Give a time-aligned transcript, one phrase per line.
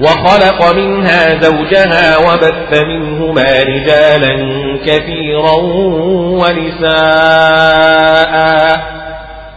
[0.00, 4.36] وخلق منها زوجها وبث منهما رجالا
[4.86, 5.56] كثيرا
[6.40, 7.00] ونساء.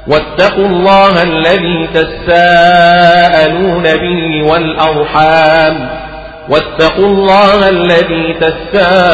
[0.08, 5.90] واتقوا الله الذي تساءلون به والأرحام.
[6.50, 9.08] واتقوا الله الذي تساءلون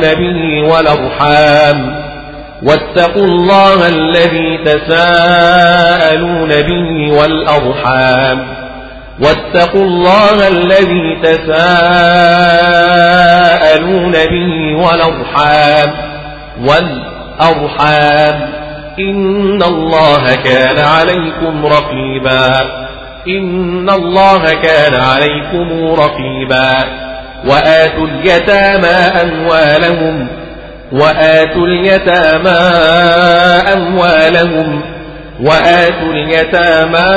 [0.00, 2.00] به والأرحام.
[2.62, 8.59] واتقوا الله الذي تساءلون به والأرحام.
[9.20, 11.72] واتقوا الله الذي تساءلون
[14.12, 15.92] به والأرحام
[16.60, 18.50] والأرحام.
[18.98, 22.50] إن الله كان عليكم رقيبا.
[23.28, 26.84] إن الله كان عليكم رقيبا.
[27.44, 30.28] وآتوا اليتامى أموالهم
[30.92, 32.60] وآتوا اليتامى
[33.72, 34.99] أموالهم.
[35.42, 37.10] وآتوا اليتامى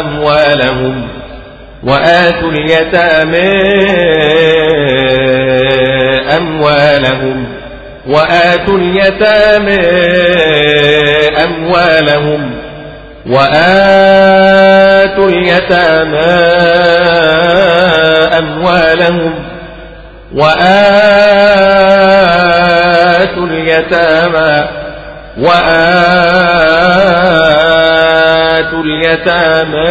[0.00, 1.08] أموالهم
[1.82, 3.52] وآتوا اليتامى
[6.36, 7.46] أموالهم
[8.06, 9.78] وآتوا اليتامى
[11.44, 12.50] أموالهم
[13.26, 16.38] وآتوا اليتامى
[18.38, 19.34] أموالهم
[22.08, 24.68] وآتوا اليتامى
[27.48, 29.88] وآتوا اليتامى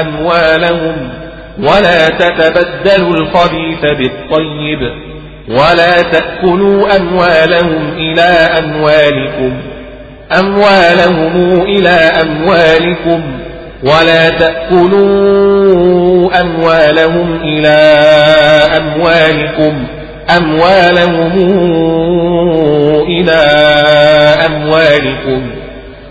[0.00, 1.12] أموالهم
[1.58, 4.78] ولا تتبدلوا الخبيث بالطيب
[5.48, 8.22] ولا تأكلوا أموالهم إلى
[8.58, 9.52] أموالكم
[10.38, 11.90] أموالهم إلى
[12.22, 13.22] أموالكم
[13.82, 15.60] ولا تأكلوا
[16.40, 17.76] أموالهم إلى
[18.78, 19.86] أموالكم
[20.36, 21.32] أموالهم
[23.08, 23.42] إلى
[24.46, 25.42] أموالكم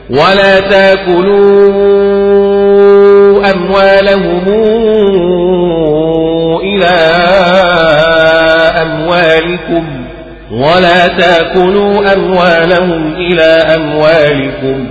[0.10, 1.72] ولا تأكلوا
[3.52, 4.44] أموالهم
[6.64, 6.96] إلى
[8.82, 9.84] أموالكم
[10.52, 13.44] ولا تأكلوا أموالهم إلى
[13.76, 14.88] أموالكم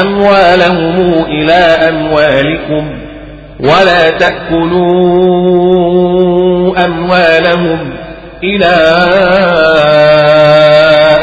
[0.00, 1.52] أموالهم إلى
[1.88, 2.90] أموالكم
[3.60, 4.84] ولا تأكلوا
[6.84, 8.03] أموالهم
[8.44, 8.74] إلى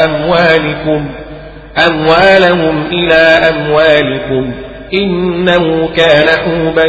[0.05, 1.09] أموالكم
[1.87, 4.51] أموالهم إلى أموالكم.
[4.93, 6.87] إنه كان حوبا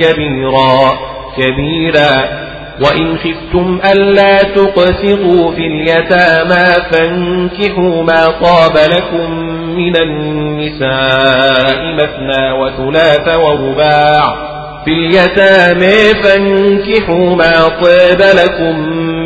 [0.00, 0.98] كبيرا
[1.38, 2.44] كبيرا.
[2.80, 9.30] وإن خفتم ألا تقسطوا في اليتامى فانكحوا ما طاب لكم
[9.76, 14.54] من النساء مثنى وثلاث ورباع.
[14.84, 18.76] في اليتامى فانكحوا ما طاب لكم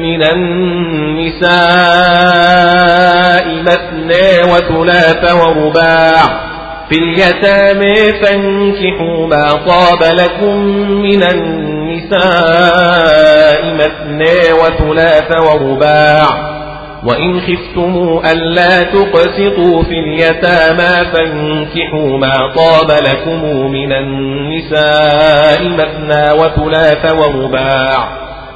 [0.08, 1.44] من النساء
[3.62, 6.48] مثنى وثلاث ورباع
[6.88, 10.56] في اليتامى فانكحوا ما طاب لكم
[11.02, 12.19] من النساء
[13.74, 16.48] مثنى وثلاث ورباع
[17.04, 28.27] وإن خفتموا ألا تقسطوا في اليتامى فانكحوا ما طاب لكم من النساء مثنى وثلاث ورباع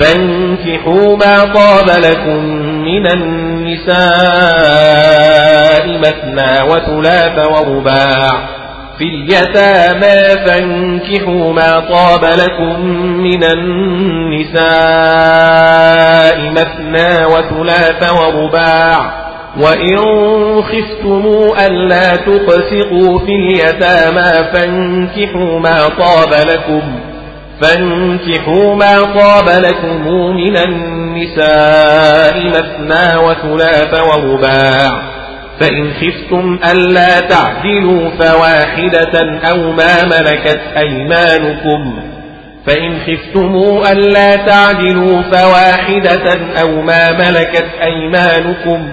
[0.00, 2.44] فانكحوا ما طاب لكم
[2.84, 3.98] من النساء
[5.98, 8.48] مثنى وثلاث ورباع
[8.98, 12.80] في اليتامى فانكحوا ما طاب لكم
[13.22, 14.60] من النساء
[16.50, 19.20] مثنى وثلاث ورباع
[19.60, 19.98] وإن
[20.62, 27.09] خفتموا ألا تقسطوا في اليتامى فانكحوا ما طاب لكم
[27.60, 35.02] فانكحوا ما طاب لكم من النساء مثنى وثلاث ورباع
[35.60, 42.02] فإن خفتم ألا تعدلوا فواحدة أو ما ملكت أيمانكم
[42.66, 46.32] فإن خفتموا ألا تعدلوا فواحدة
[46.62, 48.92] أو ما ملكت أيمانكم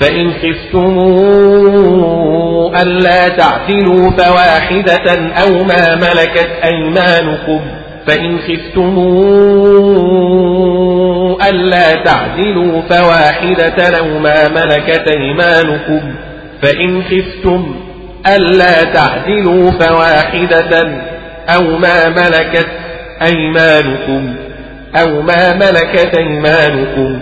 [0.00, 1.22] فإن خفتموا
[2.82, 7.60] ألا تعدلوا فواحدة أو ما ملكت أيمانكم
[8.08, 9.08] فإن خفتموا
[11.48, 16.00] ألا تعدلوا فواحدة أو ما ملكت أيمانكم.
[16.62, 17.74] فإن خفتم
[18.36, 20.88] ألا تعدلوا فواحدة
[21.48, 22.68] أو ما ملكت
[23.22, 24.34] أيمانكم.
[24.96, 27.20] أو ما ملكت أيمانكم.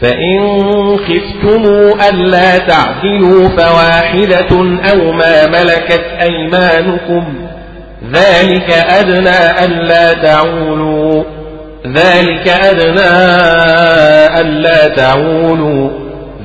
[0.00, 7.24] فإن خفتموا ألا تعدلوا فواحدة أو ما ملكت أيمانكم.
[8.12, 11.24] ذلك أدنى ألا تعولوا.
[11.86, 13.00] ذلك أدنى
[14.40, 15.90] ألا تعولوا.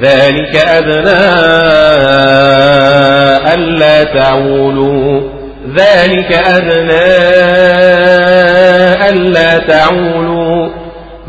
[0.01, 1.21] ذلك أدنى
[3.53, 5.21] ألا تعولوا.
[5.75, 7.07] ذلك أدنى
[9.09, 10.69] ألا تعولوا.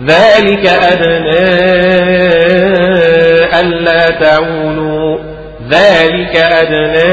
[0.07, 1.49] ذلك أدنى
[3.61, 5.19] ألا تعولوا.
[5.71, 7.13] ذلك أدنى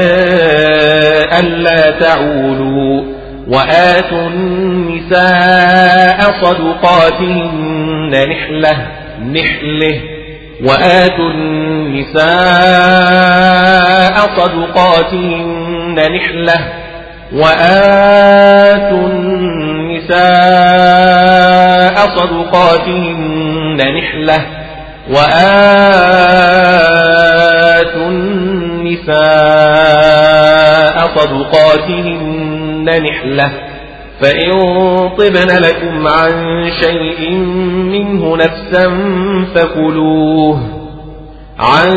[1.38, 3.09] ألا تعولوا.
[3.50, 8.76] وآتوا النساء صدقاتهن نحلة
[9.20, 10.00] نحلة.
[10.64, 12.26] وآتوا النساء
[14.36, 16.58] صدقاتهن نحلة.
[17.32, 20.16] وآتوا النساء
[22.16, 24.40] صدقاتهن نحلة.
[25.10, 25.70] وآتوا
[28.08, 29.20] النساء
[31.16, 32.39] صدقاتهن
[32.84, 33.50] نحلة
[34.20, 34.50] فإن
[35.08, 37.30] طبن لكم عن شيء
[37.92, 38.90] منه نفسا
[39.54, 40.60] فكلوه.
[41.58, 41.90] عن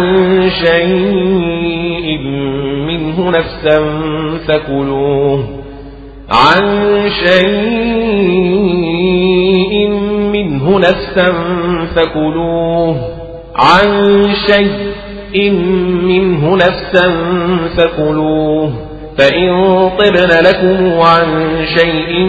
[0.66, 2.18] شيء
[2.88, 3.80] منه نفسا
[4.48, 5.44] فكلوه.
[6.32, 6.62] عن
[7.26, 7.54] شيء
[10.34, 11.34] منه نفسا
[11.96, 12.96] فكلوه.
[13.56, 15.52] عن شيء
[16.04, 17.12] منه نفسا
[17.78, 18.83] فكلوه.
[19.18, 19.50] فإن
[20.00, 22.20] طبن لكم عن شيء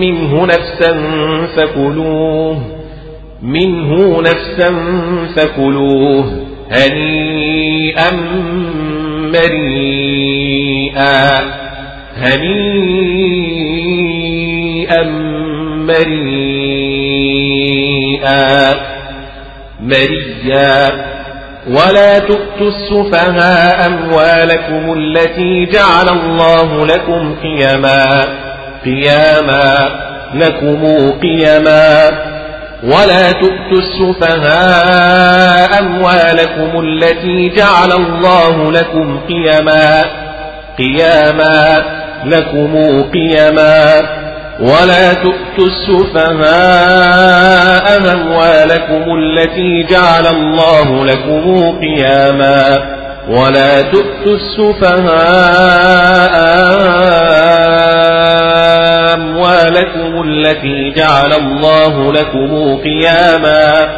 [0.00, 0.92] منه نفسا
[1.56, 2.58] فكلوه
[3.42, 4.70] منه نفسا
[5.36, 6.24] فكلوه
[6.70, 8.10] هنيئا
[9.32, 11.18] مريئا
[13.78, 15.02] هنيئا
[17.08, 18.74] مريئا
[19.80, 20.88] مريا
[21.68, 28.04] ولا تؤتوا السفهاء أموالكم التي جعل الله لكم قيما
[28.84, 29.74] قياما
[30.34, 32.08] لكم قيما
[32.82, 40.04] ولا تؤتوا السفهاء أموالكم التي جعل الله لكم قيما
[40.78, 41.82] قياما
[42.24, 43.94] لكم قيما
[44.60, 46.48] ولا تؤتوا السفهاء
[48.12, 52.78] أموالكم التي جعل الله لكم قياما.
[53.28, 54.98] ولا تؤتوا السفهاء
[59.14, 63.88] أموالكم التي جعل الله لكم قياما.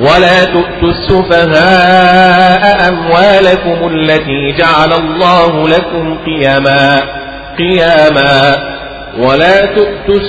[0.00, 7.00] ولا تؤتوا السفهاء أموالكم التي جعل الله لكم قياما.
[7.58, 8.79] قياما.
[9.18, 10.20] ولا تؤتوا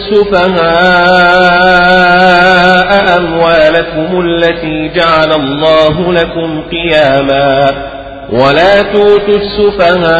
[1.92, 7.70] السفهاء أموالكم التي جعل الله لكم قياما
[8.32, 10.12] ولا توتوا السفهاء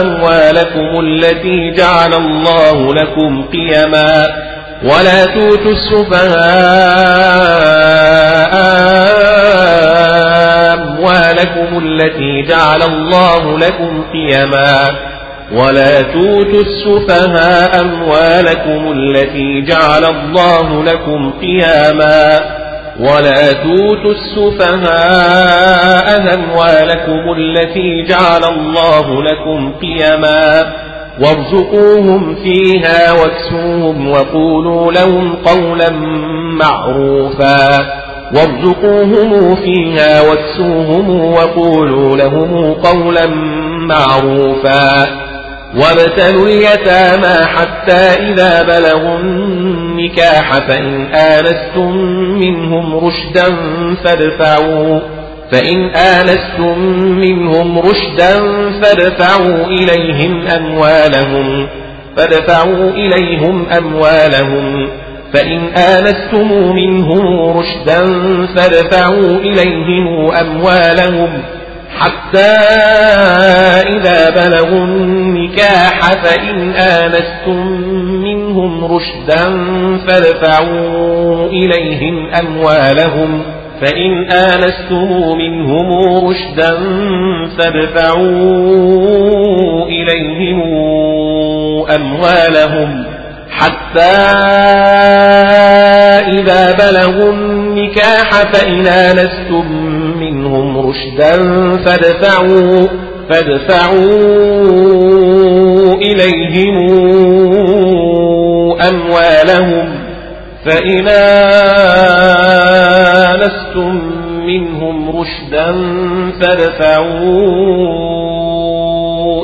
[0.00, 4.26] أموالكم التي جعل الله لكم قيما
[4.84, 5.72] ولا توتوا
[9.76, 14.84] السفهاء أموالكم التي جعل الله لكم قيما
[15.52, 22.40] ولا توتوا السفهاء أموالكم التي جعل الله لكم قياما
[23.00, 30.72] ولا توتوا السفهاء أموالكم التي جعل الله لكم قيما
[31.20, 35.90] وارزقوهم فيها واكسوهم وقولوا لهم قولا
[36.60, 37.78] معروفا
[38.34, 43.26] وارزقوهم فيها واكسوهم وقولوا لهم قولا
[43.88, 45.06] معروفا
[45.76, 51.96] وابتلوا اليتامى حتى إذا بلغوا النكاح فإن آنستم
[52.38, 53.56] منهم رشدا
[54.04, 55.00] فادفعوا
[55.52, 56.78] فإن آنستم
[57.18, 58.40] منهم رشدا
[58.82, 61.68] فادفعوا إليهم أموالهم
[62.16, 64.88] فادفعوا إليهم أموالهم
[65.32, 68.00] فإن آنستم منهم رشدا
[68.56, 71.42] فادفعوا إليهم أموالهم
[72.00, 72.52] حتى
[73.96, 77.66] إذا بلغوا النكاح فإن آنستم
[78.22, 79.44] منهم رشدا
[80.06, 83.42] فادفعوا إليهم أموالهم
[83.80, 85.86] فإن آنستم منهم
[86.26, 86.72] رشدا
[87.58, 88.26] فادفعوا
[89.86, 90.60] إليهم
[91.96, 93.05] أموالهم
[93.58, 94.16] حتى
[96.38, 99.72] إذا بلغوا النكاح فإن آنستم
[100.20, 101.32] منهم رشدا
[101.84, 102.88] فادفعوا
[103.30, 104.06] فادفعوا
[105.94, 106.76] إليهم
[108.88, 109.98] أموالهم
[110.64, 111.08] فإن
[113.34, 114.12] آنستم
[114.46, 115.72] منهم رشدا
[116.40, 117.56] فادفعوا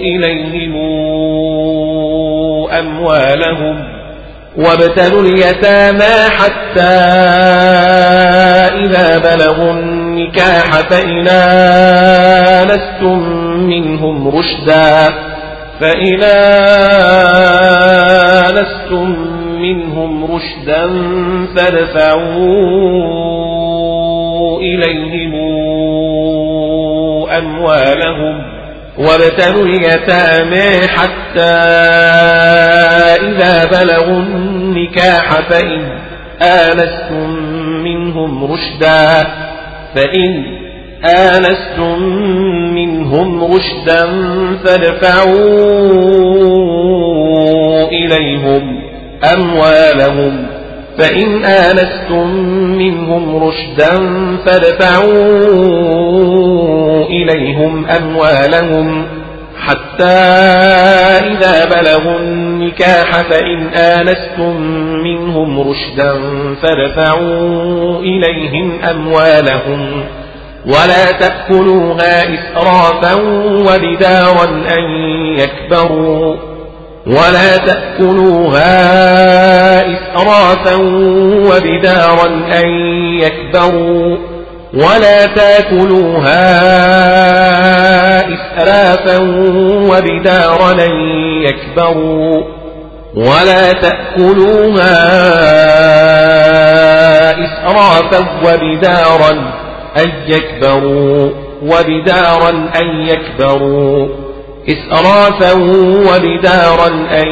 [0.00, 0.72] إليهم
[2.78, 3.91] أموالهم
[4.56, 6.80] وابتلوا اليتامى حتى
[8.84, 11.28] إذا بلغوا النكاح فإن
[12.68, 13.18] آنستم
[13.66, 15.08] منهم رشدا
[15.80, 16.22] فإن
[18.48, 19.16] آنستم
[19.60, 20.88] منهم رشدا
[21.56, 22.72] فادفعوا
[24.60, 25.32] إليهم
[27.38, 28.51] أموالهم
[28.98, 31.52] وابتلوا اليتامى حتى
[33.22, 35.98] إذا بلغوا النكاح فإن
[36.42, 37.30] آنستم
[37.84, 39.26] منهم رشدا
[39.94, 40.44] فإن
[41.04, 42.02] آنستم
[42.74, 44.06] منهم رشدا
[44.64, 45.42] فادفعوا
[47.88, 48.82] إليهم
[49.34, 50.46] أموالهم
[50.98, 52.28] فإن آنستم
[52.78, 53.98] منهم رشدا
[54.46, 55.42] فادفعوا
[57.12, 59.06] إليهم أموالهم
[59.66, 60.04] حتى
[61.32, 64.56] إذا بلغوا النكاح فإن آنستم
[65.02, 66.20] منهم رشدا
[66.62, 70.04] فادفعوا إليهم أموالهم
[70.66, 73.14] ولا تأكلوها إسرافا
[73.44, 74.44] وبدارا
[74.78, 74.82] أن
[75.38, 76.36] يكبروا
[77.06, 78.72] ولا تأكلوها
[79.80, 80.74] إسرافا
[81.46, 82.26] وبدارا
[82.60, 82.68] أن
[83.20, 84.31] يكبروا
[84.74, 86.42] ولا تأكلوها
[88.20, 89.18] إسرافا
[89.90, 90.72] وبدارا
[91.42, 92.44] يكبروا
[93.14, 95.02] ولا تأكلوها
[97.44, 99.30] إسرافا وبدارا
[99.96, 101.30] أن يكبروا
[101.62, 104.08] وبدارا أن يكبروا
[104.68, 105.52] إسرافا
[106.08, 106.88] وبدارا
[107.22, 107.28] أن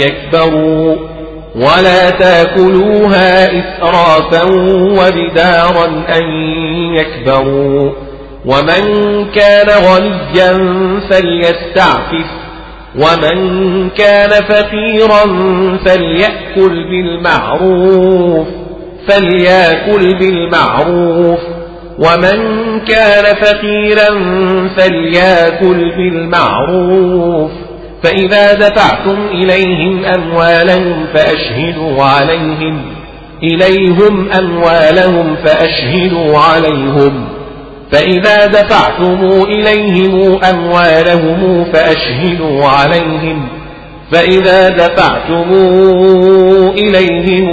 [0.00, 0.96] يكبروا
[1.54, 4.42] ولا تاكلوها إسرافا
[4.72, 6.22] وبدارا أن
[6.94, 7.92] يكبروا.
[8.46, 8.84] ومن
[9.30, 10.52] كان غنيا
[11.10, 12.26] فليستعفف.
[12.96, 15.24] ومن كان فقيرا
[15.86, 18.46] فليأكل بالمعروف.
[19.08, 21.38] فليأكل بالمعروف.
[21.98, 22.38] ومن
[22.80, 24.08] كان فقيرا
[24.76, 27.50] فليأكل بالمعروف.
[28.04, 32.82] فإذا دفعتم إليهم أموالهم فأشهدوا عليهم.
[33.42, 37.28] إليهم أموالهم فأشهدوا عليهم.
[37.92, 43.48] فإذا دفعتم إليهم أموالهم فأشهدوا عليهم.
[44.12, 45.54] فإذا دفعتم
[46.78, 47.48] إليهم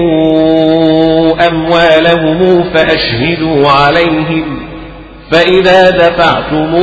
[1.40, 4.71] أموالهم فأشهدوا عليهم.
[5.32, 6.76] فإذا دفعتم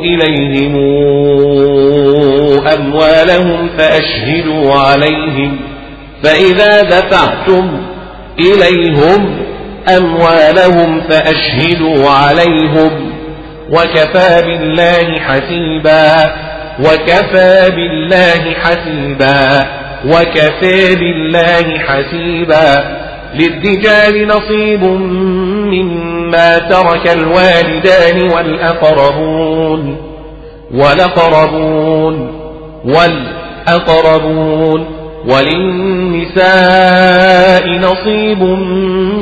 [0.00, 0.76] إليهم
[2.74, 5.58] أموالهم فأشهدوا عليهم
[6.22, 7.82] فإذا دفعتم
[8.38, 9.38] إليهم
[9.96, 13.12] أموالهم فأشهدوا عليهم
[13.70, 16.32] وكفى بالله حسيبا
[16.78, 19.64] وكفى بالله حسيبا
[20.06, 23.02] وكفى بالله حسيبا
[23.34, 24.84] للرجال نصيب
[25.72, 29.96] مما ترك الوالدان والأقربون
[30.74, 32.42] والأقربون
[33.66, 34.86] والأقربون
[36.42, 38.42] وللنساء نصيب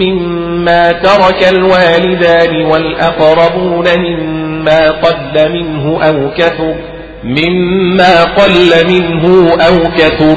[0.00, 6.74] مما ترك الوالدان والأقربون مما قل منه أو كثر
[7.24, 10.36] مما قل منه أو كثر.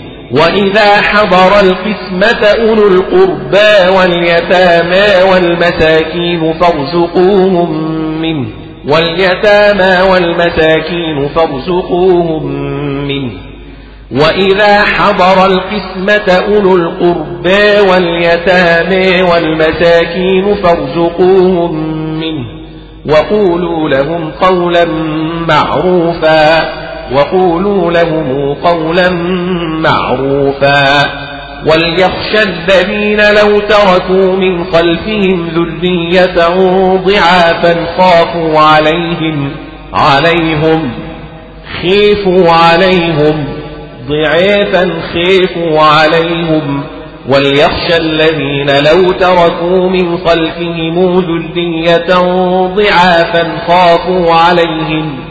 [0.33, 7.71] وإذا حضر القسمة أولو القربى واليتامى والمساكين فارزقوهم
[8.21, 8.47] منه.
[8.87, 12.45] واليتامى والمساكين فارزقوهم
[13.07, 13.31] منه.
[14.11, 21.73] وإذا حضر القسمة أولو القربى واليتامى والمساكين فارزقوهم
[22.19, 22.45] منه.
[23.05, 24.85] وقولوا لهم قولا
[25.47, 26.80] معروفا.
[27.15, 29.09] وقولوا لهم قولا
[29.79, 31.03] معروفا.
[31.65, 36.35] وليخشى الذين لو تركوا من خلفهم ذرية
[36.95, 39.51] ضعافا خافوا عليهم
[39.93, 40.91] عليهم
[41.81, 43.45] خيفوا عليهم
[44.07, 46.83] ضعافا خيفوا عليهم.
[47.29, 52.13] وليخشى الذين لو تركوا من خلفهم ذرية
[52.75, 55.30] ضعافا خافوا عليهم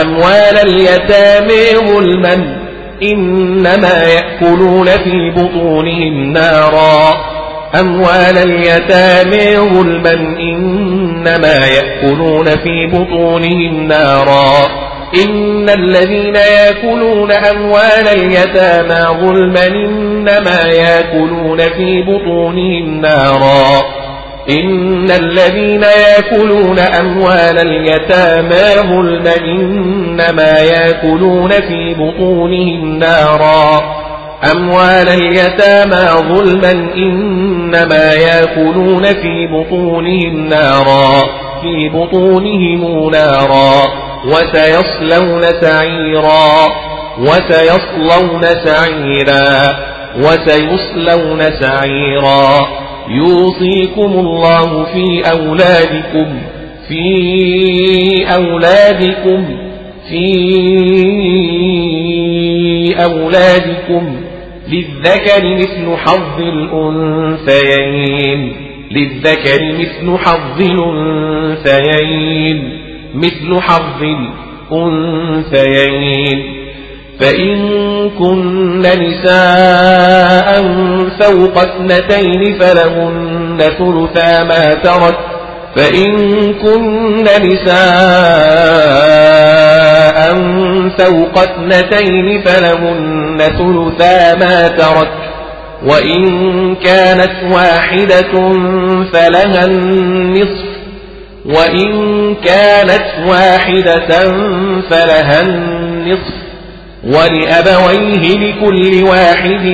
[0.00, 2.66] أموال اليتامى ظلما
[3.02, 7.14] إنما يأكلون في بطونهم نارا.
[7.80, 14.68] أموال اليتامى ظلما إنما يأكلون في بطونهم نارا.
[15.24, 24.05] إن الذين يأكلون أموال اليتامى ظلما إنما يأكلون في بطونهم نارا.
[24.50, 33.96] إن الذين يأكلون أموال اليتامى ظلما إنما يأكلون في بطونهم نارا.
[34.52, 41.22] أموال اليتامى ظلما إنما يأكلون في بطونهم نارا.
[41.62, 43.88] في بطونهم نارا.
[44.26, 46.68] وسيصلون سعيرا.
[47.18, 49.76] وسيصلون سعيرا.
[50.16, 52.85] وسيصلون سعيرا.
[53.08, 56.38] يوصيكم الله في أولادكم
[56.88, 57.04] في
[58.34, 59.44] أولادكم
[60.10, 60.26] في
[63.04, 64.16] أولادكم.
[64.68, 67.86] للذكر مثل حظ الأنثيين
[68.90, 72.58] للذكر مثل حظ الأنثيين
[73.14, 74.02] مثل حظ
[74.72, 76.38] الأنثيين.
[77.20, 80.62] فإن كن نساء
[81.20, 85.18] فوق اثنتين فلهن ثلثا ما ترك.
[85.76, 86.14] فإن
[86.54, 87.76] كن نساء
[90.98, 95.12] فوق اثنتين فلهن ثلثا ما ترك.
[95.86, 98.52] وإن كانت واحدة
[99.12, 100.66] فلها النصف.
[101.46, 104.08] وإن كانت واحدة
[104.90, 106.45] فلها النصف.
[107.06, 109.66] ولأبويه لكل واحد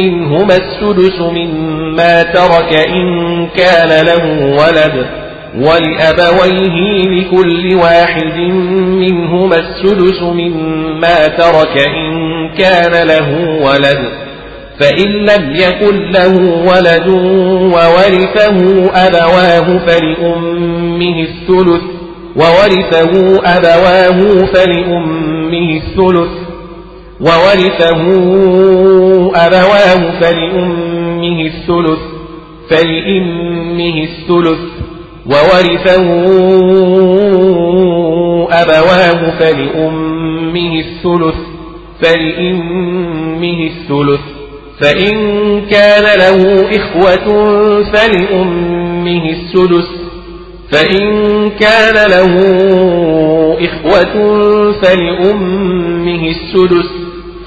[0.00, 5.06] منهما السدس مما ترك إن كان له ولد.
[5.54, 8.38] ولأبويه لكل واحد
[8.78, 14.28] منهما السدس مما ترك إن كان له ولد.
[14.80, 16.34] فإن لم يكن له
[16.66, 17.08] ولد
[17.74, 21.82] وورثه أبواه فلأمه الثلث
[22.36, 26.47] وورثه أبواه فلأمه الثلث.
[27.20, 28.02] وورثه
[29.34, 31.98] أبواه فلأمه الثلث
[32.70, 34.58] فلأمه الثلث
[35.26, 36.06] وورثه
[38.50, 41.36] أبواه فلأمه الثلث
[42.02, 44.20] فلأمه الثلث.
[44.80, 45.14] فإن
[45.70, 47.26] كان له إخوة
[47.92, 49.88] فلأمه السدس
[50.70, 51.04] فإن
[51.50, 52.34] كان له
[53.64, 54.14] إخوة
[54.72, 56.90] فلأمه السدس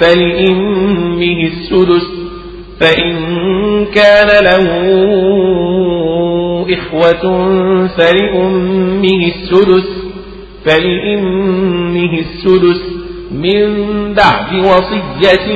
[0.02, 2.08] فلأمه السدس
[2.80, 3.16] فإن
[3.86, 4.68] كان له
[6.74, 7.24] إخوة
[7.88, 9.90] فلأمه السدس
[10.66, 12.82] فلأمه السدس
[13.32, 13.68] من
[14.14, 15.52] بعد وصية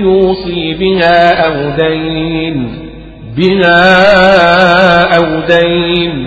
[0.00, 2.68] يوصي بها أو دين
[3.36, 3.84] بها
[5.16, 6.26] أو دين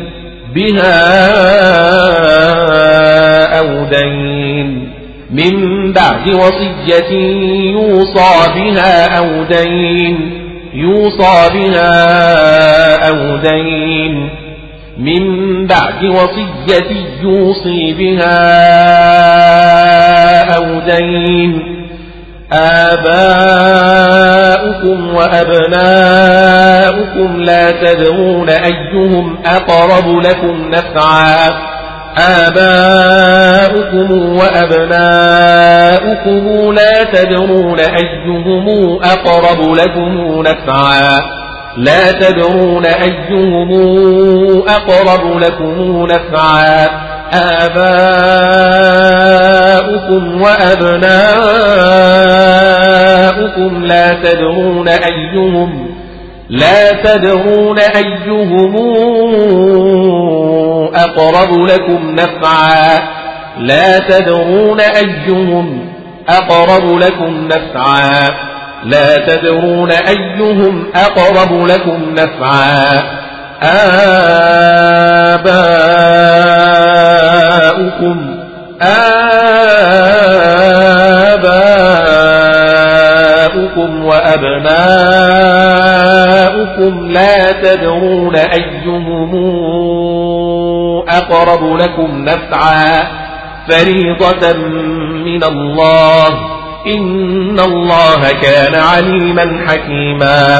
[0.56, 0.98] بها
[3.60, 4.87] أو دين
[5.32, 7.12] من بعد وصية
[7.72, 14.30] يوصى بها أو دين يوصى بها أو دين.
[14.98, 16.92] من بعد وصية
[17.24, 18.38] يوصي بها
[20.56, 21.78] أو دين.
[22.54, 23.38] آباؤكم
[25.16, 26.22] وأبناؤكم
[27.42, 31.77] لا تدرون أيهم أقرب لكم نفعا.
[32.20, 35.64] آباؤكم وأبناؤكم
[36.74, 41.20] لا تدرون أيهم أقرب لكم نفعا.
[41.78, 43.72] لا تدرون أيهم
[44.68, 46.88] أقرب لكم نفعا.
[47.34, 47.88] آباؤكم
[50.42, 50.98] وأبناؤكم
[53.86, 55.88] لا تدرون أيهم
[56.50, 58.76] لا تدرون أيهم
[60.96, 63.00] أقرب لكم نفعا.
[63.58, 65.90] لا تدرون أيهم
[66.30, 68.30] أقرب لكم نفعا.
[68.84, 73.02] لا تدرون أيهم أقرب لكم نفعا.
[77.64, 78.38] آباؤكم
[83.62, 84.68] آباؤكم وأبناؤكم.
[87.12, 89.36] لا تدرون أيهم
[91.18, 93.08] أقرب لكم نفعا
[93.70, 94.54] فريضة
[95.26, 96.28] من الله.
[96.88, 100.60] إن الله كان عليما حكيما.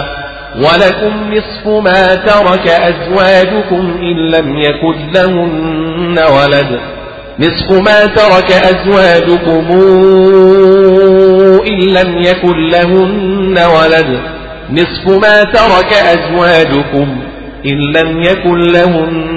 [0.56, 6.80] ولكم نصف ما ترك أزواجكم إن لم يكن لهن ولد.
[7.40, 9.66] نصف ما ترك أزواجكم
[11.68, 14.20] إن لم يكن لهن ولد.
[14.72, 17.08] نصف ما ترك أزواجكم
[17.66, 19.37] إن لم يكن لهن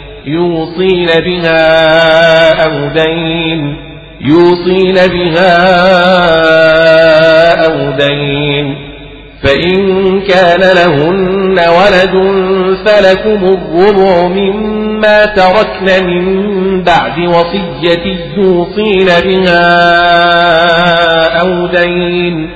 [0.25, 3.77] يوصين بها أو دين
[4.21, 5.55] يوصين بها
[7.65, 8.91] أو دين.
[9.43, 12.15] فإن كان لهن ولد
[12.85, 19.61] فلكم الربع مما تركن من بعد وصية يوصين بها
[21.41, 22.49] أو دين.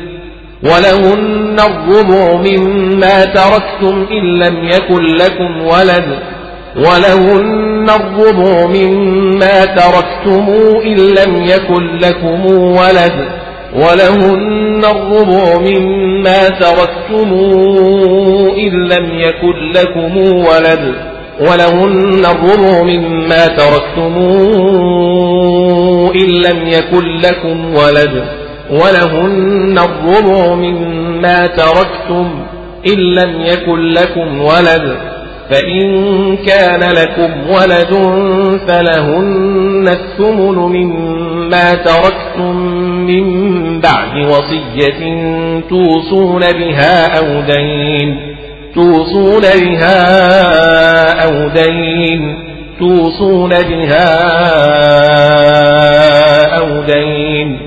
[0.63, 6.34] ولهن الربع مما تركتم إن لم يكن لكم ولد
[6.75, 10.45] ولهن الربع مما تركتم
[10.85, 13.25] إن لم يكن لكم ولد
[13.75, 17.33] ولهن الربع مما تركتم
[18.57, 20.95] إن لم يكن لكم ولد
[21.39, 24.15] ولهن الربع مما تركتم
[26.15, 28.23] إن لم يكن لكم ولد
[28.71, 32.45] ولهن الربع مما تركتم
[32.87, 35.14] إن لم يكن لكم ولد
[35.49, 37.93] فإن كان لكم ولد
[38.67, 42.55] فلهن الثمن مما تركتم
[43.05, 43.25] من
[43.79, 45.01] بعد وصية
[45.69, 48.35] توصون بها أو دين
[48.75, 49.99] توصون بها
[51.23, 52.37] أو دين
[52.79, 54.07] توصون بها
[56.57, 57.59] أو دين.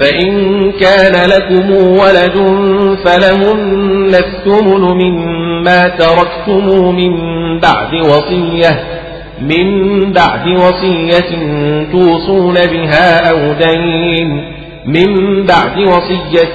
[0.00, 2.36] فإن كان لكم ولد
[3.04, 5.47] فلهن الثمن مما
[5.88, 7.14] تركتم من
[7.60, 8.84] بعد وصية
[9.40, 11.30] من بعد وصية
[11.92, 16.54] توصون بها أو دين من بعد وصية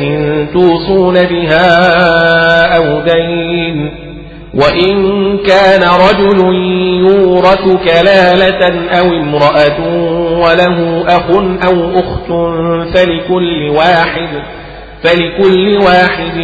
[0.54, 1.68] توصون بها
[2.78, 3.92] أو دين.
[4.54, 6.40] وإن كان رجل
[7.00, 9.80] يورث كلالة أو امرأة
[10.38, 11.30] وله أخ
[11.68, 12.28] أو أخت
[12.94, 14.30] فلكل واحد
[15.04, 16.38] فلكل واحد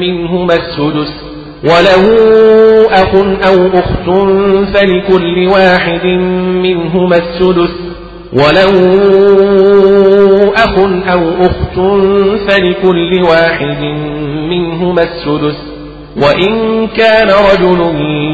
[0.00, 1.25] منهما السدس.
[1.66, 2.04] وله
[2.92, 3.14] أخ
[3.48, 4.08] أو أخت
[4.74, 6.04] فلكل واحد
[6.62, 7.70] منهما السدس
[8.32, 8.72] وله
[10.56, 10.78] أخ
[11.12, 11.76] أو أخت
[12.48, 13.82] فلكل واحد
[14.50, 15.56] منهما السدس
[16.16, 17.80] وإن كان رجل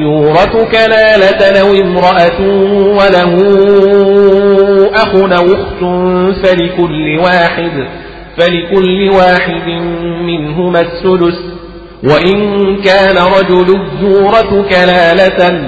[0.02, 2.40] يورث كلالة أو امرأة
[2.98, 3.34] وله
[4.94, 5.82] أخ أو أخت
[6.44, 7.86] فلكل واحد
[8.38, 9.68] فلكل واحد
[10.26, 11.38] منهما السدس
[12.04, 15.60] وإن كان رجل يورث كلالة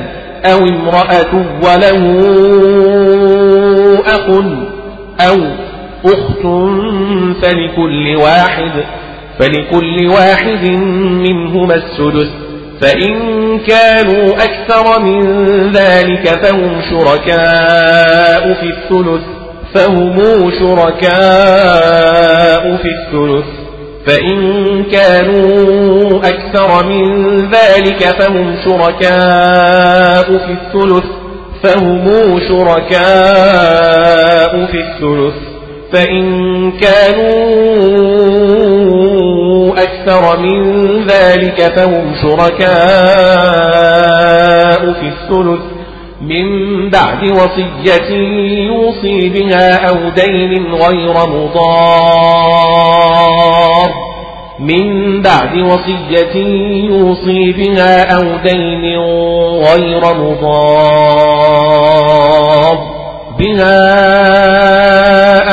[0.44, 2.02] أو امرأة وله
[4.06, 4.28] أخ
[5.28, 5.36] أو
[6.04, 6.42] أخت
[7.42, 8.84] فلكل واحد
[9.38, 10.64] فلكل واحد
[11.00, 12.30] منهما السدس
[12.80, 13.14] فإن
[13.58, 15.22] كانوا أكثر من
[15.72, 19.22] ذلك فهم شركاء في الثلث
[19.74, 20.16] فهم
[20.58, 20.96] شركاء
[22.76, 23.44] في الثلث.
[24.06, 31.04] فإن كانوا أكثر من ذلك فهم شركاء في الثلث
[31.62, 32.04] فهم
[32.48, 32.92] شركاء
[34.66, 35.34] في الثلث.
[35.92, 36.24] فإن
[36.72, 37.34] كانوا
[39.72, 40.62] أكثر من
[41.06, 42.74] ذلك فهم شركاء
[44.92, 45.60] في الثلث.
[46.20, 46.46] من
[46.90, 48.10] بعد وصية
[48.66, 53.33] يوصي بها أو دين غير مضار.
[54.58, 56.36] من بعد وصية
[56.86, 58.98] يوصي بها أو دين
[59.58, 61.64] غير مضار
[63.38, 63.94] بها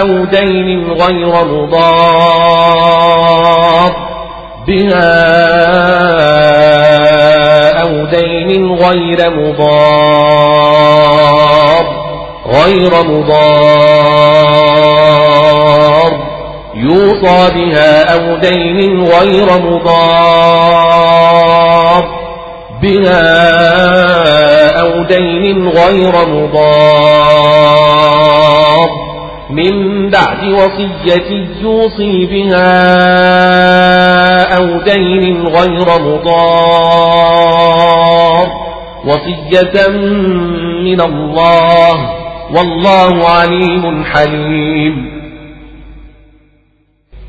[0.01, 1.81] أو دين غير مضار
[4.67, 5.41] بها
[7.81, 10.81] أو دين غير مضار
[12.47, 14.71] غير مضار
[16.75, 21.01] يوصى بها أو دين غير مضار.
[22.81, 23.29] بها
[24.79, 27.61] أو دين غير مضار.
[29.49, 32.71] من بعد وصية يوصي بها
[34.57, 37.31] أو دين غير مضار.
[39.05, 39.87] وصية
[40.83, 42.21] من الله.
[42.55, 45.20] والله عليم حليم.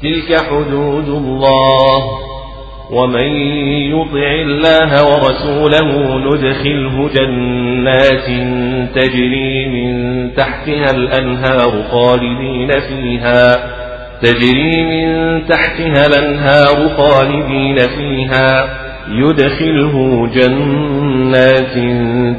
[0.03, 2.03] تلك حدود الله
[2.91, 3.27] ومن
[3.95, 8.27] يطع الله ورسوله ندخله جنات
[8.95, 9.93] تجري من
[10.35, 13.49] تحتها الأنهار خالدين فيها
[14.23, 18.69] تجري من تحتها الأنهار خالدين فيها
[19.09, 21.75] يدخله جنات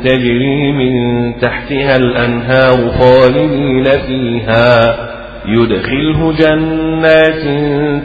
[0.05, 0.93] تجري من
[1.39, 5.12] تحتها الأنهار خالدين فيها
[5.45, 7.43] يدخله جنات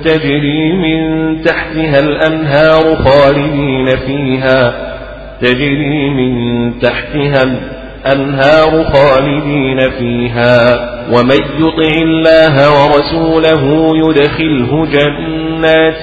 [0.04, 4.88] تجري من تحتها الأنهار خالدين فيها
[5.40, 10.88] تجري من تحتها الأنهار خالدين فيها.
[11.12, 16.02] ومن يطع الله ورسوله يدخله جنات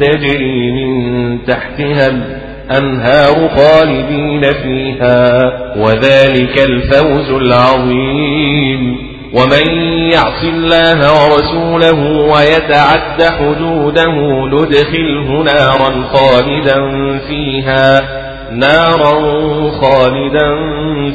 [0.00, 5.42] تجري من تحتها الأنهار خالدين فيها
[5.76, 9.11] وذلك الفوز العظيم.
[9.32, 9.70] ومن
[10.12, 12.00] يعص الله ورسوله
[12.32, 14.14] ويتعد حدوده
[14.46, 16.78] ندخله نارا خالدا
[17.28, 18.00] فيها
[18.52, 19.14] نارا
[19.80, 20.48] خالدا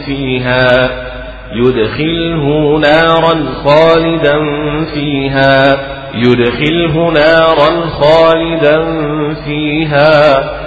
[0.06, 0.90] فيها
[1.54, 4.36] يدخله نارا خالدا
[4.94, 5.78] فيها
[6.14, 8.86] يدخله نارا خالدا
[9.46, 10.67] فيها.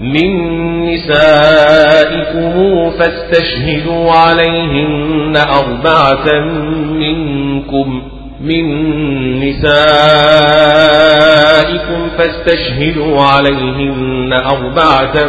[0.00, 0.30] من
[0.86, 2.54] نسائكم
[2.90, 6.40] فاستشهدوا عليهن أربعة
[6.92, 8.02] منكم
[8.40, 8.64] من
[10.70, 15.28] نسائكم فاستشهدوا عليهن أربعة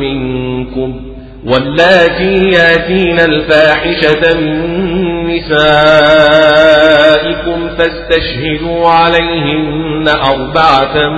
[0.00, 1.00] منكم
[1.46, 4.72] واللاتي ياتين الفاحشة من
[6.32, 11.08] نسائكم فاستشهدوا عليهن أربعة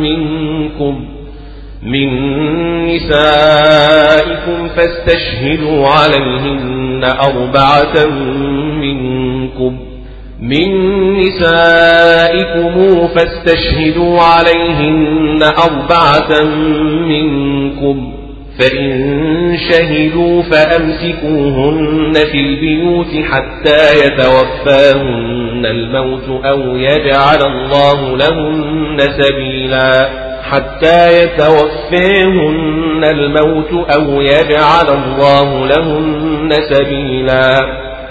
[0.00, 1.15] منكم
[1.86, 2.08] من
[2.86, 8.06] نسائكم فاستشهدوا عليهن أربعة
[8.80, 9.78] منكم.
[10.40, 10.68] من
[11.18, 12.74] نسائكم
[13.08, 16.44] فاستشهدوا عليهن أربعة
[17.08, 18.12] منكم.
[18.58, 33.04] فإن شهدوا فأمسكوهن في البيوت حتى يتوفاهن الموت أو يجعل الله لهن سبيلاً حتى يتوفيهن
[33.04, 37.56] الموت أو يجعل الله لهن سبيلا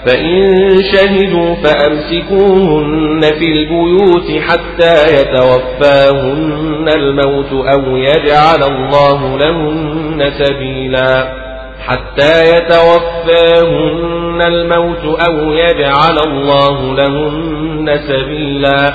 [0.06, 11.32] فإن شهدوا فأمسكوهن في البيوت حتى يتوفاهن الموت أو يجعل الله لهن سبيلا
[11.86, 18.92] حتى يتوفاهن الموت أو يجعل الله لهن سبيلا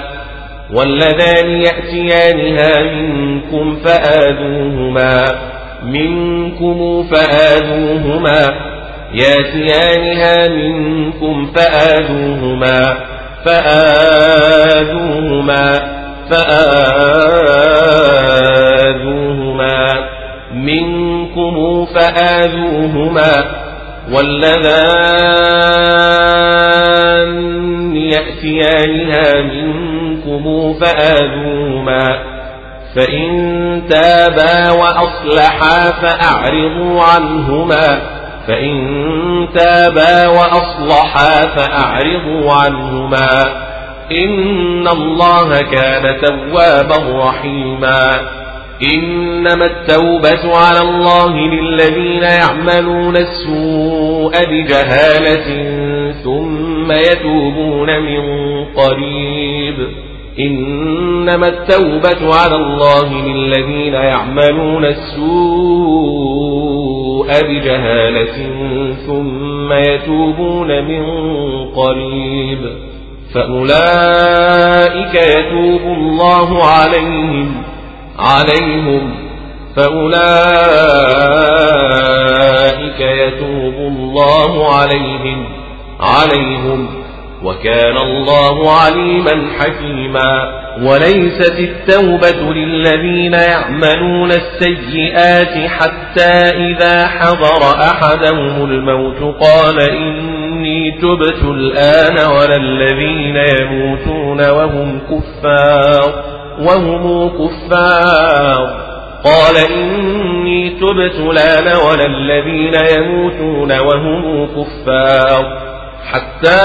[0.73, 5.25] واللذان يأتيانها منكم فآذوهما
[5.83, 8.71] منكم فآذوهما
[9.13, 12.97] يأتيانها منكم فآذوهما
[13.45, 14.11] فآذوهما
[16.31, 16.91] فآذوهما.
[20.53, 23.43] منكم فآذوهما.
[24.13, 24.71] واللذان
[27.95, 32.19] يأتيانها منكم فآذوهما.
[32.95, 38.20] فإن تابا وأصلحا فأعرضوا عنهما.
[38.47, 43.61] فإن تابا وأصلحا فأعرضوا عنهما
[44.11, 48.19] إن الله كان توابا رحيما
[48.83, 55.47] إنما التوبة على الله للذين يعملون السوء بجهالة
[56.23, 58.21] ثم يتوبون من
[58.65, 59.75] قريب
[60.39, 66.41] إنما التوبة على الله للذين يعملون السوء
[67.43, 68.49] بجهالة
[69.07, 71.03] ثم يتوبون من
[71.71, 72.59] قريب
[73.33, 77.63] فأولئك يتوب الله عليهم
[78.19, 79.15] عليهم.
[79.75, 80.21] فأولئك
[82.99, 85.45] يتوب الله عليهم
[85.99, 87.00] عليهم.
[87.43, 99.79] وكان الله عليما حكيما وليست التوبة للذين يعملون السيئات حتى إذا حضر أحدهم الموت قال
[99.91, 106.23] إني تبت الآن ولا الذين يموتون وهم كفار
[106.59, 108.81] وهم كفار
[109.23, 115.70] قال إني تبت الآن ولا الذين يموتون وهم كفار
[116.13, 116.61] حتى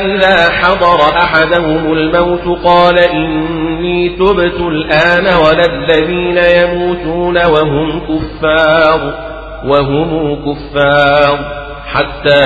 [0.00, 9.14] إذا حضر أحدهم الموت قال إني تبت الآن ولا الذين يموتون وهم كفار
[9.64, 11.58] وهم كفار.
[11.92, 12.44] حتى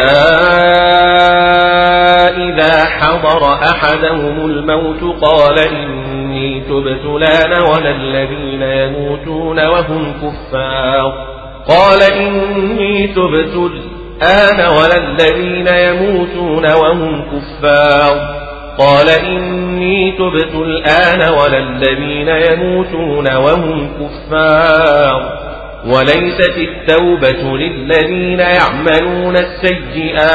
[2.37, 11.33] إذا حضر أحدهم الموت قال إني تبت الآن ولا الذين يموتون وهم كفار.
[11.68, 13.72] قال إني تبت
[14.20, 18.42] الآن ولا الذين يموتون وهم كفار.
[18.79, 25.42] قال إني تبت الآن ولا الذين يموتون وهم كفار.
[25.87, 30.33] وليست التوبة للذين يعملون السيئات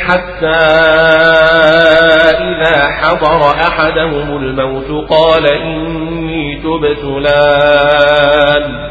[0.00, 0.60] حتى
[2.40, 5.10] إذا حضر أحدهم الموت.
[5.10, 8.90] قال إني تبت الآن.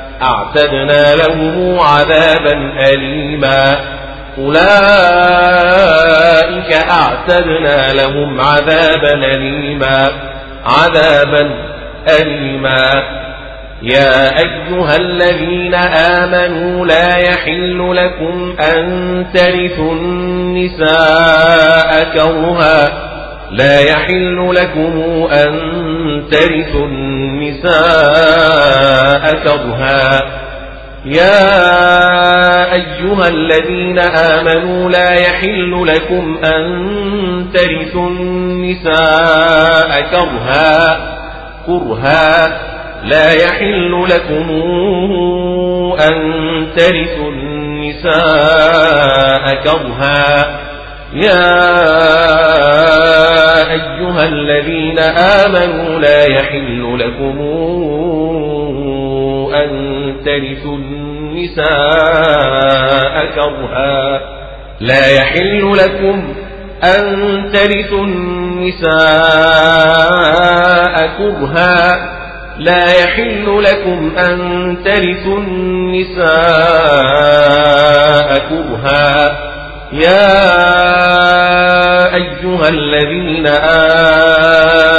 [0.23, 3.75] أعتدنا لهم عذابا أليما.
[4.37, 4.61] أولئك
[6.91, 10.09] أعتدنا لهم عذابا أليما.
[10.65, 11.51] عذابا
[12.21, 13.03] أليما.
[13.81, 23.10] يا أيها الذين آمنوا لا يحل لكم أن ترثوا النساء كرها
[23.51, 25.51] لا يحل لكم أن
[26.31, 27.71] ترثوا النساء
[29.43, 30.21] كرها.
[31.05, 36.65] يا أيها الذين آمنوا لا يحل لكم أن
[37.53, 40.97] ترثوا النساء كرها.
[41.65, 42.61] كرها.
[43.03, 44.49] لا يحل لكم
[45.99, 46.15] أن
[46.75, 48.23] ترثوا النساء
[49.63, 50.45] كرها.
[51.13, 51.71] يا
[53.71, 57.39] أيها الذين آمنوا لا يحل لكم
[59.55, 59.69] أن
[60.25, 61.65] ترثوا النساء
[63.35, 64.21] كرها.
[64.79, 66.33] لا يحل لكم
[66.83, 68.91] أن ترثوا النساء
[71.17, 72.11] كرها.
[72.59, 76.29] لا يحل لكم أن ترثوا النساء
[78.49, 79.50] كرها.
[79.93, 80.55] يا
[82.15, 83.47] أيها الذين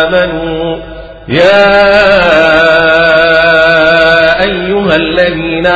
[0.08, 0.76] آمنوا
[1.28, 1.82] يا
[4.42, 5.66] أيها الذين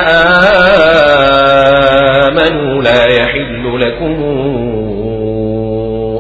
[2.31, 4.23] آمنوا لا يحل لكم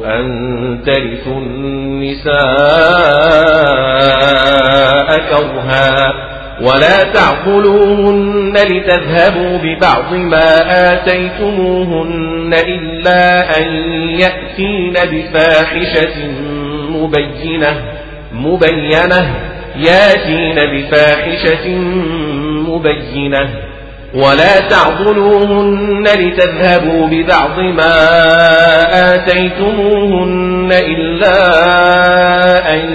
[0.07, 0.27] أن
[0.87, 2.37] ترثوا النساء
[5.31, 6.26] كرها.
[6.61, 10.57] ولا تعقلوهن لتذهبوا ببعض ما
[10.93, 13.65] آتيتموهن إلا أن
[14.21, 16.15] يأتين بفاحشة
[16.91, 17.77] مبينة
[18.33, 19.35] مبينة
[19.77, 21.69] يأتين بفاحشة
[22.69, 23.49] مبينة.
[24.15, 27.95] ولا تعضلوهن لتذهبوا ببعض ما
[29.15, 31.39] آتيتموهن إلا
[32.75, 32.95] أن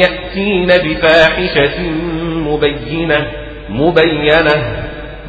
[0.00, 3.26] يأتين بفاحشة مبينة مبينة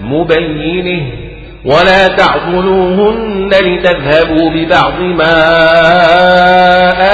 [0.01, 1.11] مبينة
[1.65, 5.33] ولا تعضلوهن لتذهبوا ببعض ما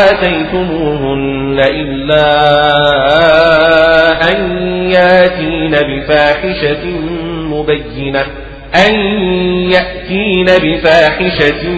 [0.10, 2.26] آتيتموهن إلا
[4.32, 6.86] أن يأتين بفاحشة
[7.50, 8.26] مبينة.
[8.88, 8.96] أن
[9.72, 11.70] يأتين بفاحشة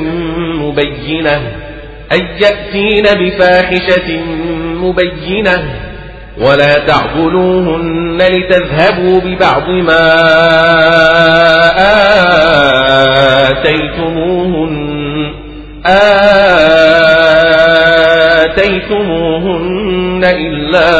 [0.62, 1.42] مبينة.
[2.12, 4.20] أن يأتين بفاحشة
[4.76, 5.91] مبينة.
[6.38, 10.22] ولا تعضلوهن لتذهبوا ببعض ما
[13.52, 15.32] آتيتموهن.
[18.66, 20.92] آتيتموهن إلا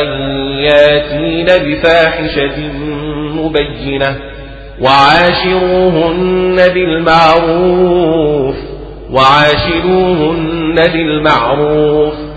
[0.00, 0.06] أن
[0.58, 2.58] ياتين بفاحشة
[3.34, 4.16] مبينة.
[4.80, 8.56] وعاشروهن بالمعروف.
[9.10, 12.27] وعاشروهن بالمعروف.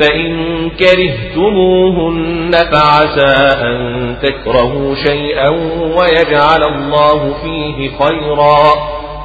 [0.00, 5.48] فإن كرهتموهن فعسى أن تكرهوا شيئا
[5.96, 8.60] ويجعل الله فيه خيرا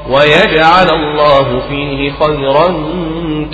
[0.10, 2.76] ويجعل الله فيه خيرا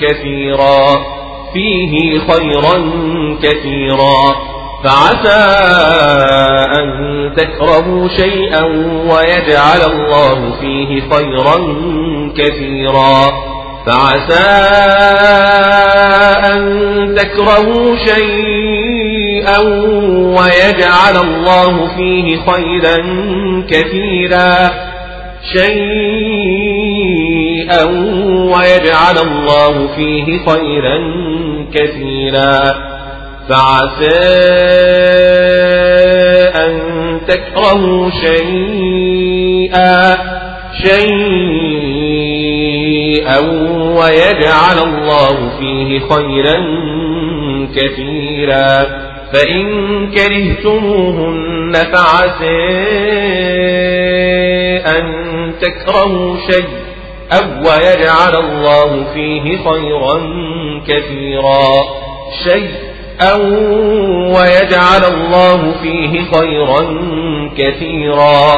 [0.01, 1.05] كثيرا
[1.53, 2.91] فيه خيرا
[3.43, 4.35] كثيرا
[4.83, 5.43] فعسى
[6.79, 6.87] أن
[7.37, 8.63] تكرهوا شيئا
[9.11, 11.57] ويجعل الله فيه خيرا
[12.37, 13.50] كثيرا
[13.85, 14.49] فعسى
[16.53, 16.61] أن
[17.15, 19.59] تكرهوا شيئا
[20.37, 22.97] ويجعل الله فيه خيرا
[23.69, 24.53] كثيرا.
[25.53, 25.81] شيئا
[28.53, 30.97] ويجعل الله فيه خيرا
[31.73, 32.59] كثيرا.
[33.49, 34.21] فعسى
[36.55, 36.71] أن
[37.27, 40.17] تكرهوا شيئا.
[40.83, 42.40] شيئا
[43.99, 46.57] ويجعل الله فيه خيرا
[47.75, 49.01] كثيرا.
[49.33, 52.67] فإن كرهتموهن فعسى
[54.85, 55.03] أن
[55.61, 56.67] تكرهوا شيء
[57.31, 60.21] أو ويجعل الله فيه خيرا
[60.87, 61.83] كثيرا.
[62.43, 62.71] شيء
[63.21, 63.41] أو
[64.35, 66.81] ويجعل الله فيه خيرا
[67.57, 68.57] كثيرا.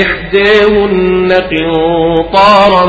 [0.00, 2.86] إحداهن قنطارا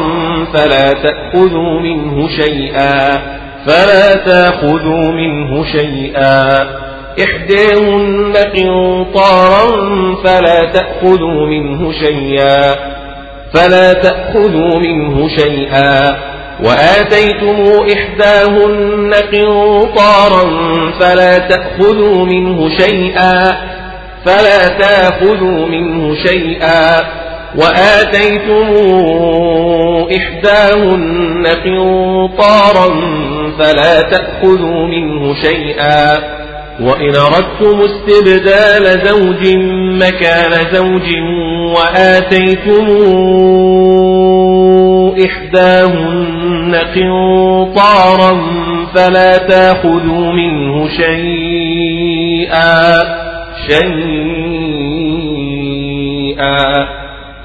[0.53, 3.21] فلا تأخذوا منه شيئا
[3.65, 6.67] فلا تأخذوا منه شيئا.
[7.23, 12.75] إحداهن قنطارا فلا تأخذوا منه شيئا
[13.53, 16.17] فلا تأخذوا منه شيئا.
[16.63, 20.43] وآتيتم إحداهن قنطارا
[20.99, 23.72] فلا تأخذوا منه شيئا
[24.25, 27.03] فلا تاخذوا منه شيئا
[27.55, 28.73] وآتيتم
[30.17, 32.89] إحداهن قنطارا
[33.59, 36.17] فلا تأخذوا منه شيئا
[36.79, 39.55] وإن أردتم استبدال زوج
[40.03, 41.17] مكان زوج
[41.77, 42.87] وآتيتم
[45.25, 48.41] إحداهن قنطارا
[48.95, 51.73] فلا تأخذوا منه شيئا
[53.69, 55.03] شيئا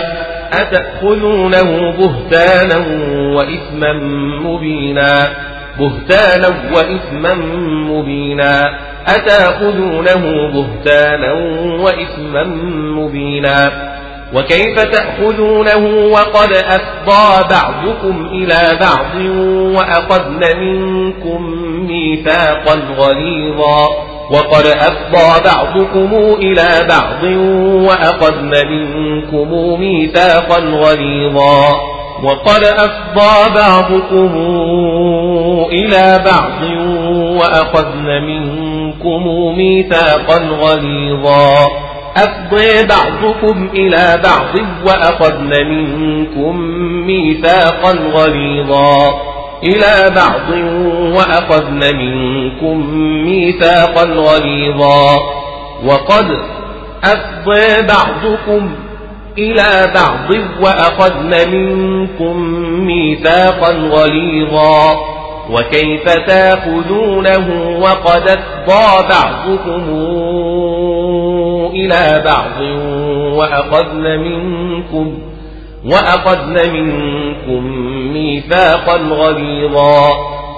[0.53, 2.77] أتأخذونه بهتانا
[3.37, 3.93] وإثما
[4.43, 5.29] مبينا
[5.79, 7.35] بهتانا وإثما
[7.91, 11.33] مبينا أتأخذونه بهتانا
[11.83, 12.45] وإثما
[12.97, 13.71] مبينا
[14.35, 19.21] وكيف تأخذونه وقد أفضى بعضكم إلى بعض
[19.77, 21.43] وأخذن منكم
[21.87, 23.89] ميثاقا غليظا
[24.31, 27.25] وقد أفضى بعضكم إلى بعض
[27.89, 31.81] وأخذن منكم ميثاقا غليظا
[32.23, 34.35] وقد أفضى بعضكم
[35.73, 36.63] إلى بعض
[37.41, 39.27] وأخذن منكم
[39.57, 41.69] ميثاقا غليظا
[42.19, 44.55] أفضي بعضكم إلى بعض
[44.87, 46.57] وأخذن منكم
[47.07, 49.23] ميثاقا غليظا.
[49.65, 50.51] إلى بعض
[51.17, 55.19] وأخذن منكم ميثاقا غليظا.
[55.85, 56.39] وقد
[57.05, 58.71] أفضي بعضكم
[59.39, 62.37] إلى بعض وأخذن منكم
[62.87, 65.18] ميثاقا غليظا.
[65.51, 69.83] وكيف تأخذونه وقد أفضى بعضكم
[71.73, 72.61] إلى بعض
[73.37, 75.19] وأخذن منكم
[75.85, 77.65] وأخذن منكم
[78.13, 80.09] ميثاقا غليظا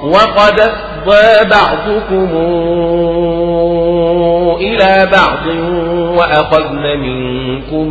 [0.05, 2.28] وقد أفضى بعضكم
[4.61, 5.47] إلى بعض
[6.18, 7.88] وأخذن منكم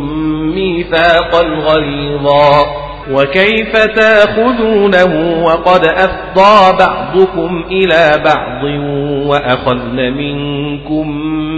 [0.54, 2.66] ميثاقا غليظا
[3.12, 8.64] وكيف تأخذونه وقد أفضى بعضكم إلى بعض
[9.26, 11.08] وأخذن منكم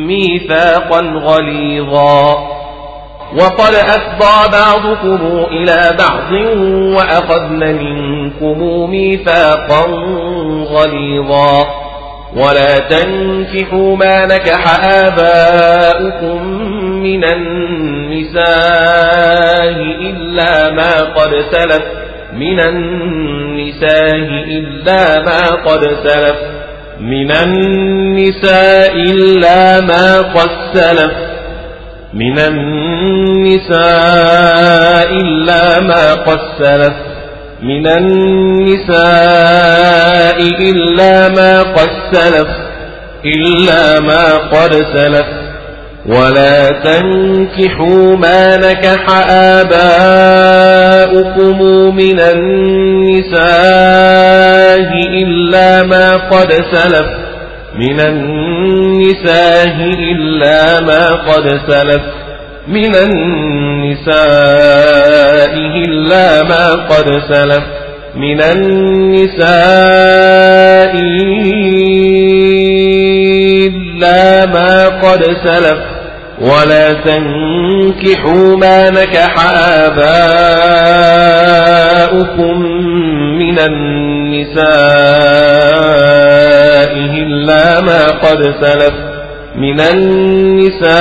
[0.07, 2.53] ميثاقا غليظا.
[3.34, 6.32] وقد أفضى بعضكم إلى بعض
[6.96, 9.86] وأخذن منكم ميثاقا
[10.64, 11.82] غليظا.
[12.37, 16.47] ولا تنكحوا ما نكح آباؤكم
[17.03, 18.43] من النساء
[20.01, 21.83] إلا ما قد سلف
[22.33, 24.16] من النساء
[24.49, 26.37] إلا ما قد سلف
[27.01, 31.12] من النساء إلا ما قد سلف
[32.14, 33.83] من النساء
[35.12, 36.93] إلا ما قد سلف.
[37.62, 38.92] من النساء
[40.60, 42.48] إلا ما قد سلف
[43.24, 45.26] إلا ما قد سلف.
[46.06, 49.96] ولا تنكحوا ما نكح آباؤكم
[51.96, 53.42] من النساء
[55.22, 57.06] إلا ما قد سلف.
[57.78, 62.02] من النساء إلا ما قد سلف.
[62.68, 64.12] من النساء
[65.54, 67.64] إلا ما قد سلف.
[68.16, 69.46] من النساء
[73.66, 75.78] إلا ما قد سلف.
[76.40, 79.34] ولا تنكحوا ما نكح
[79.66, 80.22] آباؤكم
[83.38, 84.62] من النساء
[86.94, 89.11] إلا ما قد سلف.
[89.57, 90.92] من النساء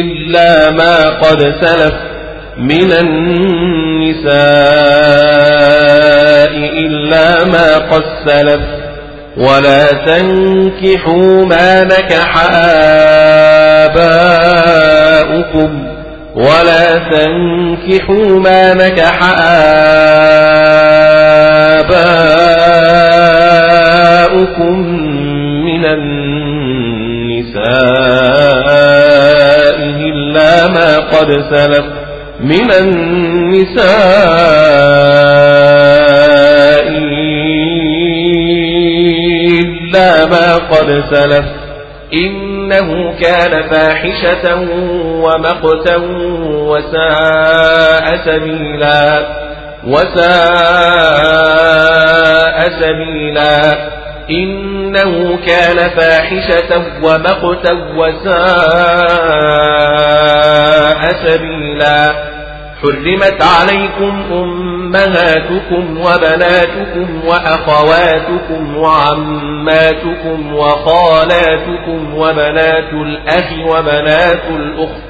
[0.00, 1.94] إلا ما قد سلف
[2.58, 4.28] من النساء
[6.56, 8.60] إلا ما قد سلف.
[9.36, 12.44] ولا تنكحوا ما نكح
[13.84, 15.88] آباؤكم.
[16.34, 21.07] ولا تنكحوا ما نكح آباؤكم
[25.78, 27.58] من النساء
[30.08, 31.84] إلا ما قد سلف
[32.40, 33.88] من النساء
[39.60, 41.44] إلا ما قد سلف
[42.12, 44.60] إنه كان فاحشة
[45.22, 45.96] ومقتا
[46.68, 49.47] وساء سبيلا
[49.84, 50.18] وساء
[52.80, 53.88] سبيلا.
[54.30, 58.38] إنه كان فاحشة ومقتا وساء
[61.24, 62.28] سبيلا.
[62.82, 75.02] حرمت عليكم أمهاتكم وبناتكم وأخواتكم وعماتكم وخالاتكم وبنات الأخ وبنات الأخت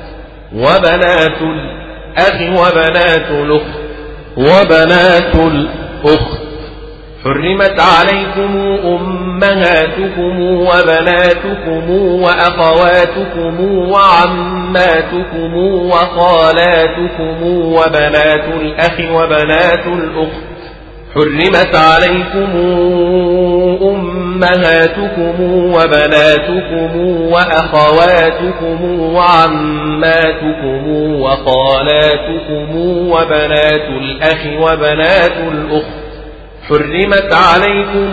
[0.54, 3.87] وبنات الأخ وبنات الأخت.
[4.36, 6.38] وبنات الأخت.
[7.24, 13.60] حرمت عليكم أمهاتكم وبناتكم وأخواتكم
[13.90, 15.54] وعماتكم
[15.90, 20.57] وخالاتكم وبنات الأخ وبنات الأخت.
[21.18, 22.50] حرمت عليكم
[23.82, 25.40] أمهاتكم
[25.74, 26.96] وبناتكم
[27.32, 30.88] وأخواتكم وعماتكم
[31.20, 32.76] وخالاتكم
[33.10, 36.07] وبنات الأخ وبنات الأخت
[36.68, 38.08] حرمت عليكم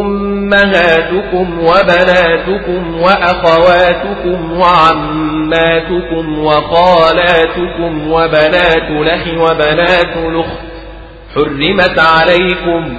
[0.00, 10.64] أمهاتكم وبناتكم وأخواتكم وعماتكم وخالاتكم وبنات الأخ وبنات الأخت
[11.34, 12.98] حرمت عليكم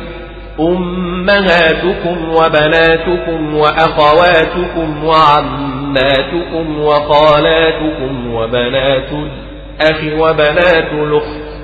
[0.60, 11.55] أمهاتكم وبناتكم وأخواتكم وعماتكم وخالاتكم وبنات الأخ وبنات الأخت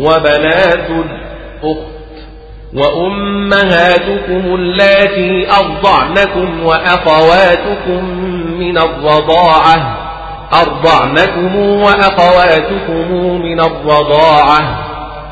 [0.00, 1.90] وبنات الأخت
[2.74, 8.04] وأمهاتكم اللاتي أرضعنكم وأخواتكم
[8.58, 9.96] من الرضاعة
[10.62, 14.78] أرضعنكم وأخواتكم من الرضاعة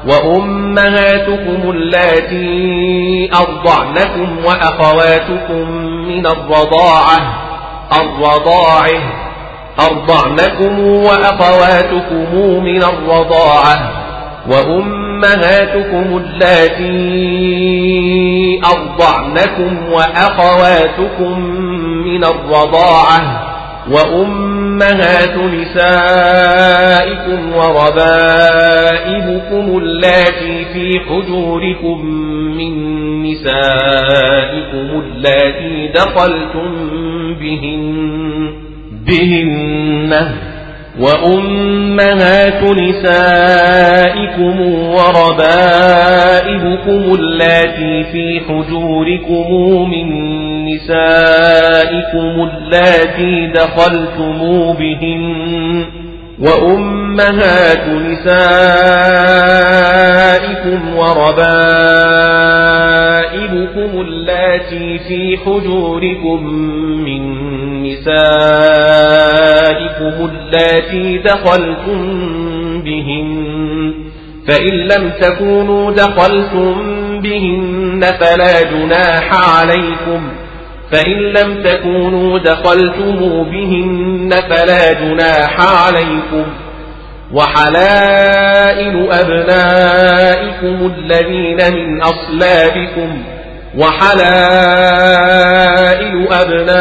[0.09, 5.71] وأمهاتكم اللاتي أرضعنكم وأخواتكم
[6.09, 7.19] من الرضاعة
[7.93, 9.03] الرضاعه
[9.91, 14.08] أرضعنكم وأخواتكم من الرضاعة
[14.49, 16.99] وأمهاتكم اللاتي
[18.65, 21.41] أرضعنكم وأخواتكم
[22.05, 23.45] من الرضاعة
[23.91, 27.41] وأمهات نسائكم
[28.49, 32.07] وربائبكم اللاتي في حجوركم
[32.57, 32.73] من
[33.23, 36.71] نسائكم اللاتي دخلتم
[37.41, 37.85] بهن
[39.07, 40.13] بهن
[41.01, 45.55] وأمهات نسائكم وربائبكم
[47.15, 49.47] اللاتي في حجوركم
[49.91, 50.09] من
[50.65, 54.39] نسائكم اللاتي دخلتم
[54.79, 55.85] بهن
[56.39, 58.41] وأمهات نسائكم
[60.97, 61.51] وربائبكم
[64.01, 66.45] اللاتي في حجوركم
[67.05, 67.23] من
[67.83, 69.58] نسائكم
[70.03, 72.03] اللاتي دخلتم
[72.83, 73.95] بهن
[74.49, 76.75] فإن لم تكونوا دخلتم
[77.21, 80.29] بهن فلا جناح عليكم
[80.93, 86.45] فإن لم تكونوا دخلتم بهن فلا جناح عليكم
[87.33, 93.23] وحلائل أبنائكم الذين من أصلابكم
[93.77, 94.29] وحلائل
[96.33, 96.79] أبنائكم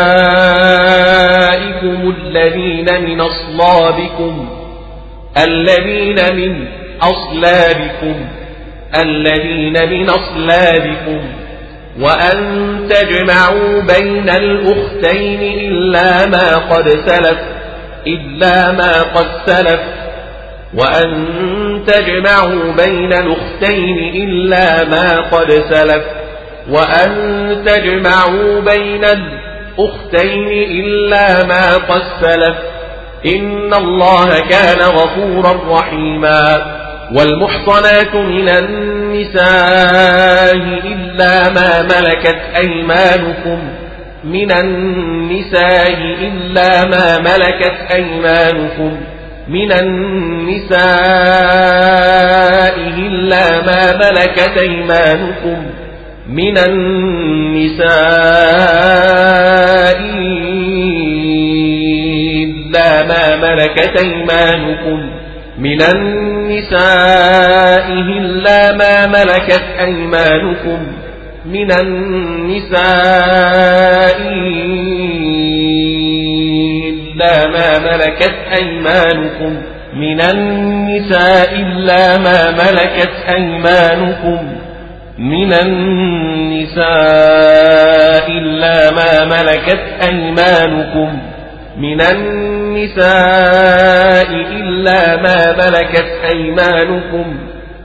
[2.18, 4.50] الذين من أصلابكم
[5.38, 6.68] الذين من
[7.02, 8.16] أصلابكم
[9.02, 11.22] الذين من أصلابكم.
[12.00, 12.38] وأن
[12.90, 17.40] تجمعوا بين الأختين إلا ما قد سلف
[18.08, 19.80] إلا ما قد سلف.
[20.74, 21.28] وأن
[21.88, 26.04] تجمعوا بين الأختين إلا ما قد سلف.
[26.70, 32.58] وأن تجمعوا بين الأختين إلا ما قد سلف.
[33.26, 36.78] إن الله كان غفورا رحيما.
[37.16, 40.56] والمحصنات من النساء
[40.86, 43.70] إلا ما ملكت أيمانكم.
[44.24, 48.98] من النساء إلا ما ملكت أيمانكم.
[49.48, 50.78] من النساء
[52.78, 55.87] إلا ما ملكت أيمانكم.
[56.30, 57.88] من النساء
[62.44, 65.10] إلا ما ملكت أيمانكم.
[65.60, 70.88] من النساء إلا ما ملكت أيمانكم.
[71.46, 72.78] من النساء
[76.90, 79.62] إلا ما ملكت أيمانكم.
[79.94, 84.67] من النساء إلا ما ملكت أيمانكم.
[85.18, 86.88] من النساء
[88.32, 91.20] إلا ما ملكت أيمانكم
[91.78, 93.08] من النساء
[94.32, 97.38] إلا ما ملكت أيمانكم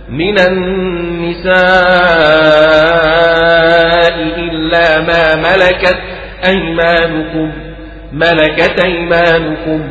[0.08, 1.52] من النساء
[4.38, 5.98] إلا ما ملكت
[6.46, 7.52] أيمانكم
[8.12, 9.88] ملكت أيمانكم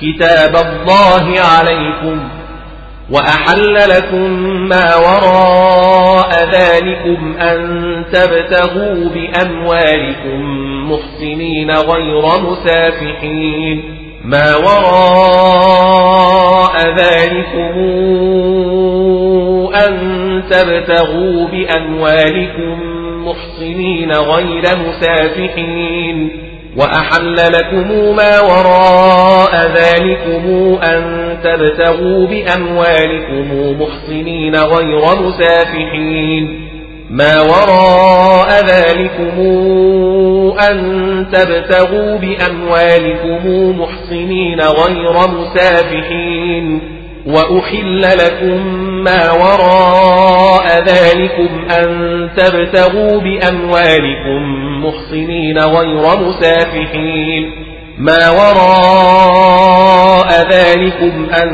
[0.00, 2.37] كتاب الله عليكم
[3.10, 4.30] وأحل لكم
[4.68, 7.58] ما وراء ذلكم أن
[8.12, 10.40] تبتغوا بأموالكم
[10.92, 13.82] محسنين غير مسافحين.
[14.24, 15.94] ما وراء
[16.98, 17.74] ذلكم
[19.74, 19.94] أن
[20.50, 26.47] تبتغوا بأموالكم محسنين غير مسافحين.
[26.78, 36.68] وأحل لكم ما وراء ذلكم أن تبتغوا بأموالكم محصنين غير مسافحين.
[37.10, 39.38] ما وراء ذلكم
[40.70, 40.76] أن
[41.32, 46.97] تبتغوا بأموالكم محصنين غير مسافحين.
[47.26, 48.66] وأحل لكم
[49.04, 51.88] ما وراء ذلكم أن
[52.36, 54.42] تبتغوا بأموالكم
[54.84, 57.52] محصنين غير مسافحين.
[57.98, 61.48] ما وراء ذلكم أن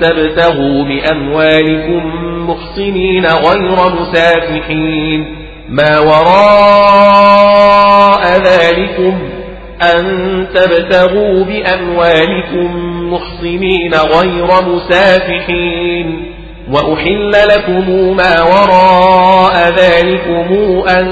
[0.00, 2.02] تبتغوا بأموالكم
[2.50, 5.40] محصنين غير مسافحين.
[5.68, 7.40] ما وراء
[8.26, 9.18] ذلكم
[9.82, 16.32] أن تبتغوا بأموالكم محصنين غير مسافحين
[16.70, 20.48] وأحل لكم ما وراء ذلكم
[20.88, 21.06] أن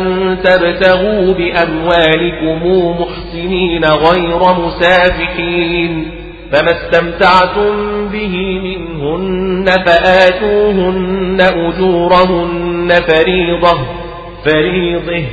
[0.45, 2.61] تبتغوا بأموالكم
[3.01, 6.11] محسنين غير مسافحين
[6.53, 13.79] فما استمتعتم به منهن فآتوهن أجورهن فريضة
[14.45, 15.25] فريضة.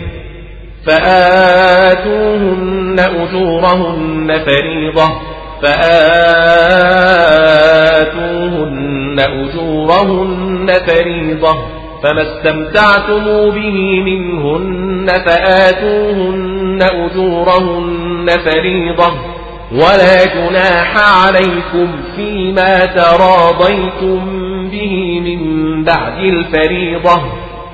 [0.86, 2.16] فآتوهن
[3.00, 5.35] أجورهن فريضة.
[5.62, 7.20] فآتوهن
[9.20, 11.56] أجورهن فريضة
[12.04, 19.14] فما استمتعتم به منهن فآتوهن أجورهن فريضة.
[19.72, 20.92] ولا جناح
[21.26, 24.20] عليكم فيما تراضيتم
[24.70, 27.22] به من بعد الفريضة.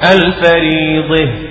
[0.03, 1.50] الفريضة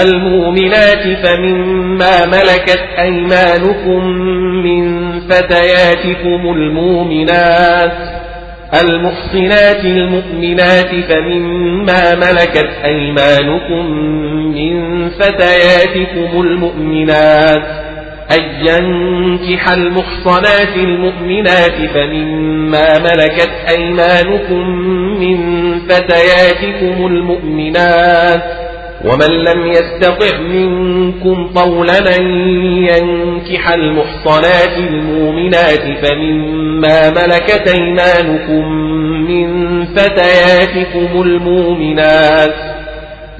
[0.00, 4.04] المؤمنات فمما ملكت أيمانكم
[4.64, 7.92] من فتياتكم المؤمنات
[8.82, 13.86] المحصنات المؤمنات فمما ملكت أيمانكم
[14.54, 17.62] من فتياتكم المؤمنات
[18.30, 24.68] أن ينكح المحصنات المؤمنات فمما ملكت أيمانكم
[25.20, 25.38] من
[25.88, 28.61] فتياتكم المؤمنات
[29.04, 32.26] ومن لم يستطع منكم طولا أن
[32.86, 38.72] ينكح المحصنات المؤمنات فمما ملكت أيمانكم
[39.28, 42.54] من فتياتكم المؤمنات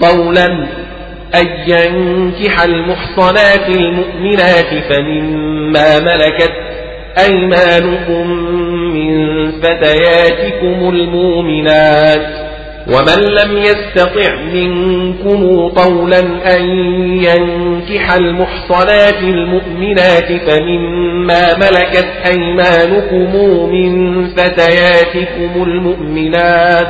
[0.01, 0.47] طولا
[1.35, 6.53] أن ينكح المحصنات المؤمنات فمما ملكت
[7.19, 8.31] أيمانكم
[8.95, 12.52] من فتياتكم المؤمنات
[12.87, 16.21] ومن لم يستطع منكم طولا
[16.57, 16.65] أن
[17.23, 23.37] ينكح المحصنات المؤمنات فمما ملكت أيمانكم
[23.73, 26.89] من فتياتكم المؤمنات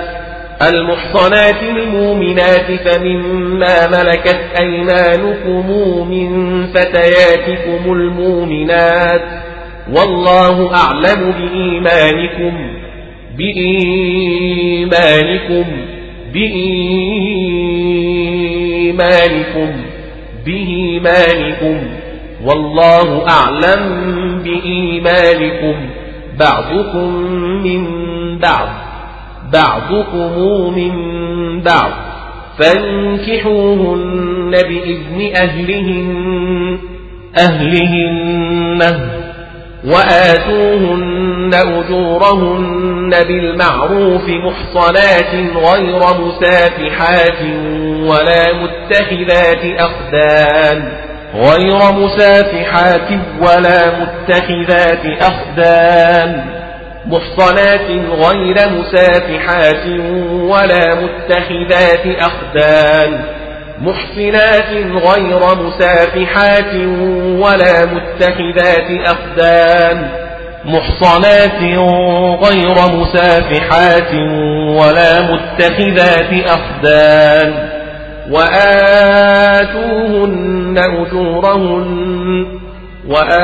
[0.69, 5.71] المحصنات المؤمنات فمما ملكت أيمانكم
[6.11, 9.23] من فتياتكم المؤمنات
[9.93, 12.82] والله أعلم بإيمانكم
[13.39, 15.65] بإيمانكم
[16.35, 16.93] بإيمانكم
[20.47, 21.77] بإيمانكم.
[22.45, 23.83] والله أعلم
[24.45, 25.75] بإيمانكم.
[26.41, 27.09] بعضكم
[27.65, 27.83] من
[28.39, 28.69] بعض
[29.53, 30.33] بعضكم
[30.79, 30.95] من
[31.61, 31.91] بعض.
[32.59, 36.79] فانكحوهن بإذن أهلهن
[37.39, 38.83] أهلهن.
[39.85, 47.43] وآتوهن أجورهن بالمعروف محصنات غير مسافحات
[48.03, 50.93] ولا متخذات أخدان
[51.35, 53.09] غير مسافحات
[53.41, 56.45] ولا متخذات أخدان
[57.07, 59.87] محصنات غير مسافحات
[60.33, 63.42] ولا متخذات أخدان
[63.81, 66.75] محصنات غير مسافحات
[67.39, 70.09] ولا متخذات أخدان
[70.65, 71.63] محصنات
[72.43, 74.15] غير مسافحات
[74.81, 77.69] ولا متخذات أخدان
[78.31, 79.69] وآتوهن
[80.79, 82.47] أجورهن.
[83.09, 83.43] وآتوهن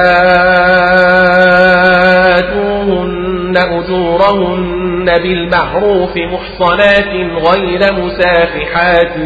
[3.57, 7.15] أجورهن بالمعروف محصنات
[7.49, 9.17] غير مسافحات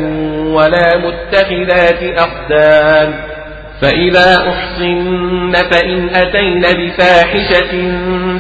[0.47, 3.15] ولا متخذات أخدان.
[3.83, 7.73] فإذا أحصن فإن أتين بفاحشة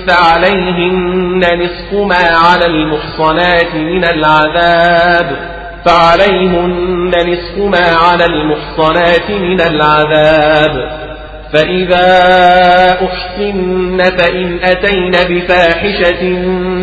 [0.06, 5.36] فعليهن نصف ما على المحصنات من العذاب.
[5.84, 11.02] فعليهن نصف ما على المحصنات من العذاب.
[11.52, 12.08] فإذا
[13.06, 16.22] أحصن فإن أتين بفاحشة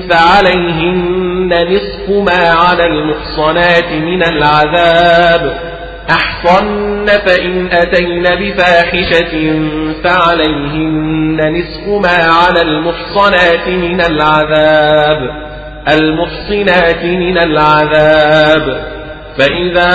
[0.09, 5.69] فعليهن نصف ما على المحصنات من العذاب.
[6.09, 9.59] أحصن فإن أتين بفاحشة
[10.03, 15.19] فعليهن نصف ما على المحصنات من العذاب.
[15.93, 18.98] المحصنات من العذاب.
[19.37, 19.89] فإذا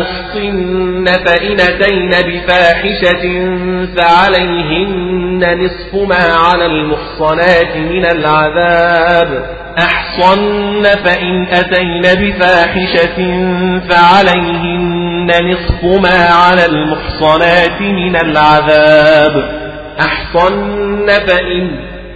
[0.00, 3.24] أحصن فإن أتين بفاحشة
[3.96, 9.46] فعليهن نصف ما على المحصنات من العذاب
[9.78, 13.16] أحصن فإن أتين بفاحشة
[13.88, 19.64] فعليهن نصف ما على المحصنات من العذاب
[20.00, 21.93] أحصن فإن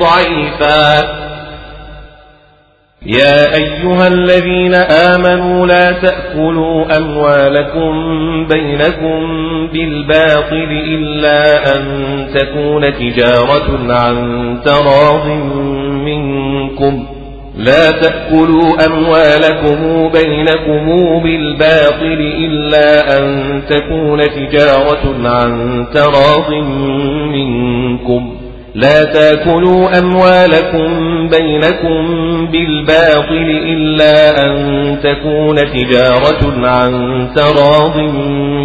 [0.00, 1.16] ضعيفا.
[3.06, 7.92] يا أيها الذين آمنوا لا تأكلوا أموالكم
[8.46, 9.20] بينكم
[9.72, 11.84] بالباطل إلا أن
[12.34, 15.26] تكون تجارة عن تراض
[16.04, 17.06] منكم.
[17.56, 20.86] لا تأكلوا أموالكم بينكم
[21.22, 26.52] بالباطل إلا أن تكون تجارة عن تراض
[27.32, 28.45] منكم.
[28.76, 30.88] لا تاكلوا أموالكم
[31.28, 32.06] بينكم
[32.52, 34.56] بالباطل إلا أن
[35.02, 36.92] تكون تجارة عن
[37.36, 37.96] تراض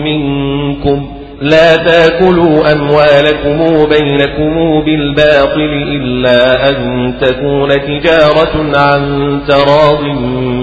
[0.05, 1.07] منكم.
[1.41, 10.03] لا تاكلوا أموالكم بينكم بالباطل إلا أن تكون تجارة عن تراض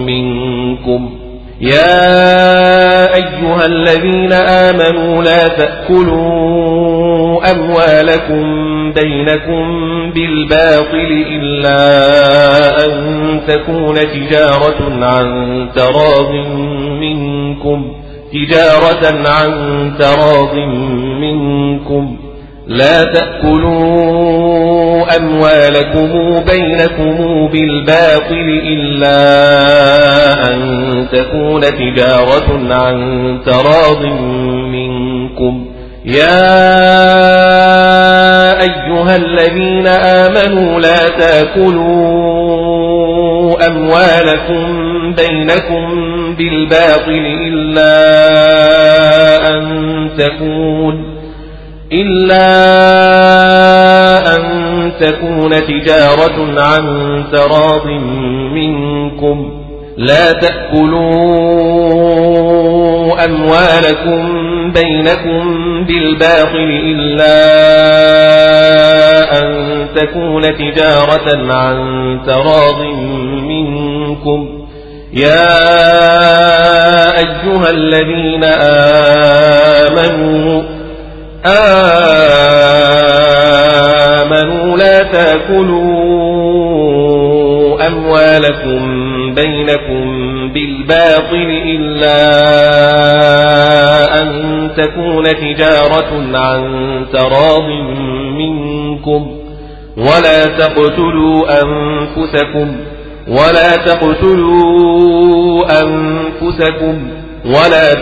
[0.07, 1.11] منكم.
[1.61, 7.18] يا أيها الذين آمنوا لا تأكلوا
[7.51, 8.45] أموالكم
[8.93, 9.65] بينكم
[10.15, 11.81] بالباطل إلا
[12.85, 16.33] أن تكون تجارة عن تراض
[17.01, 17.93] منكم
[18.33, 19.51] تجارة عن
[19.99, 20.55] تراض
[21.21, 22.17] منكم.
[22.67, 24.19] لا تأكلوا
[25.17, 29.19] أموالكم بينكم بالباطل إلا
[30.49, 30.59] أن
[31.13, 32.97] تكون تجارة عن
[33.47, 34.05] تراض
[34.73, 35.67] منكم.
[36.09, 36.39] يا
[38.63, 42.47] أيها الذين آمنوا لا تأكلوا
[43.67, 44.65] أموالكم
[45.15, 45.85] بينكم
[46.35, 47.95] بالباطل إلا
[49.51, 49.65] أن
[50.19, 51.19] تكون
[51.93, 52.49] إلا
[54.37, 54.43] أن
[55.01, 56.85] تكون تجارة عن
[57.33, 57.87] تراض
[58.55, 59.58] منكم
[59.99, 60.99] لا تأكلوا
[63.25, 64.23] أموالكم
[64.73, 65.45] بينكم
[65.85, 67.39] بالباطل إلا
[69.39, 69.47] أن
[69.97, 71.77] تكون تجارة عن
[72.27, 72.83] تراض
[73.43, 74.49] منكم.
[75.13, 75.59] يا
[77.19, 78.45] أيها الذين
[79.85, 80.63] آمنوا
[84.23, 85.99] آمنوا لا تأكلوا
[87.87, 89.08] أموالكم
[89.43, 90.05] بينكم
[90.53, 92.19] بالباطل إلا
[94.23, 94.29] أن
[94.77, 96.61] تكون تجارة عن
[97.13, 97.69] تراض
[98.39, 99.31] منكم
[99.97, 102.77] ولا تقتلوا أنفسكم
[103.29, 107.09] ولا تقتلوا أنفسكم
[107.45, 107.95] ولا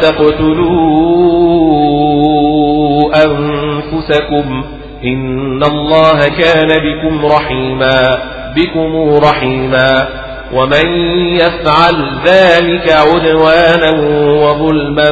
[1.96, 4.64] تقتلوا أنفسكم
[5.04, 8.02] إن الله كان بكم رحيما
[8.56, 10.08] بكم رحيما
[10.52, 10.86] ومن
[11.34, 13.90] يفعل ذلك عدوانا
[14.44, 15.10] وظلما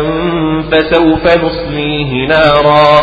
[0.72, 3.00] فسوف نصليه نارا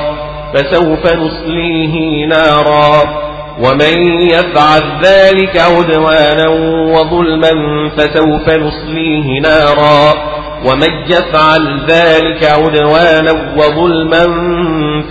[0.53, 3.21] فسوف نصليه نارا.
[3.59, 6.47] ومن يفعل ذلك عدوانا
[6.93, 7.51] وظلما
[7.97, 10.13] فسوف نصليه نارا.
[10.65, 14.23] ومن يفعل ذلك عدوانا وظلما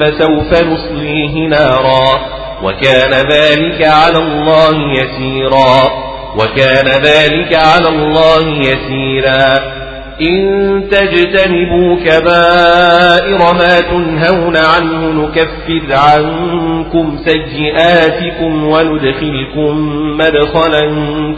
[0.01, 2.21] فسوف نصليه نارا.
[2.63, 6.10] وكان ذلك على الله يسيرا.
[6.37, 9.81] وكان ذلك على الله يسيرا.
[10.31, 19.77] إن تجتنبوا كبائر ما تنهون عنه نكفر عنكم سيئاتكم وندخلكم
[20.17, 20.83] مدخلا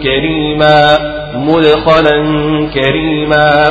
[0.02, 0.98] كريما
[1.34, 2.16] مدخلا
[2.74, 3.70] كريما.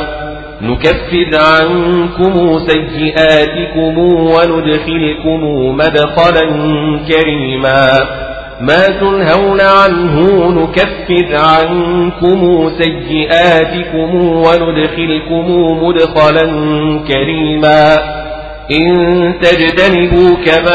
[0.62, 5.40] نكفر عنكم سيئاتكم وندخلكم
[5.76, 6.46] مدخلا
[7.08, 7.88] كريما.
[8.62, 15.46] ما تنهون عنه نكفر عنكم سيئاتكم وندخلكم
[15.82, 16.46] مدخلا
[17.08, 17.98] كريما.
[18.70, 20.72] إن تجتنبوا كبائر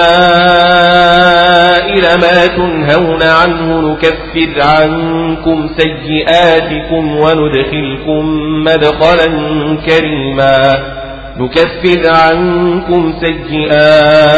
[2.21, 8.23] ما تنهون عنه نكفر عنكم سيئاتكم وندخلكم
[8.63, 9.27] مدخلا
[9.85, 10.59] كريما.
[11.37, 14.37] نكفر عنكم سيئاتكم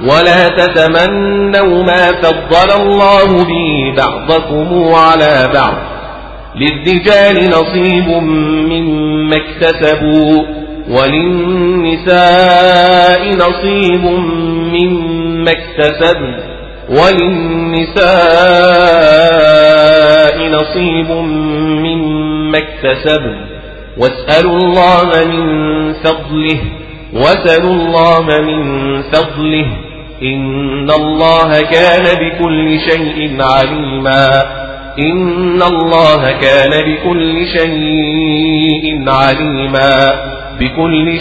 [0.00, 5.74] ولا تتمنوا ما فضل الله به بعضكم على بعض.
[6.56, 8.08] للرجال نصيب
[8.72, 10.42] مما اكتسبوا
[10.90, 12.22] وللنساء
[13.34, 14.04] نصيب
[14.74, 16.34] مما اكتسبن
[16.88, 18.06] وللنساء
[20.48, 21.10] نصيب
[21.84, 23.38] مما اكتسبن.
[23.98, 26.60] واسألوا الله من فضله
[27.14, 28.62] وسلوا الله من
[29.02, 29.66] فضله
[30.22, 34.42] إن الله كان بكل شيء عليما
[34.98, 40.14] إن الله كان بكل شيء عليما
[40.60, 41.18] بكل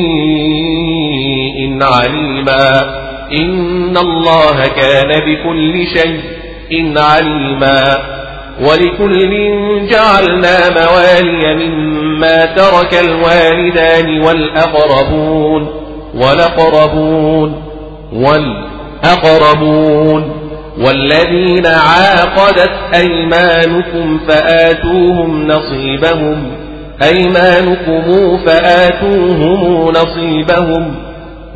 [0.00, 2.80] شيء عليما
[3.32, 7.82] إن الله كان بكل شيء عليما
[8.60, 9.30] ولكل
[9.90, 15.68] جعلنا موالي مما ترك الوالدان والأقربون
[16.14, 17.62] والأقربون
[19.04, 20.32] والأقربون
[20.78, 26.52] والذين عاقدت أيمانكم فآتوهم نصيبهم
[27.02, 30.94] أيمانكم فآتوهم نصيبهم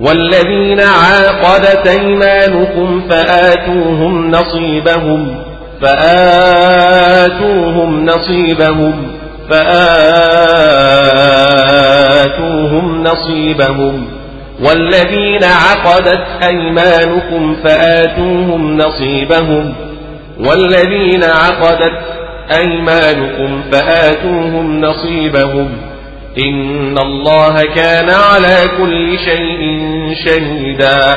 [0.00, 5.34] والذين عاقدت أيمانكم فآتوهم نصيبهم
[5.82, 8.94] فآتوهم نصيبهم
[9.50, 9.94] فآتوهم
[13.02, 14.06] نصيبهم.
[14.62, 19.74] والذين عقدت أيمانكم فآتوهم نصيبهم.
[20.40, 21.98] والذين عقدت
[22.56, 25.68] أيمانكم فآتوهم نصيبهم.
[26.38, 29.80] إن الله كان على كل شيء
[30.26, 31.16] شهيدا.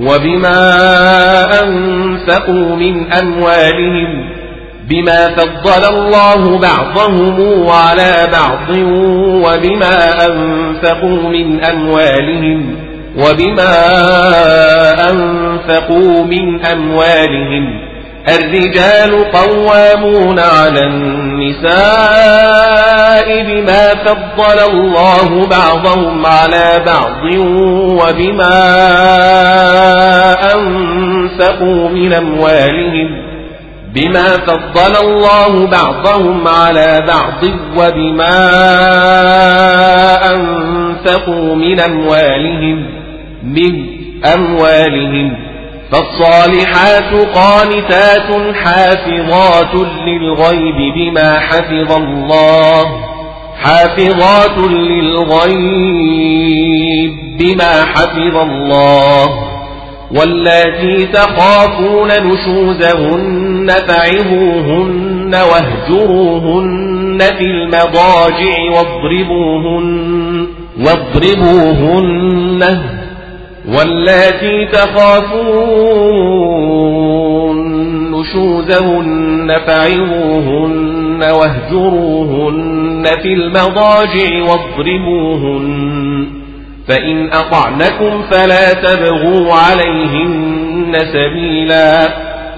[0.00, 0.60] وبما
[1.62, 4.30] أنفقوا من أموالهم
[4.88, 8.76] بما فضل الله بعضهم على بعض
[9.46, 12.76] وبما أنفقوا من أموالهم
[13.18, 13.74] وبما
[15.10, 17.85] أنفقوا من أموالهم
[18.28, 21.76] الرجال قوامون على النساء
[23.42, 27.24] بما فضل الله بعضهم على بعض
[28.02, 28.58] وبما
[30.54, 33.26] أنفقوا من أموالهم
[33.94, 37.44] بما فضل الله بعضهم على بعض
[37.78, 38.38] وبما
[40.34, 42.86] أنفقوا من أموالهم
[43.42, 43.86] من
[44.34, 45.45] أموالهم
[45.92, 49.74] فالصالحات قانتات حافظات
[50.06, 52.84] للغيب بما حفظ الله.
[53.58, 55.96] حافظات للغيب
[57.38, 59.26] بما حفظ الله.
[60.10, 70.46] واللاتي تخافون نشوزهن فعظوهن واهجروهن في المضاجع واضربوهن
[70.80, 72.62] واضربوهن
[73.68, 76.16] واللاتي تخافون
[78.10, 86.26] نشوزهن فعظوهن واهجروهن في المضاجع واضربوهن
[86.88, 92.08] فإن أطعنكم فلا تبغوا عليهن سبيلا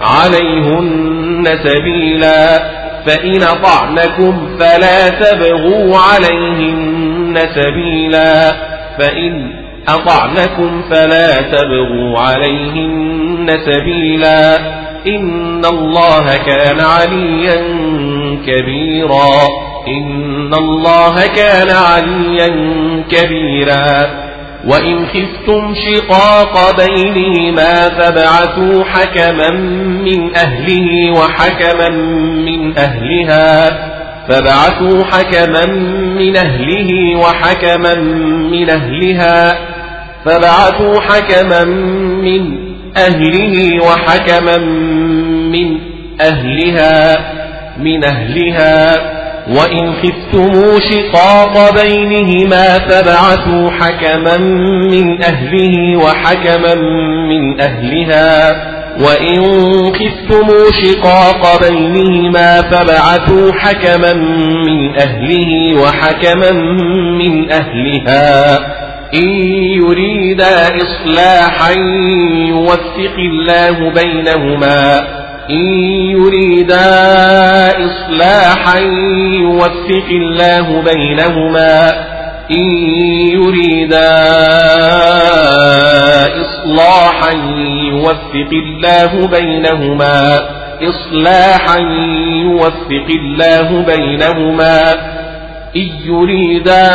[0.00, 2.59] عليهن سبيلا
[3.06, 8.52] فإن أطعنكم فلا تبغوا عليهن سبيلا
[8.98, 9.57] فإن
[9.95, 14.57] أطعنكم فلا تبغوا عليهن سبيلا
[15.07, 17.57] إن الله كان عليا
[18.47, 19.49] كبيرا
[19.89, 22.49] إن الله كان عليا
[23.11, 24.28] كبيرا
[24.64, 29.51] وإن خفتم شقاق بينهما فابعثوا حكما
[30.05, 31.89] من أهله وحكما
[32.45, 33.68] من أهلها
[34.28, 35.66] فابعثوا حكما
[36.18, 37.95] من أهله وحكما
[38.51, 39.59] من أهلها
[40.25, 41.64] فبعثوا حكما
[42.25, 42.59] من
[42.97, 44.57] أهله وحكما
[45.53, 45.79] من
[46.21, 47.16] أهلها
[47.79, 49.19] من أهلها.
[49.49, 54.37] وإن خفتموا شقاق بينهما فبعثوا حكما
[54.91, 56.75] من أهله وحكما
[57.29, 58.53] من أهلها.
[59.01, 59.43] وإن
[59.93, 64.14] خفتموا شقاق بينهما فبعثوا حكما
[64.66, 66.51] من أهله وحكما
[67.19, 68.59] من أهلها.
[69.14, 69.28] إن
[69.84, 71.72] يريدا إصلاحا
[72.48, 74.98] يوفق الله بينهما.
[75.50, 75.66] إن
[76.11, 76.84] يريدا
[77.86, 78.78] إصلاحا
[79.32, 81.90] يوفق الله بينهما.
[82.50, 82.64] إن
[83.32, 84.28] يريدا
[86.40, 87.32] إصلاحا
[87.88, 90.38] يوفق الله بينهما.
[90.82, 91.78] إصلاحا
[92.42, 94.94] يوفق الله بينهما.
[96.05, 96.89] يريدا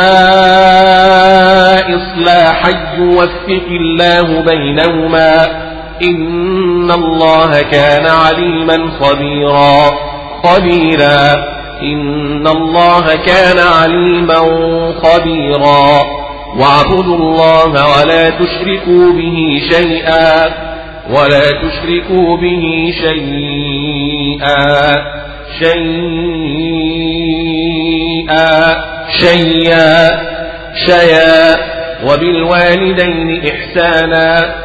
[1.96, 5.46] إصلاحا يوفق الله بينهما
[6.02, 9.90] إن الله كان عليما خبيرا
[10.42, 11.54] خبيرا.
[11.82, 14.38] إن الله كان عليما
[15.02, 16.04] خبيرا.
[16.58, 20.44] واعبدوا الله ولا تشركوا به شيئا
[21.10, 24.94] ولا تشركوا به شيئا.
[25.58, 25.84] شيئا
[29.18, 30.10] شيئا
[30.86, 31.56] شيئا.
[32.04, 34.64] وبالوالدين إحسانا.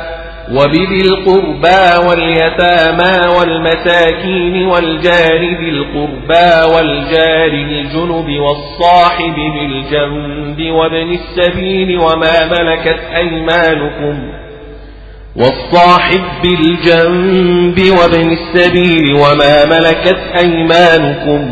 [0.51, 12.99] وبذي القربى واليتامى والمساكين والجار ذي القربى والجار الجنب والصاحب بالجنب وابن السبيل وما ملكت
[13.15, 14.31] أيمانكم
[15.39, 21.51] والصاحب بالجنب وابن السبيل وما ملكت أيمانكم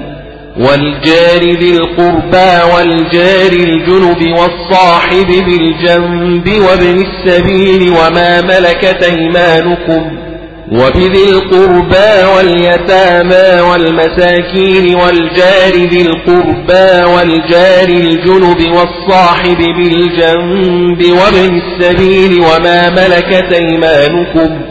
[0.57, 10.26] والجار ذي القربى والجار الجنب والصاحب بالجنب وابن السبيل وما ملكت أيمانكم
[10.71, 23.53] وبذي القربى واليتامى والمساكين والجار ذي القربى والجار الجنب والصاحب بالجنب وابن السبيل وما ملكت
[23.53, 24.61] أيمانكم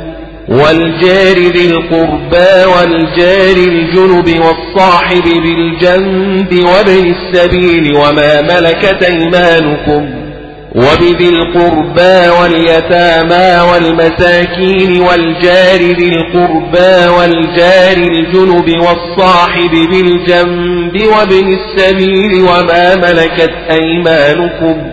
[0.49, 10.26] والجار ذي القربى والجار الجنب والصاحب بالجنب وابن السبيل وما ملكت أيمانكم
[10.77, 23.53] وبذي القربى واليتامى والمساكين والجار ذي القربى والجار الجنب والصاحب بالجنب وابن السبيل وما ملكت
[23.71, 24.93] أيمانكم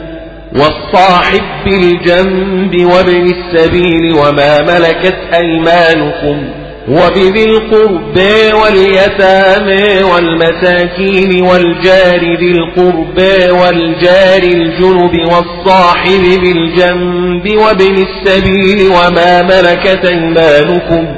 [0.56, 14.44] والصاحب بالجنب وابن السبيل وما ملكت أيمانكم وبذي القربى واليتامى والمساكين والجار ذي القربى والجار
[14.44, 21.16] الجنب والصاحب بالجنب وابن السبيل وما ملكت أيمانكم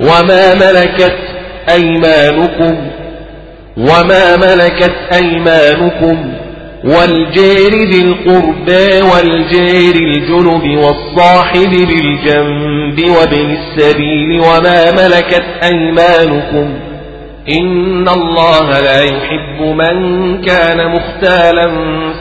[0.00, 1.16] وما ملكت
[1.70, 2.76] أيمانكم
[3.76, 6.32] وما ملكت أيمانكم
[6.84, 16.74] والجار ذي القربى والجار الجنب والصاحب بالجنب وابن السبيل وما ملكت أيمانكم
[17.60, 21.70] إن الله لا يحب من كان مختالا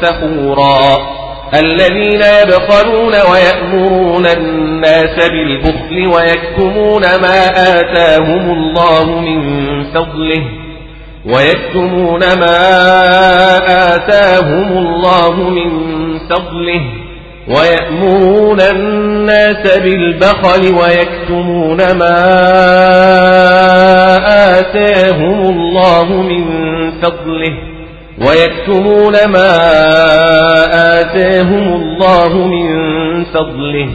[0.01, 1.17] فخورا
[1.53, 7.47] الذين يبخلون ويأمرون الناس بالبخل ويكتمون ما
[7.79, 9.41] آتاهم الله من
[9.83, 10.66] فضله
[11.33, 12.57] ويكتمون ما
[13.95, 15.69] آتاهم الله من
[16.29, 16.81] فضله
[17.47, 22.17] ويأمرون الناس بالبخل ويكتمون ما
[24.59, 26.45] آتاهم الله من
[27.01, 27.53] فضله
[28.27, 29.51] ويكتمون ما
[31.01, 32.67] آتاهم الله من
[33.25, 33.89] فضله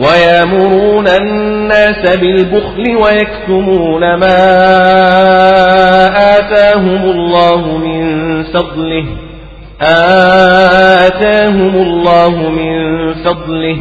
[0.00, 4.36] ويامرون الناس بالبخل ويكتمون ما
[6.38, 8.02] آتاهم الله من
[8.42, 9.04] فضله.
[11.06, 13.78] آتاهم الله من فضله.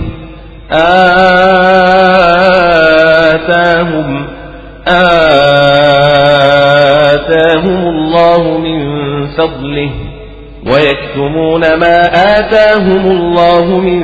[3.41, 4.27] آتاهم
[7.47, 8.79] آتاهم الله من
[9.27, 9.89] فضله.
[10.67, 11.97] ويكتمون ما
[12.37, 14.01] آتاهم الله من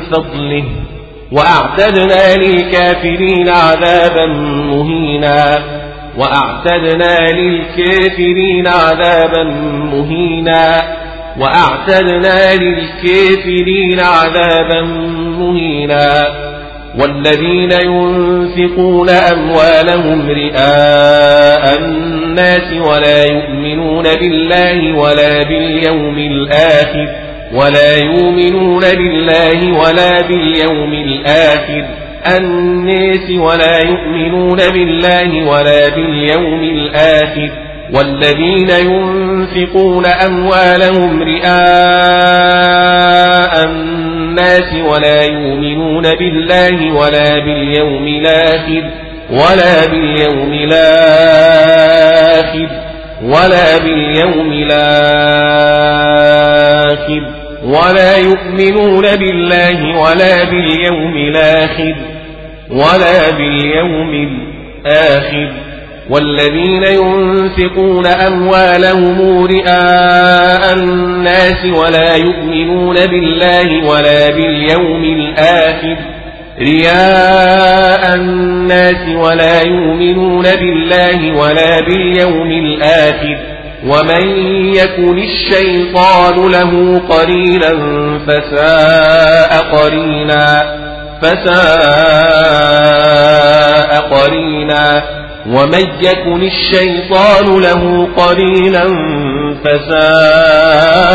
[0.00, 0.64] فضله.
[1.32, 4.26] وأعتدنا للكافرين عذابا
[4.66, 5.58] مهينا.
[6.18, 9.44] وأعتدنا للكافرين عذابا
[9.92, 10.82] مهينا.
[11.38, 14.82] وأعتدنا للكافرين عذابا
[15.38, 16.26] مهينا.
[16.98, 27.21] والذين ينفقون أموالهم رئاء الناس ولا يؤمنون بالله ولا باليوم الآخر.
[27.52, 31.84] ولا يؤمنون بالله ولا باليوم الآخر.
[32.38, 37.50] الناس ولا يؤمنون بالله ولا باليوم الآخر.
[37.94, 41.52] والذين ينفقون أموالهم رئاء
[43.64, 48.90] الناس ولا يؤمنون بالله ولا باليوم الآخر.
[49.30, 51.62] ولا باليوم الآخر.
[53.22, 56.02] ولا باليوم الآخر.
[57.64, 61.94] ولا يؤمنون بالله ولا باليوم الآخر
[62.70, 64.28] ولا باليوم
[64.84, 65.52] الآخر
[66.10, 75.96] والذين ينفقون أموالهم رئاء الناس ولا يؤمنون بالله ولا باليوم الآخر
[76.58, 83.51] رياء الناس ولا يؤمنون بالله ولا باليوم الآخر
[83.86, 84.28] ومن
[84.74, 87.72] يكن الشيطان له قرينا
[88.26, 90.62] فساء قرينا
[92.62, 95.02] فساء قرينا
[95.46, 98.84] ومن يكن الشيطان له قرينا
[99.64, 101.10] فساء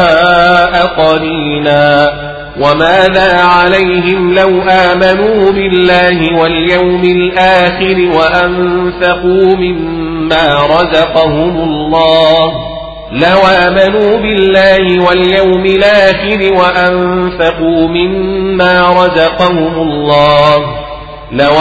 [0.85, 2.11] قرينا
[2.59, 10.16] وماذا عليهم لو آمنوا بالله واليوم الآخر وأنفقوا مما
[10.79, 12.51] رزقهم الله
[13.11, 20.57] لو آمنوا بالله واليوم الآخر وأنفقوا مما رزقهم الله
[21.31, 21.53] لو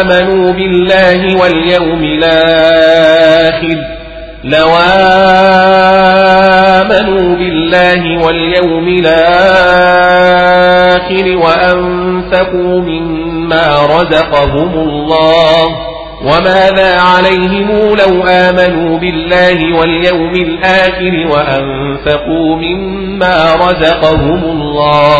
[0.00, 3.76] آمنوا بالله واليوم الآخر
[4.44, 4.68] لو
[6.80, 10.16] آمنوا بالله واليوم الآخر
[11.36, 15.89] وأنفقوا مما رزقهم الله
[16.24, 25.18] وماذا عليهم لو آمنوا بالله واليوم الآخر وأنفقوا مما رزقهم الله؟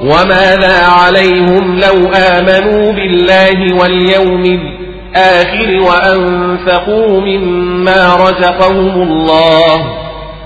[0.00, 9.84] وماذا عليهم لو آمنوا بالله واليوم الآخر وأنفقوا مما رزقهم الله؟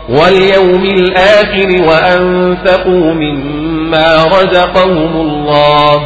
[0.09, 6.01] واليوم الآخر وأنفقوا مما رزقهم الله؟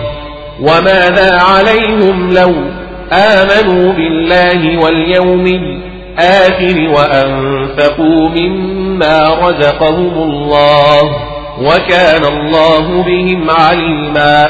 [0.60, 2.79] وماذا عليهم لو
[3.12, 11.02] آمنوا بالله واليوم الآخر وأنفقوا مما رزقهم الله
[11.60, 14.46] وكان الله بهم عليما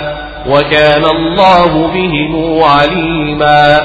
[0.47, 3.81] وكان الله بهم عليما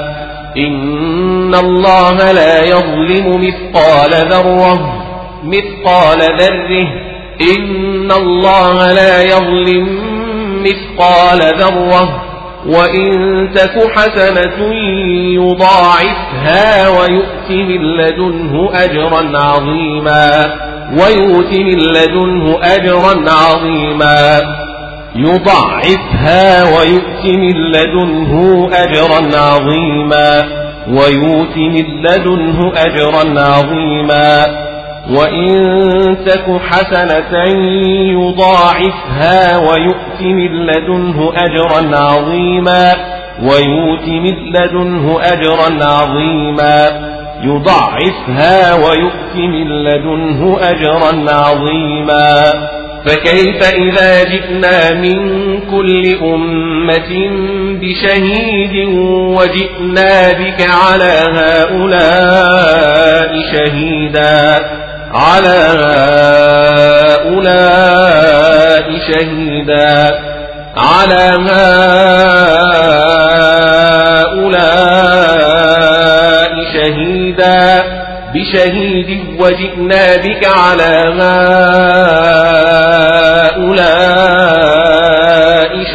[0.57, 5.03] إن الله لا يظلم مثقال ذرة
[5.43, 6.87] مثقال ذرة
[7.41, 9.99] إن الله لا يظلم
[10.63, 12.21] مثقال ذرة
[12.65, 13.11] وإن
[13.55, 14.73] تك حسنة
[15.33, 20.29] يضاعفها ويؤت من لدنه أجرا عظيما
[20.99, 24.41] ويؤت من لدنه أجرا عظيما
[25.15, 30.43] يضعفها ويؤت من لدنه أجرا عظيما
[30.89, 34.45] ويؤت من لدنه أجرا عظيما
[35.09, 37.43] وإن تك حسنة
[38.11, 42.93] يضاعفها ويؤت من لدنه أجرا عظيما
[43.43, 46.87] ويؤت من لدنه أجرا عظيما
[47.43, 52.53] يضعفها ويؤت من لدنه أجرا عظيما
[53.05, 55.19] فكيف إذا جئنا من
[55.59, 57.29] كل أمة
[57.81, 64.55] بشهيد وجئنا بك على هؤلاء شهيدا
[65.15, 65.59] على
[67.45, 70.19] هؤلاء شهيدا.
[70.77, 71.75] على هؤلاء
[76.73, 77.83] شهيدا.
[78.33, 79.09] بشهيد
[79.39, 80.93] وجئنا بك على
[83.55, 83.95] هؤلاء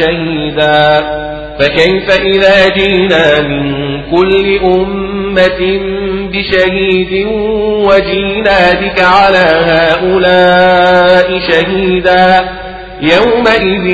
[0.01, 1.21] شهيدا.
[1.59, 5.61] فكيف إذا جينا من كل أمة
[6.33, 7.27] بشهيد
[7.67, 12.49] وجينا بك على هؤلاء شهيدا.
[13.03, 13.87] يومئذ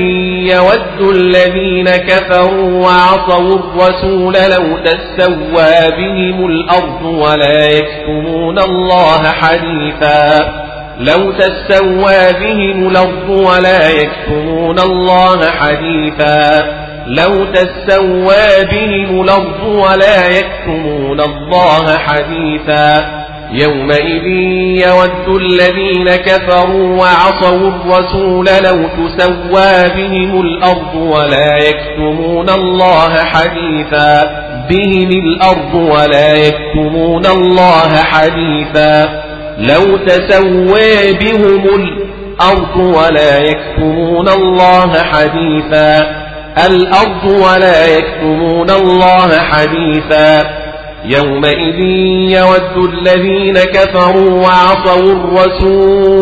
[0.53, 10.53] يود الذين كفروا وعصوا الرسول لو تسوى بهم الأرض ولا يكتمون الله حديثا.
[11.01, 16.65] لو تسوى بهم الأرض ولا يكتمون الله حديثا.
[17.07, 23.17] لو تسوى بهم الأرض ولا يكتمون الله حديثا.
[23.53, 24.27] يومئذ
[24.87, 34.23] يود الذين كفروا وعصوا الرسول لو تسوى بهم الأرض ولا يكتمون الله حديثا.
[34.71, 39.23] بهم الأرض ولا يكتمون الله حديثا.
[39.59, 46.26] لو تسوى بهم الأرض ولا يكتمون الله حديثا.
[46.65, 50.67] الأرض ولا يكتمون الله حديثا.
[51.05, 51.79] يومئذ
[52.39, 56.17] يود الذين كفروا وعصوا الرسول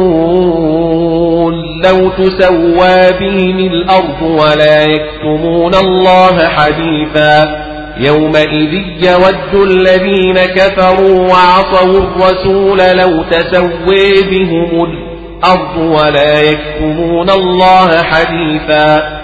[1.85, 7.65] لو تسوى بهم الأرض ولا يكتمون الله حديثا.
[7.99, 19.24] يومئذ يود الذين كفروا وعصوا الرسول لو تسوي بهم الأرض ولا يكتمون الله حديثا.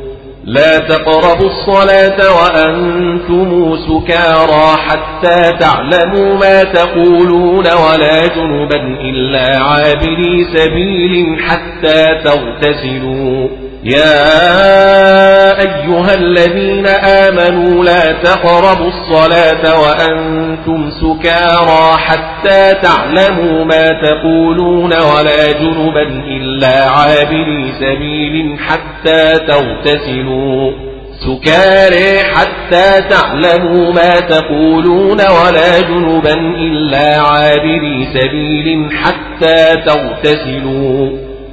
[0.45, 12.21] لا تقربوا الصلاة وأنتم سكارى حتى تعلموا ما تقولون ولا جنبا إلا عابري سبيل حتى
[12.23, 13.47] تغتسلوا.
[13.83, 26.01] يا أيها الذين آمنوا لا تقربوا الصلاة وأنتم سكارى حتى تعلموا ما تقولون ولا جنبا
[26.27, 30.71] إلا عابري سبيل حتى تغتسلوا.
[31.19, 41.30] سكاري حتى تعلموا ما تقولون ولا جنبا إلا عابري سبيل حتى تغتسلوا.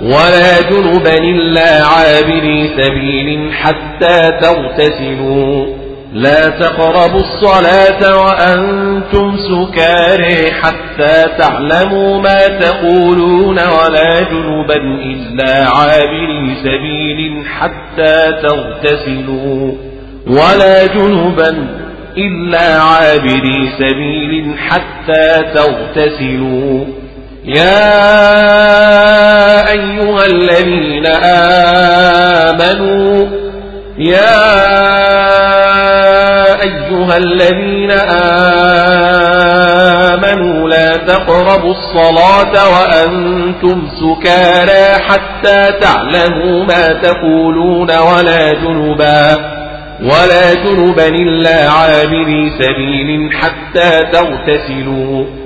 [0.00, 5.66] ولا جنبا إلا عابري سبيل حتى تغتسلوا.
[6.12, 14.76] لا تقربوا الصلاة وأنتم سكاري حتى تعلموا ما تقولون ولا جنبا
[15.12, 19.72] إلا عابري سبيل حتى تغتسلوا.
[20.26, 21.68] ولا جنبا
[22.18, 27.05] إلا عابري سبيل حتى تغتسلوا.
[27.46, 27.86] يا
[29.70, 31.06] أيها الذين
[32.46, 33.26] آمنوا
[33.98, 34.56] يا
[36.62, 37.90] أيها الذين
[40.10, 49.36] آمنوا لا تقربوا الصلاة وأنتم سكارى حتى تعلموا ما تقولون ولا جنبا
[50.02, 55.45] ولا جنبا إلا عابري سبيل حتى تغتسلوا.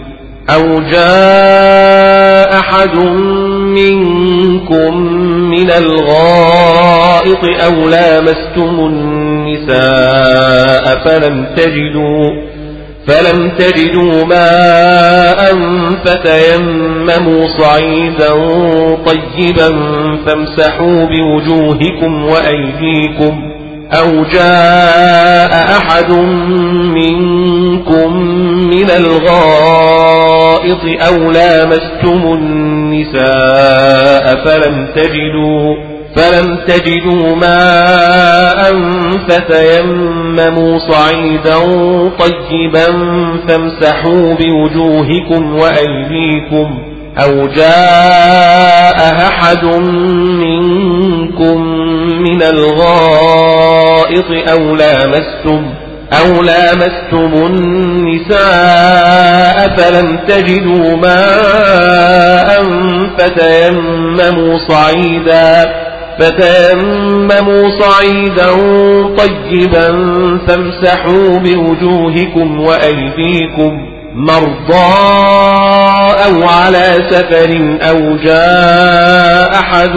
[0.55, 2.95] أو جاء أحد
[3.59, 4.97] منكم
[5.51, 12.29] من الغائط أو لامستم النساء فلم تجدوا
[13.07, 15.55] فلم تجدوا ماء
[16.05, 18.31] فتيمموا صعيدا
[19.05, 19.69] طيبا
[20.25, 23.51] فامسحوا بوجوهكم وأيديكم.
[23.91, 26.11] أو جاء أحد
[26.95, 28.17] منكم
[28.67, 30.20] من الغائط
[31.07, 35.75] أو لامستم النساء فلم تجدوا
[36.15, 38.73] فلم تجدوا ماء
[39.29, 41.57] فتيمموا صعيدا
[42.19, 42.87] طيبا
[43.47, 46.79] فامسحوا بوجوهكم وأيديكم
[47.23, 48.97] أو جاء
[49.27, 49.65] أحد
[50.41, 51.61] منكم
[52.21, 55.65] من الغائط أو لامستم
[56.13, 58.37] أو لامستم النساء
[59.77, 62.63] فلم تجدوا ماء
[63.17, 65.73] فتيمموا صعيدا
[66.19, 68.51] فتيمموا صعيدا
[69.17, 69.87] طيبا
[70.47, 74.93] فامسحوا بوجوهكم وأيديكم مرضى
[76.25, 79.95] أو على سفر أو جاء أحد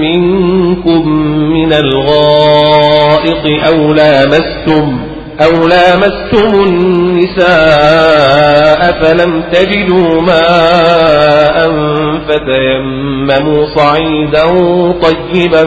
[0.00, 1.08] منكم
[1.52, 4.98] من الغائط أو لامستم
[5.40, 7.46] أو لامستم النساء
[9.02, 11.70] فلم تجدوا ماء
[12.28, 14.44] فتيمموا صعيدا
[15.02, 15.64] طيبا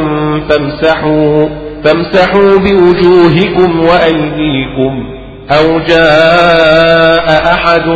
[0.50, 1.50] فامسحوا
[1.84, 5.20] فامسحوا بوجوهكم وأيديكم.
[5.52, 7.88] أو جاء أحد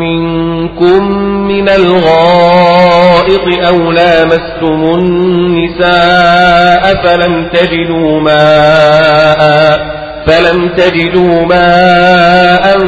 [0.00, 1.02] منكم
[1.48, 12.78] من الغائط أو لامستم النساء فلم تجدوا ماء فلم تجدوا ماء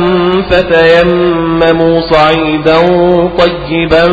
[0.50, 2.78] فتيمموا صعيدا
[3.38, 4.06] طيبا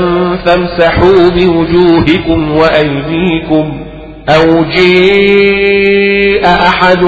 [0.45, 3.79] فامسحوا بوجوهكم وأيديكم
[4.29, 7.03] أو جيء أحد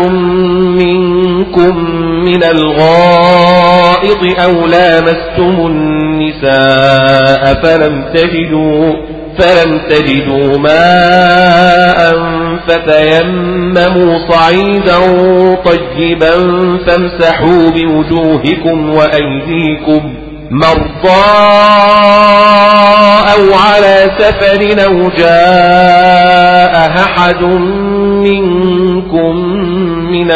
[0.81, 1.77] منكم
[2.25, 8.93] من الغائط أو لامستم النساء فلم تجدوا
[9.39, 12.13] فلم تجدوا ماء
[12.67, 14.97] فتيمموا صعيدا
[15.65, 16.31] طيبا
[16.87, 20.13] فامسحوا بوجوهكم وأيديكم
[20.51, 21.21] مرضى
[23.33, 27.43] أو على سفر أو جاء أحد
[28.23, 29.35] منكم
[30.11, 30.31] من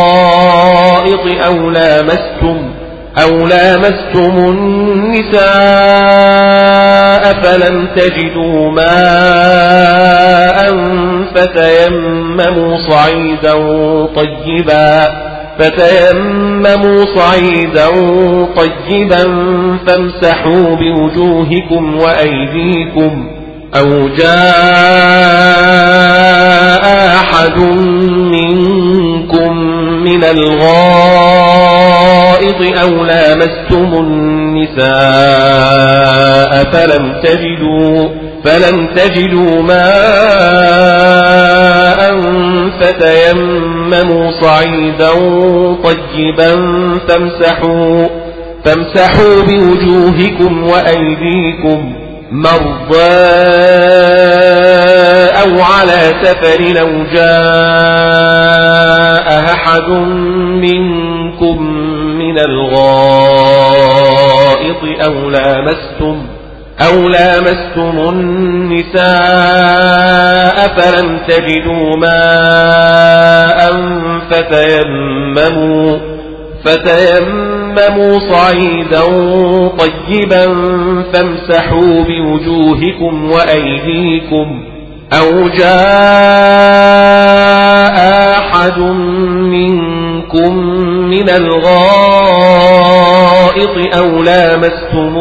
[0.00, 2.69] الغائط أو لامستم
[3.22, 5.42] أو لامستم النساء
[7.42, 8.90] فلم تجدوا ماء
[11.34, 13.54] فتيمموا صعيدا
[14.16, 15.08] طيبا
[15.58, 17.88] فتيمموا صعيدا
[18.56, 19.24] طيبا
[19.86, 23.12] فامسحوا بوجوهكم وأيديكم
[23.76, 24.40] أو جاء
[27.16, 27.58] أحد
[28.08, 29.56] منكم
[30.04, 30.24] من
[32.40, 34.90] الغائط أو لامستم النساء
[36.72, 38.08] فلم تجدوا
[38.44, 39.80] فلم تجدوا ماء
[42.80, 45.10] فتيمموا صعيدا
[45.84, 46.52] طيبا
[47.08, 48.06] فامسحوا
[48.64, 51.92] فامسحوا بوجوهكم وأيديكم
[52.32, 53.20] مرضى
[55.42, 58.40] أو على سفر أو جاء
[59.52, 59.88] أحد
[60.62, 61.58] منكم
[62.20, 63.80] من الغائط
[65.06, 66.22] أو لامستم
[66.80, 69.08] أو لامستم النساء
[70.76, 73.60] فلم تجدوا ماء
[74.30, 75.98] فتيمموا
[76.64, 79.02] فتيمموا صعيدا
[79.78, 80.44] طيبا
[81.12, 84.64] فامسحوا بوجوهكم وأيديكم
[85.12, 85.70] أو جاء
[88.38, 89.99] أحد منكم
[90.34, 91.96] من الغائط
[93.96, 95.16] أو لامستم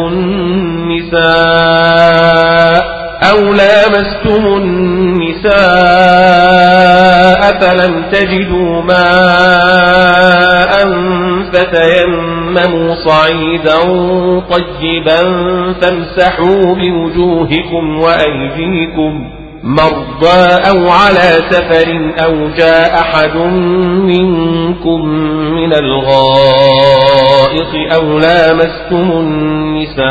[1.10, 3.00] النساء
[3.32, 5.50] أو لامستم النساء
[7.62, 10.74] فلم تجدوا ماء
[11.54, 13.78] فتيمموا صعيدا
[14.50, 15.22] طيبا
[15.82, 19.30] فامسحوا بوجوهكم وأيديكم
[19.64, 23.36] مرضى أو على سفر أو جاء أحد
[24.06, 25.06] منكم
[25.56, 30.04] من الغائط أو لامستم النساء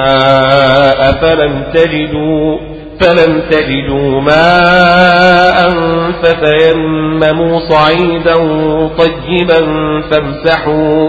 [1.12, 2.58] فلم تجدوا
[3.00, 5.70] فلم تجدوا ماء
[6.22, 8.34] فتيمموا صعيدا
[8.98, 9.60] طيبا
[10.10, 11.08] فامسحوا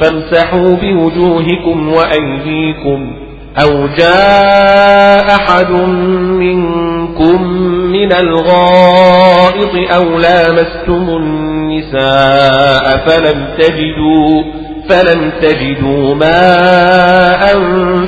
[0.00, 5.70] فامسحوا بوجوهكم وأيديكم أو جاء أحد
[6.40, 7.42] منكم
[7.92, 14.42] من الغائط أو لامستم النساء فلم تجدوا
[14.88, 17.58] فلم تجدوا ماء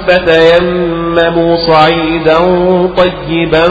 [0.06, 2.38] فتيمموا صعيدا
[2.96, 3.66] طيبا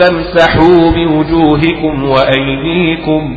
[0.00, 3.36] فامسحوا بوجوهكم وأيديكم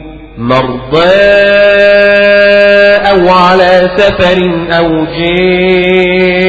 [0.41, 1.11] مرضى
[3.11, 4.39] أو على سفر
[4.77, 6.39] أو جاء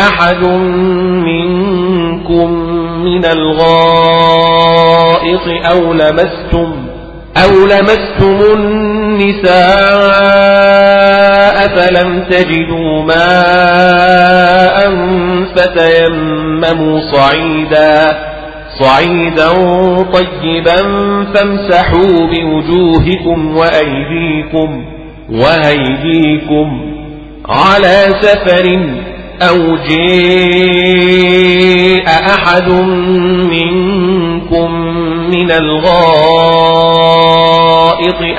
[0.00, 0.42] أحد
[1.26, 2.50] منكم
[3.04, 4.62] من الغائط
[5.70, 6.86] أو لمستم
[7.36, 9.52] أو لمستم النساء
[11.76, 14.76] فلم تجدوا ماء
[15.56, 18.31] فتيمموا صعيدا
[18.80, 19.52] صعيدا
[20.02, 20.76] طيبا
[21.34, 24.84] فامسحوا بوجوهكم وأيديكم
[25.30, 26.80] وأيديكم
[27.48, 28.80] على سفر
[29.42, 31.22] أو جاء
[32.06, 32.68] أحد
[33.52, 34.70] منكم
[35.34, 36.82] من الغائط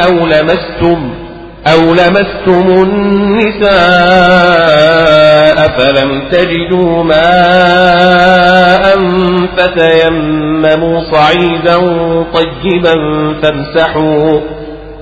[0.07, 0.99] أو لمستم
[1.67, 2.83] أو لمستم
[4.53, 8.83] النساء فلم تجدوا ماء
[9.57, 11.77] فتيمموا صعيدا
[12.33, 12.93] طيبا
[13.41, 14.39] فامسحوا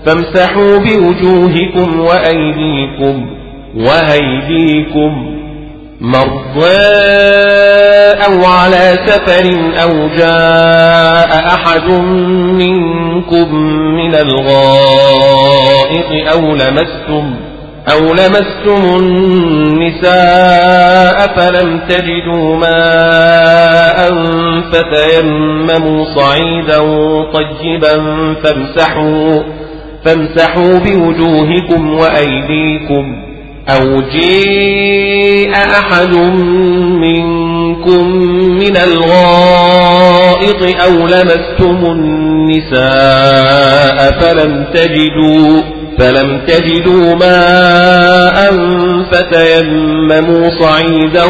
[0.06, 3.30] فامسحوا بوجوهكم وأيديكم
[3.76, 5.31] وأيديكم
[6.02, 6.78] مرضى
[8.26, 9.46] أو على سفر
[9.84, 11.86] أو جاء أحد
[12.62, 13.56] منكم
[13.96, 17.36] من الغائط أو لمستم
[17.92, 18.98] أو لمستم
[19.80, 23.98] النساء فلم تجدوا ماء
[24.72, 26.80] فتيمموا صعيدا
[27.34, 27.96] طيبا
[28.44, 29.44] فامسحوا
[30.06, 33.31] فامسحوا بوجوهكم وأيديكم
[33.70, 36.16] أو جاء أحد
[37.02, 38.08] منكم
[38.60, 41.86] من الغائط أو لمستم
[42.82, 45.62] النساء فلم تجدوا
[46.00, 48.52] فلم تجدوا ماء
[49.12, 51.26] فتيمموا صعيدا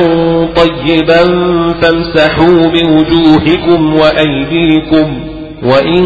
[0.55, 1.23] طيبا
[1.81, 5.20] فامسحوا بوجوهكم وأيديكم
[5.63, 6.05] وإن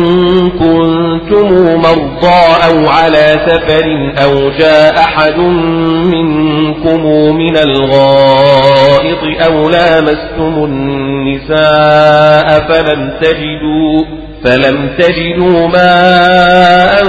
[0.49, 5.38] كنتم مرضى أو على سفر أو جاء أحد
[6.14, 7.06] منكم
[7.36, 14.03] من الغائط أو لامستم النساء فلم تجدوا
[14.44, 17.03] فلم تجدوا ماء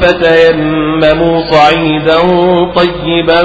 [0.00, 2.18] فتيمموا صعيدا
[2.74, 3.42] طيبا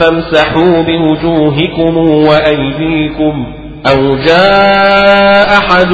[0.00, 5.92] فامسحوا بوجوهكم وأيديكم أو جاء أحد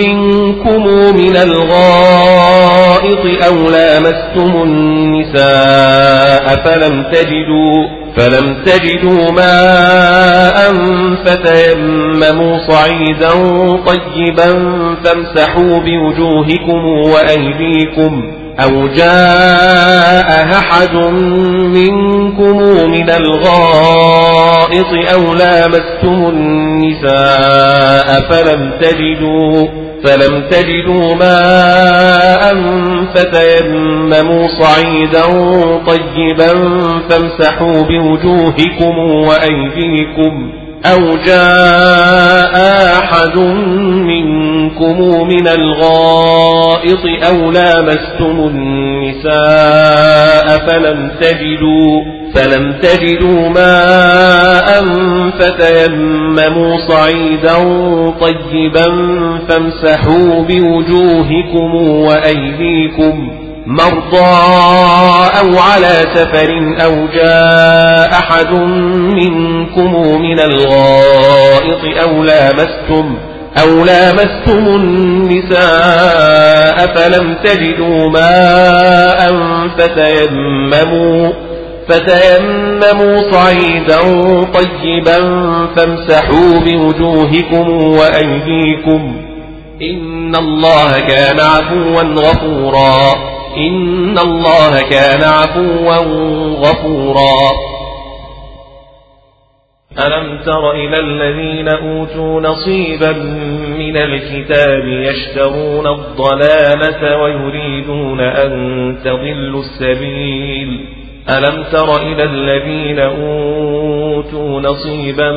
[0.00, 0.82] منكم
[1.16, 10.74] من الغائط أو لامستم النساء فلم تجدوا فلم تجدوا ماء
[11.24, 13.30] فتيمموا صعيدا
[13.86, 14.50] طيبا
[15.04, 18.22] فامسحوا بوجوهكم وأيديكم
[18.64, 20.28] أو جاء
[20.58, 20.94] أحد
[21.76, 22.56] منكم
[22.90, 29.66] من الغائط أو لامستم النساء فلم تجدوا
[30.04, 32.54] فلم تجدوا ماء
[33.14, 35.22] فتيمموا صعيدا
[35.86, 36.52] طيبا
[37.08, 40.52] فامسحوا بوجوهكم وأيديكم
[40.86, 42.54] أو جاء
[42.98, 43.36] أحد
[44.06, 52.00] منكم من الغائط أو لامستم النساء فلم تجدوا
[52.34, 54.84] فلم تجدوا ماء
[55.38, 57.56] فتيمموا صعيدا
[58.20, 58.86] طيبا
[59.48, 64.30] فامسحوا بوجوهكم وأيديكم مرضى
[65.40, 68.52] أو على سفر أو جاء أحد
[69.14, 73.14] منكم من الغائط أو لامستم
[73.62, 79.32] أو لامستم النساء فلم تجدوا ماء
[79.78, 81.32] فتيمموا
[81.88, 83.98] فتيمموا صعيدا
[84.54, 85.18] طيبا
[85.76, 89.16] فامسحوا بوجوهكم وأيديكم
[89.82, 93.14] إن الله كان عفوا غفورا
[93.56, 95.96] إن الله كان عفوا
[96.54, 97.50] غفورا.
[100.06, 103.12] ألم تر إلى الذين أوتوا نصيبا
[103.78, 115.32] من الكتاب يشترون الضلالة ويريدون أن تضلوا السبيل؟ ألم تر إلى الذين أوتوا نصيبا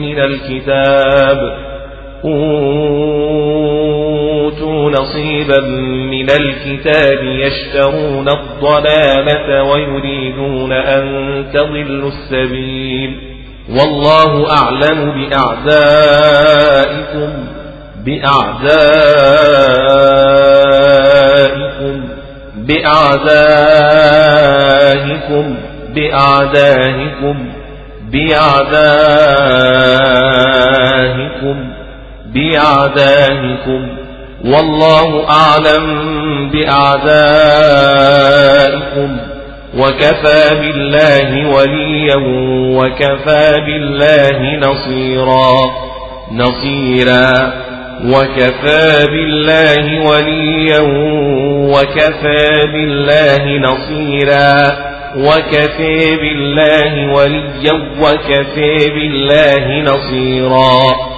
[0.00, 1.67] من الكتاب
[2.24, 3.80] أوتوا
[4.90, 5.60] نصيبا
[6.10, 13.20] من الكتاب يشترون الضلالة ويريدون أن تضلوا السبيل.
[13.70, 16.38] والله أعلم بأعدائكم
[18.06, 19.08] بأعدائكم
[22.56, 23.48] بأعدائكم
[25.94, 27.38] بأعدائكم بأعدائكم.
[28.12, 28.98] بأعدائكم
[34.44, 35.86] والله أعلم
[37.78, 39.16] بأعدائكم
[39.78, 42.16] وكفى بالله وليا
[42.78, 45.54] وكفى بالله نصيرا
[46.32, 47.52] نصيرا
[48.04, 50.80] وكفى بالله وليا
[51.74, 54.52] وكفى بالله نصيرا
[55.16, 61.17] وكفى بالله وليا وكفى بالله نصيرا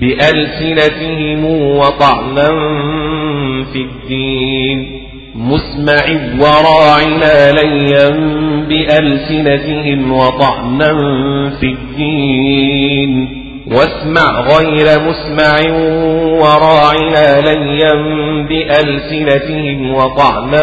[0.00, 1.44] بألسنتهم
[1.76, 2.48] وطعنا
[3.72, 5.00] في الدين.
[5.34, 6.04] مسمع
[6.40, 8.08] وراعنا ليا
[8.68, 10.92] بألسنتهم وطعنا
[11.60, 13.44] في الدين.
[13.66, 15.60] واسمع غير مسمع
[16.40, 17.94] وراعنا ليا
[18.48, 20.62] بألسنتهم وطعنا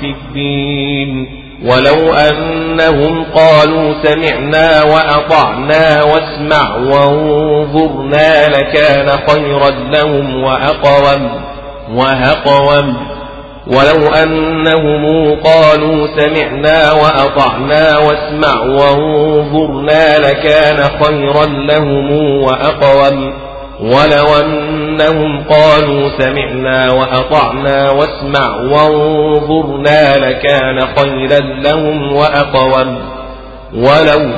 [0.00, 1.43] في الدين.
[1.64, 11.30] ولو أنهم قالوا سمعنا وأطعنا واسمع وانظرنا لكان خيرا لهم وأقوم
[11.94, 12.96] وهقوم
[13.66, 22.10] ولو أنهم قالوا سمعنا وأطعنا واسمع وانظرنا لكان خيرا لهم
[22.42, 23.44] وأقوم.
[23.80, 24.26] ولو
[25.00, 32.98] أنهم قالوا سمعنا وأطعنا واسمع وانظرنا لكان خيرا لهم وأقوم.
[33.74, 34.30] ولو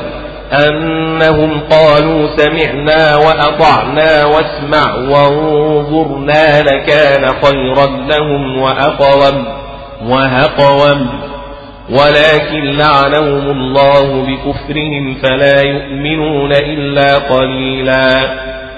[0.52, 9.44] أنهم قالوا سمعنا وأطعنا واسمع وانظرنا لكان خيرا لهم وأقوم.
[10.06, 11.08] وهقوم
[11.90, 18.28] ولكن لعنهم الله بكفرهم فلا يؤمنون إلا قليلا.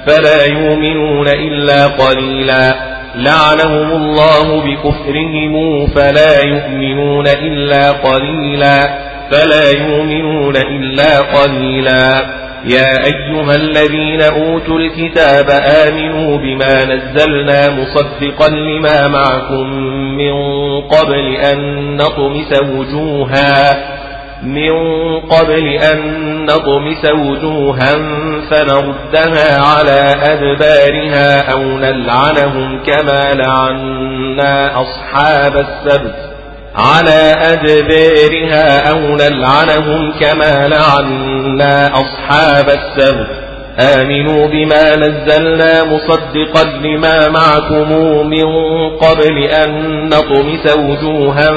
[0.09, 2.75] فلا يؤمنون إلا قليلا.
[3.15, 8.99] لعنهم الله بكفرهم فلا يؤمنون إلا قليلا.
[9.31, 12.39] فلا يؤمنون إلا قليلا.
[12.65, 15.47] يا أيها الذين أوتوا الكتاب
[15.87, 19.67] آمنوا بما نزلنا مصدقا لما معكم
[20.17, 20.33] من
[20.81, 23.77] قبل أن نطمس وجوها.
[24.49, 24.73] من
[25.21, 25.99] قبل أن
[26.45, 27.95] نطمس وجوها
[28.51, 36.15] فنردها على أدبارها أو نلعنهم كما لعنا أصحاب السبت
[36.77, 43.48] على أدبارها أو نلعنهم كما لعنا أصحاب السبت
[43.81, 47.93] آمنوا بما نزلنا مصدقا لما معكم
[48.27, 48.45] من
[48.97, 49.71] قبل أن
[50.09, 51.51] نطمس وجوها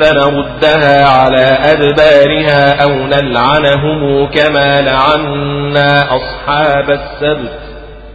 [0.00, 7.67] فنردها على أدبارها أو نلعنهم كما لعنا أصحاب السبت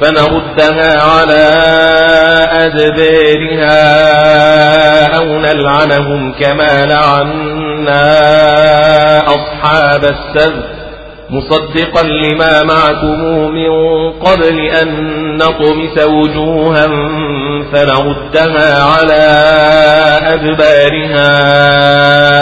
[0.00, 1.50] فنردها على
[2.50, 3.76] أدبارها
[5.16, 8.04] أو نلعنهم كما لعنا
[9.26, 10.64] أصحاب السبت
[11.30, 13.70] مصدقا لما معكم من
[14.12, 14.88] قبل أن
[15.36, 16.86] نطمس وجوها
[17.72, 19.24] فنردها على
[20.34, 21.30] أدبارها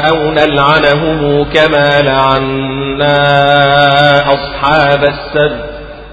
[0.09, 3.19] أو نلعنهم كما لعنا
[4.35, 5.72] أصحاب السبت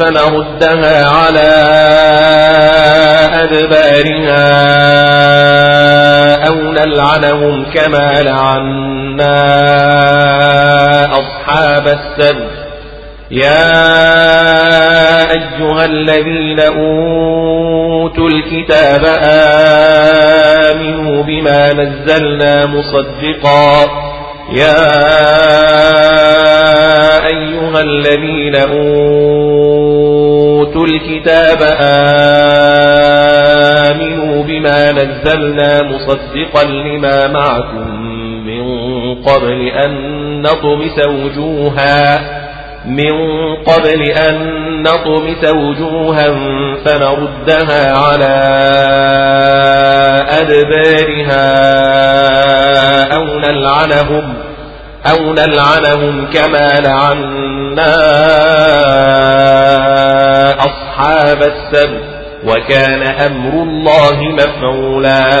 [0.00, 1.50] فنردها على
[3.42, 4.46] أدبارها
[6.48, 9.40] أو نلعنهم كما لعنا
[11.12, 12.50] أصحاب السبت.
[13.30, 13.70] يا
[15.30, 19.04] أيها الذين أوتوا الكتاب
[20.70, 23.86] آمنوا بما نزلنا مصدقا.
[24.52, 24.86] يا
[27.26, 29.29] أيها الذين أوتوا
[30.76, 31.58] الكتاب
[33.90, 38.00] آمنوا بما نزلنا مصدقا لما معكم
[38.46, 38.64] من
[39.22, 39.92] قبل أن
[40.42, 42.20] نطمس وجوها
[42.86, 43.12] من
[43.66, 44.36] قبل أن
[44.82, 46.28] نطمس وجوها
[46.84, 48.36] فنردها على
[50.40, 51.46] أدبارها
[53.16, 54.34] أو نلعنهم
[55.06, 57.96] أو نلعنهم كما لعنا
[60.60, 62.04] أصحاب السبت
[62.44, 65.40] وكان أمر الله مفعولا.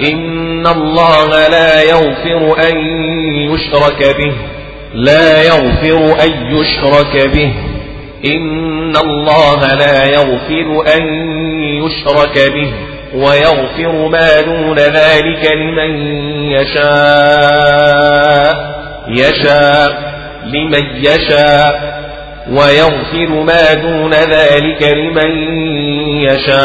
[0.00, 2.76] إن الله لا يغفر أن
[3.52, 4.32] يشرك به.
[4.94, 7.52] لا يغفر أن يشرك به.
[8.24, 11.02] إن الله لا يغفر أن
[11.84, 12.72] يشرك به.
[13.14, 15.90] ويغفر ما دون ذلك لمن
[16.52, 17.08] يشاء.
[19.08, 21.97] يشاء لمن يشاء.
[22.50, 25.30] ويغفر ما دون ذلك لمن
[26.24, 26.58] يشاء.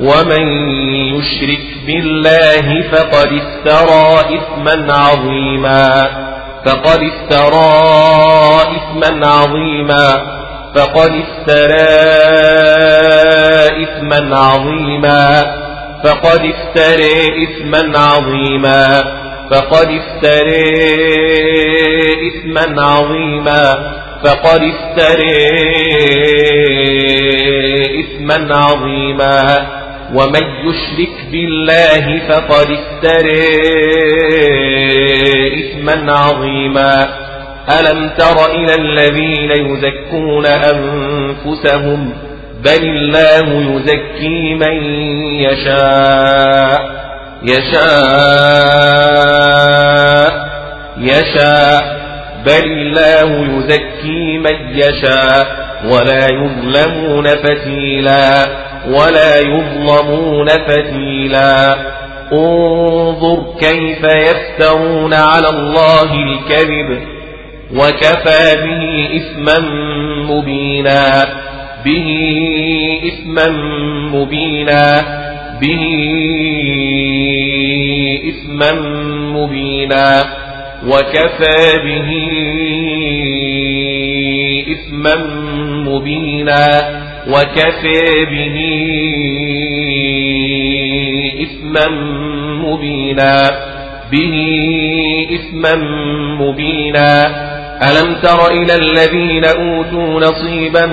[0.00, 0.70] ومن
[1.14, 5.88] يشرك بالله فقد استرى إثما عظيما.
[6.66, 7.82] فقد استرى
[8.76, 10.36] إثما عظيما.
[10.74, 11.86] فقد استرى
[13.82, 15.44] إثما عظيما.
[16.04, 19.02] فقد استرى إثما عظيما.
[19.50, 20.72] فقد افتري
[22.28, 23.96] إثما عظيما.
[24.24, 25.46] فقد افتري
[28.00, 29.66] إثما عظيما.
[30.14, 33.48] ومن يشرك بالله فقد افتري
[35.60, 37.08] إثما عظيما.
[37.80, 42.12] ألم تر إلى الذين يزكون أنفسهم؟
[42.64, 44.84] بل الله يزكي من
[45.40, 47.05] يشاء.
[47.42, 47.86] يشاء
[50.98, 51.96] يشاء.
[52.46, 55.46] بل الله يزكي من يشاء
[55.84, 58.46] ولا يظلمون فتيلا
[58.88, 61.76] ولا يظلمون فتيلا.
[62.32, 67.02] انظر كيف يفترون على الله الكذب
[67.74, 69.58] وكفى به إثما
[70.30, 71.24] مبينا
[71.84, 72.08] به
[73.06, 73.48] إثما
[74.12, 75.25] مبينا.
[75.60, 75.82] به
[78.28, 78.72] إثما
[79.36, 80.24] مبينا
[80.86, 82.10] وكفى به
[84.72, 85.14] إثما
[85.88, 86.66] مبينا
[87.28, 88.56] وكفى به
[91.42, 91.88] إثما
[92.64, 93.50] مبينا
[94.12, 94.34] به
[95.34, 95.74] إثما
[96.40, 100.86] مبينا ألم تر إلى الذين أوتوا نصيبا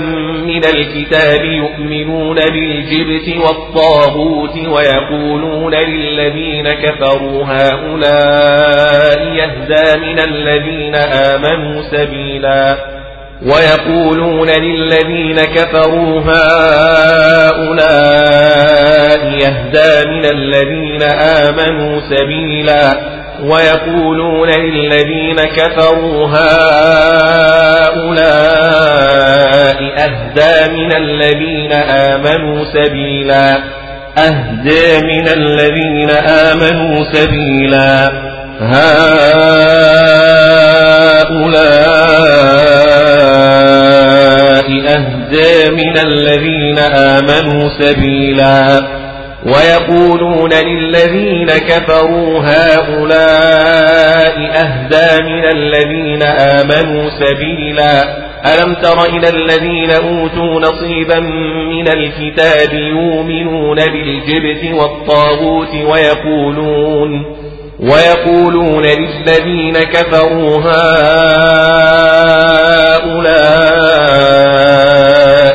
[0.46, 12.78] من الكتاب يؤمنون بالجبت والطاغوت ويقولون للذين كفروا هؤلاء يهدى من الذين آمنوا سبيلا
[13.42, 16.22] ويقولون للذين كفروا
[17.64, 17.94] هؤلاء
[19.34, 26.64] يهدى من الذين آمنوا سبيلا ويقولون للذين كفروا هؤلاء
[29.98, 33.64] أهدى من الذين آمنوا سبيلا.
[34.18, 38.12] أهدى من الذين آمنوا سبيلا.
[38.62, 39.04] هؤلاء
[44.88, 49.03] أهدى من الذين آمنوا سبيلا.
[49.46, 58.24] ويقولون للذين كفروا هؤلاء أهدى من الذين آمنوا سبيلا.
[58.44, 61.20] ألم تر إلى الذين أوتوا نصيبا
[61.70, 67.36] من الكتاب يؤمنون بالجبت والطاغوت ويقولون
[67.80, 70.94] ويقولون للذين كفروا هؤلاء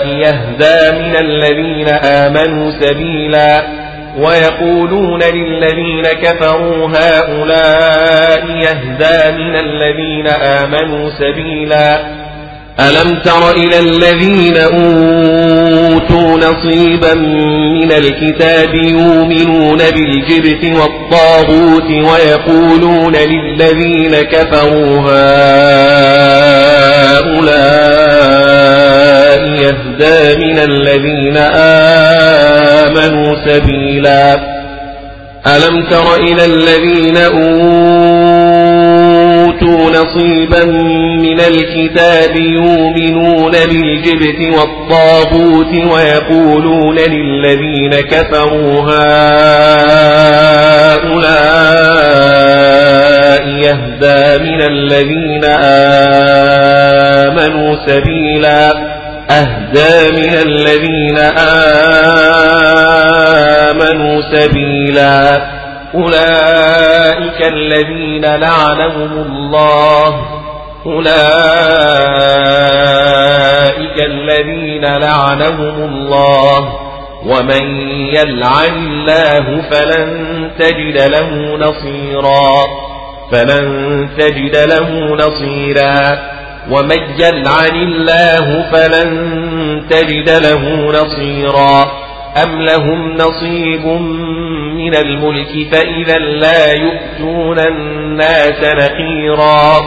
[0.07, 3.78] يهدى من الذين آمنوا سبيلا.
[4.19, 12.19] ويقولون للذين كفروا هؤلاء يهدى من الذين آمنوا سبيلا.
[12.81, 25.01] ألم تر إلى الذين أوتوا نصيبا من الكتاب يؤمنون بالجبت والطاغوت ويقولون للذين كفروا
[27.29, 28.18] هؤلاء
[29.69, 31.37] يهدى من الذين
[32.87, 34.59] آمنوا سبيلا.
[35.47, 37.51] ألم تر إلى الذين أوتوا
[39.91, 40.65] نصيبا
[41.23, 49.19] من الكتاب يؤمنون بالجبت والطاغوت ويقولون للذين كفروا هؤلاء
[53.49, 55.45] يهدى من الذين
[57.25, 58.98] آمنوا سبيلا.
[59.31, 61.19] أهدى من الذين
[63.69, 65.49] آمنوا سبيلا.
[65.95, 70.27] أولئك الذين لعنهم الله.
[70.87, 71.09] أولئك
[74.07, 76.73] الذين لعنهم الله.
[77.27, 77.65] ومن
[78.15, 82.65] يلعن الله فلن تجد له نصيرا.
[83.33, 86.38] فلن تجد له نصيرا.
[86.71, 89.29] ومن يلعن الله فلن
[89.91, 91.93] تجد له نصيرا.
[92.43, 93.87] أم لهم نصيب
[94.77, 99.81] من الملك فإذا لا يؤتون الناس نقيرا.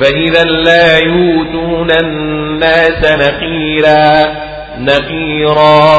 [0.00, 4.26] فإذا لا يؤتون الناس نقيرا.
[4.78, 5.98] نقيرا.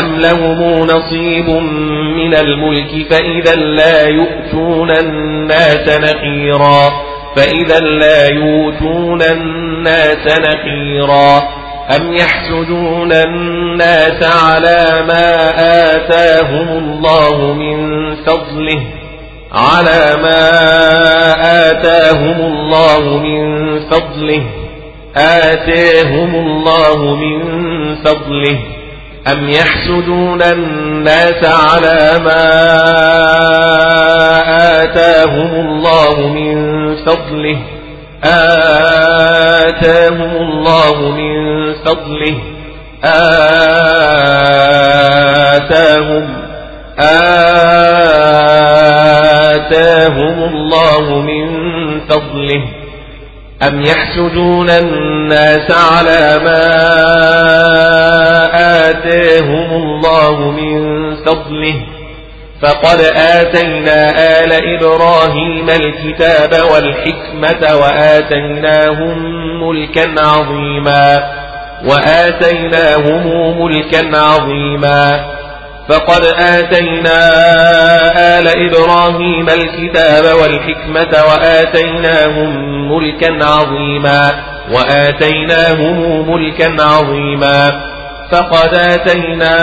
[0.00, 1.50] أم لهم نصيب
[2.16, 7.07] من الملك فإذا لا يؤتون الناس نقيرا.
[7.38, 11.38] فإذا لا يؤتون الناس نقيرا
[11.96, 15.50] أم يحسدون الناس على ما
[15.94, 18.80] آتاهم الله من فضله
[19.52, 20.50] على ما
[21.70, 24.42] آتاهم الله من فضله
[25.16, 27.40] آتاهم الله من
[27.94, 28.58] فضله
[29.26, 32.44] أم يحسدون الناس على ما
[34.82, 36.56] آتاهم الله من
[36.96, 37.58] فضله
[39.64, 42.38] آتاهم الله من فضله
[45.64, 46.38] آتاهم
[49.58, 51.46] آتاهم الله من
[52.08, 52.62] فضله
[53.62, 56.64] أم يحسدون الناس على ما
[58.90, 60.78] آتاهم الله من
[61.16, 61.74] فضله
[62.62, 64.10] فقد آتينا
[64.44, 69.18] آل إبراهيم الكتاب والحكمة وآتيناهم
[69.62, 71.30] ملكا عظيما
[71.84, 75.24] وآتيناهم ملكا عظيما
[75.88, 77.18] فقد آتينا
[78.38, 82.52] آل إبراهيم الكتاب والحكمة وآتيناهم
[82.92, 84.30] ملكا عظيما
[84.72, 87.72] وآتيناهم ملكا عظيما
[88.32, 89.56] فقد آتينا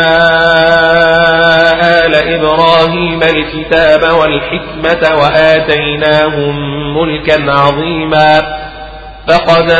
[2.06, 6.56] آل إبراهيم الكتاب والحكمة وآتيناهم
[6.98, 8.42] ملكا عظيما
[9.28, 9.72] فقد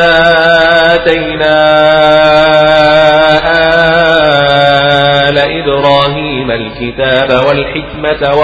[0.94, 1.56] آتينا
[3.46, 5.05] آل
[5.38, 8.36] إبراهيم الكتاب والحكمة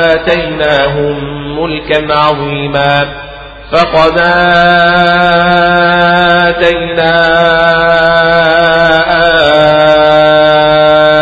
[0.00, 1.16] وآتيناهم
[1.60, 3.08] ملكا عظيما
[3.72, 4.18] فقد
[6.48, 7.10] آتينا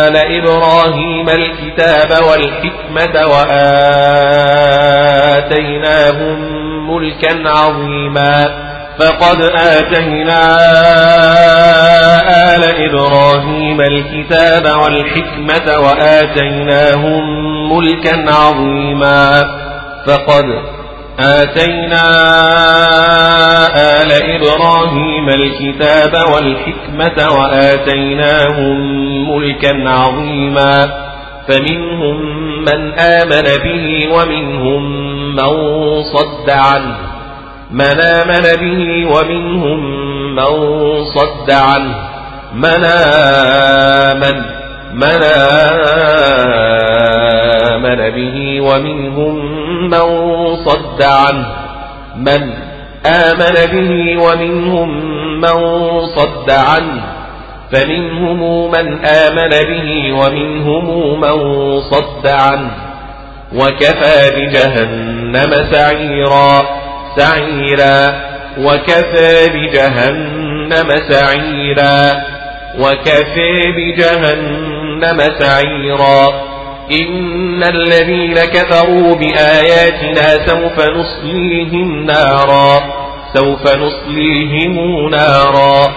[0.08, 3.26] آل إبراهيم الكتاب والحكمة
[5.28, 6.38] وآتيناهم
[6.90, 8.67] ملكا عظيما
[8.98, 10.56] فقد آتينا
[12.54, 17.22] آل إبراهيم الكتاب والحكمة وآتيناهم
[17.72, 19.42] ملكا عظيما.
[20.06, 20.44] فقد
[21.20, 22.04] آتينا
[23.76, 28.76] آل إبراهيم الكتاب والحكمة وآتيناهم
[29.30, 30.88] ملكا عظيما.
[31.48, 32.20] فمنهم
[32.60, 34.82] من آمن به ومنهم
[35.36, 35.52] من
[36.02, 37.17] صد عنه.
[37.70, 39.80] من آمن به ومنهم
[40.34, 40.44] من
[41.04, 41.94] صد عنه.
[42.54, 44.42] من آمن
[44.94, 45.22] من
[47.72, 49.34] آمن به ومنهم
[49.90, 50.06] من
[50.56, 51.46] صد عنه.
[52.16, 52.52] من
[53.06, 54.88] آمن به ومنهم
[55.40, 55.56] من
[56.06, 57.02] صد عنه.
[57.72, 61.36] فمنهم من آمن به ومنهم من
[61.80, 62.70] صد عنه.
[63.54, 66.87] وكفى بجهنم سعيرا.
[67.18, 68.28] سعيرا
[68.58, 71.98] وكفى بجهنم سعيرا
[72.78, 76.48] وكفى بجهنم سعيرا.
[76.92, 82.80] إن الذين كفروا بآياتنا سوف نصليهم نارا
[83.34, 85.94] سوف نصليهم نارا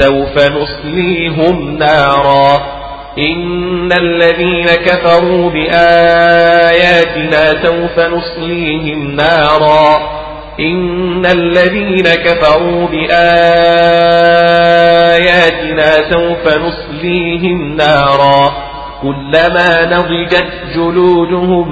[0.00, 2.78] سوف نصليهم نارا.
[3.18, 10.18] إن الذين كفروا بآياتنا سوف نصليهم نارا.
[10.60, 13.10] إن الذين كفروا بآياتنا
[16.10, 18.68] سوف نصليهم نارا
[19.02, 21.68] كلما نضجت جلودهم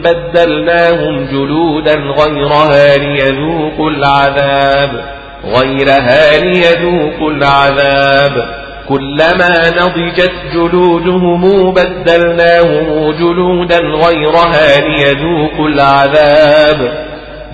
[0.00, 5.04] بدلناهم جلودا غيرها ليذوقوا العذاب
[5.44, 8.60] غيرها ليذوقوا العذاب.
[8.88, 17.09] كلما نضجت جلودهم بدلناهم جلودا غيرها ليذوقوا العذاب.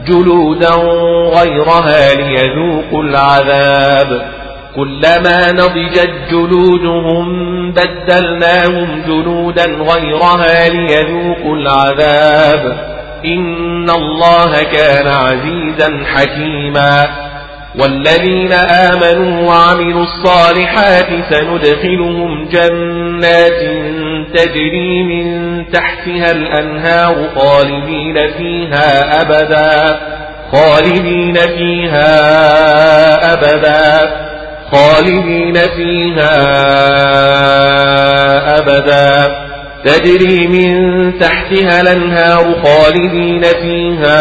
[0.08, 0.74] جلودا
[1.38, 4.32] غيرها ليذوقوا العذاب.
[4.76, 7.26] كلما نضجت جلودهم
[7.72, 12.96] بدلناهم جلودا غيرها ليذوقوا العذاب.
[13.24, 17.25] إن الله كان عزيزا حكيما.
[17.78, 23.60] والذين آمنوا وعملوا الصالحات سندخلهم جنات
[24.34, 25.26] تجري من
[25.70, 30.00] تحتها الأنهار خالدين فيها أبدا
[30.52, 32.12] خالدين فيها
[33.32, 34.10] أبدا
[34.72, 36.36] خالدين فيها
[38.58, 39.36] أبدا.
[39.84, 44.16] تجري من تحتها الأنهار خالدين فيها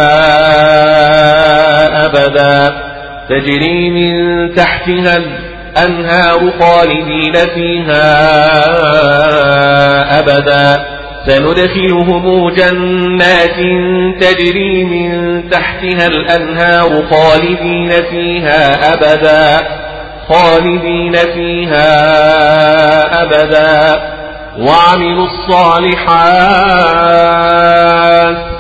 [2.06, 2.76] أبدا.
[3.30, 8.06] تجري من تحتها الأنهار خالدين فيها
[10.19, 10.85] أبدا.
[11.27, 13.60] سندخلهم جنات
[14.22, 19.68] تجري من تحتها الأنهار خالدين فيها أبدا.
[20.30, 21.91] خالدين فيها
[23.23, 24.02] أبدا.
[24.60, 26.36] وعملوا الصالحات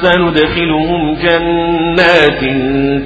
[0.01, 2.39] سندخلهم جنات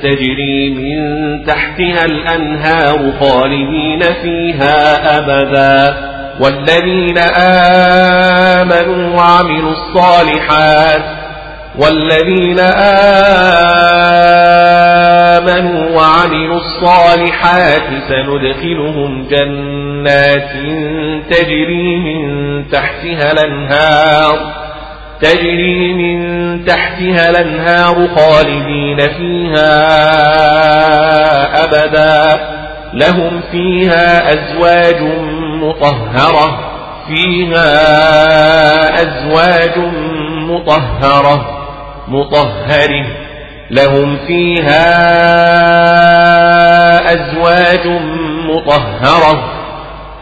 [0.03, 0.99] تجري من
[1.45, 6.09] تحتها الأنهار خالدين فيها أبدا.
[6.39, 7.17] والذين
[8.57, 11.19] آمنوا وعملوا الصالحات
[11.79, 12.59] والذين
[15.39, 20.51] آمنوا وعملوا الصالحات سندخلهم جنات
[21.29, 24.59] تجري من تحتها الأنهار.
[25.21, 26.19] تجري من
[26.65, 29.69] تحتها الأنهار خالدين فيها
[31.63, 32.39] أبدا.
[32.93, 35.01] لهم فيها أزواج
[35.61, 36.59] مطهرة.
[37.07, 37.73] فيها
[38.93, 39.77] أزواج
[40.49, 41.55] مطهرة.
[42.07, 43.05] مطهر
[43.71, 44.89] لهم فيها
[47.13, 47.87] أزواج
[48.49, 49.48] مطهرة.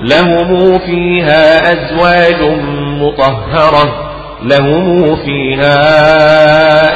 [0.02, 2.60] لهم فيها أزواج
[3.02, 4.11] مطهرة.
[4.44, 5.78] لهم فيها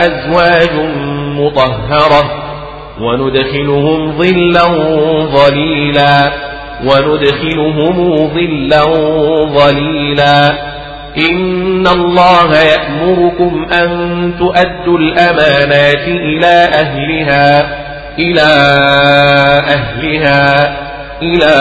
[0.06, 0.80] أزواج
[1.40, 2.44] مطهرة.
[3.02, 4.64] وندخلهم ظلا
[5.26, 6.32] ظليلا.
[6.84, 8.84] وندخلهم ظلا
[9.46, 10.52] ظليلا.
[11.30, 13.90] إن الله يأمركم أن
[14.40, 17.78] تؤدوا الأمانات إلى أهلها.
[18.20, 18.50] إلى
[19.70, 20.91] أهلها.
[21.22, 21.56] إلى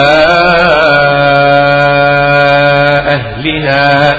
[3.07, 4.13] أهلها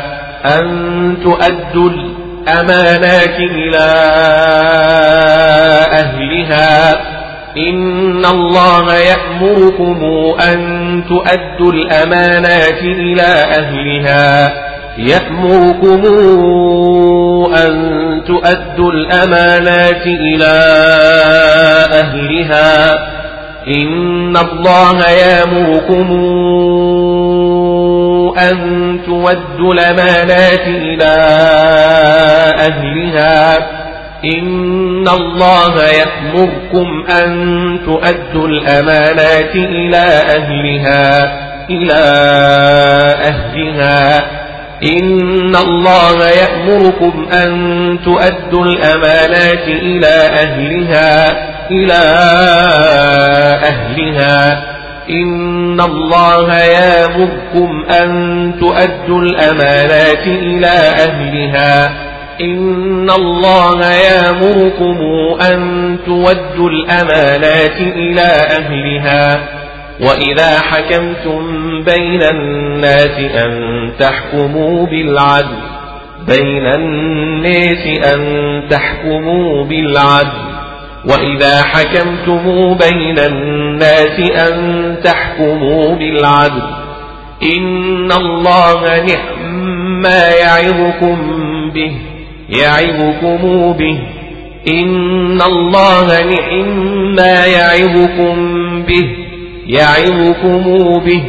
[0.44, 3.92] أن تؤدوا الأمانات إلى
[5.92, 6.92] أهلها.
[7.56, 10.04] إن الله يأمركم
[10.52, 10.58] أن
[11.08, 14.52] تؤدوا الأمانات إلى أهلها.
[14.98, 16.02] يأمركم
[17.54, 17.72] أن
[18.26, 20.54] تؤدوا الأمانات إلى
[21.92, 23.21] أهلها.
[23.68, 26.06] إن الله يأمركم
[28.38, 31.12] أن تودوا الأمانات إلى
[32.58, 33.56] أهلها
[34.24, 37.30] إن الله يأمركم أن
[37.86, 40.04] تؤدوا الأمانات إلى
[40.36, 41.38] أهلها
[41.70, 42.02] إلى
[43.24, 44.18] أهلها
[44.82, 47.50] إن الله يأمركم أن
[48.04, 50.06] تؤدوا الأمانات إلى
[50.42, 52.02] أهلها إلى
[53.64, 54.62] أهلها.
[55.10, 58.10] إن الله يامركم أن
[58.60, 60.76] تؤدوا الأمانات إلى
[61.08, 61.92] أهلها.
[62.40, 64.98] إن الله يامركم
[65.52, 68.28] أن تودوا الأمانات إلى
[68.58, 69.48] أهلها.
[70.00, 71.42] وإذا حكمتم
[71.84, 75.56] بين الناس أن تحكموا بالعدل
[76.26, 78.22] بين الناس أن
[78.70, 80.61] تحكموا بالعدل.
[81.04, 86.62] وإذا حكمتم بين الناس أن تحكموا بالعدل
[87.42, 89.62] إن الله نعم
[90.02, 91.16] ما يعظكم
[91.74, 91.92] به
[92.48, 93.98] يعظكم به
[94.68, 98.36] إن الله نعم ما يعظكم
[98.82, 99.08] به
[99.66, 100.64] يعظكم
[100.98, 101.22] به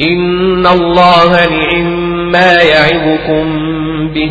[0.00, 3.46] إن الله نعم ما يعظكم
[4.14, 4.30] به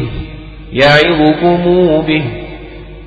[0.73, 1.63] يعظكم
[2.07, 2.42] به.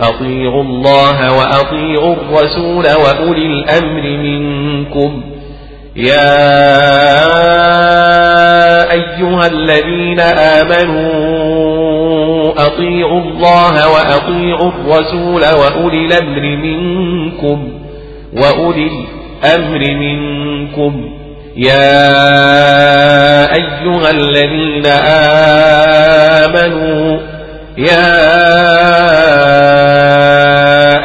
[0.00, 5.22] أطيعوا الله وأطيعوا الرسول وأولي الأمر منكم.
[5.96, 6.42] يا
[8.92, 11.12] أيها الذين آمنوا
[12.66, 17.68] أطيعوا الله وأطيعوا الرسول وأولي الأمر منكم.
[18.36, 18.90] وأولي
[19.44, 21.10] الأمر منكم.
[21.56, 22.12] يا
[23.54, 24.86] أيها الذين
[26.46, 27.18] آمنوا
[27.78, 28.12] يا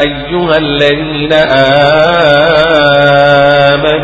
[0.01, 1.33] أيها الذين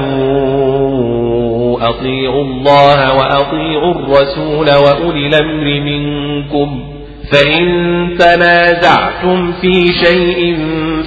[0.03, 6.83] آمنوا أطيعوا الله وأطيعوا الرسول وأولي الأمر منكم
[7.31, 7.63] فإن
[8.19, 9.73] تنازعتم في
[10.05, 10.57] شيء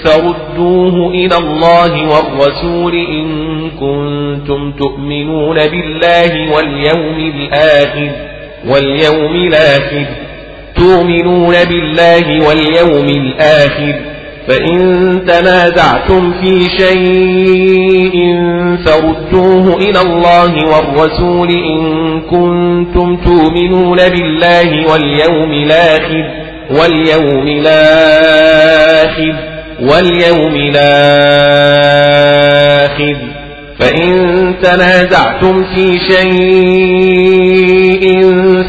[0.04, 3.26] فردوه إلى الله والرسول إن
[3.70, 8.10] كنتم تؤمنون بالله واليوم الآخر
[8.68, 10.06] واليوم الآخر
[10.77, 13.94] تؤمنون بالله واليوم الآخر
[14.48, 14.78] فإن
[15.27, 18.16] تنازعتم في شيء
[18.86, 21.81] فردوه إلى الله والرسول إن
[22.20, 26.24] كنتم تؤمنون بالله واليوم الآخر
[26.70, 29.35] واليوم الآخر
[29.81, 30.55] واليوم
[31.86, 33.16] الآخر
[33.81, 37.85] فإن تنازعتم في شيء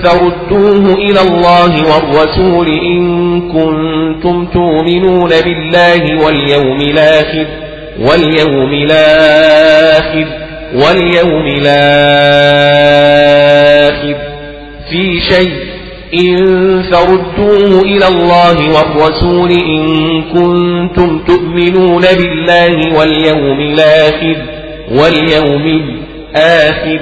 [0.03, 3.01] فردوه إلى الله والرسول إن
[3.51, 7.45] كنتم تؤمنون بالله واليوم الآخر
[7.99, 10.27] واليوم الآخر
[10.73, 11.77] واليوم الآخر.
[14.89, 15.53] في شيء
[16.13, 16.37] إن
[16.91, 24.35] فردوه إلى الله والرسول إن كنتم تؤمنون بالله واليوم الآخر
[24.91, 25.65] واليوم
[26.35, 26.99] الآخر.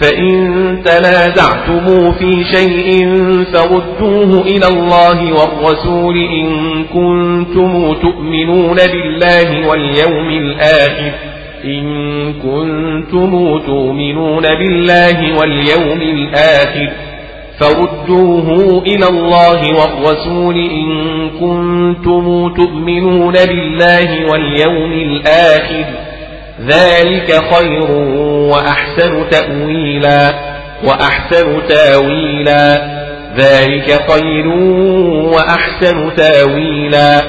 [0.00, 3.14] فإن تنازعتم في شيء
[3.52, 11.12] فردوه إلى الله والرسول إن كنتم تؤمنون بالله واليوم الآخر.
[11.64, 11.84] إن
[12.32, 16.90] كنتم تؤمنون بالله واليوم الآخر.
[17.60, 20.88] فردوه إلى الله والرسول إن
[21.40, 26.07] كنتم تؤمنون بالله واليوم الآخر.
[26.66, 27.90] ذلك خير
[28.50, 30.34] وأحسن تأويلا
[30.84, 32.98] وأحسن تاويلا.
[33.36, 34.46] ذلك خير
[35.34, 37.22] وأحسن تاويلا.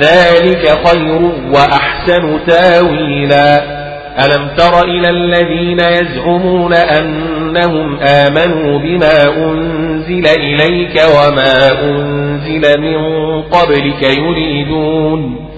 [0.00, 1.20] ذلك خير
[1.52, 3.82] وأحسن تاويلا.
[4.18, 12.98] ألم تر إلى الذين يزعمون أنهم آمنوا بما أنزل إليك وما أنزل من
[13.42, 15.51] قبلك يريدون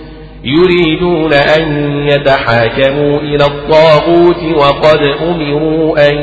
[0.44, 6.16] يريدون أن يتحاكموا إلى الطاغوت وقد أمروا أن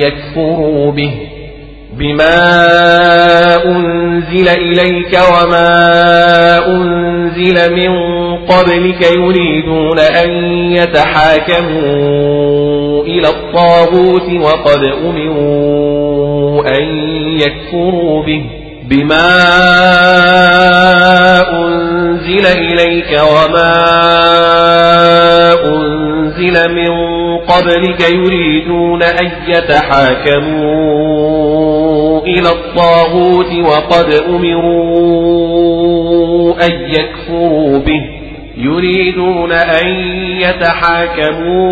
[0.00, 1.10] يكفروا به
[1.98, 2.36] بما
[3.66, 7.92] أنزل إليك وما أنزل من
[8.36, 10.30] قبلك يريدون أن
[10.72, 11.98] يتحاكموا
[13.04, 16.82] إلى الطاغوت وقد أمروا أن
[17.40, 18.44] يكفروا به
[18.90, 19.28] بما
[21.38, 23.74] أنزل إليك وما
[25.64, 26.88] أنزل من
[27.38, 30.98] قبلك يريدون أن يتحاكموا
[32.20, 34.98] إلى الطاغوت وقد أمروا
[36.66, 38.00] أن يكفروا به.
[38.56, 39.86] يريدون أن
[40.40, 41.68] يتحاكموا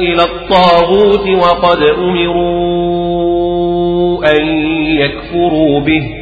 [0.00, 2.72] إلى الطاغوت وقد أمروا
[4.30, 4.46] أن
[5.00, 6.21] يكفروا به.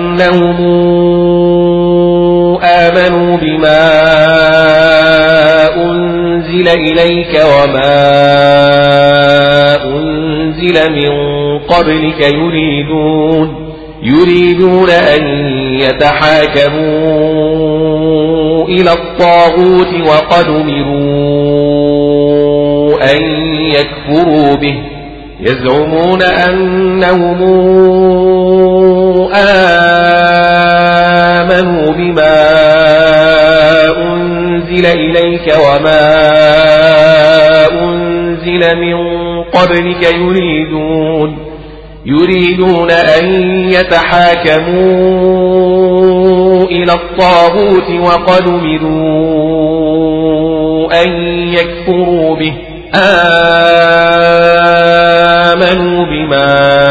[0.27, 0.61] أنهم
[2.63, 3.91] آمنوا بما
[5.75, 8.01] أنزل إليك وما
[9.83, 11.11] أنزل من
[11.59, 13.71] قبلك يريدون
[14.03, 15.23] يريدون أن
[15.79, 16.81] يتحاكموا
[18.67, 21.41] إلى الطاغوت وقد أمروا
[23.13, 23.21] أن
[23.71, 24.77] يكفروا به
[25.41, 27.41] يزعمون أنهم
[29.33, 29.80] آمنوا
[31.93, 32.51] بما
[33.97, 36.21] أنزل إليك وما
[37.71, 38.97] أنزل من
[39.43, 41.37] قبلك يريدون
[42.05, 43.25] يريدون أن
[43.69, 45.01] يتحاكموا
[46.65, 49.91] إلى الطاغوت وقد أمروا
[51.03, 51.09] أن
[51.53, 52.53] يكفروا به.
[55.51, 56.90] آمنوا بما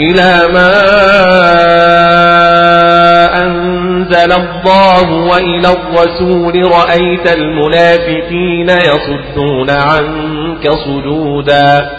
[0.00, 0.72] إلى ما
[3.42, 11.90] أنزل الله وإلى الرسول رأيت المنافقين يصدون عنك صدودا.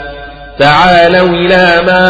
[0.60, 2.06] تعالوا إلى ما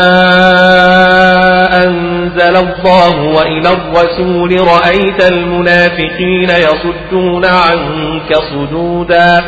[1.83, 9.41] أنزل الله وإلى الرسول رأيت المنافقين يصدون عنك صدودا.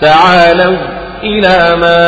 [0.00, 2.00] تعالوا إلى ما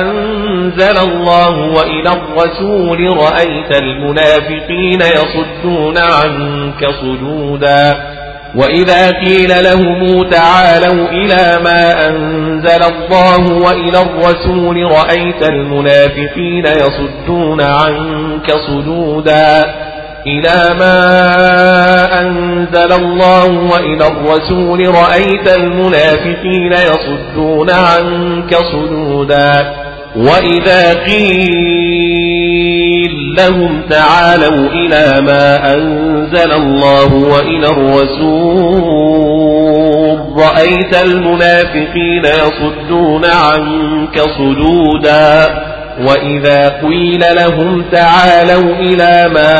[0.00, 7.94] أنزل الله وإلى الرسول رأيت المنافقين يصدون عنك صدودا.
[8.54, 19.74] وإذا قيل لهم تعالوا إلى ما أنزل الله وإلى الرسول رأيت المنافقين يصدون عنك صدودا.
[20.26, 29.74] إلى ما أنزل الله وإلى الرسول رأيت المنافقين يصدون عنك صدودا
[30.16, 32.30] وإذا قيل
[33.38, 39.10] لهم تعالوا إلى ما أنزل الله وإلى الرسول
[40.36, 45.46] رأيت المنافقين يصدون عنك صدودا
[45.98, 49.52] وإذا قيل لهم تعالوا إلى ما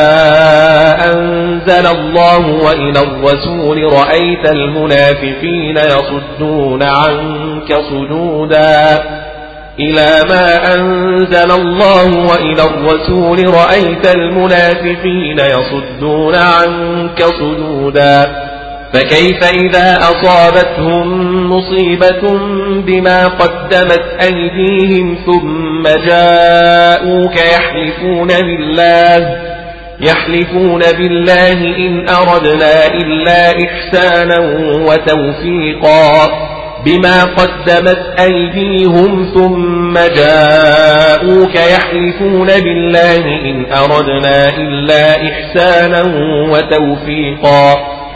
[1.12, 9.02] أنزل الله وإلى الرسول رأيت المنافقين يصدون عنك صدودا
[9.78, 18.49] إلى ما أنزل الله وإلى الرسول رأيت المنافقين يصدون عنك صدودا
[18.92, 21.06] فكيف إذا أصابتهم
[21.52, 22.38] مصيبة
[22.86, 29.36] بما قدمت أيديهم ثم جاءوك يحلفون بالله
[30.00, 34.38] يحلفون بالله إن أردنا إلا إحسانا
[34.86, 36.28] وتوفيقا
[36.84, 46.02] بما قدمت أيديهم ثم جاءوك يحلفون بالله إن أردنا إلا إحسانا
[46.50, 47.99] وتوفيقا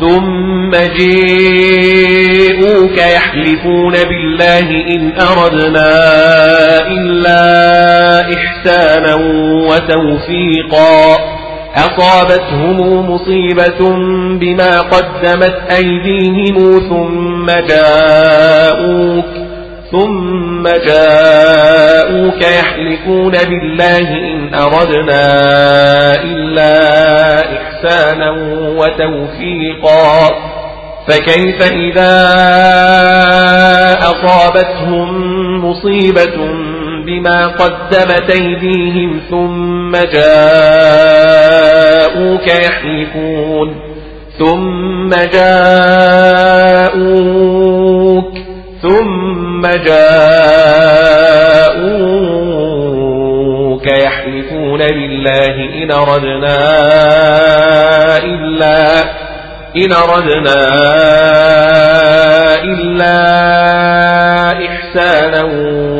[0.00, 2.18] ثم جيءوك
[2.98, 5.92] يحلفون بالله إن أردنا
[6.88, 7.40] إلا
[8.34, 9.14] إحسانا
[9.68, 11.18] وتوفيقا.
[11.76, 13.80] أصابتهم مصيبة
[14.38, 16.56] بما قدمت أيديهم
[16.88, 19.41] ثم جاءوك
[19.92, 25.24] ثم جاءوك يحلفون بالله إن أردنا
[26.24, 26.74] إلا
[27.38, 28.30] إحسانا
[28.78, 30.52] وتوفيقا.
[31.08, 32.28] فكيف إذا
[33.98, 35.08] أصابتهم
[35.64, 36.36] مصيبة
[37.06, 40.86] بما قدمت أيديهم ثم جاءوك
[42.48, 43.74] يحلفون
[44.38, 46.92] ثم جاءوك
[48.82, 49.31] ثم
[52.92, 56.58] جاءوك يحلفون بالله إن أردنا
[58.18, 59.02] إلا
[59.76, 60.62] إن أردنا
[62.64, 63.16] إلا
[64.66, 65.42] إحسانا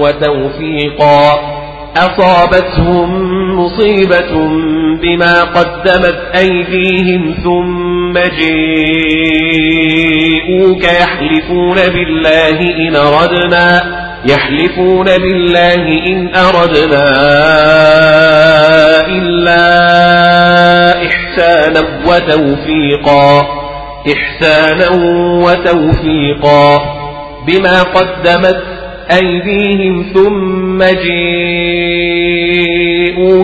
[0.00, 1.51] وتوفيقا
[1.96, 3.10] أصابتهم
[3.58, 4.32] مصيبة
[5.02, 8.12] بما قدمت أيديهم ثم
[10.58, 13.82] جيءوك يحلفون بالله إن أردنا
[14.24, 17.08] يحلفون بالله إن أردنا
[19.06, 19.62] إلا
[21.06, 23.42] إحسانا وتوفيقا
[24.12, 24.88] إحسانا
[25.44, 27.02] وتوفيقا.
[27.46, 28.81] بما قدمت
[29.12, 31.12] أيديهم ثم جيءوك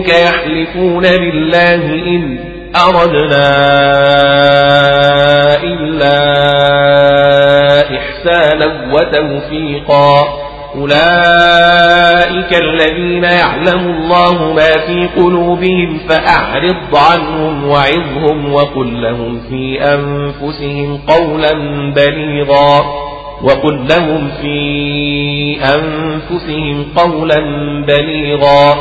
[0.09, 2.39] يحلفون بالله إن
[2.75, 3.49] أردنا
[5.63, 6.19] إلا
[7.97, 10.13] إحسانا وتوفيقا.
[10.75, 21.53] أولئك الذين يعلم الله ما في قلوبهم فأعرض عنهم وعظهم وقل لهم في أنفسهم قولا
[21.95, 23.09] بليغا.
[23.43, 24.59] وقل لهم في
[25.75, 27.39] أنفسهم قولا
[27.87, 28.75] بليغا.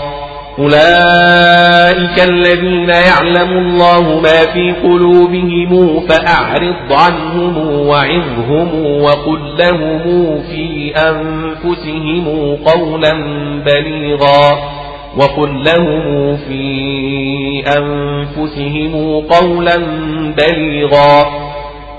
[0.59, 13.13] أولئك الذين يعلم الله ما في قلوبهم فأعرض عنهم وعظهم وقل لهم في أنفسهم قولا
[13.67, 14.59] بليغا.
[15.17, 16.65] وقل لهم في
[17.79, 19.77] أنفسهم قولا
[20.37, 21.48] بليغا.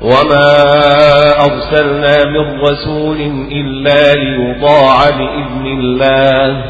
[0.00, 0.52] وما
[1.44, 3.16] أرسلنا من رسول
[3.52, 6.64] إلا ليطاع بإذن الله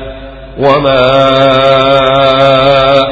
[0.59, 1.03] وما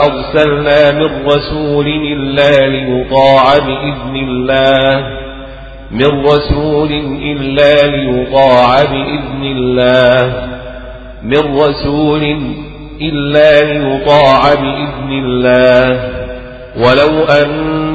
[0.06, 5.06] أرسلنا من رسول إلا ليطاع بإذن الله
[5.90, 6.90] من رسول
[7.22, 10.46] إلا ليطاع بإذن الله
[11.22, 12.22] من رسول
[13.00, 16.10] إلا ليطاع بإذن الله
[16.76, 17.22] ولو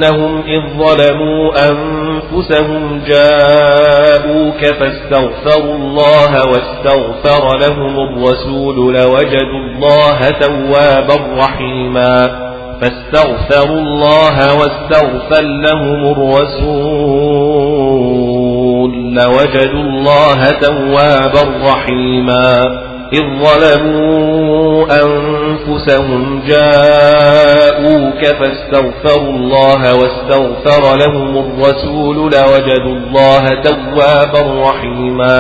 [0.04, 12.30] أنهم إذ ظلموا أنفسهم جاءوك فاستغفروا الله واستغفر لهم الرسول لوجدوا الله توابا رحيما
[12.82, 17.72] فاستغفروا الله واستغفر لهم الرسول
[19.14, 22.82] لوجدوا الله توابا رحيما
[23.14, 35.40] إذ ظلموا أنفسهم جاءوك فاستغفروا الله واستغفر لهم الرسول لوجدوا الله توابا رحيما.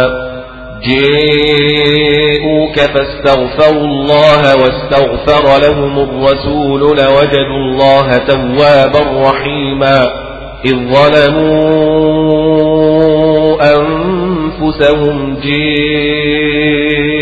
[0.88, 10.00] جاءوك فاستغفروا الله واستغفر لهم الرسول لوجدوا الله توابا رحيما.
[10.66, 11.62] إذ ظلموا
[13.62, 14.11] أنفسهم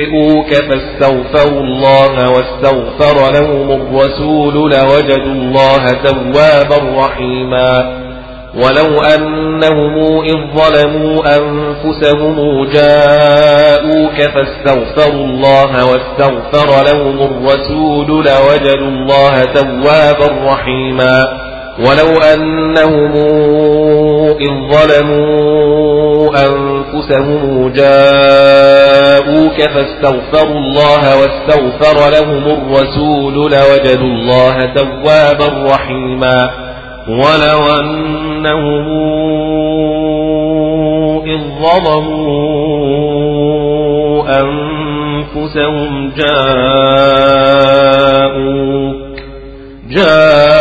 [0.09, 7.99] جاءوك فاستغفروا الله واستغفر لهم الرسول لوجدوا الله توابا رحيما
[8.55, 21.48] ولو أنهم إذ ظلموا أنفسهم جاءوك فاستغفروا الله واستغفر لهم الرسول لوجدوا الله توابا رحيما
[21.79, 23.11] ولو أنهم
[24.39, 36.49] إذ ظلموا أنفسهم جاءوك فاستغفروا الله واستغفر لهم الرسول لوجدوا الله توابا رحيما
[37.07, 38.85] ولو أنهم
[41.27, 42.59] إذ ظلموا
[44.41, 46.49] أنفسهم جاءوك
[49.89, 50.58] جاءوك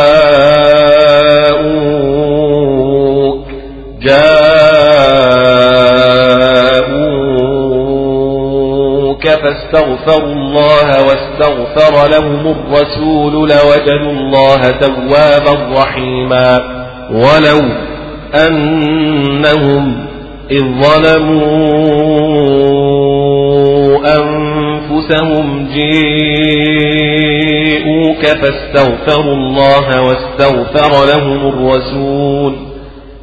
[10.09, 16.59] فاستغفروا الله واستغفر لهم الرسول لوجدوا الله توابا رحيما.
[17.11, 17.61] ولو
[18.35, 20.07] أنهم
[20.51, 21.49] إذ ظلموا
[24.19, 26.63] أنفسهم جيءوك
[28.27, 32.68] فاستغفروا الله واستغفر لهم الرسول.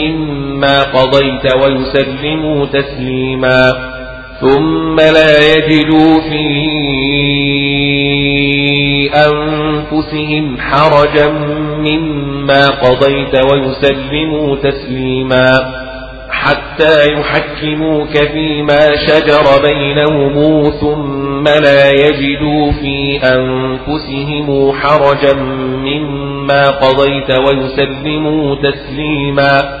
[0.00, 3.72] مما قضيت ويسلموا تسليما
[4.40, 6.40] ثم لا يجدوا في
[9.14, 11.28] أنفسهم حرجا
[11.78, 15.50] مما قضيت ويسلموا تسليما
[16.30, 25.34] حتى يحكموك فيما شجر بينهم ثم لا يجدوا في أنفسهم حرجا
[25.84, 29.80] مما قضيت ويسلموا تسليما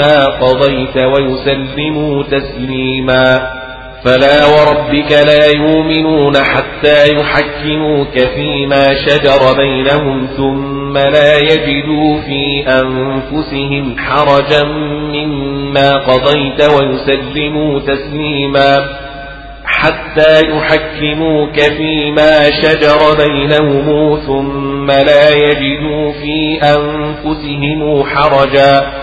[0.00, 3.50] قضيت ويسلموا تسليما.
[4.04, 14.64] فلا وربك لا يؤمنون حتى يحكموك فيما شجر بينهم ثم لا يجدوا في أنفسهم حرجا
[15.12, 18.88] مما قضيت ويسلموا تسليما.
[19.64, 29.02] حتى يحكموك فيما شجر بينهم ثم لا يجدوا في أنفسهم حرجا.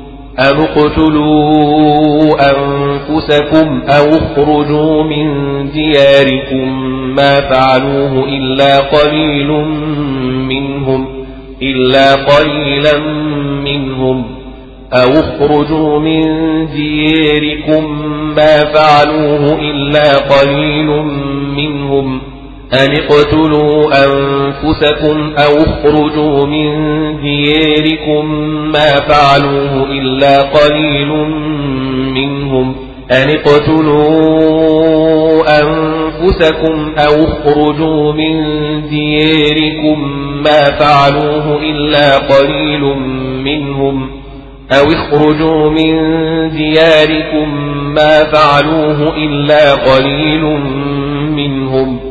[0.39, 5.27] أن اقتلوا أنفسكم أو اخرجوا من
[5.71, 9.51] دياركم ما فعلوه إلا قليل
[10.47, 11.07] منهم
[11.61, 12.99] إلا قليلا
[13.63, 14.25] منهم.
[14.93, 16.21] أو اخرجوا من
[16.65, 18.01] دياركم
[18.35, 20.87] ما فعلوه إلا قليل
[21.55, 22.21] منهم.
[22.73, 26.71] أن اقتلوا أنفسكم أو اخرجوا من
[27.21, 28.25] دياركم
[28.71, 31.09] ما فعلوه إلا قليل
[32.13, 32.75] منهم
[33.11, 34.51] أن اقتلوا
[35.59, 38.41] أنفسكم أو اخرجوا من
[38.89, 40.01] دياركم
[40.43, 42.81] ما فعلوه إلا قليل
[43.43, 44.09] منهم
[44.71, 45.93] أو اخرجوا من
[46.49, 47.49] دياركم
[47.93, 50.43] ما فعلوه إلا قليل
[51.35, 52.10] منهم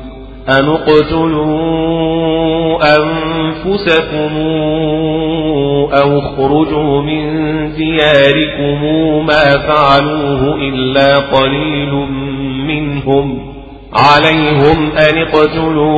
[0.49, 2.31] أن اقتلوا
[2.97, 4.37] أنفسكم
[5.93, 7.25] أو اخرجوا من
[7.75, 8.81] دياركم
[9.25, 11.93] ما فعلوه إلا قليل
[12.67, 13.51] منهم
[13.93, 15.91] عليهم أن اقتلوا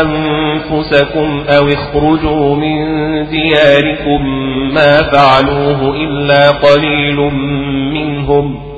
[0.00, 2.84] أنفسكم أو اخرجوا من
[3.26, 4.26] دياركم
[4.74, 7.16] ما فعلوه إلا قليل
[7.92, 8.77] منهم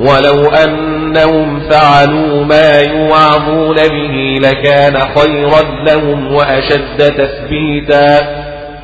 [0.00, 8.20] ولو أنهم فعلوا ما يوعظون به لكان خيرا لهم وأشد تثبيتا.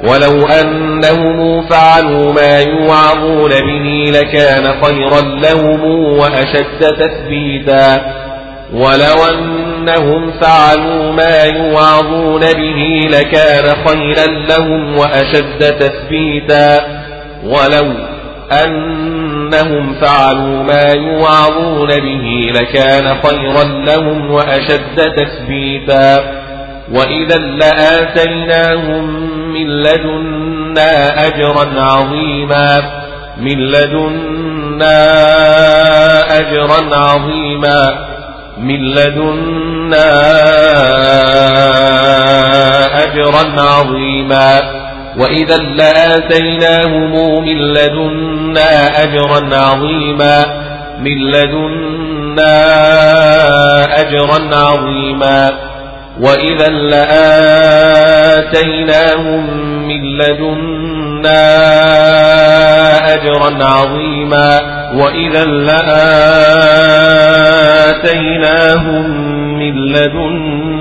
[0.03, 5.85] ولو أنهم فعلوا ما يوعظون به لكان خيرا لهم
[6.19, 8.01] وأشد تثبيتا.
[8.73, 16.79] ولو أنهم فعلوا ما يوعظون به لكان خيرا لهم وأشد تثبيتا.
[17.45, 18.16] ولو
[18.53, 26.47] أنهم فعلوا ما يوعظون به لكان خيرا لهم وأشد تثبيتا.
[26.93, 29.05] وإذا لآتيناهم
[29.53, 32.83] من لدنا أجرا عظيما
[33.41, 34.99] من لدنا
[36.39, 38.07] أجرا عظيما
[38.59, 40.07] من لدنا
[43.05, 44.86] أجرا عظيما.
[45.19, 50.45] وإذا لآتيناهم من لدنا أجرا عظيما
[51.01, 52.57] من لدنا
[54.01, 55.53] أجرا عظيما
[56.21, 56.69] وإذا
[58.07, 58.67] لآتيناهم
[59.89, 61.47] من لدنا
[63.15, 64.61] أجرا عظيما
[64.95, 65.45] وإذا
[68.07, 69.07] لآتيناهم
[69.59, 70.76] من لدنا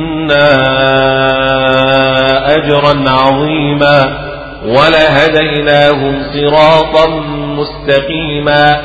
[2.57, 4.25] أجرا عظيما
[4.65, 7.09] ولهديناهم صراطا
[7.57, 8.81] مستقيما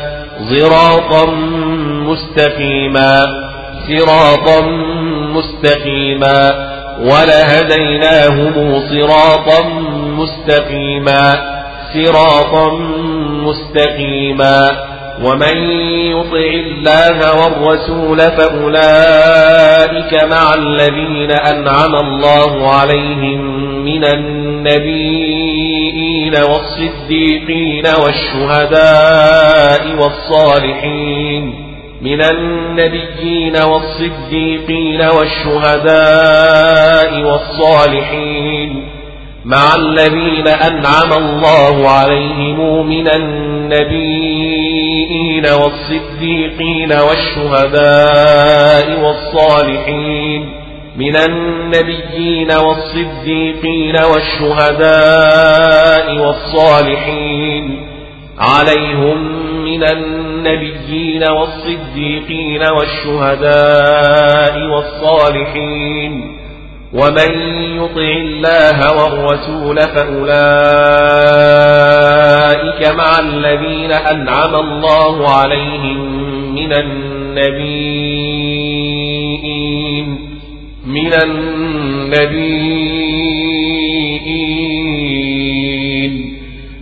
[0.50, 1.30] صراطا
[2.06, 3.26] مستقيما
[3.88, 4.60] صراطا
[5.34, 9.68] مستقيما ولهديناهم صراطا
[10.18, 11.32] مستقيما
[11.94, 12.72] صراطا
[13.44, 14.89] مستقيما
[15.24, 15.56] ومن
[16.16, 23.40] يطع الله والرسول فأولئك مع الذين أنعم الله عليهم
[23.84, 24.04] من
[25.00, 31.70] النبيين والصديقين والشهداء والصالحين
[32.02, 36.60] من النبيين والصديقين والشهداء
[37.22, 38.99] والصالحين
[39.44, 44.60] مع الذين أنعم الله عليهم من النبيين
[45.46, 50.52] والصديقين والشهداء والصالحين
[50.96, 57.86] من النبيين والصديقين والشهداء والصالحين
[58.38, 59.18] عليهم
[59.64, 66.39] من النبيين والصديقين والشهداء والصالحين
[66.92, 67.30] ومن
[67.76, 70.40] يطع الله والرسول فأولئك
[72.94, 75.98] مع الذين أنعم الله عليهم
[76.54, 78.00] من النبيين
[80.86, 82.80] من النبيين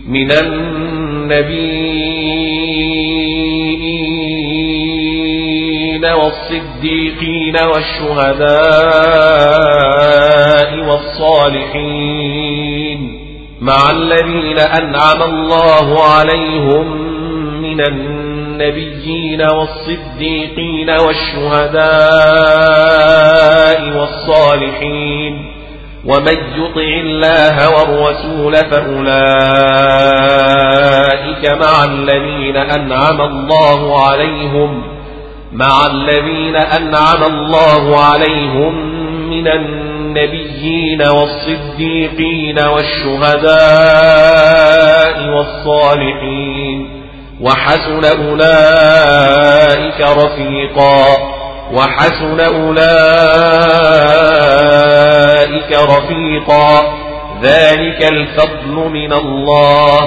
[0.07, 2.18] من النبيين
[6.05, 8.49] والصديقين والشهداء
[10.89, 12.39] والصالحين
[13.61, 17.09] مع الذين أنعم الله عليهم
[17.61, 21.79] من النبيين والصديقين والشهداء
[23.99, 25.49] والصالحين
[26.05, 29.09] ومن يطع الله والرسول فأولئك
[31.49, 34.98] مع الذين أنعم الله عليهم
[35.53, 38.73] مع الذين أنعم الله عليهم
[39.29, 43.49] من النبيين والصديقين والشهداء
[45.29, 46.89] والصالحين
[47.41, 51.05] وحسن أولئك رفيقا
[51.73, 52.79] وحسن أولئك
[55.71, 56.99] رفيقا
[57.43, 59.99] ذلك الفضل من الله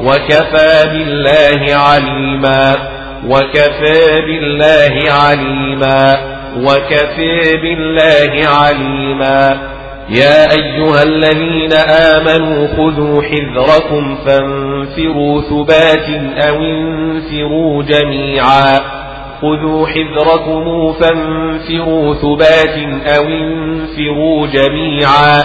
[0.00, 9.72] وكفى بالله عليما وكفى بالله عليما وكفى بالله عليما.
[10.08, 11.72] يا أيها الذين
[12.16, 16.08] آمنوا خذوا حذركم فانفروا ثبات
[16.48, 18.80] أو انفروا جميعا.
[19.42, 22.78] خذوا حذركم فانفروا ثبات
[23.16, 25.42] أو انفروا جميعا.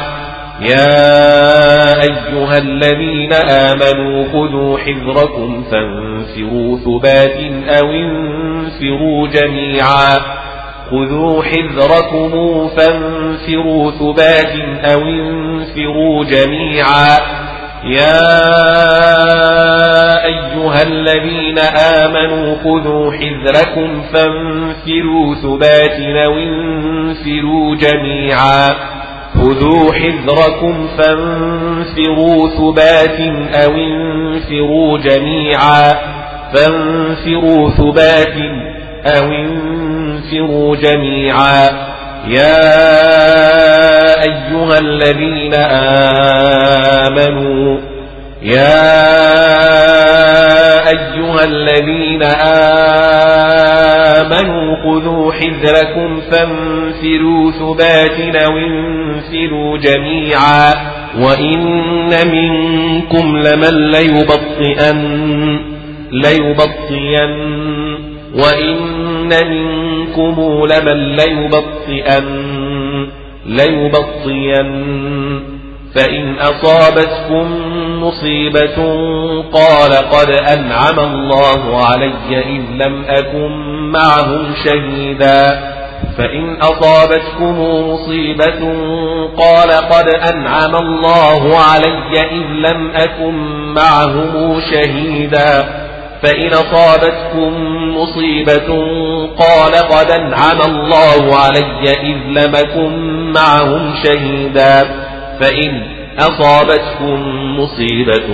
[0.62, 7.38] يا أيها الذين آمنوا خذوا حذركم فانفروا ثبات
[7.82, 10.18] أو انفروا جميعا.
[10.92, 14.54] خذوا حذركم فانفروا ثبات
[14.94, 17.18] أو انفروا جميعا.
[17.84, 18.28] يا
[20.26, 21.60] أيها الذين
[22.04, 28.98] آمنوا خذوا حذركم فانفروا ثبات أو انفروا جميعا.
[29.38, 33.20] خذوا حذركم فانفروا ثبات
[33.66, 35.94] أو انفروا جميعا
[36.54, 38.36] فانفروا ثبات
[39.06, 41.70] أو انفروا جميعا
[42.28, 42.68] يا
[44.24, 45.54] أيها الذين
[47.04, 47.80] آمنوا
[48.42, 49.08] يا
[50.90, 52.24] أيها الذين
[54.24, 60.74] آمنوا خذوا حذركم فانفروا ثبات أو انفروا جميعا
[61.20, 65.60] وإن منكم لمن ليبطئن
[66.12, 67.34] ليبطئن
[68.36, 70.36] وإن منكم
[70.66, 72.28] لمن ليبطئن
[73.46, 74.70] ليبطئن.
[75.96, 77.46] فإن أصابتكم
[78.04, 78.76] مصيبة
[79.54, 83.52] قال قد أنعم الله علي إذ لم أكن
[83.92, 85.78] معهم شهيدا.
[86.18, 87.60] فإن أصابتكم
[87.90, 88.60] مصيبة
[89.38, 93.34] قال قد أنعم الله علي إذ لم أكن
[93.74, 95.64] معهم شهيدا.
[96.24, 97.54] فإن أصابتكم
[97.98, 98.68] مصيبة
[99.40, 102.94] قال قد أنعم الله علي إذ لم أكن
[103.32, 105.08] معهم شهيدا.
[105.40, 105.84] فإن
[106.20, 107.20] أصابتكم
[107.60, 108.28] مصيبة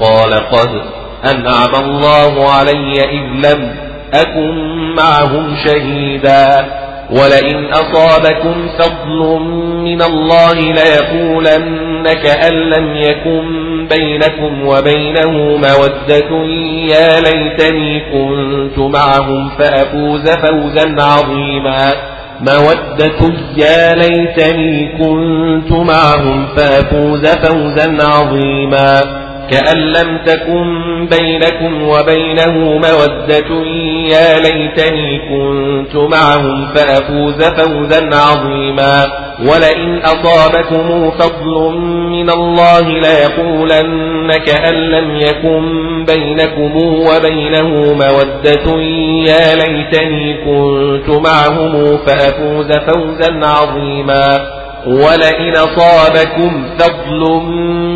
[0.00, 0.82] قال قد
[1.30, 3.76] أنعم الله علي إذ لم
[4.14, 4.54] أكن
[4.94, 6.66] معهم شهيدا
[7.10, 9.40] ولئن أصابكم فضل
[9.84, 16.44] من الله ليقولن كأن لم يكن بينكم وبينه مودة
[16.88, 22.13] يا ليتني كنت معهم فأفوز فوزا عظيما
[22.48, 29.23] مودة يا ليتني كنت معهم فأفوز فوزا عظيما.
[29.50, 33.64] كأن لم تكن بينكم وبينه مودة
[34.08, 39.04] يا ليتني كنت معهم فأفوز فوزا عظيما
[39.48, 41.78] ولئن أصابكم فضل
[42.10, 45.64] من الله ليقولن كأن لم يكن
[46.04, 48.80] بينكم وبينه مودة
[49.28, 57.42] يا ليتني كنت معهم فأفوز فوزا عظيما ولئن صابكم فضل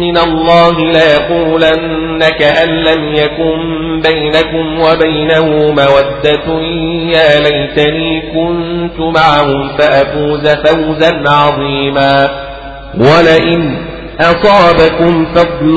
[0.00, 6.60] من الله ليقولن كأن لم يكن بينكم وبينه مودة.
[7.12, 12.28] يا ليتني كنت معهم فأفوز فوزا عظيما.
[12.94, 13.76] ولئن
[14.20, 15.74] أصابكم فضل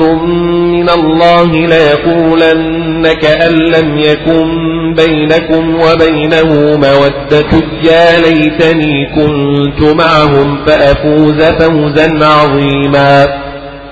[0.66, 7.62] من الله ليقولن كأن لم يكن بينكم وبينه مودة.
[7.82, 13.26] يا ليتني كنت معهم فأفوز فوزا عظيما.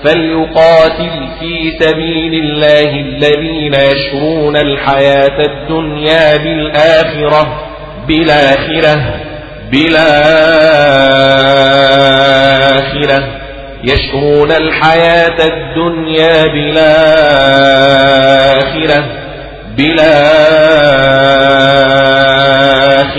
[0.03, 7.61] فليقاتل في سبيل الله الذين يشرون الحياة الدنيا بالآخرة
[8.07, 9.15] بالآخرة
[9.71, 10.21] بالآخرة.
[13.83, 16.81] يشرون الحياة الدنيا بالآخرة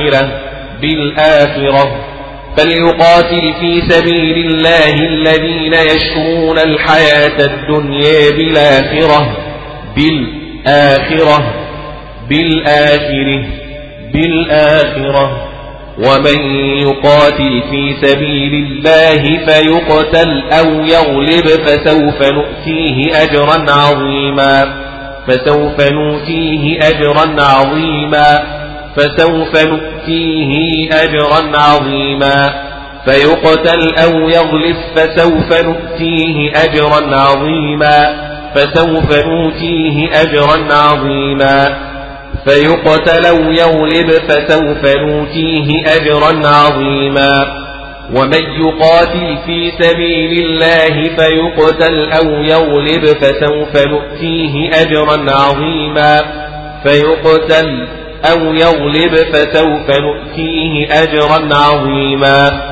[0.02, 0.42] بالآخرة
[0.80, 1.84] بالآخرة.
[2.56, 9.36] فليقاتل في سبيل الله الذين يشرون الحياة الدنيا بالآخرة
[9.96, 11.54] بالآخرة
[12.28, 13.44] بالآخرة
[14.12, 15.51] بالآخرة.
[15.98, 16.38] ومن
[16.82, 24.82] يقاتل في سبيل الله فيقتل أو يغلب فسوف نؤتيه أجرا عظيما
[25.28, 28.42] فسوف نؤتيه أجرا عظيما
[28.96, 32.62] فسوف نؤتيه أجرا عظيما
[33.04, 38.14] فيقتل أو يغلب فسوف نؤتيه أجرا عظيما
[38.54, 41.78] فسوف نؤتيه أجرا عظيما
[42.46, 47.62] فيقتل أو يغلب فسوف نوتيه أجرا عظيما.
[48.14, 56.20] ومن يقاتل في سبيل الله فيقتل أو يغلب فسوف نؤتيه أجرا عظيما.
[56.84, 57.88] فيقتل
[58.32, 62.71] أو يغلب فسوف نؤتيه أجرا عظيما.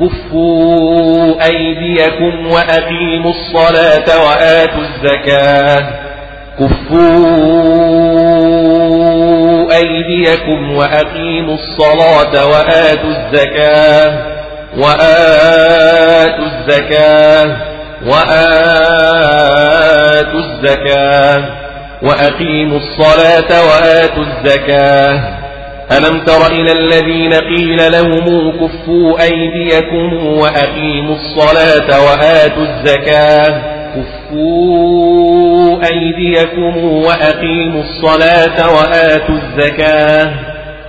[0.00, 5.90] كفوا أيديكم وأقيموا الصلاة وآتوا الزكاة.
[6.60, 7.08] كفوا
[9.72, 14.26] أيديكم وأقيموا الصلاة وآتوا الزكاة.
[14.78, 17.56] وآتوا الزكاة.
[18.06, 19.30] وآتوا
[20.40, 21.44] الزكاة.
[22.02, 25.37] وأقيموا الصلاة وآتوا الزكاة.
[25.92, 33.62] ألم تر إلى الذين قيل لهم كفوا أيديكم وأقيموا الصلاة وآتوا الزكاة.
[33.96, 40.34] كفوا أيديكم وأقيموا الصلاة وآتوا الزكاة.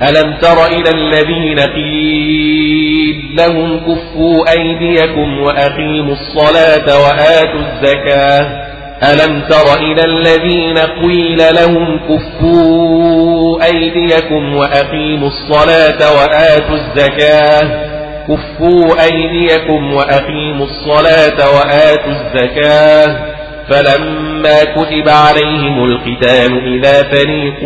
[0.01, 8.68] ألم تر إلى الذين قيل لهم كفوا أيديكم وأقيموا الصلاة وآتوا الزكاة.
[9.03, 17.89] ألم تر إلى الذين قيل لهم كفوا أيديكم وأقيموا الصلاة وآتوا الزكاة.
[18.27, 23.39] كفوا أيديكم وأقيموا الصلاة وآتوا الزكاة.
[23.69, 27.63] فلما كتب عليهم القتال إذا فريق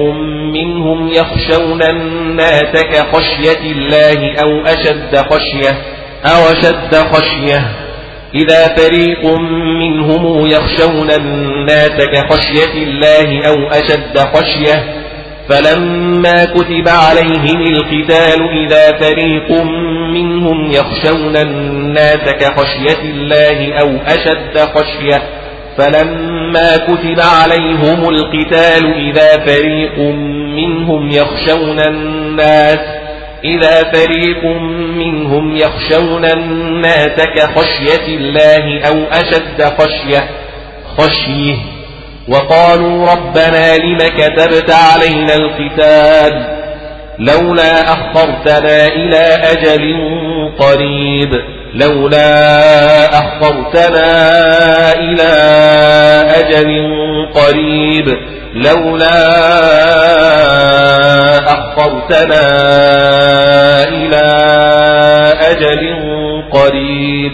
[0.53, 5.71] منهم يخشون الناس كخشية الله أو أشد خشية
[6.25, 7.82] أو أشد خشية
[8.35, 9.25] إذا فريق
[9.79, 15.03] منهم يخشون الناس كخشية الله أو أشد خشية
[15.49, 19.63] فلما كتب عليهم القتال إذا فريق
[20.13, 25.21] منهم يخشون الناس كخشية الله أو أشد خشية
[25.77, 29.99] فلما كتب عليهم القتال إذا فريق
[30.55, 33.02] منهم يخشون الناس
[33.45, 34.45] إذا فريق
[34.97, 40.29] منهم يخشون الناس كخشية الله أو أشد خشية
[40.97, 41.55] خشيه.
[42.27, 46.63] وقالوا ربنا لم كتبت علينا القتال
[47.19, 49.95] لولا أخرتنا إلى أجل
[50.59, 51.29] قريب
[51.73, 54.09] لولا أخرتنا
[54.93, 55.31] إلى
[56.39, 56.69] أجل
[57.33, 58.17] قريب.
[58.53, 59.19] لولا
[61.39, 62.43] أخرتنا
[63.83, 64.25] إلى
[65.41, 65.81] أجل
[66.51, 67.31] قريب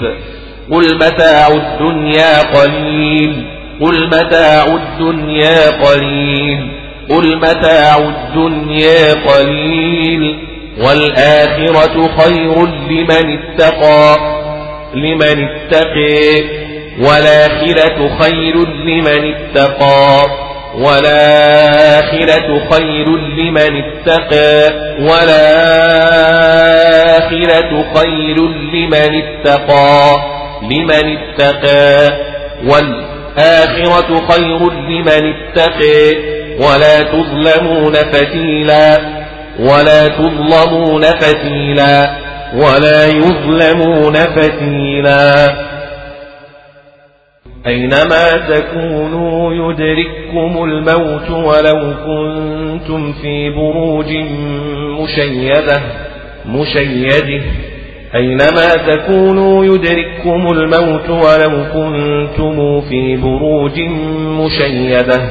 [0.71, 3.45] قل متاع الدنيا قليل
[3.81, 6.71] قل متاع الدنيا قليل
[7.09, 10.39] قل متاع الدنيا قليل
[10.83, 14.15] والآخرة خير لمن اتقى
[14.93, 16.43] لمن اتقي
[16.99, 20.21] والآخرة خير لمن اتقى
[20.75, 26.51] والآخرة خير لمن اتقى والآخرة
[27.95, 28.37] خير
[28.73, 30.15] لمن اتقى
[30.61, 31.93] لمن اتقى
[32.67, 36.01] والآخرة خير لمن اتقى
[36.59, 38.97] ولا تظلمون فتيلا
[39.59, 42.15] ولا تظلمون فتيلا
[42.53, 45.68] ولا يظلمون فتيلا.
[47.69, 54.05] أينما تكونوا يدرككم الموت ولو كنتم في بروج
[54.99, 55.81] مشيدة
[56.45, 57.43] مشيدة.
[58.15, 63.79] أينما تكونوا يدرككم الموت ولو كنتم في بروج
[64.19, 65.21] مشيدة.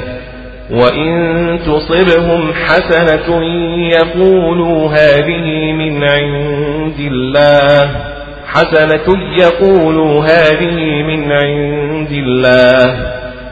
[0.71, 3.45] وإن تصبهم حسنة
[3.93, 8.18] يقولوا هذه من عند الله.
[8.49, 13.07] حسنة يقولوا هذه من عند الله.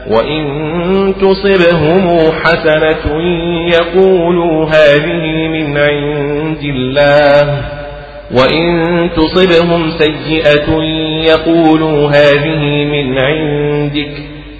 [0.07, 0.43] وإن
[1.21, 3.21] تصبهم حسنة
[3.67, 7.61] يقولوا هذه من عند الله.
[8.31, 10.81] وإن تصبهم سيئة
[11.27, 14.11] يقولوا هذه من عندك.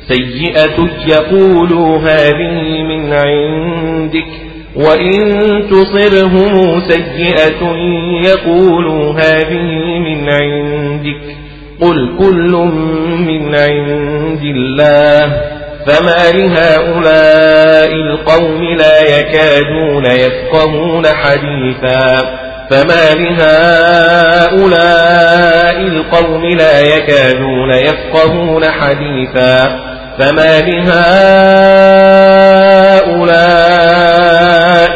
[0.08, 4.47] سيئة يقولوا هذه من عندك.
[4.78, 5.22] وإن
[5.70, 7.76] تصرهم سيئة
[8.26, 11.38] يقولوا هذه من عندك
[11.82, 12.52] قل كل
[13.28, 15.42] من عند الله
[15.88, 22.18] فما لهؤلاء القوم لا يكادون يفقهون حديثا
[22.70, 24.58] فما لهؤلاء
[25.82, 29.80] القوم لا يكادون يفقهون حديثا
[30.20, 31.78] فما لهؤلاء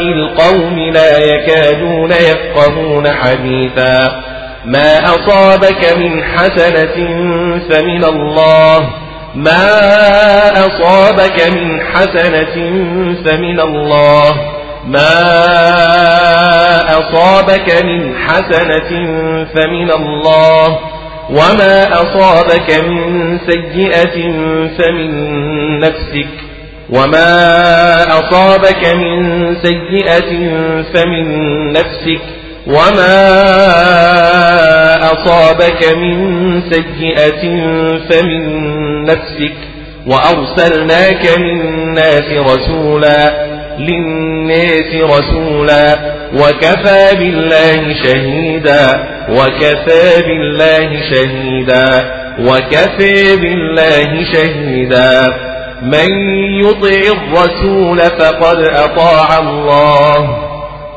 [0.02, 4.22] القوم لا يكادون يفقهون حديثا.
[4.66, 6.96] ما أصابك من حسنة
[7.70, 8.90] فمن الله.
[9.36, 9.80] ما
[10.52, 12.56] أصابك من حسنة
[13.26, 14.32] فمن الله.
[14.88, 15.14] ما
[16.90, 18.90] أصابك من حسنة
[19.46, 20.80] فمن الله.
[21.30, 24.32] وما أصابك من سيئة
[24.78, 26.51] فمن نفسك.
[26.92, 30.32] وما أصابك من سيئة
[30.94, 31.26] فمن
[31.72, 32.22] نفسك
[32.68, 33.18] وما
[35.14, 37.42] أصابك من سيئة
[38.10, 38.44] فمن
[39.04, 39.54] نفسك
[40.08, 46.00] وأرسلناك من الناس رسولا للناس رسولا
[46.34, 55.51] وكفى بالله شهيدا وكفى بالله شهيدا وكفى بالله شهيدا
[55.82, 56.10] من
[56.60, 60.38] يطع الرسول فقد أطاع الله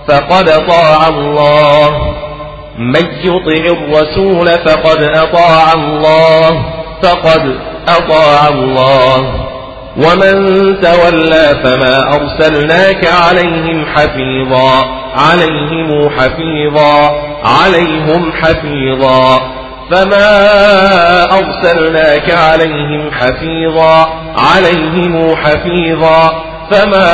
[0.08, 2.14] فقد أطاع الله.
[2.78, 6.62] من يطع الرسول فقد أطاع الله
[7.02, 9.44] فقد أطاع الله.
[9.96, 10.34] ومن
[10.80, 14.84] تولى فما أرسلناك عليهم حفيظا
[15.16, 19.40] عليهم حفيظا عليهم حفيظا.
[19.90, 20.48] فما
[21.24, 26.44] أرسلناك عليهم حفيظا عليهم حفيظا.
[26.70, 27.06] فما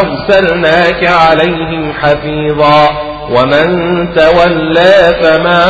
[0.00, 2.88] أرسلناك عليهم حفيظا.
[3.30, 3.68] ومن
[4.14, 5.64] تولى فما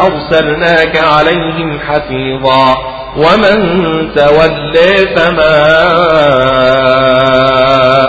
[0.00, 2.76] أرسلناك عليهم حفيظا.
[3.16, 3.56] ومن
[4.14, 5.56] تولى فما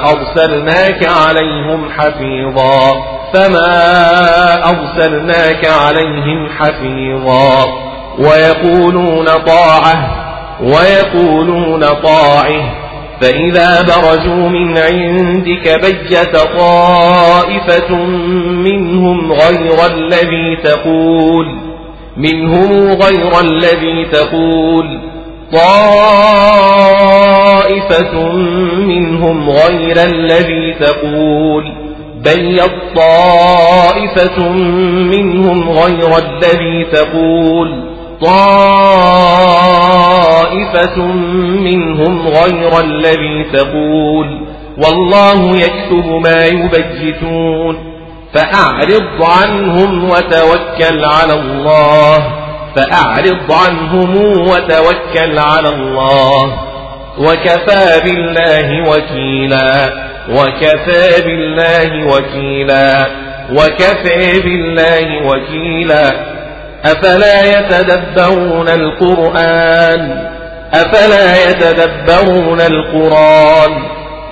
[0.09, 3.16] أرسلناك عليهم حفيظا.
[3.33, 7.65] فما أرسلناك عليهم حفيظا
[8.19, 10.27] ويقولون طاعة
[10.61, 12.87] ويقولون طاعه
[13.21, 17.95] فإذا برزوا من عندك بيت طائفة
[18.45, 21.57] منهم غير الذي تقول
[22.17, 25.01] منهم غير الذي تقول
[27.07, 28.31] طائفة
[28.77, 31.86] منهم غير الذي تقول
[32.27, 34.39] بيض طائفة
[35.11, 37.87] منهم غير الذي تقول
[40.87, 40.97] طائفة
[41.61, 44.47] منهم غير الذي تقول
[44.77, 47.77] والله يكتب ما يبجتون
[48.33, 52.17] فأعرض عنهم وتوكل على الله
[52.75, 56.59] فأعرض عنهم وتوكل على الله
[57.19, 63.07] وكفى بالله وكيلا وكفى بالله وكيلا.
[63.51, 66.37] وكفى بالله وكيلا.
[66.85, 70.27] أفلا يتدبرون القرآن؟
[70.73, 73.71] أفلا يتدبرون القرآن؟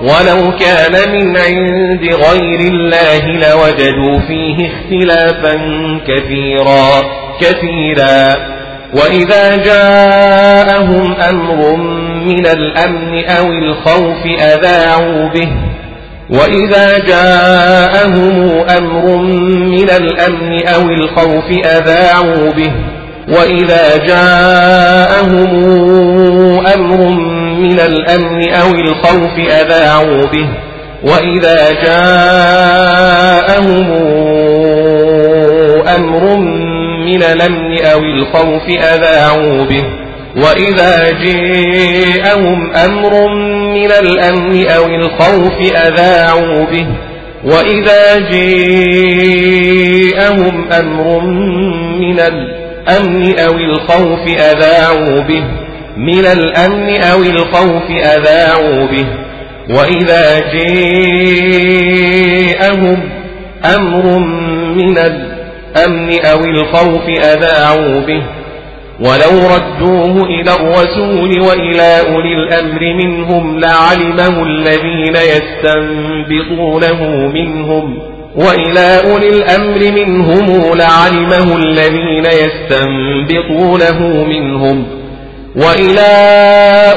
[0.02, 5.56] ولو كان من عند غير الله لوجدوا فيه اختلافا
[6.08, 7.02] كثيرا
[7.42, 8.36] كثيرا.
[8.94, 11.76] وإذا جاءهم أمر
[12.26, 15.50] من الأمن أو الخوف أذاعوا به.
[16.30, 22.72] وإذا جاءهم أمر من الأمن أو الخوف أذاعوا به.
[23.28, 25.50] وإذا جاءهم
[26.76, 27.10] أمر
[27.60, 30.50] من الأمن أو الخوف أذاعوا به.
[31.04, 33.86] وإذا جاءهم
[35.96, 36.38] أمر
[37.06, 40.05] من الأمن أو الخوف أذاعوا به.
[40.36, 43.28] وإذا جاءهم أمر
[43.74, 46.88] من الأمن أو الخوف أذاعوا به
[47.44, 48.20] وإذا
[50.10, 51.20] جاءهم أمر
[52.00, 55.44] من الأمن أو الخوف أذاعوا به
[55.98, 59.06] من الأمن أو الخوف أذاعوا به
[59.70, 60.40] وإذا
[62.54, 63.10] جاءهم
[63.76, 64.20] أمر
[64.76, 68.24] من الأمن أو الخوف أذاعوا به
[69.00, 77.98] ولو ردوه إلى الرسول وإلى أولي الأمر منهم لعلمه الذين يستنبطونه منهم
[78.36, 84.86] وإلى أولي الأمر منهم لعلمه الذين يستنبطونه منهم
[85.56, 86.12] وإلى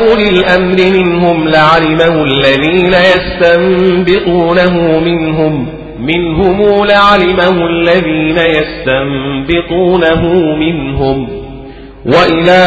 [0.09, 5.68] أولي الأمر منهم لعلمه الذين يستنبطونه منهم
[6.01, 10.23] منهم لعلمه الذين يستنبطونه
[10.57, 11.48] منهم
[12.07, 12.62] وإلى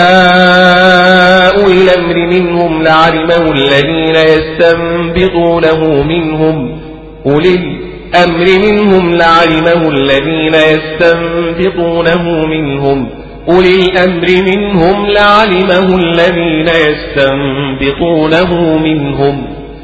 [1.58, 6.80] أولي الأمر منهم لعلمه الذين يستنبطونه منهم
[7.26, 13.10] أولي الأمر منهم لعلمه الذين يستنبطونه منهم
[13.50, 19.60] أولي الأمر منهم لعلمه الذين يستنبطونه منهم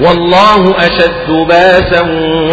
[0.00, 2.00] والله أشد بأسا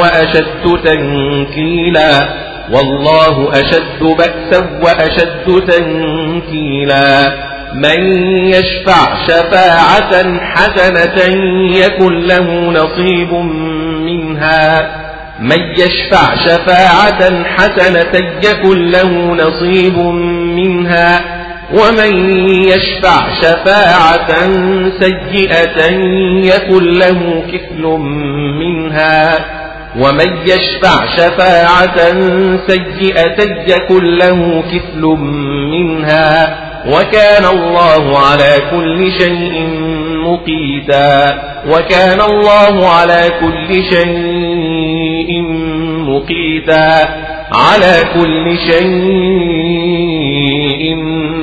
[0.01, 2.30] وأشد تنكيلا.
[2.72, 7.33] والله أشد بأسا وأشد تنكيلا.
[7.73, 11.23] من يشفع شفاعة حسنة
[11.77, 13.33] يكن له نصيب
[14.05, 14.89] منها.
[15.39, 19.97] من يشفع شفاعة حسنة يكن له نصيب
[20.57, 21.32] منها.
[21.74, 24.52] ومن يشفع شفاعة
[25.00, 25.92] سيئة
[26.56, 27.82] يكن له كفل
[28.60, 29.45] منها.
[30.00, 31.98] ومن يشفع شفاعة
[32.68, 35.02] سيئة يكن له كفل
[35.72, 36.58] منها.
[36.88, 39.68] وكان الله على كل شيء
[40.26, 41.43] مقيتا.
[41.68, 45.42] وكان الله على كل شيء
[46.08, 47.08] مقيتا.
[47.53, 48.95] على كل شيء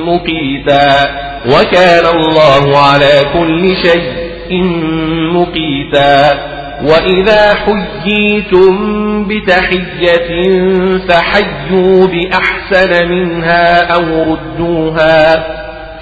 [0.05, 1.21] مقيتا.
[1.45, 4.63] وكان الله على كل شيء
[5.33, 6.51] مقيتا.
[6.83, 10.29] وإذا حييتم بتحية
[10.97, 15.45] فحيوا بأحسن منها أو ردوها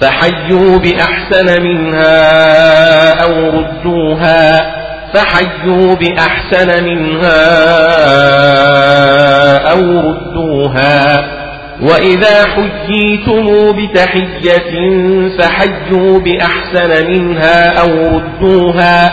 [0.00, 4.79] فحيوا بأحسن منها أو ردوها
[5.14, 7.40] فحيوا بأحسن منها
[9.72, 11.30] أو ردوها.
[11.82, 14.72] وإذا حييتم بتحية
[15.38, 19.12] فحيوا بأحسن منها أو ردوها.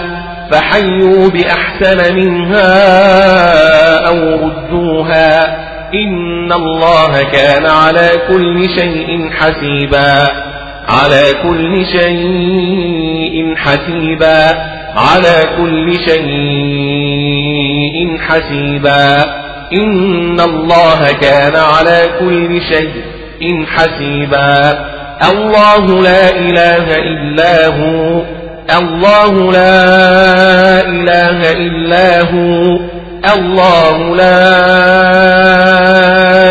[0.51, 2.87] فحيوا بأحسن منها
[4.07, 5.57] أو ردوها.
[5.93, 10.27] إن الله كان على كل شيء حسيبا.
[10.89, 14.76] على كل شيء حسيبا.
[14.97, 16.27] على كل شيء
[18.17, 19.25] حسيبا.
[19.73, 24.85] إن الله كان على كل شيء حسيبا.
[25.31, 28.23] الله لا إله إلا هو.
[28.77, 32.79] الله لا إله إلا هو.
[33.35, 34.51] الله لا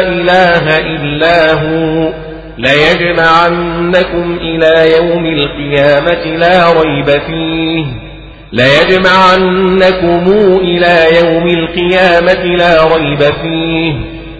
[0.00, 2.12] إله إلا هو.
[2.58, 8.05] ليجمعنكم إلى يوم القيامة لا ريب فيه.
[8.52, 10.24] ليجمعنكم
[10.60, 13.92] إلى يوم القيامة لا ريب فيه.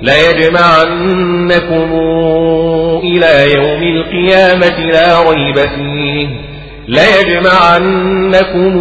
[0.03, 1.91] ليجمعنكم
[3.05, 6.29] إلى يوم القيامة لا ريب فيه.
[6.89, 8.75] ليجمعنكم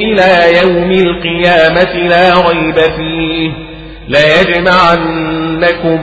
[0.00, 3.50] إلى يوم القيامة لا ريب فيه.
[4.08, 6.00] ليجمعنكم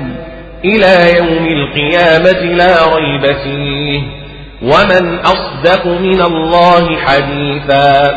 [0.66, 4.17] إلى يوم القيامة لا ريب فيه.
[4.61, 8.16] ومن أصدق من الله حديثا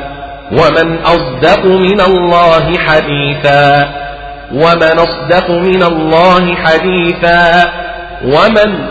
[0.53, 3.89] ومن أصدق من الله حديثا
[4.55, 7.73] ومن أصدق من الله حديثا
[8.25, 8.87] ومن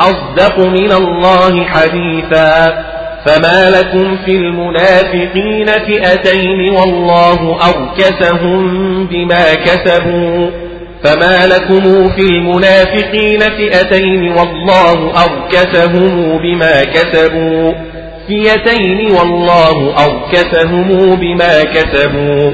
[0.00, 2.84] أصدق من الله حديثا
[3.26, 10.50] فما لكم في المنافقين فئتين والله أركسهم بما كسبوا
[11.04, 17.72] فما لكم في المنافقين فئتين والله أركسهم بما كسبوا.
[18.28, 22.52] فئتين والله أركسهم بما كسبوا.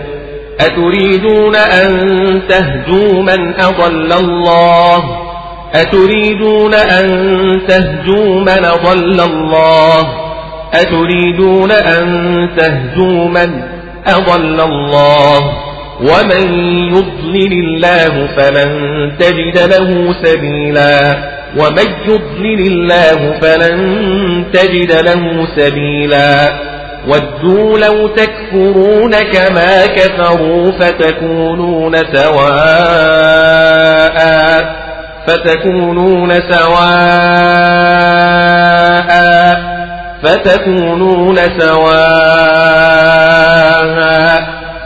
[0.61, 5.25] أتريدون أن تهدوا من أضل الله؟
[5.75, 7.07] أتريدون أن
[7.69, 10.09] تهدوا من أضل الله؟
[10.75, 13.63] أتريدون أن تهزوا من
[14.07, 15.53] أضل الله؟
[16.01, 16.55] ومن
[16.89, 21.17] يضلل الله فلن تجد له سبيلا
[21.57, 26.53] ومن يضلل الله فلن تجد له سبيلا
[27.09, 33.45] ودوا لو تكفرون كما كفروا فتكونون سواء
[35.27, 37.95] فتكونون سواء
[40.23, 43.05] فتكونون سواها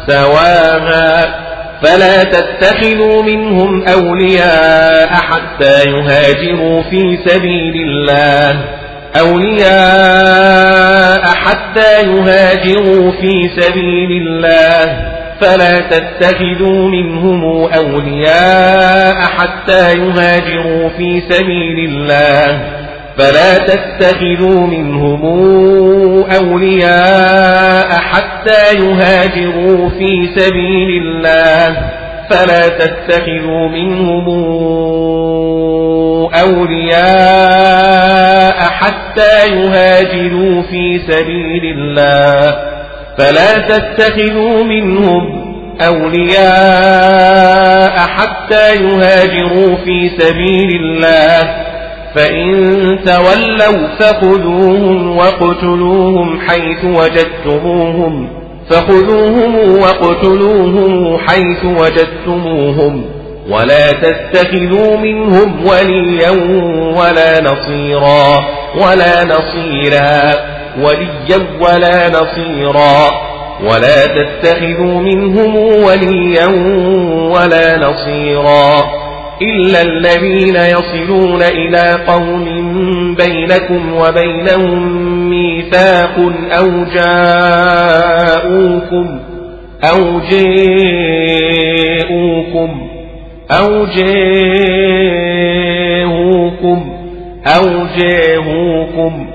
[0.09, 1.35] سواها
[1.83, 8.65] فلا تتخذوا منهم أولياء حتى يهاجروا في سبيل الله.
[9.21, 15.09] أولياء حتى يهاجروا في سبيل الله.
[15.41, 17.45] فلا تتخذوا منهم
[17.77, 22.61] أولياء حتى يهاجروا في سبيل الله.
[23.19, 25.25] فلا تتخذوا منهم
[26.37, 31.77] أولياء حتى يهاجروا في سبيل الله.
[32.31, 34.29] فلا تتخذوا منهم
[36.41, 42.57] أولياء حتى يهاجروا في سبيل الله.
[43.19, 45.49] فلا تتخذوا منهم
[45.87, 51.68] أولياء حتى يهاجروا في سبيل الله.
[52.15, 58.29] فإن تولوا فخذوهم وقتلوهم حيث وجدتموهم
[58.71, 63.05] فخذوهم وقتلوهم حيث وجدتموهم
[63.51, 66.31] ولا تتخذوا منهم وليا
[66.99, 70.35] ولا نصيرا ولا نصيرا
[70.83, 73.11] وليا ولا نصيرا
[73.65, 76.47] ولا تتخذوا منهم وليا
[77.35, 78.83] ولا نصيرا
[79.43, 82.45] إلا الذين يصلون إلى قوم
[83.15, 86.19] بينكم وبينهم ميثاق
[86.59, 88.49] أو جاءوكم
[89.85, 90.21] أو
[91.99, 92.89] جاءوكم
[93.51, 93.87] أو
[95.59, 96.99] جاءوكم
[97.47, 99.28] أو جاءوكم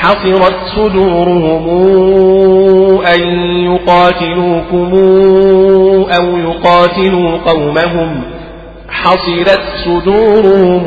[0.00, 1.66] حصرت صدورهم
[3.14, 3.20] أن
[3.64, 4.92] يقاتلوكم
[6.18, 8.22] أو يقاتلوا قومهم.
[8.88, 10.82] حصرت صدورهم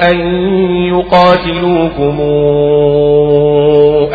[0.00, 0.18] أن
[0.94, 2.20] يقاتلوكم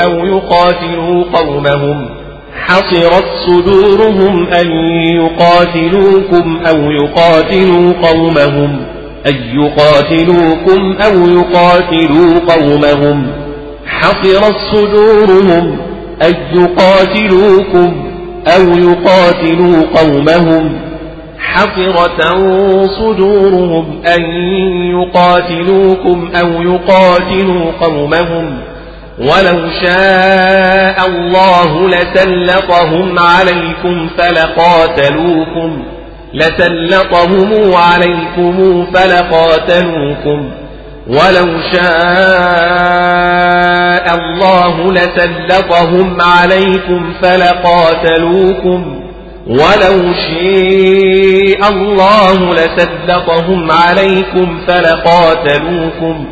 [0.06, 2.06] أو يقاتلوا قومهم.
[2.66, 4.68] حصرت صدورهم أن
[5.16, 8.93] يقاتلوكم أو يقاتلوا قومهم.
[9.28, 13.28] أن يقاتلوكم أو يقاتلوا قومهم.
[13.86, 15.78] حصرت صدورهم
[16.22, 18.10] أن يقاتلوكم
[18.48, 20.80] أو يقاتلوا قومهم.
[21.40, 22.22] حفرة
[22.86, 24.22] صدورهم أن
[24.92, 28.60] يقاتلوكم أو يقاتلوا قومهم.
[29.20, 35.84] ولو شاء الله لسلطهم عليكم فلقاتلوكم.
[36.34, 40.52] لسلطهم عليكم فلقاتلوكم
[41.08, 41.84] ولو شاء
[44.16, 49.00] الله لسلطهم عليكم فلقاتلوكم
[49.48, 56.26] ولو شاء الله لسلطهم عليكم فلقاتلوكم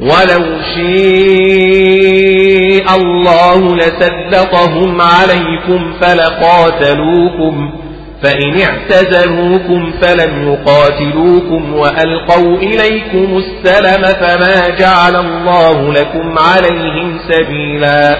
[0.00, 7.83] ولو شاء الله لسلطهم عليكم فلقاتلوكم
[8.24, 18.16] فإن اعتزلوكم فلم يقاتلوكم وألقوا إليكم السلم فما جعل الله لكم عليهم سبيلا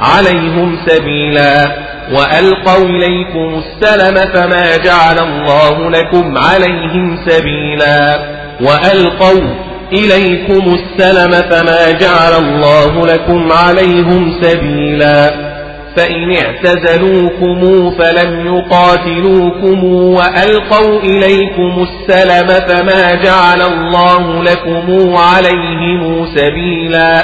[0.00, 1.76] عليهم سبيلا.
[2.12, 8.18] وألقوا إليكم السلم فما جعل الله لكم عليهم سبيلا.
[8.60, 9.54] وألقوا
[9.92, 15.51] إليكم السلم فما جعل الله لكم عليهم سبيلا.
[15.96, 27.22] فإن اعتزلوكم فلم يقاتلوكم وألقوا إليكم السلم فما جعل الله لكم عليهم سبيلا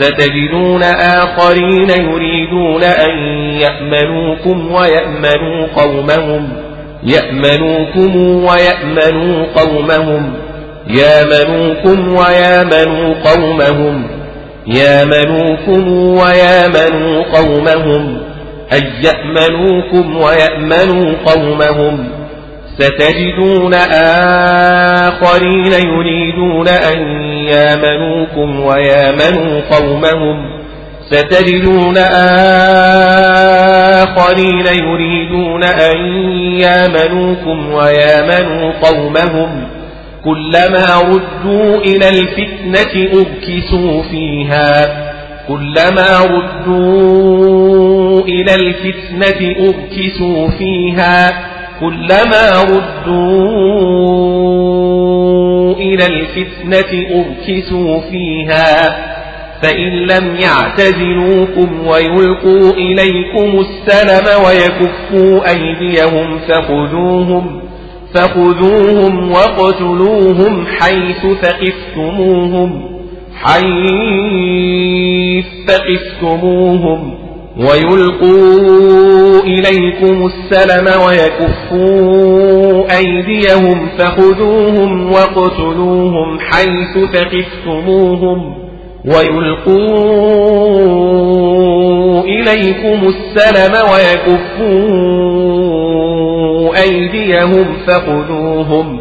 [0.00, 3.10] ستجدون آخرين يريدون أن
[3.60, 6.48] يأمنوكم ويأمنوا قومهم
[7.04, 10.32] يأمنوكم ويأمنوا قومهم
[10.86, 14.19] يامنوكم ويامنوا قومهم
[14.66, 18.20] يامنوكم ويامنوا قومهم
[18.72, 22.08] أن يأمنوكم ويأمنوا قومهم.
[22.78, 23.74] ستجدون
[24.94, 26.98] آخرين يريدون أن
[27.48, 30.60] يامنوكم ويامنوا قومهم.
[31.10, 31.98] ستجدون
[33.98, 35.96] آخرين يريدون أن
[36.60, 39.79] يامنوكم ويامنوا قومهم.
[40.24, 45.00] كلما ردوا إلى الفتنة أركسوا فيها.
[45.48, 51.30] كلما ردوا إلى الفتنة أركسوا فيها.
[51.80, 52.62] كلما
[54.00, 58.96] ردوا إلى الفتنة أركسوا فيها.
[59.62, 67.62] فإن لم يعتزلوكم ويلقوا إليكم السلم ويكفوا أيديهم فخذوهم
[68.14, 72.70] فخذوهم واقتلوهم حيث ثقفتموهم
[73.34, 74.70] حيث
[75.66, 77.14] ثقفتموهم.
[77.56, 88.38] ويلقوا إليكم السلم ويكفوا أيديهم فخذوهم واقتلوهم حيث ثقفتموهم.
[89.04, 89.80] ويلقوا
[92.24, 95.59] إليكم السلم ويكفوا
[96.82, 99.00] أيديهم فخذوهم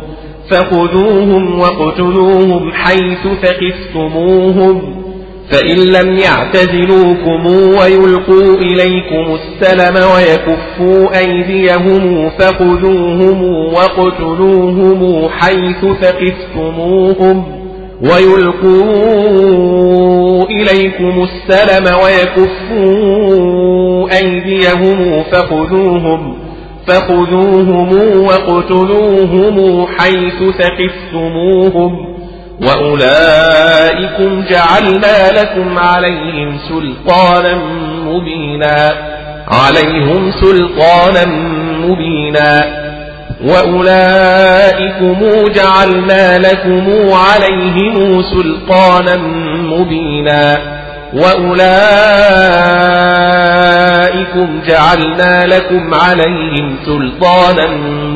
[0.49, 4.95] فخذوهم واقتلوهم حيث ثقفتموهم
[5.51, 13.43] فإن لم يعتزلوكم ويلقوا إليكم السلم ويكفوا أيديهم فخذوهم
[13.73, 17.59] واقتلوهم حيث ثقفتموهم
[18.69, 19.79] ويلقوا
[20.45, 23.29] إليكم السلم ويكفوا
[24.21, 26.48] أيديهم فخذوهم
[26.89, 32.15] فخذوهم واقتلوهم حيث ثقفتموهم
[32.61, 37.55] وأولئكم جعلنا لكم عليهم سلطانا
[38.05, 38.91] مبينا
[39.47, 41.25] عليهم سلطانا
[41.87, 42.79] مبينا
[43.45, 45.19] وأولئكم
[45.55, 49.17] جعلنا لكم عليهم سلطانا
[49.63, 50.78] مبينا
[51.13, 52.69] وأولئك
[54.09, 57.67] أولئكم جعلنا لكم عليهم سلطانا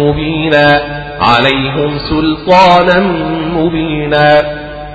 [0.01, 0.81] مبينا
[1.19, 2.99] عليهم سلطانا
[3.53, 4.41] مبينا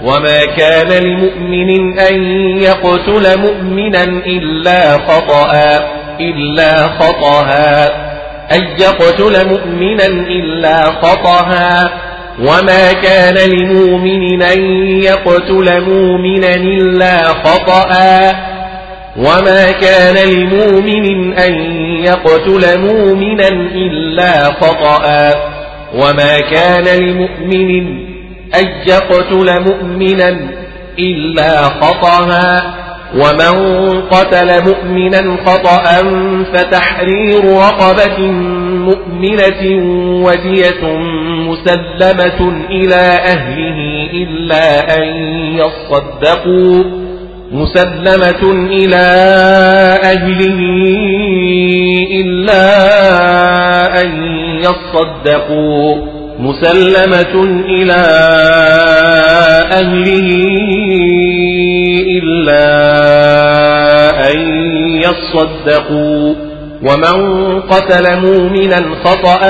[0.03, 2.15] وما كان لمؤمن أن
[2.61, 5.53] يقتل مؤمنا إلا خطأ
[6.21, 7.47] إلا خطأ.
[8.53, 11.49] أن يقتل مؤمنا إلا خطأ.
[12.41, 14.61] وما كان لمؤمن أن
[15.03, 17.91] يقتل مؤمنا إلا خطأ.
[19.17, 21.55] وما كان لمؤمن أن
[22.05, 25.35] يقتل مؤمنا إلا خطأ.
[25.95, 27.87] وما كان لمؤمن
[28.55, 30.39] أن يقتل مؤمنا
[30.99, 32.29] إلا خطأ.
[33.15, 33.55] ومن
[34.01, 35.85] قتل مؤمنا خطأ
[36.53, 38.21] فتحرير رقبة
[38.89, 39.63] مؤمنة
[40.25, 40.83] ودية
[41.49, 45.05] مسلمة إلى أهله إلا أن
[45.55, 46.85] يصدقوا
[47.53, 49.07] مسلمة إلى
[50.05, 50.61] أهله
[52.21, 52.65] إلا
[54.03, 54.11] أن
[54.61, 57.35] يصدقوا مسلمة
[57.69, 58.03] إلى
[59.73, 60.29] أهله
[62.19, 62.67] إلا
[64.31, 64.39] أن
[64.95, 66.35] يصدقوا.
[66.83, 67.19] ومن
[67.61, 69.41] قتل مؤمنا خطأ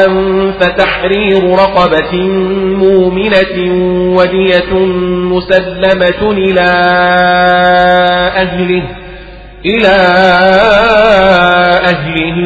[0.60, 2.14] فتحرير رقبة
[2.84, 3.56] مؤمنة
[4.16, 4.72] ودية
[5.34, 6.70] مسلمة إلى
[8.36, 8.82] أهله
[9.66, 9.96] إلى
[11.84, 12.38] أهله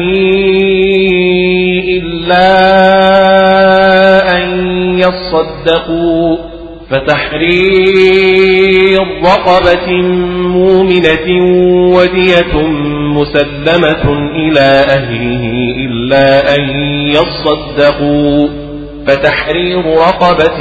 [1.97, 2.62] إلا
[5.33, 6.37] يصدقوا
[7.63, 9.91] فتحرير رقبة
[10.47, 11.27] مؤمنة
[11.95, 12.53] ودية
[13.17, 15.43] مسلمة إلى أهله
[15.85, 16.63] إلا أن
[17.09, 18.47] يصدقوا
[19.07, 20.57] فتحرير رقبة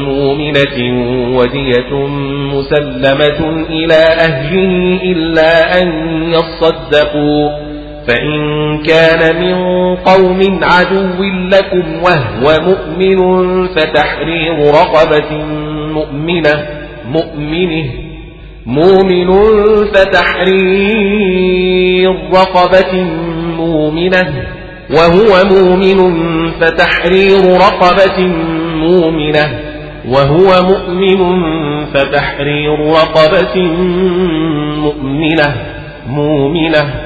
[0.00, 0.78] مؤمنة
[1.38, 1.92] ودية
[2.54, 5.88] مسلمة إلى أهله إلا أن
[6.32, 7.65] يصدقوا
[8.06, 8.38] فإن
[8.82, 9.54] كان من
[9.96, 13.18] قوم عدو لكم وهو مؤمن
[13.68, 15.44] فتحرير رقبة
[15.92, 16.66] مؤمنة
[17.08, 17.84] مؤمنه
[18.66, 19.30] مؤمن
[20.86, 22.92] فتحرير رقبة
[23.56, 24.34] مؤمنة
[24.90, 25.98] وهو مؤمن
[26.60, 28.18] فتحرير رقبة
[28.76, 29.60] مؤمنة
[30.08, 31.20] وهو مؤمن
[31.94, 33.56] فتحرير رقبة
[34.76, 35.56] مؤمنة
[36.08, 37.05] مؤمنة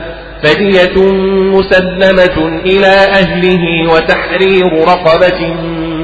[0.43, 0.95] فدية
[1.57, 5.47] مسلمة إلى أهله وتحرير رقبة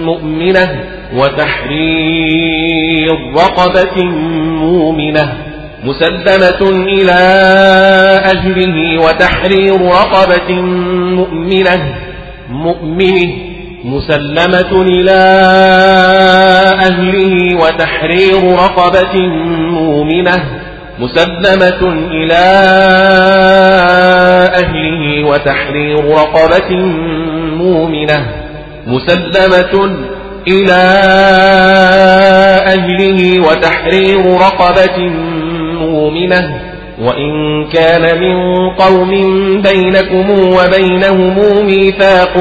[0.03, 0.83] مؤمنة
[1.15, 4.03] وتحرير رقبة
[4.61, 5.37] مؤمنة
[5.83, 7.19] مسلمة إلى
[8.25, 10.61] أهله وتحرير رقبة
[11.15, 11.95] مؤمنة
[12.49, 13.33] مؤمنة
[13.83, 15.19] مسلمة إلى
[16.81, 19.19] أهله وتحرير رقبة
[19.71, 20.66] مؤمنة
[20.99, 22.45] مسلمة إلى
[24.55, 26.75] أهله وتحرير رقبة
[27.55, 28.25] مؤمنة.
[28.87, 29.95] مسلمة
[30.47, 30.83] إلى
[32.67, 34.99] أهله وتحرير رقبة
[35.81, 36.61] مؤمنة.
[37.01, 39.11] وإن كان من قوم
[39.61, 42.37] بينكم وبينهم ميثاق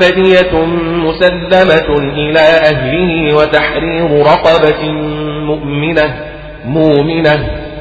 [0.00, 0.64] فدية
[1.04, 4.90] مسلمة إلى أهله وتحرير رقبة
[5.46, 6.14] مؤمنة.
[6.66, 7.65] مؤمنة.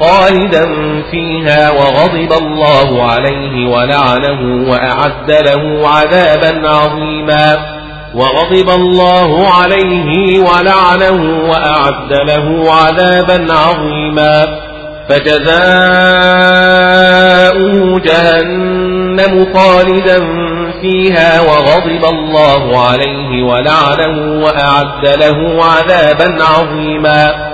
[0.00, 0.66] خالدا
[1.10, 7.56] فيها وغضب الله عليه ولعنه وأعد له عذابا عظيما.
[8.14, 14.46] وغضب الله عليه ولعنه وأعد له عذابا عظيما.
[15.08, 15.54] فجزاؤه
[18.00, 20.18] جهنم خالدا
[20.80, 27.53] فيها وغضب الله عليه ولعنه وأعد له عذابا عظيما.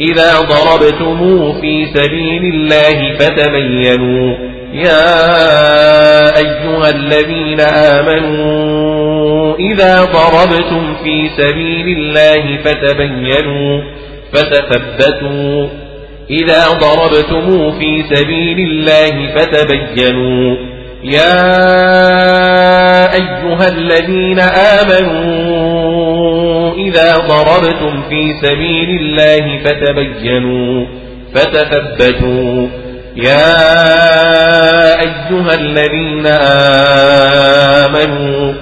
[0.00, 1.18] إذا ضربتم
[1.60, 4.34] في سبيل الله فتبينوا.
[4.74, 5.16] يا
[6.38, 13.82] أيها الذين آمنوا إذا ضربتم في سبيل الله فتبينوا
[14.32, 15.68] فتثبتوا.
[16.30, 17.46] إذا ضربتم
[17.78, 20.56] في سبيل الله فتبينوا.
[21.04, 21.44] يا
[23.14, 25.63] أيها الذين آمنوا
[26.84, 30.86] إذا ضربتم في سبيل الله فتبينوا
[31.34, 32.68] فتثبتوا.
[33.16, 33.60] يا
[35.00, 36.26] أيها الذين
[37.86, 38.52] آمنوا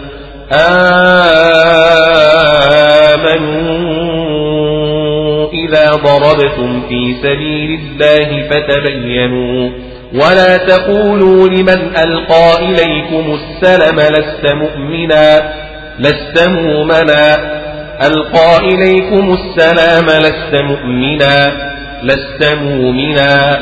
[3.42, 9.70] آمنوا إذا ضربتم في سبيل الله فتبينوا.
[10.14, 15.52] ولا تقولوا لمن ألقى إليكم السلم لست مؤمنا
[15.98, 17.61] لست مؤمنا.
[18.00, 21.72] ألقى إليكم السلام لست مؤمنا
[22.02, 23.58] لست مؤمنا.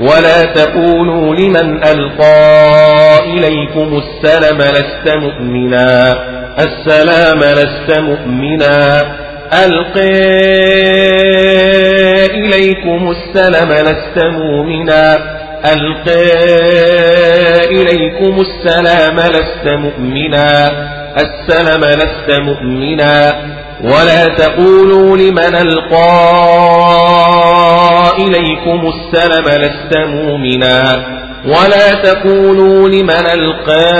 [0.00, 6.14] ولا تقولوا لمن ألقى إليكم السلم لست مؤمنا.
[6.58, 9.02] السلام لست مؤمنا.
[9.64, 10.10] ألقى
[12.26, 15.18] إليكم السلم لست مؤمنا.
[15.72, 16.22] ألقى
[17.64, 20.70] إليكم السلام لست مؤمنا.
[21.16, 23.34] السلام لست مؤمنا.
[23.84, 26.06] ولا تقولوا لمن ألقى
[28.18, 31.04] إليكم السلام لست مؤمنا.
[31.46, 33.92] ولا تقولوا لمن ألقى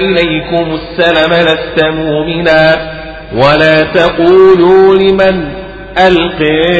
[0.00, 2.76] إليكم السلام لست مؤمنا.
[3.34, 5.52] ولا تقولوا لمن
[5.98, 6.70] ألقي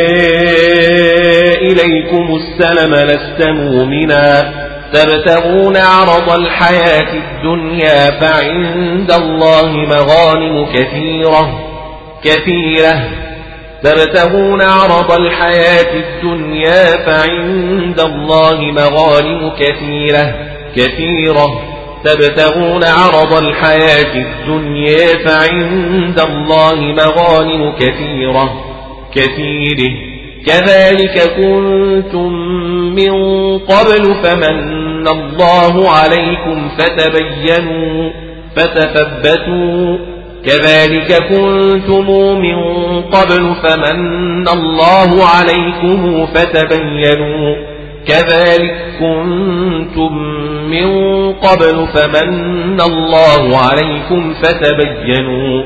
[1.54, 4.52] إليكم السلم لست مؤمنا.
[4.92, 11.60] تبتغون عرض الحياة الدنيا فعند الله مغانم كثيرة
[12.24, 13.08] كثيرة.
[13.82, 20.34] تبتغون عرض الحياة الدنيا فعند الله مغانم كثيرة
[20.76, 21.62] كثيرة.
[22.04, 28.64] تبتغون عرض الحياة الدنيا فعند الله مغانم كثيرة
[29.14, 30.09] كثيره
[30.46, 32.32] كذلك كنتم
[32.94, 33.12] من
[33.58, 38.10] قبل فمن الله عليكم فتبينوا
[38.56, 39.98] فتثبتوا
[40.44, 42.06] كذلك كنتم
[42.40, 42.56] من
[43.02, 47.56] قبل فمن الله عليكم فتبينوا
[48.06, 50.12] كذلك كنتم
[50.70, 50.88] من
[51.32, 55.62] قبل فمن الله عليكم فتبينوا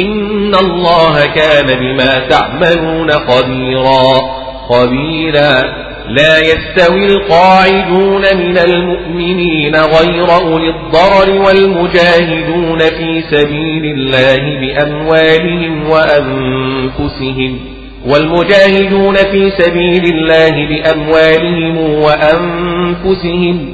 [0.00, 4.20] إن الله كان بما تعملون خبيرا.
[4.68, 5.62] خبيرا.
[6.08, 17.58] لا يستوي القاعدون من المؤمنين غير أولي الضرر والمجاهدون في سبيل الله بأموالهم وأنفسهم.
[18.06, 23.72] والمجاهدون في سبيل الله بأموالهم وأنفسهم.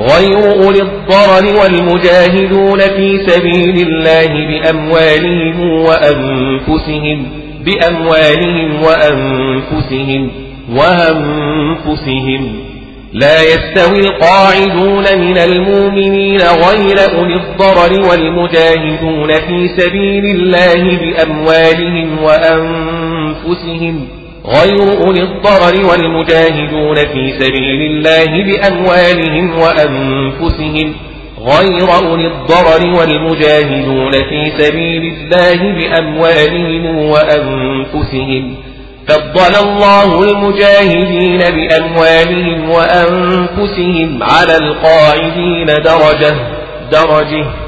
[0.00, 7.26] غير أولي الضرر والمجاهدون في سبيل الله بأموالهم وأنفسهم
[7.64, 10.30] بأموالهم وأنفسهم
[10.70, 12.42] وأنفسهم.
[13.12, 24.17] لا يستوي القاعدون من المؤمنين غير أولي الضرر والمجاهدون في سبيل الله بأموالهم وأنفسهم.
[24.48, 30.94] غير أولي الضرر والمجاهدون في سبيل الله بأموالهم وأنفسهم.
[31.40, 38.56] غير أولي الضرر والمجاهدون في سبيل الله بأموالهم وأنفسهم.
[39.08, 46.34] فضل الله المجاهدين بأموالهم وأنفسهم على القاعدين درجة
[46.92, 47.67] درجة.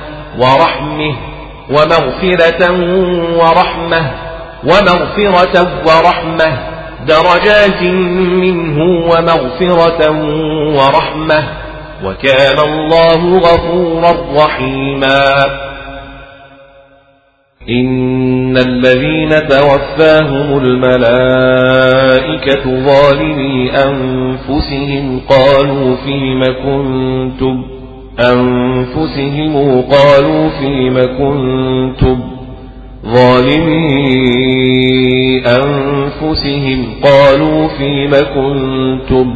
[0.39, 1.15] ورحمه
[1.69, 2.71] ومغفرة
[3.37, 4.11] ورحمة
[4.63, 6.57] ومغفرة ورحمة
[7.07, 10.11] درجات منه ومغفرة
[10.77, 11.43] ورحمة
[12.05, 14.11] وكان الله غفورا
[14.45, 15.45] رحيما.
[17.69, 22.03] إن الذين توفاهم الملائكة
[22.63, 27.80] ظالمي أنفسهم قالوا فيم كنتم؟
[28.19, 32.19] أنفسهم قالوا فيم كنتم
[33.05, 33.91] ظالمي
[35.47, 39.35] أنفسهم قالوا فيم كنتم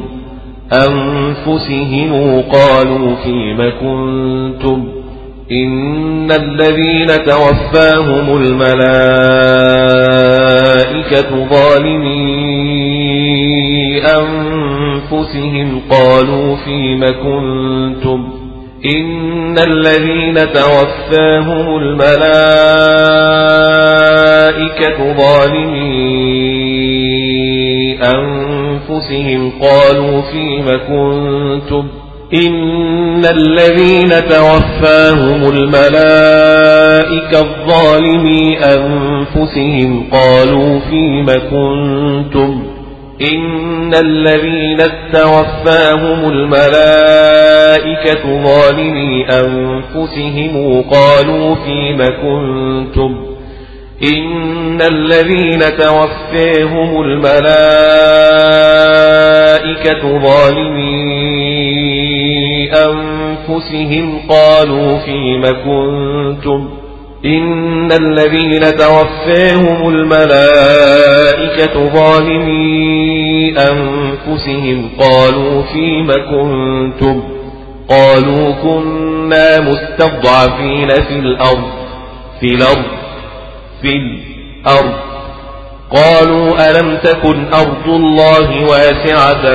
[0.73, 4.83] أنفسهم قالوا فيم كنتم
[5.51, 8.37] إن الذين توفاهم
[10.15, 12.15] الملائكة ظالمي
[14.01, 18.27] أنفسهم قالوا فيم كنتم
[18.85, 22.23] إن الذين توفاهم الملائكة
[25.17, 26.05] ظالمي
[28.03, 31.87] أنفسهم قالوا فيم كنتم
[32.33, 42.64] إن الذين توفاهم الملائكة الظالمي أنفسهم قالوا فيم كنتم
[43.21, 44.77] إن الذين
[45.13, 53.35] توفاهم الملائكة ظالمي أنفسهم قالوا فيم كنتم
[54.13, 57.35] إن الذين توفاهم الملائكة
[60.19, 61.45] ظالمي
[62.73, 66.69] أنفسهم قالوا فيم كنتم
[67.25, 77.23] إن الذين توفاهم الملائكة ظالمي أنفسهم قالوا فيم كنتم؟
[77.89, 81.71] قالوا كنا مستضعفين في الأرض
[82.39, 82.85] في الأرض
[83.81, 84.93] في الأرض.
[85.91, 89.45] قالوا ألم تكن أرض الله واسعة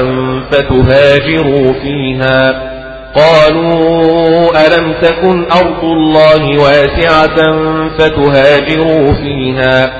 [0.50, 2.69] فتهاجروا فيها؟
[3.16, 7.36] قالوا ألم تكن أرض الله واسعة
[7.98, 9.92] فتهاجروا فيها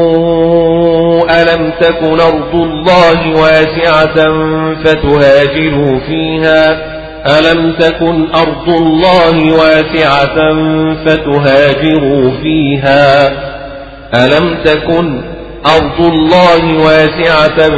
[0.00, 4.16] قالوا ألم تكن أرض الله واسعة
[4.84, 6.90] فتهاجروا فيها
[7.38, 10.36] ألم تكن أرض الله واسعة
[11.06, 13.28] فتهاجروا فيها
[14.14, 15.22] ألم تكن
[15.66, 17.68] أرض الله واسعة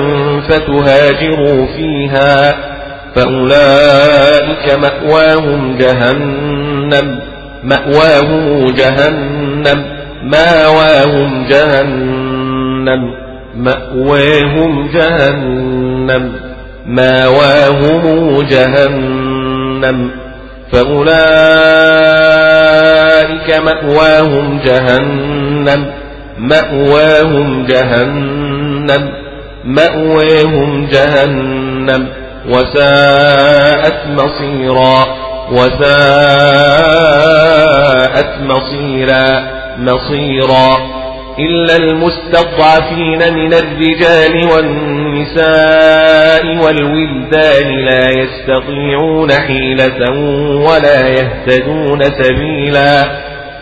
[0.48, 2.71] فتهاجروا فيها
[3.14, 7.18] فأولئك مأواهم جهنم
[7.64, 9.84] مأواهم جهنم
[10.22, 13.14] مأواهم جهنم
[13.56, 16.32] مأواهم جهنم
[16.86, 20.10] مأواهم جهنم.
[20.72, 21.18] فأولئك
[23.58, 25.86] مأواهم جهنم
[26.38, 29.08] مأواهم جهنم
[29.64, 32.21] مأواهم جهنم.
[32.48, 35.06] وساءت مصيرا
[35.52, 35.92] وساءت
[38.40, 41.02] مصيرا مصيرا.
[41.38, 50.10] إلا المستضعفين من الرجال والنساء والولدان لا يستطيعون حيلة
[50.68, 53.31] ولا يهتدون سبيلا.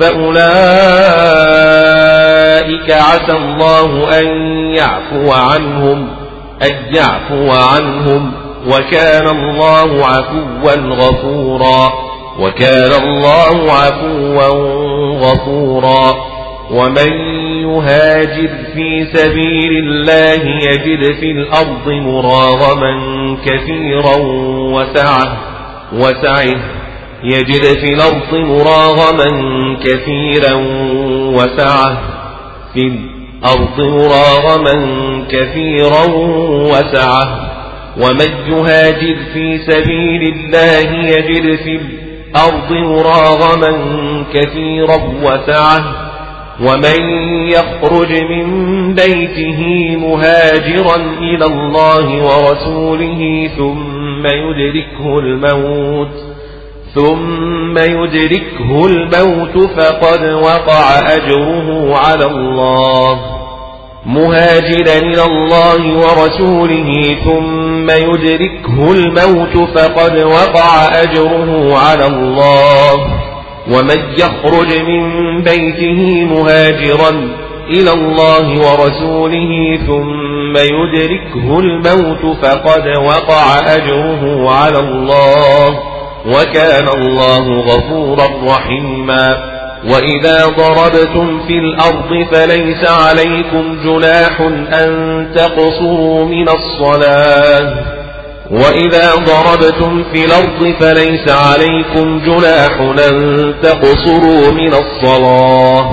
[0.00, 0.46] فأولئك
[2.90, 4.26] عسى الله أن
[4.74, 6.08] يعفو عنهم
[6.62, 8.32] أن يعفو عنهم.
[8.66, 11.92] وكان الله عفوا غفورا
[12.40, 14.48] وكان الله عفوا
[15.18, 16.14] غفورا.
[16.70, 17.12] ومن
[17.62, 22.92] يهاجر في سبيل الله يجد في الأرض مراغما
[23.46, 24.16] كثيرا
[24.72, 25.36] وسعه
[25.92, 26.85] وسعه.
[27.24, 29.26] يجد في الأرض مراغما
[29.84, 30.54] كثيرا
[31.34, 31.98] وسعة.
[32.74, 34.74] في الأرض مراغما
[35.30, 36.04] كثيرا
[36.48, 37.52] وسعة.
[37.96, 43.72] ومن يهاجر في سبيل الله يجد في الأرض مراغما
[44.34, 46.06] كثيرا وسعة.
[46.60, 49.62] ومن يخرج من بيته
[49.96, 56.25] مهاجرا إلى الله ورسوله ثم يدركه الموت.
[56.96, 63.18] ثم يدركه الموت فقد وقع أجره على الله.
[64.06, 72.92] مهاجرا إلى الله ورسوله ثم يدركه الموت فقد وقع أجره على الله.
[73.70, 75.02] ومن يخرج من
[75.42, 77.10] بيته مهاجرا
[77.70, 85.95] إلى الله ورسوله ثم يدركه الموت فقد وقع أجره على الله.
[86.26, 89.56] وكان الله غفورا رحيما.
[89.84, 94.40] وإذا ضربتم في الأرض فليس عليكم جناح
[94.82, 97.74] أن تقصروا من الصلاة.
[98.50, 105.90] وإذا ضربتم في الأرض فليس عليكم جناح أن تقصروا من الصلاة.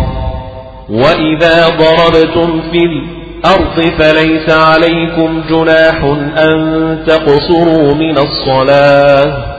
[0.89, 6.03] وإذا ضربتم في الأرض فليس عليكم جناح
[6.37, 9.52] أن تقصروا من الصلاة.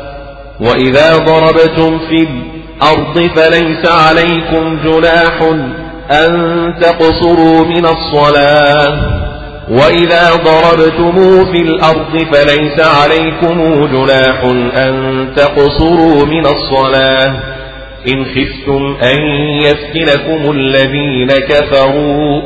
[0.61, 5.43] وإذا ضربتم في الأرض فليس عليكم جناح
[6.11, 9.25] أن تقصروا من الصلاة.
[9.71, 14.43] وإذا ضربتم في الأرض فليس عليكم جناح
[14.77, 17.35] أن تقصروا من الصلاة.
[18.09, 19.19] إن خفتم أن
[19.63, 22.43] يفتنكم الذين كفروا.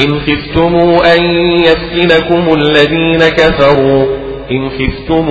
[0.00, 0.76] إن خفتم
[1.14, 1.24] أن
[1.60, 4.21] يفتنكم الذين كفروا.
[4.50, 5.28] إن خفتم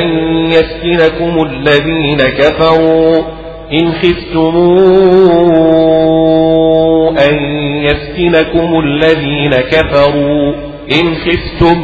[0.00, 0.08] أن
[0.46, 3.16] يفتنكم الذين كفروا.
[3.72, 4.56] إن خفتم
[7.18, 7.34] أن
[7.84, 10.54] يفتنكم الذين كفروا.
[11.00, 11.80] إن خفتم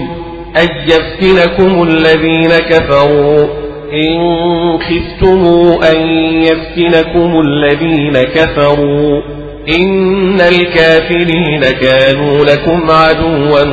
[0.57, 3.47] أن يفتنكم الذين كفروا.
[3.93, 4.19] إن
[4.79, 5.45] خفتم
[5.93, 5.97] أن
[6.43, 9.23] يفتنكم الذين كفروا.
[9.81, 13.65] إن الكافرين كانوا لكم عدوا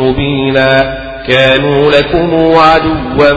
[0.00, 1.09] مبينا.
[1.30, 3.32] كانوا لكم عدوا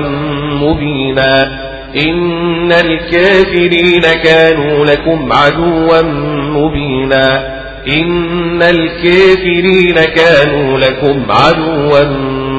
[0.61, 1.59] مبينا.
[2.07, 7.53] إن الكافرين كانوا لكم عدوا مبينا.
[7.87, 12.03] إن الكافرين كانوا لكم عدوا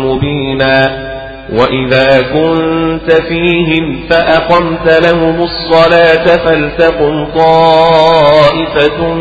[0.04, 1.04] مبينا.
[1.52, 9.14] وإذا كنت فيهم فأقمت لهم الصلاة فلتقم طائفة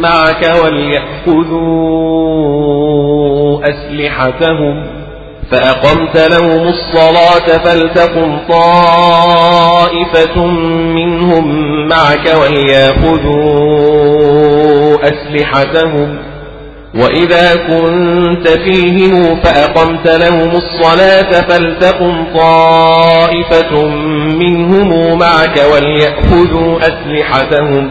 [0.00, 1.98] معك وليأخذوا
[3.62, 4.86] أسلحتهم.
[5.50, 10.46] فأقمت لهم الصلاة فلتقم طائفة
[10.94, 11.46] منهم
[11.88, 13.38] معك وليأخذوا
[15.02, 16.27] أسلحتهم.
[16.94, 23.84] وإذا كنت فيهم فأقمت لهم الصلاة فلتقم طائفة
[24.38, 27.90] منهم معك وليأخذوا أسلحتهم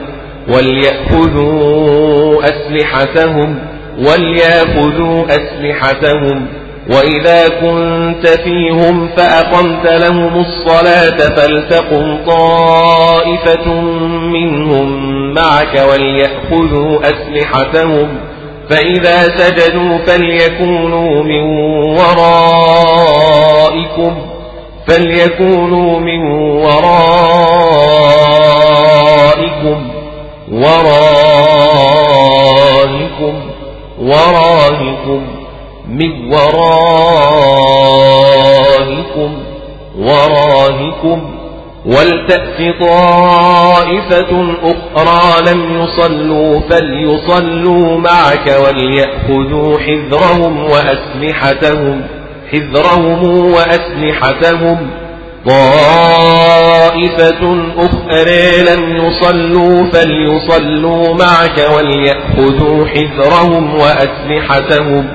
[0.49, 3.59] وليأخذوا أسلحتهم
[3.97, 6.47] وليأخذوا أسلحتهم
[6.89, 13.81] وإذا كنت فيهم فأقمت لهم الصلاة فلتقم طائفة
[14.33, 14.89] منهم
[15.33, 18.07] معك وليأخذوا أسلحتهم
[18.69, 21.43] فإذا سجدوا فليكونوا من
[21.99, 23.07] ورائكم
[24.87, 26.31] فليكونوا من
[26.61, 27.07] ورائكم
[30.51, 31.17] ورائكم
[33.99, 35.21] ورائكم
[35.87, 37.77] من ورائكم
[39.99, 41.36] ورائكم.
[41.87, 44.31] ولتأت طائفة
[44.63, 52.01] أخرى لم يصلوا فليصلوا معك وليأخذوا حذرهم وأسلحتهم
[52.51, 54.77] حذرهم وأسلحتهم.
[55.45, 57.41] طائفة
[57.77, 65.07] أخرى لم يصلوا فليصلوا معك وليأخذوا حذرهم وأسلحتهم.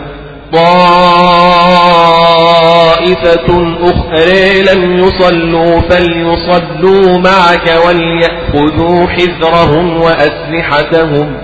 [2.42, 3.48] طائفة
[3.82, 11.36] أخرى لم يصلوا فليصلوا معك وليأخذوا حذرهم وأسلحتهم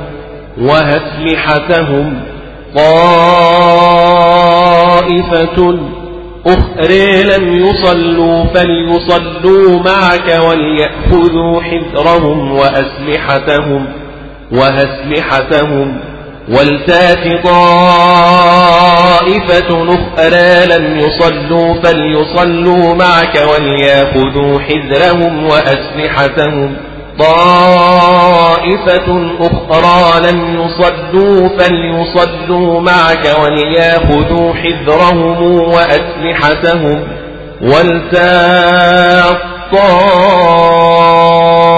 [0.60, 2.20] وأسلحتهم
[4.78, 5.78] طائفة
[6.46, 13.86] أخرى لم يصلوا فليصلوا معك وليأخذوا حذرهم وأسلحتهم
[14.52, 16.00] وأسلحتهم
[16.51, 17.70] ولتات طائفة
[19.70, 26.77] أخرى لم يصلوا فليصلوا معك وليأخذوا حذرهم وأسلحتهم.
[27.18, 29.09] طائفة
[29.41, 37.05] أخرى لم يصلوا فليصلوا معك وليأخذوا حذرهم وأسلحتهم.
[37.62, 39.39] ولتاق
[39.73, 41.77] طائفة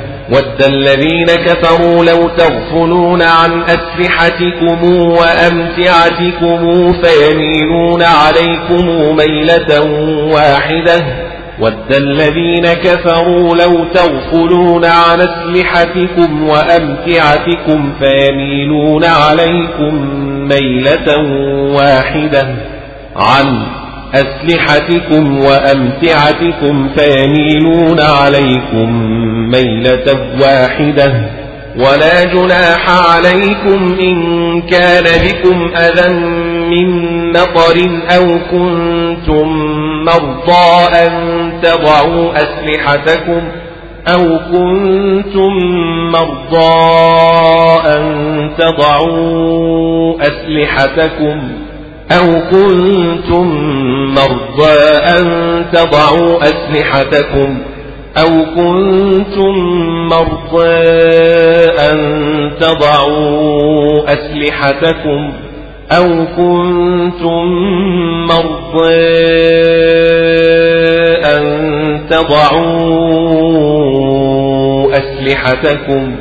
[0.31, 9.81] ود الذين كفروا لو تغفلون عن أسلحتكم وأمتعتكم فيميلون عليكم ميلة
[10.33, 11.05] واحدة
[11.59, 19.95] ود الذين كفروا لو تغفلون عن أسلحتكم وأمتعتكم فيميلون عليكم
[20.47, 21.17] ميلة
[21.75, 22.55] واحدة
[23.15, 23.63] عن
[24.13, 29.20] أسلحتكم وأمتعتكم فيميلون عليكم
[29.51, 31.41] ميلة واحدة.
[31.75, 36.13] ولا جناح عليكم إن كان بكم أذى
[36.69, 39.47] من مطر أو كنتم
[40.05, 43.41] مرضى أن تضعوا أسلحتكم
[44.07, 45.51] أو كنتم
[46.11, 46.71] مرضى
[47.85, 51.51] أن تضعوا أسلحتكم
[52.11, 53.47] أو كنتم
[54.13, 54.79] مرضى
[55.19, 57.57] أن تضعوا أسلحتكم
[58.17, 59.55] أو كنتم
[60.07, 60.75] مرضى
[61.79, 61.97] أن
[62.59, 65.33] تضعوا أسلحتكم
[65.91, 67.45] أو كنتم
[68.27, 69.21] مرضى
[71.25, 71.43] أن
[73.11, 76.15] تضعوا أسلحتكم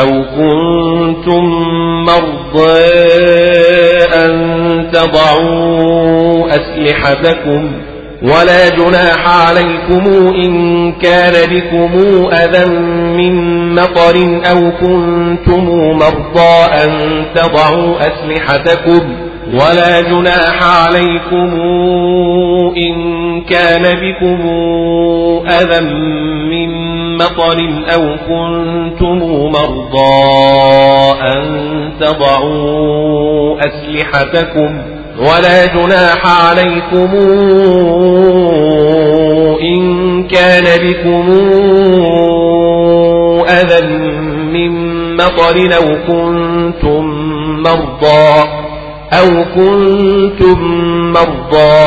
[0.00, 1.44] أو كنتم
[2.04, 2.80] مرضى
[4.14, 4.32] أن
[4.92, 7.72] تضعوا أسلحتكم
[8.26, 10.04] ولا جناح عليكم
[10.44, 11.92] إن كان بكم
[12.32, 12.66] أذى
[13.16, 13.34] من
[13.74, 19.26] مطر أو كنتم مرضى أن تضعوا أسلحتكم.
[19.52, 21.60] ولا جناح عليكم
[22.76, 22.94] إن
[23.42, 24.40] كان بكم
[25.48, 25.80] أذى
[26.50, 26.70] من
[27.16, 27.58] مطر
[27.94, 29.18] أو كنتم
[29.50, 30.22] مرضى
[31.20, 31.42] أن
[32.00, 34.82] تضعوا أسلحتكم.
[35.18, 37.10] ولا جناح عليكم
[39.62, 41.32] إن كان بكم
[43.48, 43.86] أذى
[44.52, 44.72] من
[45.16, 47.04] مطر أو كنتم
[47.62, 48.48] مرضى
[49.12, 50.58] أو كنتم
[51.12, 51.86] مرضى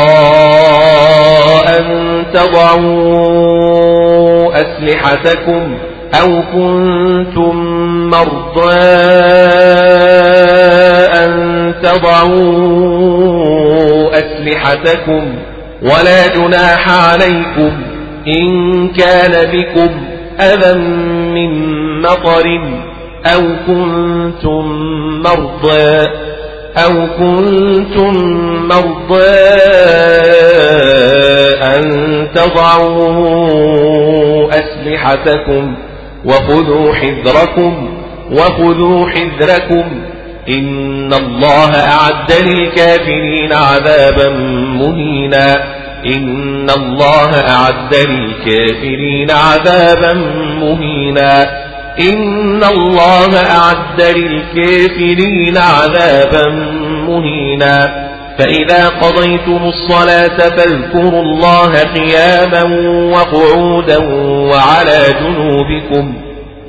[1.68, 1.86] أن
[2.34, 3.70] تضعوا
[4.62, 5.78] أسلحتكم
[6.14, 7.56] أو كنتم
[8.10, 8.80] مرضى
[11.14, 13.30] أن تضعوا
[14.14, 15.36] أسلحتكم
[15.82, 17.72] ولا جناح عليكم
[18.28, 19.90] إن كان بكم
[20.40, 20.80] أذى
[21.34, 21.52] من
[22.02, 22.46] مطر
[23.26, 24.66] أو كنتم
[25.22, 26.08] مرضى
[26.78, 28.14] أو كنتم
[28.68, 29.40] مرضى
[31.64, 31.84] أن
[32.36, 33.50] تضعوا
[34.50, 35.76] أسلحتكم
[36.26, 37.98] وخذوا حذركم
[38.32, 40.02] وخذوا حذركم.
[40.50, 45.56] إن الله أعد للكافرين عذابا مهينا.
[46.06, 50.14] إن الله أعد للكافرين عذابا
[50.60, 51.44] مهينا.
[52.00, 56.50] إن الله أعد للكافرين عذابا
[57.08, 58.09] مهينا.
[58.40, 62.64] فإذا قضيتم الصلاة فاذكروا الله قياما
[63.14, 63.98] وقعودا
[64.52, 66.14] وعلى جنوبكم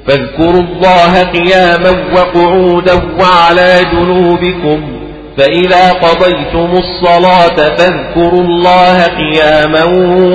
[0.06, 5.00] فاذكروا الله قياما وقعودا وعلى جنوبكم
[5.36, 9.84] فإذا قضيتم الصلاة فاذكروا الله قياما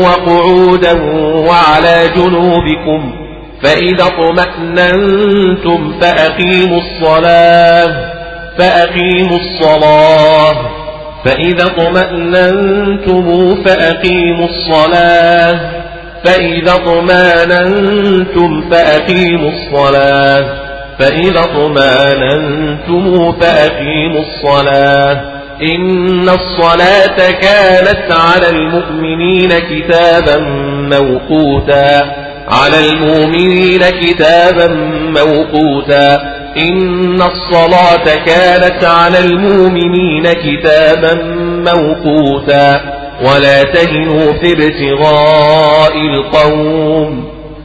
[0.07, 0.93] وقعودا
[1.49, 3.11] وعلى جنوبكم
[3.63, 8.15] فإذا اطمأننتم فأقيموا الصلاة
[8.57, 10.84] فأقيموا الصلاة
[11.25, 15.59] فإذا اطمأننتم فأقيموا الصلاة.
[16.25, 20.45] فإذا اطمأننتم فأقيموا الصلاة.
[20.99, 25.21] فإذا اطمأننتم فأقيموا الصلاة.
[25.61, 30.37] إن الصلاة كانت على المؤمنين كتابا
[30.91, 32.15] موقوتا.
[32.47, 34.67] على المؤمنين كتابا
[35.09, 36.34] موقوتا.
[36.57, 41.13] إن الصلاة كانت على المؤمنين كتابا
[41.73, 42.81] موقوتا
[43.21, 47.23] ولا تهنوا في ابتغاء القوم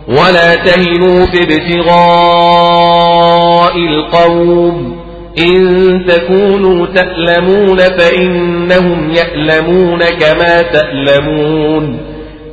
[0.08, 2.90] ولا تهنوا في ابتغاء
[3.76, 5.00] القوم
[5.38, 12.00] إن تكونوا تألمون فإنهم يألمون كما تألمون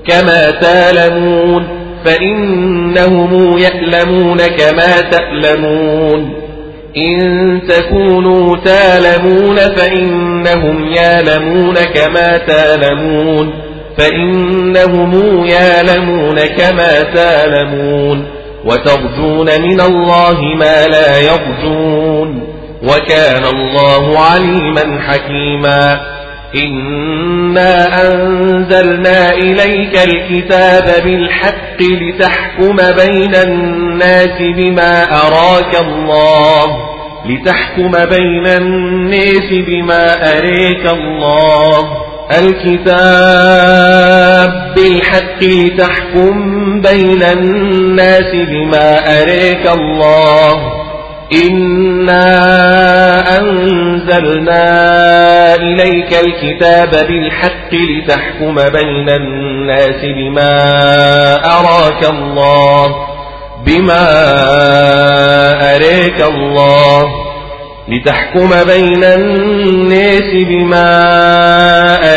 [0.08, 1.77] كما تألمون
[2.08, 6.34] فإنهم يألمون كما تألمون.
[6.98, 13.54] إن تكونوا تألمون فإنهم يألمون كما تألمون.
[13.98, 18.26] فإنهم يألمون كما تألمون.
[18.66, 22.44] وترجون من الله ما لا يرجون.
[22.84, 26.17] وكان الله عليما حكيما.
[26.56, 36.66] إنا أنزلنا إليك الكتاب بالحق لتحكم بين الناس بما أراك الله
[37.26, 41.98] لتحكم بين الناس بما أريك الله
[43.38, 50.87] الكتاب بالحق لتحكم بين الناس بما أريك الله
[51.34, 52.28] إنا
[53.38, 54.66] أنزلنا
[55.56, 60.52] إليك الكتاب بالحق لتحكم بين الناس بما
[61.46, 62.96] أراك الله
[63.66, 64.06] بما
[65.76, 67.10] أريك الله
[67.88, 70.90] لتحكم بين الناس بما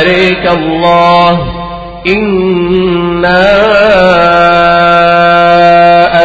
[0.00, 1.46] أريك الله
[2.06, 3.50] إنا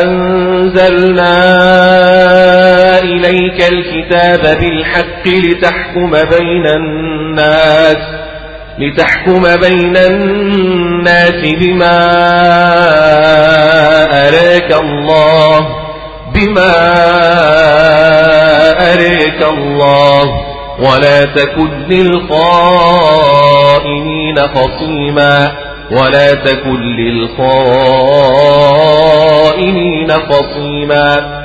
[0.02, 2.05] أنزلنا
[3.06, 7.98] إليك الكتاب بالحق لتحكم بين الناس
[8.80, 11.98] لتحكم بين الناس بما
[14.28, 15.60] أراك الله
[16.34, 16.76] بما
[18.94, 20.24] أراك الله.
[20.80, 22.78] ولا تكن للخائنين
[24.38, 25.52] خصيما
[25.92, 28.12] ولا تكن للخائنين
[30.12, 31.45] خصيما.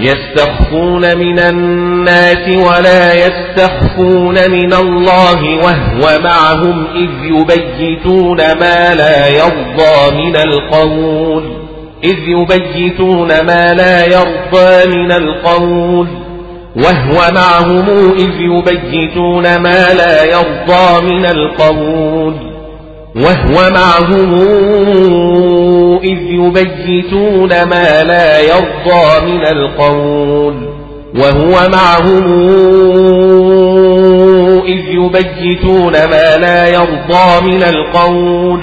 [0.00, 10.36] يستخفون من الناس ولا يستخفون من الله وهو معهم إذ يبيتون ما لا يرضى من
[10.36, 11.44] القول.
[12.04, 16.08] إذ يبيتون ما لا يرضى من القول.
[16.76, 17.88] وهو معهم
[18.18, 22.49] إذ يبيتون ما لا يرضى من القول.
[23.16, 24.34] وهو معهم
[26.02, 30.54] إذ يبيتون ما لا يرضى من القول.
[31.14, 32.24] وهو معهم
[34.66, 38.60] إذ يبيتون ما لا يرضى من القول.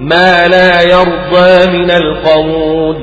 [0.00, 2.96] ما لا يرضى من القول.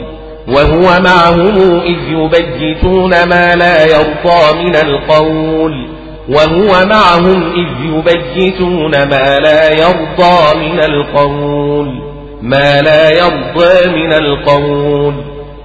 [0.47, 5.92] وهو معهم إذ يبيتون ما لا يرضى من القول.
[6.29, 15.13] وهو معهم إذ يبيتون ما لا يرضى من القول ما لا يرضى من القول.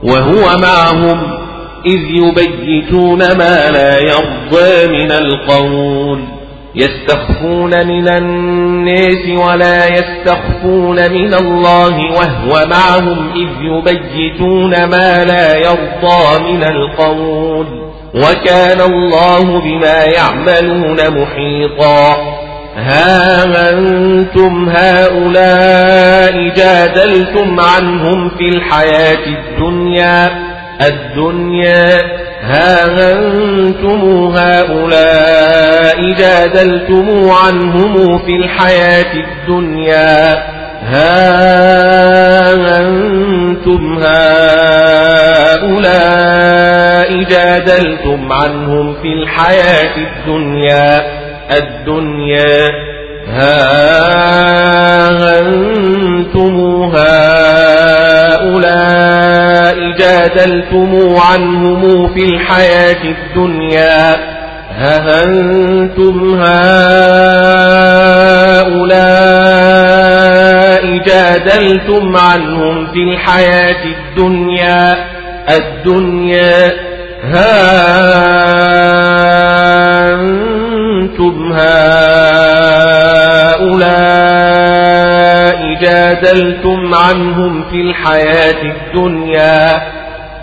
[0.02, 1.38] وهو معهم
[1.86, 6.24] إذ يبيتون ما لا يرضى من القول.
[6.74, 16.62] يستخفون من الناس ولا يستخفون من الله وهو معهم إذ يبيتون ما لا يرضى من
[16.62, 17.87] القول.
[18.18, 22.16] وكان الله بما يعملون محيطا.
[22.76, 30.30] ها أنتم هؤلاء جادلتم عنهم في الحياة الدنيا
[30.80, 31.98] الدنيا.
[32.42, 40.42] ها أنتم هؤلاء جادلتم عنهم في الحياة الدنيا.
[40.82, 42.17] ها
[42.54, 44.28] أنتم هؤلاء
[47.22, 51.00] جادلتم عنهم في الحياة الدنيا
[51.58, 52.68] الدنيا.
[53.28, 53.78] ها
[55.40, 56.54] أنتم
[56.94, 58.18] هؤلاء
[59.98, 60.90] جادلتم
[61.30, 64.16] عنهم في الحياة الدنيا.
[64.78, 66.78] ها أنتم هؤلاء
[70.84, 75.04] جادلتم عنهم في الحياة الدنيا
[75.48, 76.72] الدنيا
[77.22, 77.58] ها
[80.14, 81.52] أنتم
[84.38, 89.82] هؤلاء جادلتم عنهم في الحياة الدنيا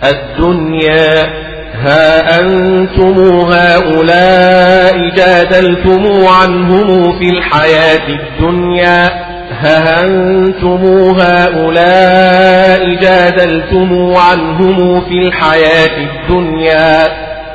[0.03, 3.19] الدنيا ها أنتم
[3.51, 9.34] هؤلاء جادلتم عنهم في الحياة الدنيا.
[9.59, 10.81] ها أنتم
[11.19, 17.03] هؤلاء جادلتم عنهم في الحياة الدنيا.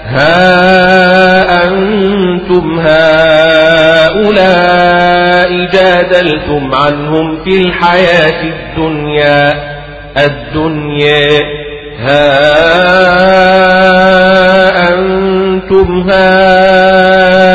[0.07, 4.31] ها أنتم هؤلاء
[5.73, 9.53] جادلتم عنهم في الحياة الدنيا.
[10.17, 11.41] الدنيا.
[12.01, 12.41] ها
[14.89, 17.50] أنتم هؤلاء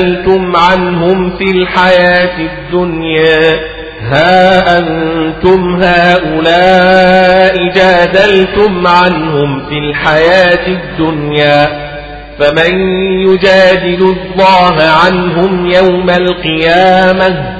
[0.00, 3.60] جادلتم عنهم في الحياة الدنيا
[4.02, 11.90] ها أنتم هؤلاء جادلتم عنهم في الحياة الدنيا
[12.38, 12.78] فمن
[13.28, 17.56] يجادل الله عنهم يوم القيامة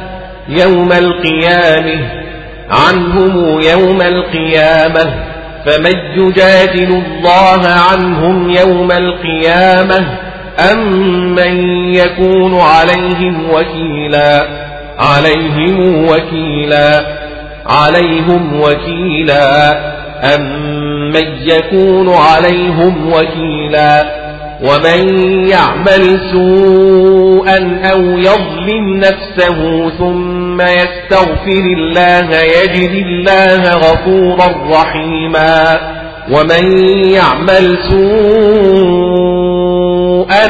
[0.48, 2.08] يوم القيامة
[2.70, 5.14] عنهم يوم القيامة
[5.66, 10.29] فمن يجادل الله عنهم يوم القيامة
[10.72, 11.56] أم من
[11.94, 14.60] يكون عليهم وكيلاً
[15.00, 17.06] عليهم وكيلا
[17.66, 19.70] عليهم وكيلا
[20.34, 20.42] أم
[21.12, 24.20] من يكون عليهم وكيلا
[24.62, 35.80] ومن يعمل سوءا أو يظلم نفسه ثم يستغفر الله يجد الله غفورا رحيما
[36.30, 39.29] ومن يعمل سوءا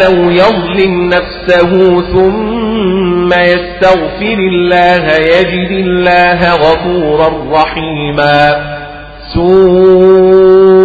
[0.06, 8.70] أو يظلم نفسه ثم يستغفر الله يجد الله غفورا رحيما
[9.34, 10.82] سوءا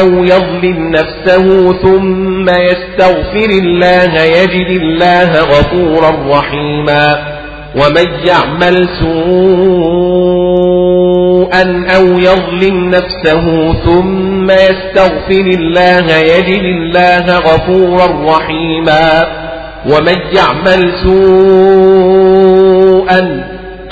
[0.00, 7.35] أو يظلم نفسه ثم يستغفر الله يجد الله غفورا رحيما
[7.76, 10.36] ومن يعمل سوءا
[11.96, 19.26] أو يظلم نفسه ثم يستغفر الله يجد الله غفورا رحيما.
[19.86, 21.86] ومن يعمل سوءا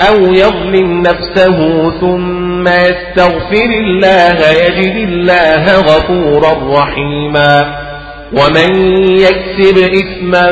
[0.09, 1.57] أو يظلم نفسه
[2.01, 7.84] ثم يستغفر الله يجد الله غفورا رحيما.
[8.33, 8.75] ومن
[9.17, 10.51] يكسب إثما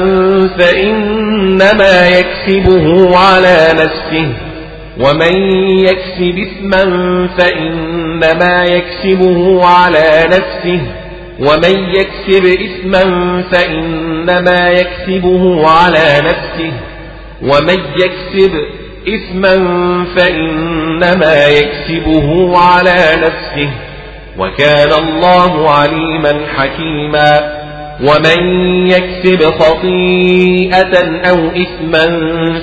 [0.58, 4.28] فإنما يكسبه على نفسه
[5.00, 5.36] ومن
[5.80, 6.84] يكسب إثما
[7.38, 10.82] فإنما يكسبه على نفسه
[11.40, 13.04] ومن يكسب إثما
[13.52, 16.72] فإنما يكسبه على نفسه
[17.42, 18.52] ومن يكسب
[19.08, 19.56] إثما
[20.16, 23.70] فإنما يكسبه على نفسه
[24.38, 27.63] وكان الله عليما حكيما
[28.02, 28.40] ومن
[28.88, 30.96] يكسب خطيئة
[31.30, 32.06] أو إثما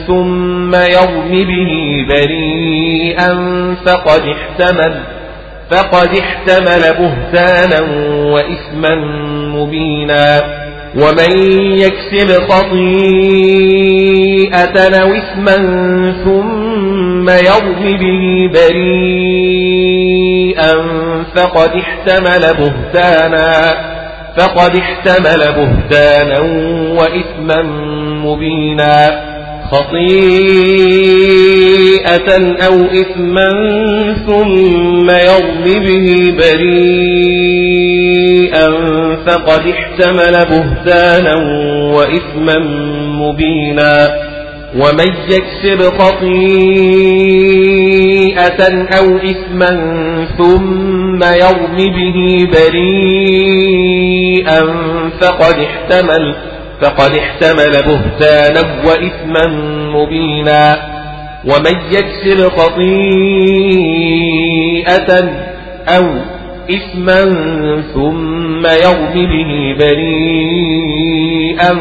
[0.06, 3.30] ثم يرم به بريئا
[3.86, 4.94] فقد احتمل
[5.70, 7.80] فقد احتمل بهتانا
[8.32, 8.94] وإثما
[9.54, 10.40] مبينا.
[10.96, 11.32] ومن
[11.78, 13.40] يكسب خطيئة
[15.02, 15.56] أو إثما
[16.24, 19.12] ثم يرم به بريئا
[21.34, 23.50] فقد احتمل بهتانا.
[24.36, 26.40] فقد احتمل بهتانا
[27.00, 27.62] وإثما
[28.24, 29.10] مبينا
[30.90, 32.30] خطيئة
[32.66, 33.48] أو إثما
[34.26, 36.06] ثم يرم به
[36.38, 37.70] بريئا
[39.26, 41.34] فقد احتمل بهتانا
[41.94, 42.58] وإثما
[43.04, 43.92] مبينا
[44.74, 46.50] ومن يكسب خطيئة
[48.98, 49.70] أو إثما
[50.38, 52.18] ثم يرم به
[52.52, 53.80] بريئا
[55.20, 56.24] فقد احتمل
[56.80, 59.46] فقد احتمل بهتانا وإثما
[59.94, 60.90] مبينا.
[61.44, 63.00] ومن يكسر خطيئة
[65.88, 66.04] أو
[66.70, 67.22] إثما
[67.94, 71.72] ثم يرم به بريئا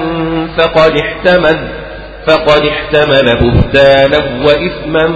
[0.58, 1.58] فقد احتمل
[2.28, 5.08] فقد احتمل بهتانا وإثما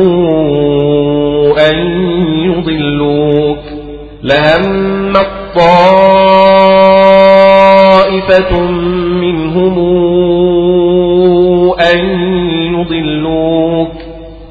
[1.57, 1.75] أن
[2.45, 3.59] يضلوك.
[4.23, 5.14] لهم
[8.14, 8.61] طائفة
[9.22, 9.80] منهم
[11.80, 12.24] أن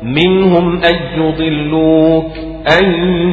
[0.02, 2.26] منهم أن يضلوك
[2.80, 2.84] أن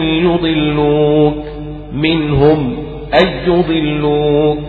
[0.01, 1.45] يضلوك
[1.93, 2.77] منهم
[3.21, 4.59] أن يضلوك.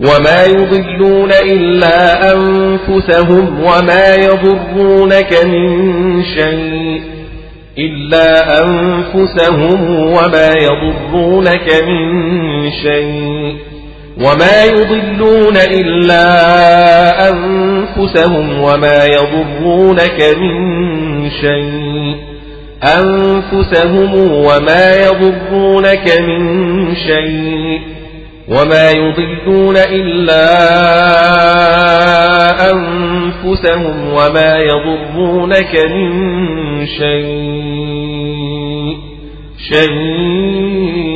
[0.00, 7.00] وما يضلون إلا أنفسهم وما يضرونك من شيء
[7.78, 13.75] إلا أنفسهم وما يضرونك من شيء.
[14.20, 16.28] وما يضلون إلا
[17.30, 22.16] أنفسهم وما يضرونك من شيء.
[23.00, 27.80] أنفسهم وما يضرونك من شيء.
[28.48, 30.46] وما يضلون إلا
[32.72, 36.12] أنفسهم وما يضرونك من
[36.86, 37.36] شيء.
[39.72, 41.15] شيء.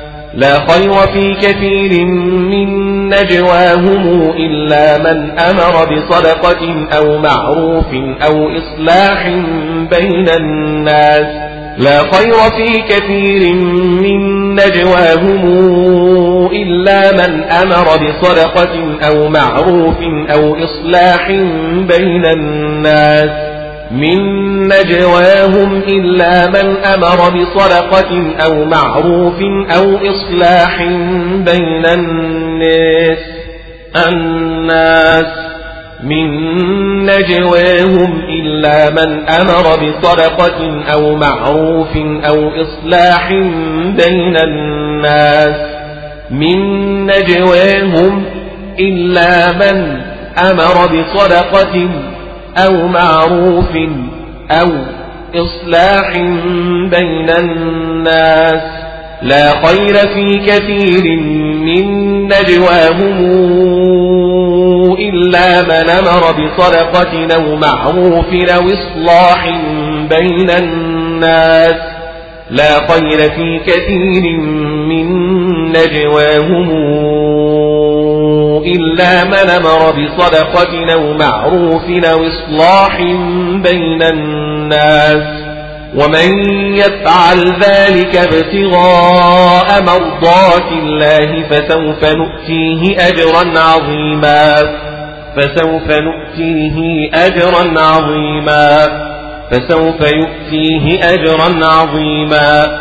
[0.33, 7.93] لا خير في كثير من نجواهم إلا من أمر بصدقة أو معروف
[8.27, 9.27] أو إصلاح
[9.91, 11.51] بين الناس.
[11.77, 13.53] لا خير في كثير
[14.03, 15.43] من نجواهم
[16.51, 19.97] إلا من أمر بصدقة أو معروف
[20.33, 21.31] أو إصلاح
[21.87, 23.50] بين الناس.
[23.91, 24.21] من
[24.67, 29.41] نجواهم إلا من أمر بصدقة أو معروف
[29.77, 30.83] أو إصلاح
[31.45, 33.17] بين الناس
[34.07, 35.25] الناس
[36.03, 36.25] من
[37.05, 41.97] نجواهم إلا من أمر بصدقة أو معروف
[42.29, 43.29] أو إصلاح
[43.97, 45.55] بين الناس
[46.31, 46.57] من
[47.05, 48.23] نجواهم
[48.79, 50.01] إلا من
[50.37, 51.89] أمر بصدقة
[52.57, 53.77] أو معروف
[54.51, 54.69] أو
[55.35, 56.13] إصلاح
[56.89, 58.61] بين الناس
[59.21, 61.19] لا خير في كثير
[61.65, 63.17] من نجواهم
[64.99, 69.47] إلا من أمر بصدقة أو معروف أو إصلاح
[70.09, 71.75] بين الناس
[72.49, 74.39] لا خير في كثير
[74.87, 75.07] من
[75.71, 76.71] نجواهم
[78.57, 83.01] إلا من أمر بصدقة أو معروف أو إصلاح
[83.63, 85.41] بين الناس
[85.95, 94.55] ومن يفعل ذلك ابتغاء مرضات الله فسوف نؤتيه أجرا عظيما
[95.37, 98.87] فسوف نؤتيه أجرا عظيما
[99.51, 102.79] فسوف يؤتيه أجرا عظيما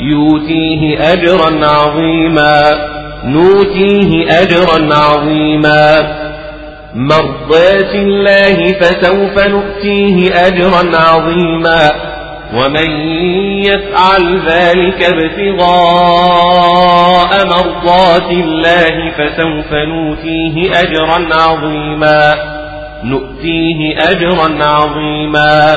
[0.00, 2.62] يؤتيه أجرا عظيما
[3.26, 6.16] نؤتيه أجرا عظيما.
[6.94, 11.90] مرضات الله فسوف نؤتيه أجرا عظيما.
[12.54, 12.90] ومن
[13.60, 15.66] يفعل ذلك ابتغاء
[17.46, 22.34] مرضات الله فسوف نؤتيه أجرا عظيما.
[23.04, 25.76] نؤتيه أجرا عظيما.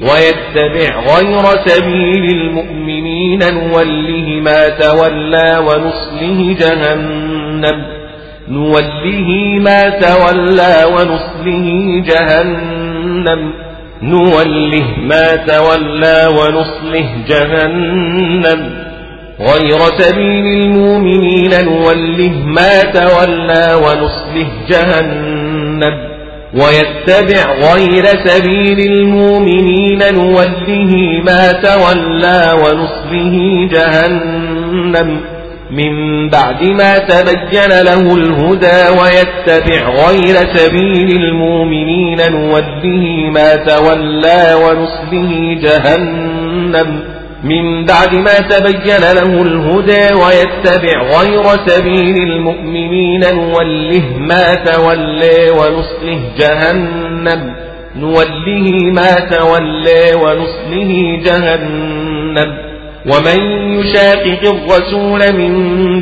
[0.00, 7.86] ويتبع غير سبيل المؤمنين نوله ما تولى ونصله جهنم
[8.48, 13.52] نوله ما تولى ونصله جهنم
[14.02, 18.86] نوله ما تولى ونصله جهنم
[19.40, 26.15] غير سبيل المؤمنين نوله ما تولى ونصله جهنم
[26.56, 30.92] ويتبع غير سبيل المؤمنين نوله
[31.24, 35.20] ما تولى ونصله جهنم.
[35.70, 47.15] من بعد ما تبين له الهدى ويتبع غير سبيل المؤمنين نوله ما تولى ونصله جهنم.
[47.44, 57.54] من بعد ما تبين له الهدى ويتبع غير سبيل المؤمنين نوله ما تولى ونصله جهنم.
[57.96, 62.66] نوله ما تولى ونصله جهنم.
[63.06, 63.40] ومن
[63.78, 65.52] يشاقق الرسول من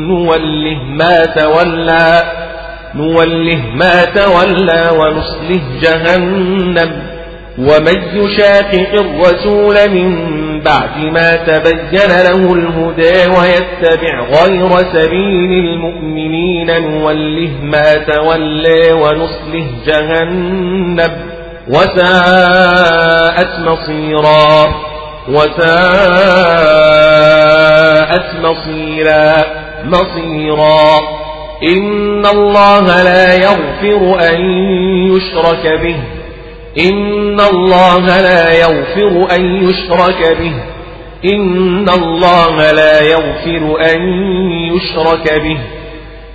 [0.08, 2.24] نوله ما تولى
[2.96, 7.14] نوله ما تولى ونصله جهنم.
[7.58, 10.10] ومن يشاقق الرسول من
[10.62, 21.12] بعد ما تبين له الهدى ويتبع غير سبيل المؤمنين نوله ما تولى ونصله جهنم.
[21.68, 24.74] وساءت مصيرا
[25.30, 25.74] وساءت
[28.44, 29.34] مصيرا
[29.86, 31.23] مصيرا.
[31.67, 34.42] إن الله لا يغفر أن
[35.11, 35.95] يشرك به.
[36.90, 40.53] إن الله لا يغفر أن يشرك به.
[41.33, 44.01] إن الله لا يغفر أن
[44.74, 45.58] يشرك به.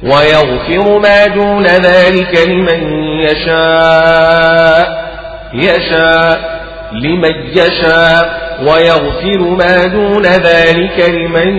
[0.02, 2.82] ويغفر ما دون ذلك لمن
[3.20, 5.08] يشاء.
[5.54, 6.60] يشاء
[6.92, 8.48] لمن يشاء.
[8.62, 11.58] ويغفر ما دون ذلك لمن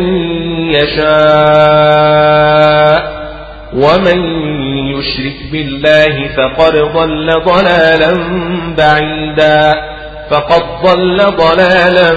[0.71, 3.18] يشاء.
[3.73, 4.19] ومن
[4.95, 8.13] يشرك بالله فقد ضل ضلالا
[8.77, 9.73] بعيدا
[10.31, 12.11] فقد ضل ضلالا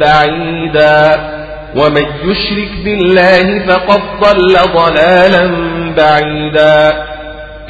[0.00, 1.32] بعيدا
[1.76, 5.50] ومن يشرك بالله فقد ضل ضلالا
[5.96, 6.92] بعيدا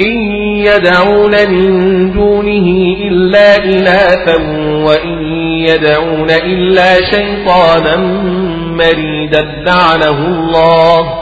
[0.01, 0.17] إن
[0.67, 4.36] يدعون من دونه إلا إناثا
[4.84, 5.23] وإن
[5.59, 7.97] يدعون إلا شيطانا
[8.67, 11.22] مريدا لعنه الله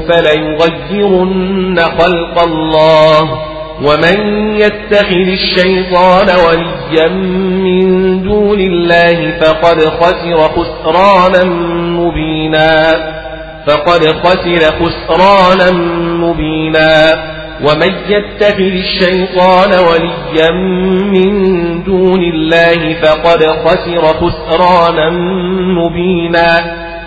[0.00, 3.38] فليغيرن خلق الله
[3.82, 11.44] ومن يتخذ الشيطان وليا من دون الله فقد خسر خسرانا
[12.00, 12.92] مبينا.
[13.66, 15.70] فقد خسر خسرانا
[16.16, 17.14] مبينا.
[17.64, 20.50] ومن يتخذ الشيطان وليا
[21.12, 21.32] من
[21.84, 25.10] دون الله فقد خسر خسرانا
[25.60, 26.50] مبينا.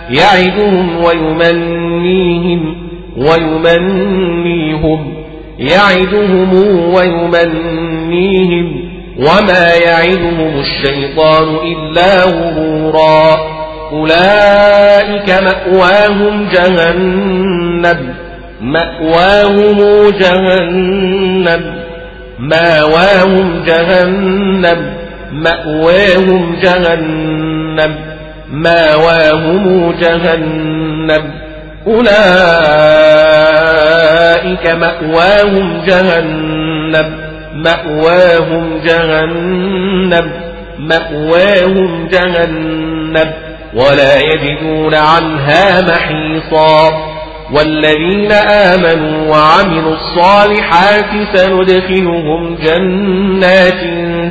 [0.09, 2.75] يعدهم ويمنيهم
[3.17, 5.22] ويمنيهم.
[5.71, 6.53] يعدهم
[6.93, 13.53] ويمنيهم وما يعدهم الشيطان إلا غرورا.
[13.91, 18.13] أولئك مأواهم جهنم
[18.61, 21.61] مأواهم جهنم
[22.39, 24.93] مأواهم جهنم
[25.31, 27.95] مأواهم جهنم
[28.51, 31.42] مأواهم جهنم.
[31.87, 32.03] أولئك
[34.67, 37.17] مأواهم جهنم
[37.53, 40.31] مأواهم جهنم
[40.79, 43.33] مأواهم جهنم.
[43.73, 47.13] ولا يجدون عنها محيصا.
[47.53, 53.81] والذين آمنوا وعملوا الصالحات سندخلهم جنات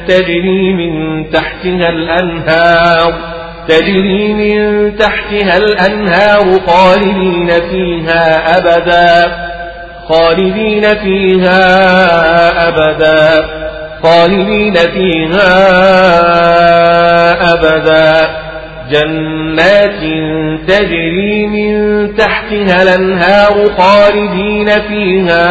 [0.08, 3.31] تجري من تحتها الأنهار.
[3.68, 9.32] تجري من تحتها الأنهار خالدين فيها أبدا
[10.08, 11.58] خالدين فيها
[12.68, 13.48] أبدا
[14.02, 15.52] خالدين فيها
[17.54, 18.42] أبدا.
[18.90, 20.00] جنات
[20.68, 25.46] تجري من تحتها الأنهار خالدين فيها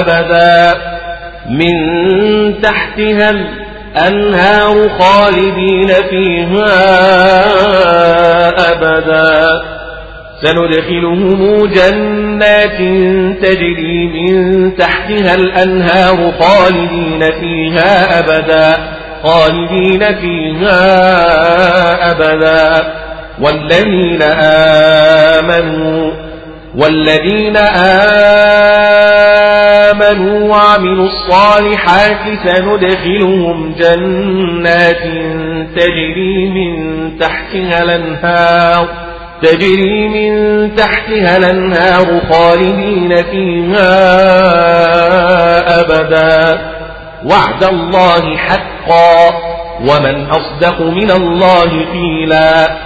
[0.00, 0.78] أبدا.
[1.50, 1.74] من
[2.62, 3.65] تحتها الأنهار
[4.98, 6.66] خالدين فيها
[8.72, 9.62] أبدا.
[10.42, 12.78] سندخلهم جنات
[13.42, 18.76] تجري من تحتها الأنهار خالدين فيها أبدا.
[19.22, 20.80] خالدين فيها
[22.10, 22.92] أبدا.
[23.40, 24.22] والذين
[25.42, 26.12] آمنوا
[26.78, 29.05] والذين آمنوا
[30.50, 35.02] وعملوا الصالحات سندخلهم جنات
[35.76, 38.88] تجري من تحتها الأنهار
[39.42, 43.90] تجري من تحتها الأنهار خالدين فيها
[45.80, 46.60] أبدا.
[47.24, 49.30] وعد الله حقا.
[49.80, 52.76] ومن أصدق من الله قيلا.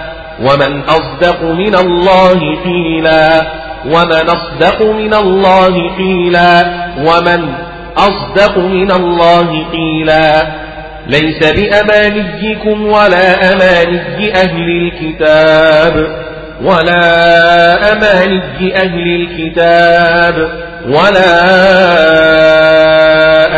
[0.41, 3.41] ومن أصدق من الله قيلا.
[3.85, 6.63] ومن أصدق من الله قيلا
[6.97, 7.53] ومن
[7.97, 10.47] أصدق من الله قيلا
[11.07, 16.07] ليس بأمانيكم ولا أماني أهل الكتاب
[16.63, 20.49] ولا أماني أهل الكتاب
[20.87, 21.41] ولا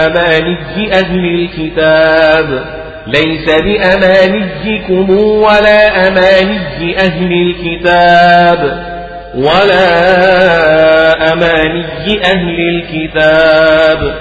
[0.05, 2.63] أماني أهل الكتاب
[3.07, 8.92] ليس بأمانيكم ولا أماني أهل الكتاب
[9.35, 11.85] ولا أماني
[12.25, 14.13] أهل الكتاب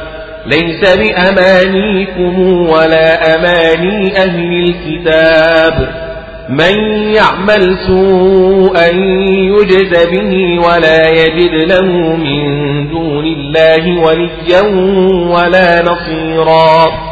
[0.47, 5.89] ليس بأمانيكم ولا أماني أهل الكتاب
[6.49, 6.78] من
[7.15, 8.86] يعمل سوءا
[9.57, 12.42] يجز به ولا يجد له من
[12.91, 14.62] دون الله وليا
[15.34, 17.11] ولا نصيرا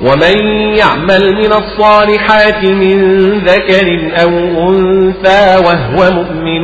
[0.00, 0.38] ومن
[0.76, 4.28] يعمل من الصالحات من ذكر أو
[4.70, 6.62] أنثى وهو مؤمن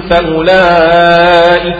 [0.00, 1.76] فأولئك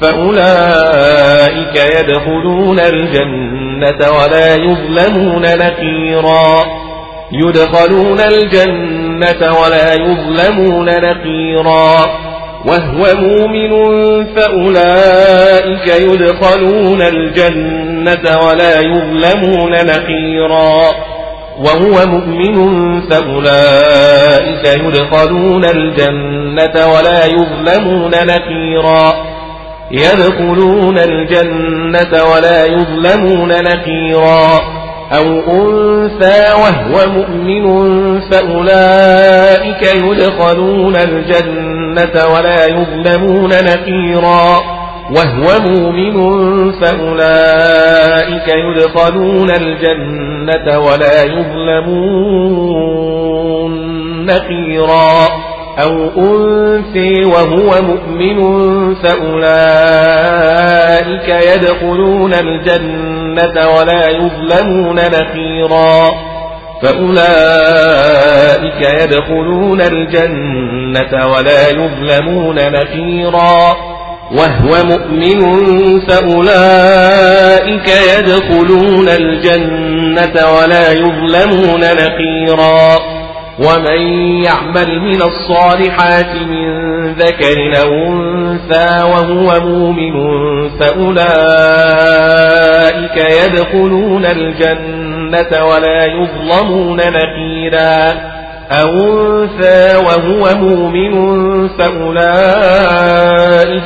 [0.00, 6.64] فأولئك يدخلون الجنة ولا يظلمون نقيرا
[7.32, 12.06] يدخلون الجنة ولا يظلمون نقيرا
[12.66, 13.70] وهو مؤمن
[14.34, 20.92] فأولئك يدخلون الجنة ولا يظلمون نقيرا.
[21.58, 22.56] وهو مؤمن
[23.00, 29.14] فأولئك يدخلون الجنة ولا يظلمون نقيرا.
[29.90, 34.75] يدخلون الجنة ولا يظلمون نقيرا.
[35.12, 37.66] أو أنثى وهو مؤمن
[38.20, 44.76] فأولئك يدخلون الجنة ولا يظلمون نقيرا
[45.10, 46.16] وهو مؤمن
[46.72, 52.66] فأولئك يدخلون الجنة ولا يظلمون
[54.26, 55.45] نقيرا
[55.82, 58.38] أو أنثي وهو مؤمن
[58.94, 60.48] فأولئك
[61.28, 66.10] يدخلون الجنة ولا يظلمون نقيرا
[66.82, 68.00] فأولئك
[69.02, 73.76] يدخلون الجنة ولا يظلمون نقيرا
[74.32, 75.40] وهو مؤمن
[76.08, 77.88] فأولئك
[78.18, 83.15] يدخلون الجنة ولا يظلمون نقيرا
[83.58, 84.00] ومن
[84.44, 86.66] يعمل من الصالحات من
[87.12, 90.14] ذكر أو أنثى وهو مؤمن
[90.68, 91.26] فأولئك
[93.44, 98.12] يدخلون الجنة ولا يظلمون نقيرا
[98.70, 101.14] أو أنثى وهو مؤمن
[101.68, 103.10] فأولئك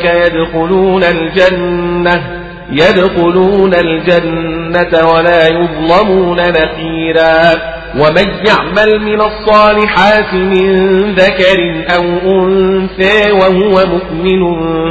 [0.05, 2.41] يدخلون الجنة
[2.71, 12.03] يدخلون الجنة ولا يظلمون نقيرا ومن يعمل من الصالحات من ذكر أو
[12.43, 14.41] أنثى وهو مؤمن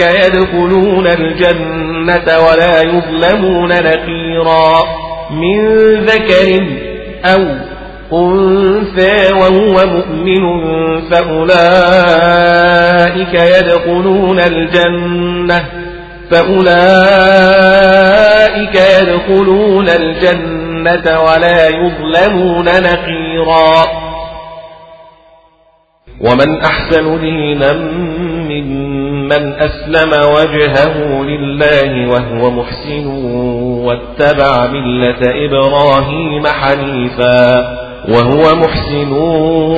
[0.00, 4.82] يدخلون الجنة ولا يظلمون نقيرا
[5.30, 5.58] من
[6.04, 6.66] ذكر
[7.24, 7.42] أو
[8.12, 10.42] أنثى وهو مؤمن
[11.10, 11.74] فأولئك
[13.34, 15.64] يدخلون الجنة
[16.30, 16.72] فأولئك
[19.00, 24.02] يدخلون الجنة ولا يظلمون نقيرا.
[26.20, 27.72] ومن أحسن دينا
[28.48, 33.06] ممن أسلم وجهه لله وهو محسن
[33.86, 37.91] واتبع ملة إبراهيم حنيفا.
[38.08, 39.12] وهو محسن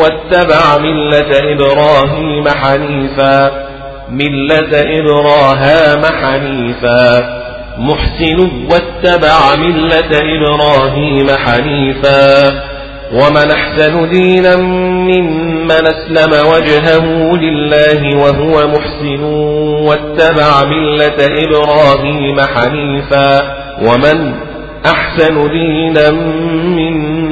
[0.01, 3.51] واتبع ملة إبراهيم حنيفا
[4.09, 7.35] ملة إبراهام حنيفا.
[7.79, 12.51] محسن واتبع ملة إبراهيم حنيفا.
[13.13, 19.23] ومن أحسن دينا ممن أسلم وجهه لله وهو محسن
[19.85, 23.41] واتبع ملة إبراهيم حنيفا.
[23.83, 24.35] ومن
[24.87, 27.24] أحسن دينا ممن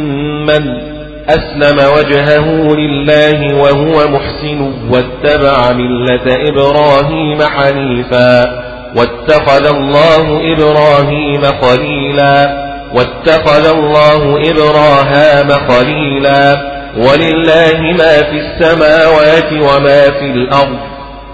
[1.28, 8.62] أسلم وجهه لله وهو محسن واتبع ملة إبراهيم حنيفا
[8.96, 12.62] واتخذ الله إبراهيم خليلا
[12.94, 20.78] واتخذ الله إبراهام خليلا ولله ما في السماوات وما في الأرض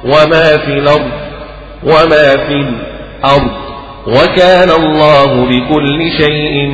[0.04, 1.10] وما في الأرض
[1.82, 3.50] وما في الأرض
[4.06, 6.68] وكان الله بكل شيء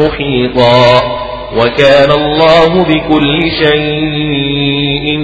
[0.00, 1.21] محيطا
[1.56, 5.18] وكان الله بكل شيء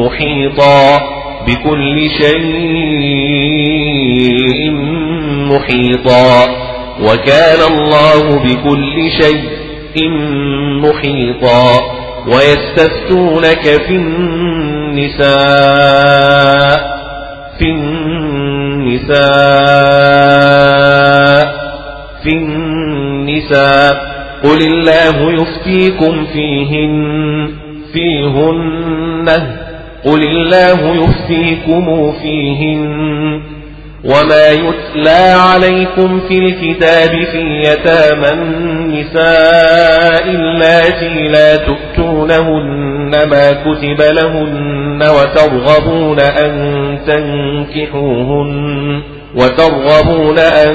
[0.00, 1.00] محيطا
[1.46, 2.44] بكل شيء
[5.50, 6.30] محيطا.
[7.00, 10.08] وكان الله بكل شيء
[10.80, 11.68] محيطا.
[12.26, 15.24] ويستفتونك في النساء
[17.58, 19.14] في النساء
[22.22, 24.13] في النساء.
[24.44, 27.48] قل الله يفتيكم فيهن
[27.92, 29.28] فيهن
[30.04, 33.40] قل الله يفتيكم فيهن
[34.04, 46.20] وما يتلى عليكم في الكتاب في يتامى النساء اللاتي لا تؤتونهن ما كتب لهن وترغبون
[46.20, 49.02] أن تنكحوهن
[49.36, 50.74] وترغبون أن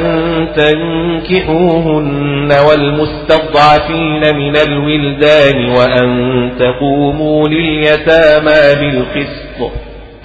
[0.55, 9.71] تنكحوهن والمستضعفين من الولدان وأن تقوموا لليتامى بالقسط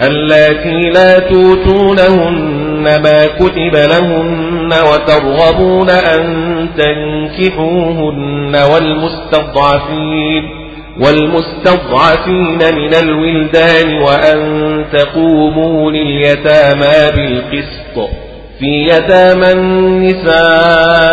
[0.01, 6.25] اللاتي لا توتونهن ما كتب لهن وترغبون أن
[6.77, 10.43] تنكحوهن والمستضعفين
[10.99, 18.24] والمستضعفين من الولدان وأن تقوموا لليتامى بالقسط
[18.59, 19.51] في يتامى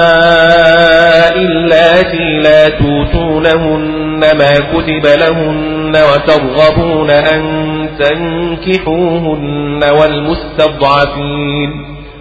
[0.02, 7.42] النساء اللاتي لا توتونهن ما كتب لهن وترغبون أن
[7.98, 11.70] تنكحوهن والمستضعفين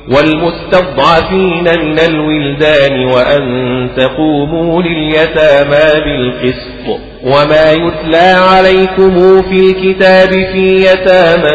[0.10, 11.54] والمستضعفين من الولدان وأن تقوموا لليتامى بالقسط وما يتلى عليكم في الكتاب في يتامى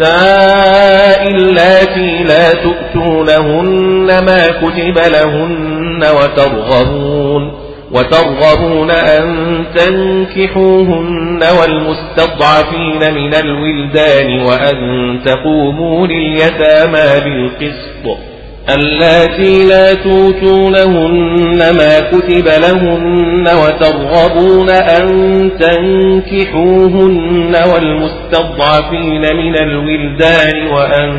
[0.00, 7.29] النساء اللاتي لا تؤتونهن ما كتب لهن وترغبون
[7.94, 9.24] وترغبون أن
[9.76, 18.18] تنكحوهن والمستضعفين من الولدان وأن تقوموا لليتامى بالقسط
[18.74, 25.06] اللاتي لا توتونهن ما كتب لهن وترغبون أن
[25.60, 31.10] تنكحوهن والمستضعفين من الولدان وأن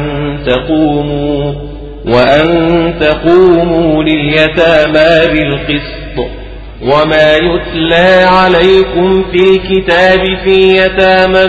[0.45, 1.53] تقوموا
[2.05, 6.40] وأن تقوموا لليتامى بالقسط
[6.81, 11.45] وما يتلى عليكم في الكتاب في يتامى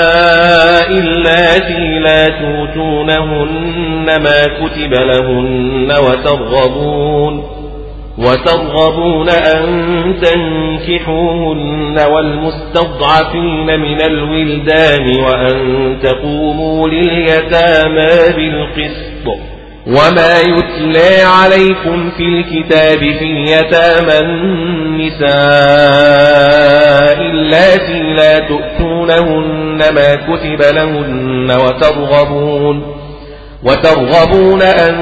[0.00, 7.44] النساء اللاتي لا توتونهن ما كتب لهن وترغبون
[8.18, 9.64] وترغبون أن
[10.22, 19.26] تنكحوهن والمستضعفين من الولدان وأن تقوموا لليتامى بالقسط
[19.90, 24.18] وما يتلى عليكم في الكتاب في يتامى
[25.90, 32.96] النساء اللاتي لا تؤتونهن ما كتب لهن وترغبون
[33.64, 34.96] وترغبون أن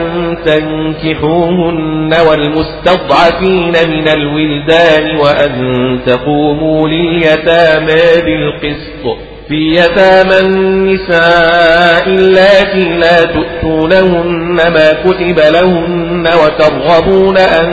[0.46, 9.18] تنكحوهن والمستضعفين من الولدان وأن تقوموا لليتامى بالقسط
[9.48, 17.68] في يتامى النساء اللاتي لا تؤتونهن ما كتب لهن وترغبون أن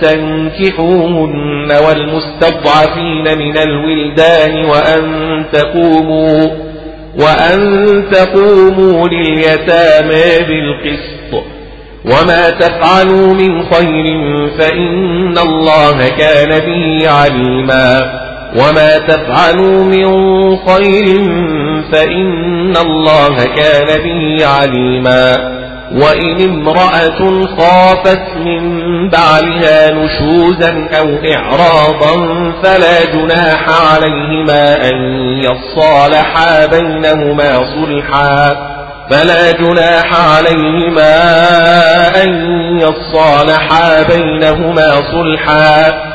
[0.00, 6.46] تنكحوهن والمستضعفين من الولدان وأن تقوموا
[7.20, 7.60] وأن
[8.12, 11.44] تقوموا لليتامى بالقسط.
[12.04, 14.16] وما تفعلوا من خير
[14.58, 18.29] فإن الله كان به عليما.
[18.56, 20.06] وما تفعلوا من
[20.56, 21.24] خير
[21.92, 25.60] فإن الله كان به عليما
[25.92, 28.60] وإن امرأة خافت من
[29.08, 32.16] بعلها نشوزا أو إعراضا
[32.62, 34.96] فلا جناح عليهما أن
[35.38, 38.56] يصالحا بينهما صلحا
[39.10, 41.12] فلا جناح عليهما
[42.24, 42.30] أن
[42.78, 46.09] يصالحا بينهما صلحا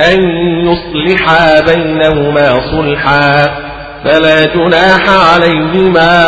[0.00, 0.20] أن
[0.68, 3.46] يصلحا بينهما صلحا
[4.04, 6.18] فلا جناح عليهما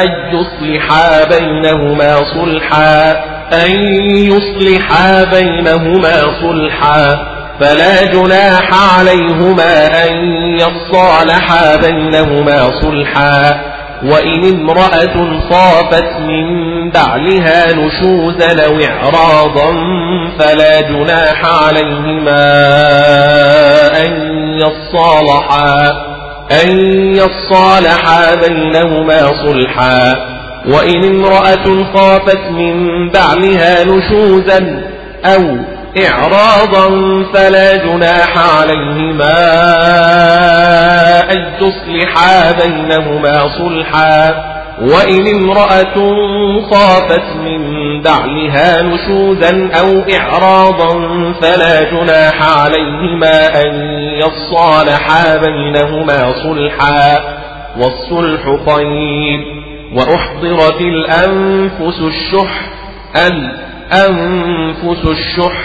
[0.00, 3.12] أن يصلحا بينهما صلحا
[3.52, 3.70] أن
[4.10, 7.26] يصلحا بينهما صلحا
[7.60, 10.14] فلا جناح عليهما أن
[10.54, 13.60] يصالحا بينهما صلحا
[14.04, 16.46] وإن امرأة خافت من
[16.90, 19.72] بعلها نشوزا أو إعراضا
[20.38, 22.46] فلا جناح عليهما
[24.04, 24.12] أن
[24.58, 26.06] يصالحا
[26.64, 26.78] أن
[27.12, 30.14] يصالحا بينهما صلحا.
[30.68, 34.82] وإن امرأة خافت من بعلها نشوزا
[35.24, 35.56] أو
[35.98, 36.88] إعراضا
[37.34, 39.36] فلا جناح عليهما
[41.32, 44.44] أن تصلحا بينهما صلحا.
[44.80, 45.94] وإن امرأة
[46.70, 47.60] خافت من
[48.02, 50.92] بعلها نشوزا أو إعراضا
[51.32, 53.74] فلا جناح عليهما أن
[54.18, 57.20] يصالحا بينهما صلحا.
[57.76, 59.40] والصلح خير
[59.92, 62.60] وأحضرت الأنفس الشح
[63.16, 65.64] الأنفس الشح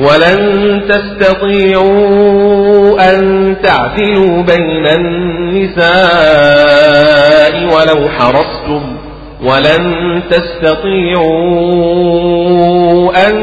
[0.00, 1.90] ولن تستطيعوا
[3.10, 5.90] أن تعدلوا بين النساء
[7.64, 8.82] ولو حرصتم.
[9.44, 11.30] ولن تستطيعوا
[13.28, 13.34] أن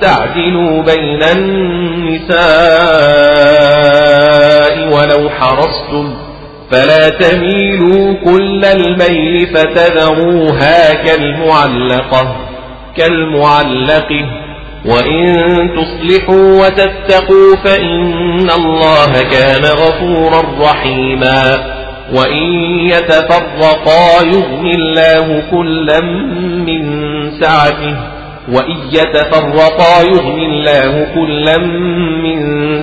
[0.00, 2.38] تعدلوا بين النساء
[4.94, 6.14] ولو حرصتم.
[6.70, 12.36] فلا تميلوا كل الميل فتذروها كالمعلقة
[12.96, 14.43] كالمعلقة.
[14.84, 15.34] وإن
[15.76, 21.74] تصلحوا وتتقوا فإن الله كان غفورا رحيما
[22.12, 22.52] وإن
[22.90, 26.00] يتفرقا يغني الله كلا
[26.66, 26.82] من
[27.40, 27.96] سعته
[28.52, 31.58] وإن يتفرقا يغني الله كلا
[32.22, 32.38] من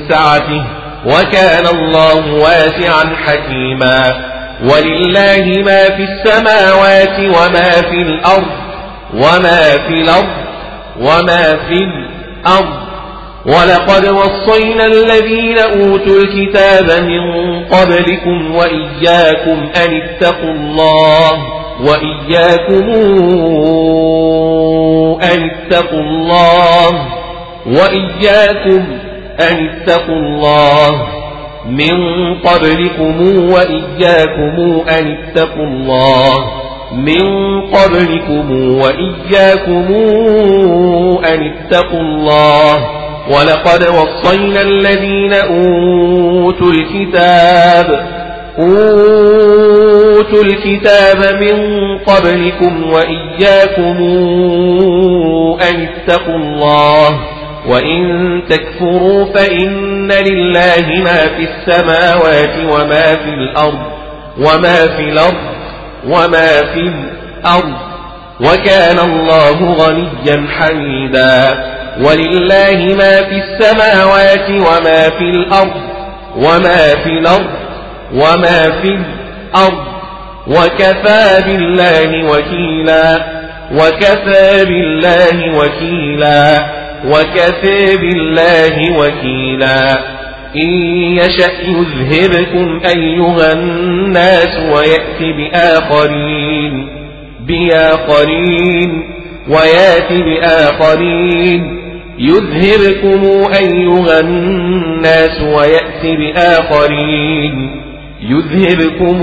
[0.09, 0.63] سعته
[1.05, 4.01] وكان الله واسعا حكيما
[4.63, 8.47] ولله ما في السماوات وما في الأرض
[9.13, 10.41] وما في الأرض
[11.01, 12.81] وما في الأرض
[13.45, 17.23] ولقد وصينا الذين أوتوا الكتاب من
[17.65, 21.31] قبلكم وإياكم أن اتقوا الله
[21.81, 22.89] وإياكم
[25.23, 27.05] أن اتقوا الله
[27.67, 28.85] وإياكم
[29.39, 31.07] أن اتقوا الله
[31.69, 31.95] من
[32.39, 33.21] قبلكم
[33.51, 36.60] وإياكم أن اتقوا الله
[36.93, 39.93] من قبلكم وإياكم
[41.25, 42.75] أن اتقوا الله
[43.29, 48.05] ولقد وصينا الذين أوتوا الكتاب
[48.59, 51.57] أوتوا الكتاب من
[51.97, 53.97] قبلكم وإياكم
[55.69, 57.19] أن اتقوا الله
[57.67, 63.79] وإن تكفروا فإن لله ما في السماوات وما في الأرض
[64.37, 65.60] وما في الأرض
[66.05, 67.73] وما في الأرض
[68.41, 71.63] وكان الله غنيا حميدا
[72.01, 75.81] ولله ما في السماوات وما في الأرض
[76.35, 77.49] وما في الأرض
[78.13, 79.83] وما في الأرض
[80.47, 83.25] وكفى بالله وكيلا
[83.71, 86.65] وكفى بالله وكيلا
[87.05, 89.97] وكفى بالله وكيلا
[90.55, 90.69] إن
[91.17, 96.87] يشأ يذهبكم أيها الناس ويأتي بآخرين
[97.47, 99.03] بآخرين
[99.47, 101.81] ويأتي بآخرين.
[102.19, 107.81] يذهبكم أيها الناس ويأتي بآخرين.
[108.21, 109.21] يذهبكم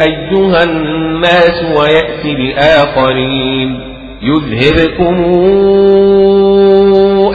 [0.00, 3.85] أيها الناس ويأتي بآخرين.
[4.26, 5.16] يذهبكم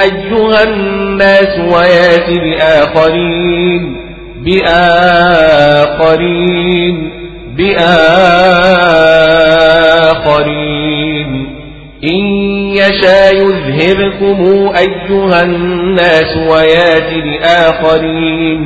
[0.02, 3.95] أيها الناس ويأتي بآخرين
[4.45, 5.92] بآخرين
[7.58, 8.02] بآخرين.
[12.03, 12.26] إن
[12.76, 14.40] يشاء يذهبكم
[14.78, 18.60] أيها الناس ويأتي بآخرين.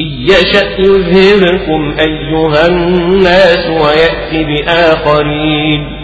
[0.00, 5.97] إن يشأ يذهبكم أيها الناس ويأتي بآخرين.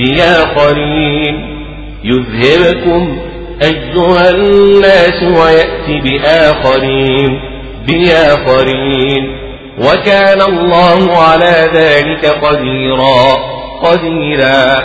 [0.00, 1.56] بآخرين
[2.04, 3.18] يذهبكم
[3.62, 7.40] أيها الناس ويأتي بآخرين
[7.86, 9.36] بآخرين
[9.78, 13.36] وكان الله على ذلك قديرا
[13.82, 14.76] قديرا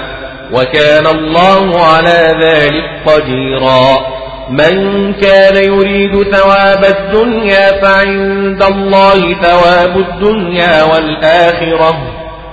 [0.54, 4.16] وكان الله على ذلك قديرا
[4.50, 11.98] من كان يريد ثواب الدنيا فعند الله ثواب الدنيا والآخرة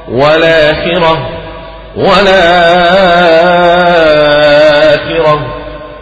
[0.08, 1.41] والآخرة
[1.96, 2.32] والآخرة.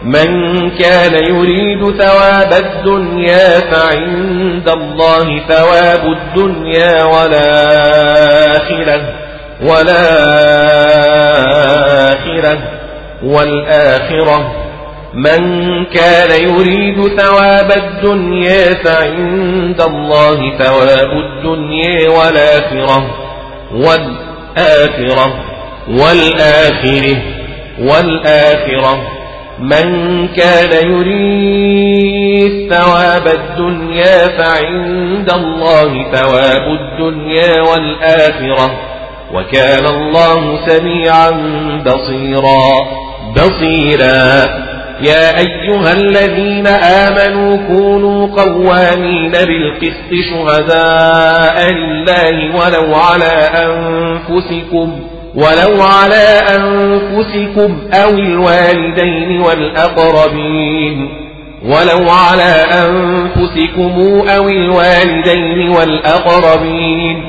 [0.03, 9.01] من كان يريد ثواب الدنيا فعند الله ثواب الدنيا والآخرة.
[9.61, 9.97] والآخرة.
[13.23, 14.51] والآخرة.
[15.13, 23.15] من كان يريد ثواب الدنيا فعند الله ثواب الدنيا والآخرة.
[23.71, 25.50] والآخرة.
[25.87, 27.17] والآخرة
[27.79, 29.07] والآخرة.
[29.59, 38.71] من كان يريد ثواب الدنيا فعند الله ثواب الدنيا والآخرة.
[39.33, 41.29] وكان الله سميعا
[41.85, 42.87] بصيرا.
[43.35, 44.71] بصيرا.
[45.01, 54.99] يا أيها الذين آمنوا كونوا قوامين بالقسط شهداء لله ولو على أنفسكم.
[55.35, 61.09] ولو على أنفسكم أو الوالدين والأقربين.
[61.65, 62.53] ولو على
[62.85, 67.23] أنفسكم أو الوالدين والأقربين.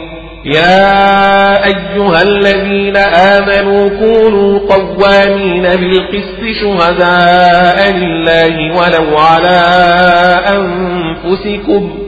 [0.45, 9.61] يا أيها الذين آمنوا كونوا قوامين بالقسط شهداء لله ولو على
[10.49, 11.99] أنفسكم.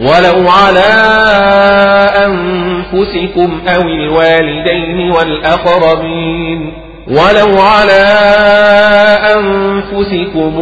[0.00, 0.90] ولو على
[2.26, 2.69] أنفسكم
[3.68, 6.72] أو الوالدين والأقربين
[7.08, 8.04] ولو على
[9.36, 10.54] أنفسكم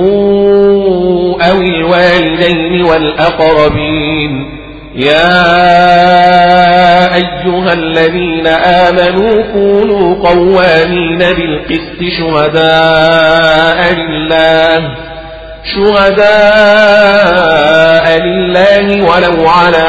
[1.51, 4.59] أو الوالدين والأقربين
[4.95, 5.45] يا
[7.15, 15.08] أيها الذين آمنوا كونوا قوامين بالقسط شهداء لله
[16.89, 19.89] شهداء لله ولو على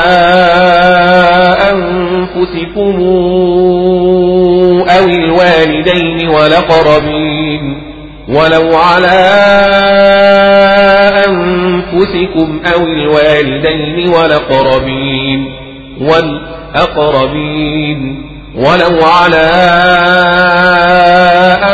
[1.72, 2.96] أنفسكم
[4.90, 7.84] أو الوالدين والأقربين
[8.30, 9.20] ولو على
[11.28, 15.46] أنفسكم أو الوالدين والأقربين
[16.76, 18.00] والأقربين
[18.56, 19.50] ولو على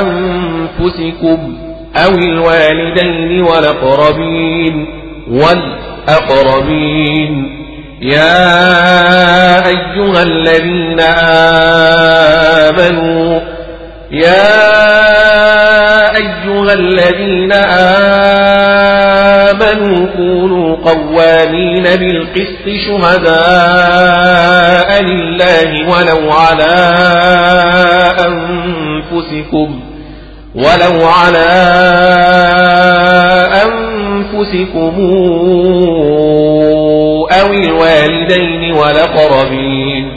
[0.02, 1.55] أنفسكم
[1.98, 4.88] أو الوالدين والأقربين
[6.08, 7.34] والأقربين.
[8.02, 11.00] يا أيها الذين
[12.70, 13.40] آمنوا
[14.12, 14.66] يا
[16.18, 17.54] أيها الذين
[19.52, 24.10] آمنوا كونوا قوامين بالقسط شهداء
[25.04, 26.76] لله ولو على
[28.28, 29.85] أنفسكم.
[30.56, 31.46] ولو على
[33.66, 34.96] أنفسكم
[37.32, 40.12] أو الوالدين والأقربين.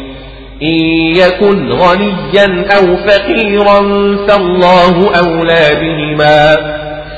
[0.63, 0.79] إن
[1.17, 3.81] يكن غنيا أو فقيرا
[4.29, 6.57] فالله أولى بهما.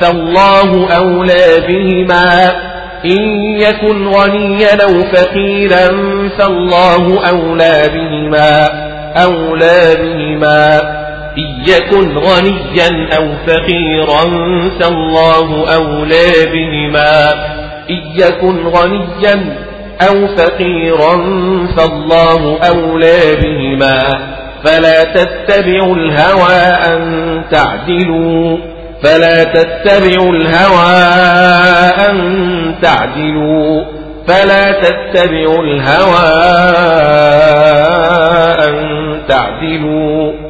[0.00, 2.52] فالله أولى بهما.
[3.04, 3.22] إن
[3.60, 5.88] يكن غنيا أو فقيرا
[6.38, 8.68] فالله أولى بهما.
[9.16, 10.99] أولى بهما.
[11.66, 14.22] يكن غنيا أو فقيرا
[14.80, 17.32] فالله أولى بهما.
[17.90, 19.56] إن يكن غنيا
[20.08, 21.16] أو فقيرا
[21.76, 24.00] فالله أولى بهما.
[24.64, 28.58] فلا تتبعوا الهوى أن تعدلوا.
[29.02, 31.02] فلا تتبعوا الهوى
[32.08, 33.84] أن تعدلوا.
[34.28, 36.30] فلا تتبعوا الهوى
[38.68, 40.49] أن تعدلوا.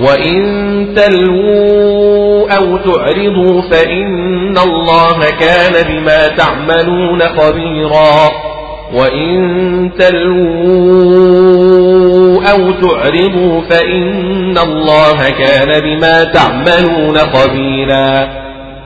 [0.00, 8.30] وإن تلووا أو تعرضوا فإن الله كان بما تعملون خبيرا
[8.94, 11.50] وإن تلووا
[12.52, 18.28] أو تعرضوا فإن الله كان بما تعملون خبيرا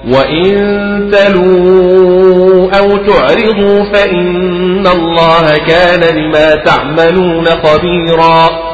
[0.09, 8.74] وإن تلووا أو تعرضوا فإن الله كان بما تعملون خبيرا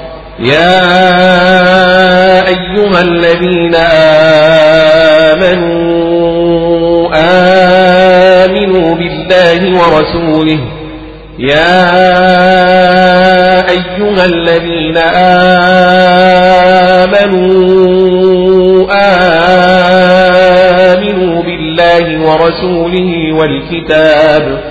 [0.41, 0.81] يا
[2.47, 3.75] أيها الذين
[5.35, 7.09] آمنوا
[8.45, 10.59] آمنوا بالله ورسوله.
[11.39, 11.81] يا
[13.69, 14.97] أيها الذين
[17.01, 17.61] آمنوا
[20.91, 24.70] آمنوا بالله ورسوله والكتاب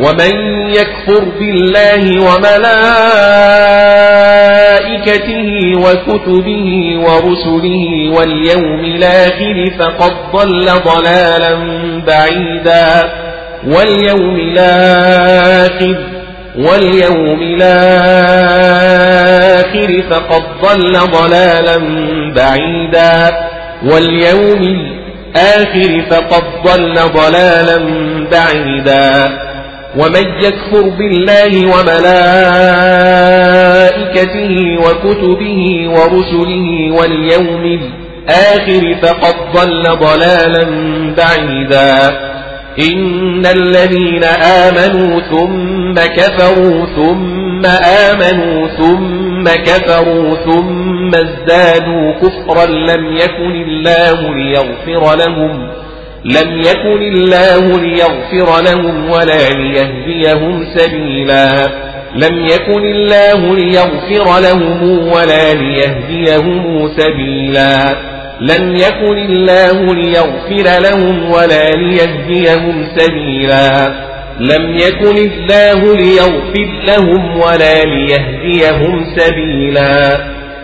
[0.00, 0.34] ومن
[0.70, 2.02] يكفر بالله
[4.80, 7.84] وملائكته وكتبه ورسله
[8.16, 11.54] واليوم الآخر فقد ضل ضلالا
[12.06, 12.86] بعيدا
[13.66, 15.96] واليوم الآخر
[16.58, 18.70] واليوم الآخر
[20.10, 21.78] فقد ضل ضلالا
[22.36, 23.30] بعيدا
[23.84, 27.78] واليوم الآخر فقد ضل ضلالا
[28.30, 29.10] بعيدا
[29.96, 32.12] ومن يكفر بالله وملائكته
[34.78, 40.64] وكتبه ورسله واليوم الآخر فقد ضل ضلالا
[41.16, 42.30] بعيدا.
[42.92, 44.24] إن الذين
[44.64, 47.66] آمنوا ثم كفروا ثم
[48.10, 55.70] آمنوا ثم كفروا ثم ازدادوا كفرا لم يكن الله ليغفر لهم.
[56.24, 61.50] لم يكن الله ليغفر لهم ولا ليهديهم سبيلا.
[62.14, 67.96] لم يكن الله ليغفر لهم ولا ليهديهم سبيلا.
[68.40, 73.94] لم يكن الله ليغفر لهم ولا ليهديهم سبيلا.
[74.40, 80.39] لم يكن الله ليغفر لهم ولا ليهديهم سبيلا.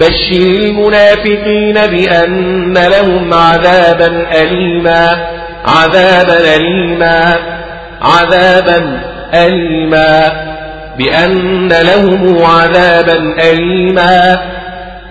[0.00, 5.26] بشر المنافقين بأن لهم عذابا أليما
[5.64, 7.34] عذابا أليما
[8.02, 9.00] عذابا
[9.34, 10.32] أليما
[10.98, 14.40] بأن لهم عذابا أليما.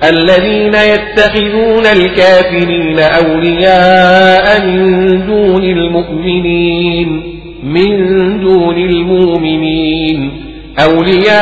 [0.03, 7.24] الذين يتخذون الكافرين أولياء من دون المؤمنين
[7.64, 10.32] من دون المؤمنين
[10.80, 11.34] أولياء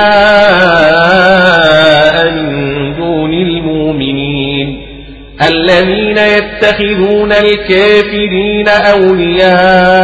[2.32, 4.82] من دون المؤمنين
[5.50, 8.67] الذين يتخذون الكافرين
[8.98, 9.98] أولياء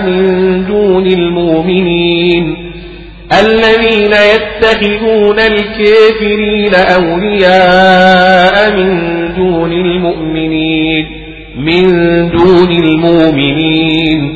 [0.00, 2.56] من دون المؤمنين
[3.32, 8.98] الذين يتخذون الكافرين أولياء من
[9.36, 11.06] دون المؤمنين
[11.58, 11.88] من
[12.30, 14.35] دون المؤمنين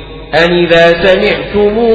[0.35, 1.91] أن إذا سمعتموا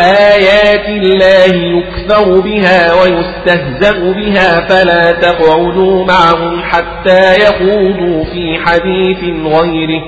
[0.00, 10.02] آيات الله يكفر بها ويستهزأ بها فلا تقعدوا معهم حتى يخوضوا في حديث غيره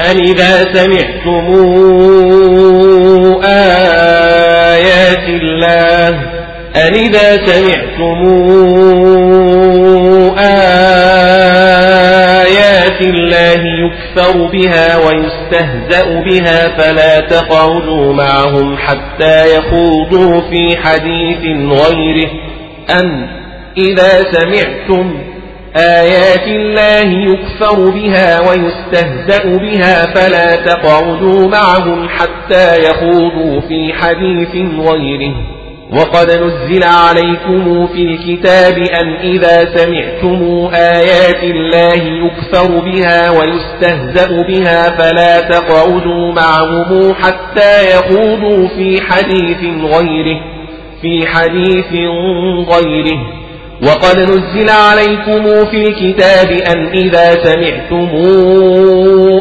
[0.00, 1.74] أن إذا سمعتموا
[4.74, 6.08] آيات الله
[6.76, 8.74] أن إذا سمعتموا
[12.40, 22.30] آيات الله يكفر بها ويستهزأ بها فلا تقعدوا معهم حتى يخوضوا في حديث غيره.
[23.00, 23.28] أن
[23.76, 25.18] إذا سمعتم
[25.76, 35.34] آيات الله يكفر بها ويستهزأ بها فلا تقعدوا معهم حتى يخوضوا في حديث غيره.
[35.92, 45.40] وقد نزل عليكم في الكتاب أن إذا سمعتم آيات الله يكفر بها ويستهزأ بها فلا
[45.40, 50.40] تقعدوا معهم حتى يخوضوا في حديث غيره
[51.02, 51.92] في حديث
[52.68, 53.18] غيره.
[53.82, 58.08] وقد نزل عليكم في الكتاب أن إذا سمعتم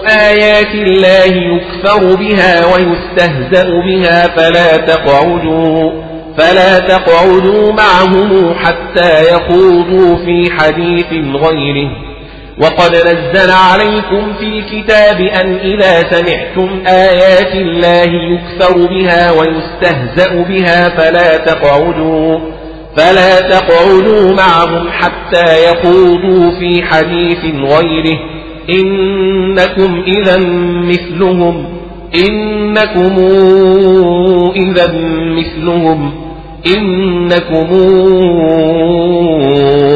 [0.07, 6.02] آيات الله يكفر بها ويستهزأ بها فلا تقعدوا
[6.37, 11.89] فلا تقعدوا معهم حتى يخوضوا في حديث غيره.
[12.57, 21.37] وقد نزل عليكم في الكتاب أن إذا سمعتم آيات الله يكثر بها ويستهزأ بها فلا
[21.37, 22.39] تقعدوا
[22.97, 28.17] فلا تقعدوا معهم حتى يخوضوا في حديث غيره.
[28.69, 30.37] إنكم إذا
[30.83, 31.82] مثلهم.
[32.15, 33.15] إنكم
[34.55, 34.93] إذا
[35.37, 36.11] مثلهم
[36.77, 37.67] إنكم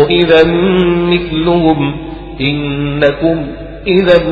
[0.09, 0.43] إذا
[1.11, 1.93] مثلهم
[2.41, 3.47] إنكم
[3.87, 4.23] إذا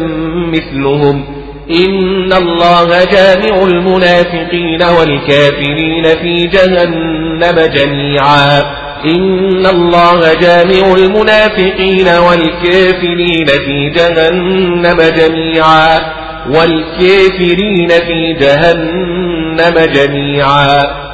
[0.54, 1.24] مثلهم
[1.72, 8.60] إن الله جامع المنافقين والكافرين في جهنم جميعا
[9.06, 21.06] إن الله جامع المنافقين والكافرين في جهنم جميعا والكافرين في جهنم جميعا.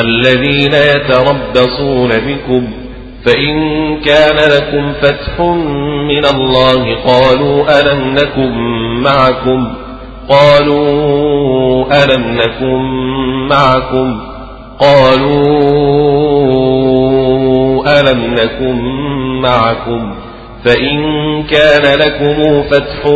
[0.00, 2.68] الذين يتربصون بكم
[3.26, 3.56] فإن
[4.00, 5.40] كان لكم فتح
[6.08, 8.52] من الله قالوا ألم نكن
[9.02, 9.74] معكم؟
[10.28, 12.82] قالوا ألم نكن
[13.50, 14.20] معكم؟
[16.82, 18.78] قالوا ألم نكن
[19.42, 20.14] معكم؟
[20.64, 23.06] فإن كان لكم فتح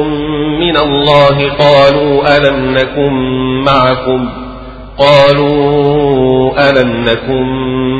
[0.60, 3.12] من الله قالوا ألم نكن
[3.64, 4.28] معكم
[4.98, 7.46] قالوا ألم نكن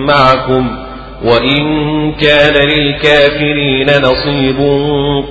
[0.07, 0.87] معكم
[1.25, 1.63] وإن
[2.13, 4.57] كان للكافرين نصيب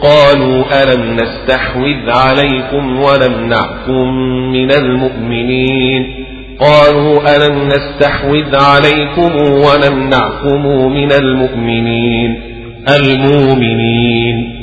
[0.01, 4.13] قالوا ألم نستحوذ عليكم ونمنعكم
[4.51, 6.25] من المؤمنين
[6.59, 12.54] قالوا ألم نستحوذ عليكم ونمنعكم من المؤمنين
[12.89, 14.55] المؤمنين.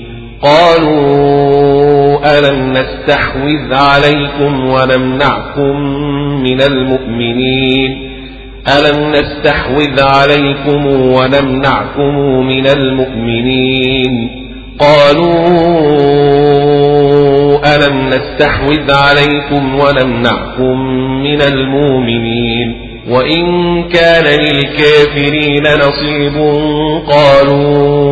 [0.43, 2.03] قالوا
[2.39, 5.77] ألم نستحوذ عليكم ونمنعكم
[6.43, 8.13] من المؤمنين؟
[8.69, 12.15] ألم نستحوذ عليكم ونمنعكم
[12.47, 14.31] من المؤمنين؟
[14.81, 15.43] قالوا
[17.75, 20.79] ألم نستحوذ عليكم ونمنعكم
[21.23, 23.45] من المؤمنين؟ وإن
[23.89, 26.37] كان للكافرين نصيب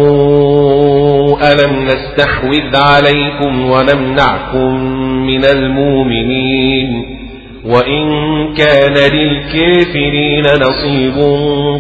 [0.00, 4.80] قالوا ألم نستحوذ عليكم ونمنعكم
[5.26, 7.20] من المؤمنين
[7.64, 8.04] وإن
[8.54, 11.14] كان للكافرين نصيب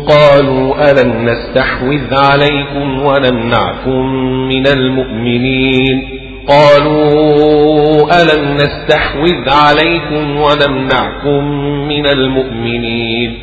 [0.08, 4.06] قالوا ألم نستحوذ عليكم ونمنعكم
[4.48, 11.44] من المؤمنين قالوا ألم نستحوذ عليكم ونمنعكم
[11.88, 13.38] من المؤمنين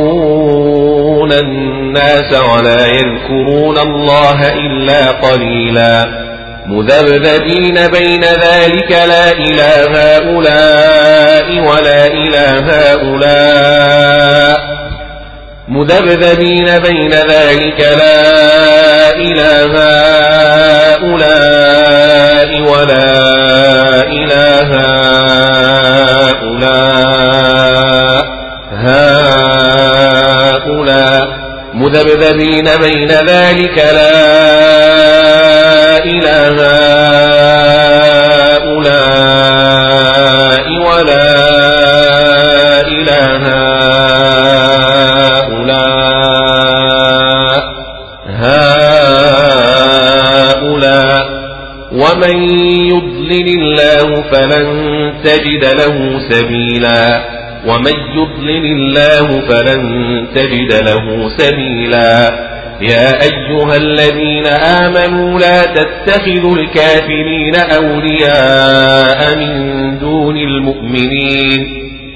[0.02, 6.06] يراءون الناس ولا يذكرون الله إلا قليلا
[6.68, 12.60] مذبذبين بين ذلك لا إله هؤلاء ولا إله
[12.94, 14.58] هؤلاء
[15.68, 18.22] مذبذبين بين ذلك لا
[19.16, 19.74] إله
[20.94, 23.12] هؤلاء ولا
[24.04, 25.51] إله هؤلاء
[28.74, 30.62] هؤلاء
[31.74, 34.12] مذبذبين بين ذلك لا
[36.06, 36.58] إله
[38.92, 41.41] هؤلاء ولا
[51.92, 52.50] ومن
[52.86, 54.68] يضلل الله فلن
[55.24, 57.26] تجد له سبيلا.
[57.68, 59.82] ومن يضلل الله فلن
[60.36, 62.52] تجد له سبيلا.
[62.82, 71.68] يا أيها الذين آمنوا لا تتخذوا الكافرين أولياء من دون المؤمنين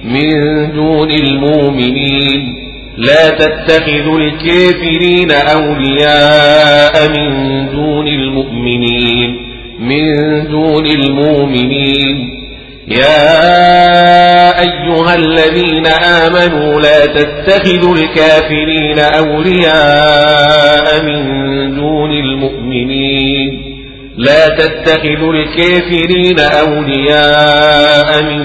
[0.04, 0.32] من
[0.74, 2.56] دون المؤمنين.
[2.98, 7.30] لا تتخذوا الكافرين أولياء من
[7.72, 9.45] دون المؤمنين.
[9.86, 12.46] من دون المؤمنين.
[12.88, 23.76] يا أيها الذين آمنوا لا تتخذوا الكافرين أولياء من دون المؤمنين.
[24.18, 28.44] لا تتخذوا الكافرين أولياء من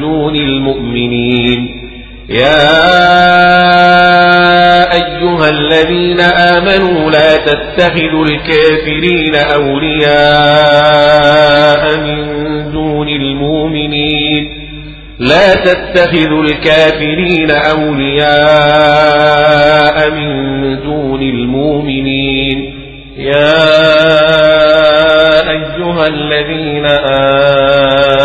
[0.00, 1.82] دون المؤمنين.
[2.28, 3.81] يا
[5.52, 10.62] الذين آمنوا لا تتخذوا الكافرين أولياء
[11.98, 12.18] من
[12.72, 14.48] دون المؤمنين.
[15.18, 18.26] لا تتخذوا الكافرين أولياء
[20.10, 20.30] من
[20.82, 22.58] دون المؤمنين.
[23.16, 23.62] يا
[25.50, 26.86] أيها الذين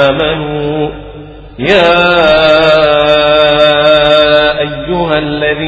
[0.09, 0.89] آمنوا
[1.59, 1.97] يا
[4.59, 5.66] أيها الذين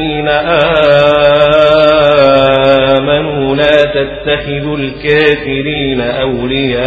[4.24, 6.80] تتخذوا الكافرين أولياء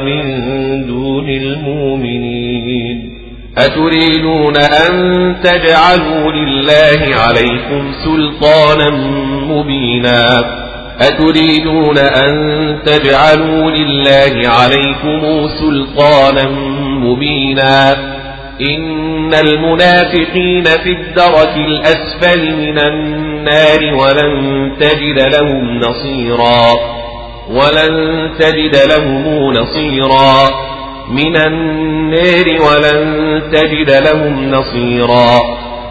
[0.00, 0.22] من
[0.86, 3.14] دون المؤمنين.
[3.58, 8.90] أتريدون أن تجعلوا لله عليكم سلطانا
[9.48, 10.24] مبينا؟
[11.00, 12.32] أتريدون أن
[12.86, 16.48] تجعلوا لله عليكم سلطانا
[16.98, 18.13] مبينا؟
[18.60, 26.74] إن المنافقين في الدرك الأسفل من النار ولن تجد لهم نصيرا
[27.50, 30.50] ولن تجد لهم نصيرا.
[31.10, 35.40] من النار ولن تجد لهم نصيرا.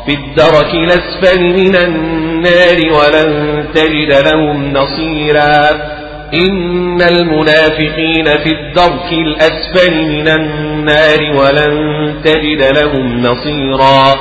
[0.05, 6.02] في الدرك الأسفل من النار ولن تجد لهم نصيرا.
[6.33, 14.15] إن المنافقين في الدرك الأسفل من النار ولن تجد لهم نصيرا.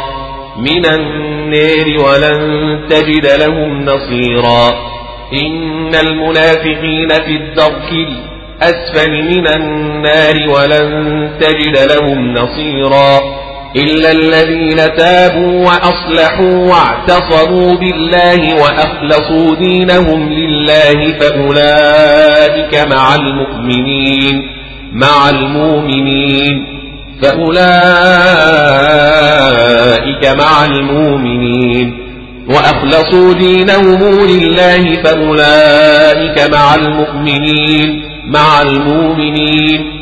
[0.56, 4.92] من النار ولن تجد لهم نصيرا.
[5.42, 13.42] إن المنافقين في الدرك الأسفل من النار ولن تجد لهم نصيرا.
[13.76, 24.42] إلا الذين تابوا وأصلحوا واعتصموا بالله وأخلصوا دينهم لله فأولئك مع المؤمنين
[24.92, 26.66] مع المؤمنين
[27.22, 27.62] فأولئك
[30.38, 31.98] مع المؤمنين.
[32.48, 40.01] وأخلصوا دينهم لله فأولئك مع المؤمنين مع المؤمنين.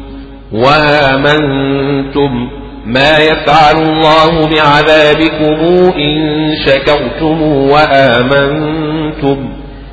[0.53, 2.49] وآمنتم
[2.85, 5.59] ما يفعل الله بعذابكم
[5.97, 9.37] إن شكرتم وآمنتم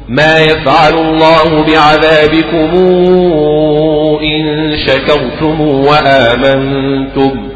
[0.08, 2.70] ما يفعل الله بعذابكم
[4.22, 7.48] إن شكرتم وآمنتم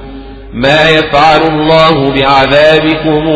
[0.54, 3.28] ما يفعل الله بعذابكم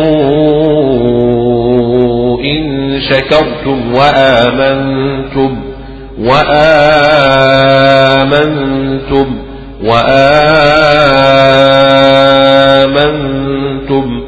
[2.45, 5.57] إن شكرتم وآمنتم
[8.07, 9.46] وآمنتم
[12.87, 14.21] وآمنتم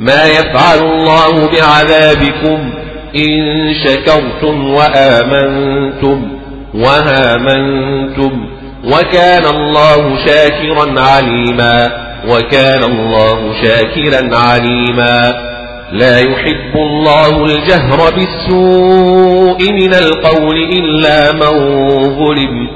[0.00, 2.72] ما يفعل الله بعذابكم
[3.16, 6.28] إن شكرتم وآمنتم
[6.74, 8.46] وهامنتم
[8.84, 11.90] وكان الله شاكرا عليما
[12.28, 15.32] وكان الله شاكرا عليما
[15.92, 21.52] لا يحب الله الجهر بالسوء من القول إلا من
[22.18, 22.75] ظلم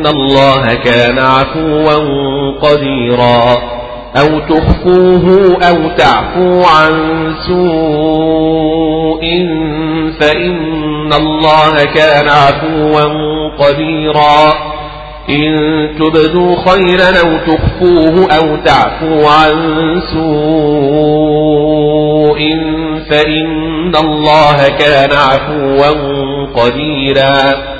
[0.00, 1.94] إن الله كان عفوا
[2.62, 3.56] قديرا
[4.16, 6.92] أو تخفوه أو تعفو عن
[7.46, 9.20] سوء
[10.20, 13.02] فإن الله كان عفوا
[13.58, 14.52] قديرا
[15.28, 15.56] إن
[15.98, 19.52] تبدوا خيرا أو تخفوه أو تعفو عن
[20.12, 21.60] سوء
[23.10, 25.90] فإن الله كان عفوا
[26.54, 27.79] قديرا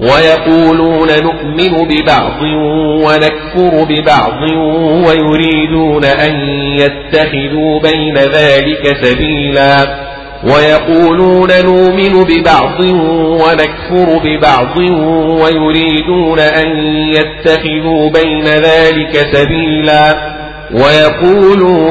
[0.00, 2.42] ويقولون نؤمن ببعض
[3.04, 4.42] ونكفر ببعض
[5.06, 6.34] ويريدون أن
[6.78, 9.76] يتخذوا بين ذلك سبيلا
[10.44, 12.80] ويقولون نؤمن ببعض
[13.14, 14.76] ونكفر ببعض
[15.42, 20.16] ويريدون أن يتخذوا بين ذلك سبيلا
[20.72, 21.90] ويقولون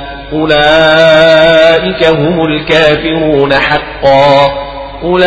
[0.33, 4.51] أولئك هم الكافرون حقا.
[5.03, 5.23] أولئك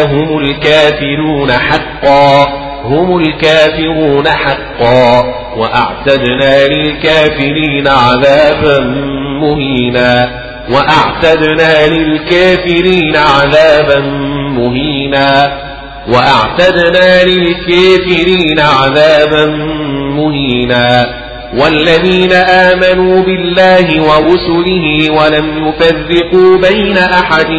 [0.00, 2.46] هم الكافرون حقا.
[2.84, 5.24] هم الكافرون حقا.
[5.56, 8.80] وأعتدنا للكافرين عذابا
[9.42, 10.30] مهينا.
[10.70, 14.00] وأعتدنا للكافرين عذابا
[14.50, 15.58] مهينا.
[16.08, 19.46] وأعتدنا للكافرين عذابا
[20.16, 21.27] مهينا.
[21.54, 27.50] والذين آمنوا بالله ورسله ولم يفرقوا بين أحد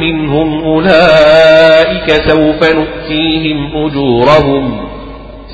[0.00, 4.88] منهم أولئك سوف نؤتيهم أجورهم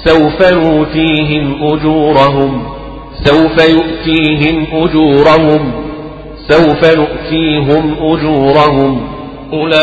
[0.04, 2.62] سوف نؤتيهم أجورهم
[3.24, 5.72] سوف يؤتيهم أجورهم
[6.48, 9.08] سوف نؤتيهم أجورهم
[9.52, 9.80] أولئك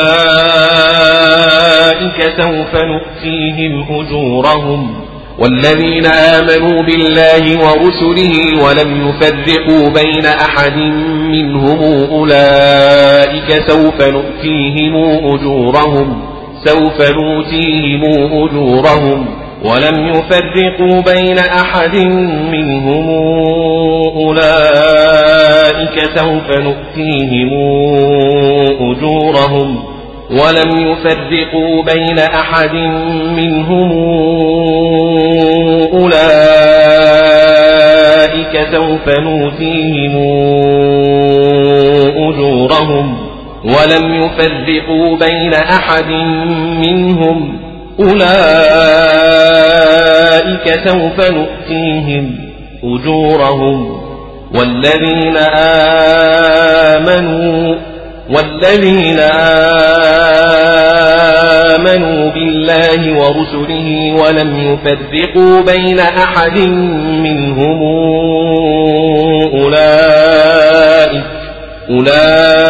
[2.42, 5.07] سوف نؤتيهم أجورهم.
[5.40, 8.34] والذين آمنوا بالله ورسله
[8.64, 10.78] ولم يفرقوا بين أحد
[11.32, 11.80] منهم
[12.12, 14.96] أولئك سوف نؤتيهم
[15.34, 16.22] أجورهم
[16.66, 18.04] سوف نؤتيهم
[18.44, 19.26] أجورهم.
[19.66, 21.96] ولم يفرقوا بين أحد
[22.52, 23.10] منهم
[24.16, 27.50] أولئك سوف نؤتيهم
[28.92, 29.97] أجورهم.
[30.32, 32.74] ولم يفرقوا بين أحد
[33.36, 33.92] منهم
[37.68, 40.16] أولئك سوف نوتيهم
[42.30, 43.18] أجورهم
[43.64, 46.12] ولم يفرقوا بين أحد
[46.86, 47.60] منهم
[48.00, 48.28] أولئك
[50.88, 52.36] سوف نؤتيهم
[52.84, 54.00] أجورهم
[54.56, 55.38] والذين
[56.98, 57.76] آمنوا
[58.30, 59.20] والذين
[61.76, 63.88] آمنوا بالله ورسله
[64.22, 66.58] ولم يفرقوا بين أحد
[67.24, 67.80] منهم
[69.54, 71.24] أولئك
[71.90, 72.70] أولئك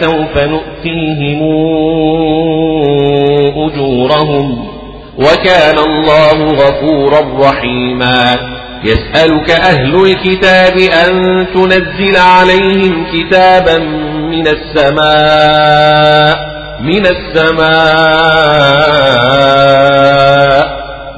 [0.00, 1.40] سوف نؤتيهم
[3.66, 4.46] أجورهم
[5.18, 8.59] وكان الله غفورا رحيما.
[8.84, 13.78] يسألك أهل الكتاب أن تنزل عليهم كتابا
[14.30, 16.50] من السماء
[16.80, 17.70] من السماء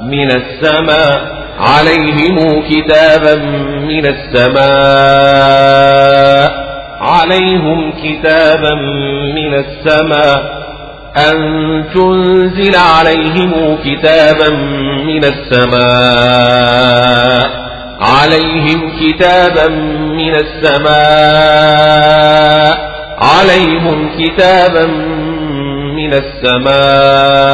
[0.03, 1.33] من السماء.
[1.59, 3.35] عليهم كتابا
[3.79, 4.63] من السماء.
[7.01, 8.75] عليهم كتابا
[9.35, 10.52] من السماء.
[11.17, 11.35] أن
[11.93, 14.49] تنزل عليهم كتابا
[15.05, 16.43] من السماء
[18.01, 19.67] عليهم كتابا
[20.17, 20.93] من السماء
[23.21, 24.85] عليهم كتابا
[25.95, 27.53] من السماء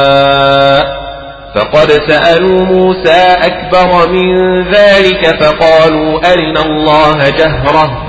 [1.54, 8.02] فقد سألوا موسى أكبر من ذلك فقالوا أرنا الله جهرة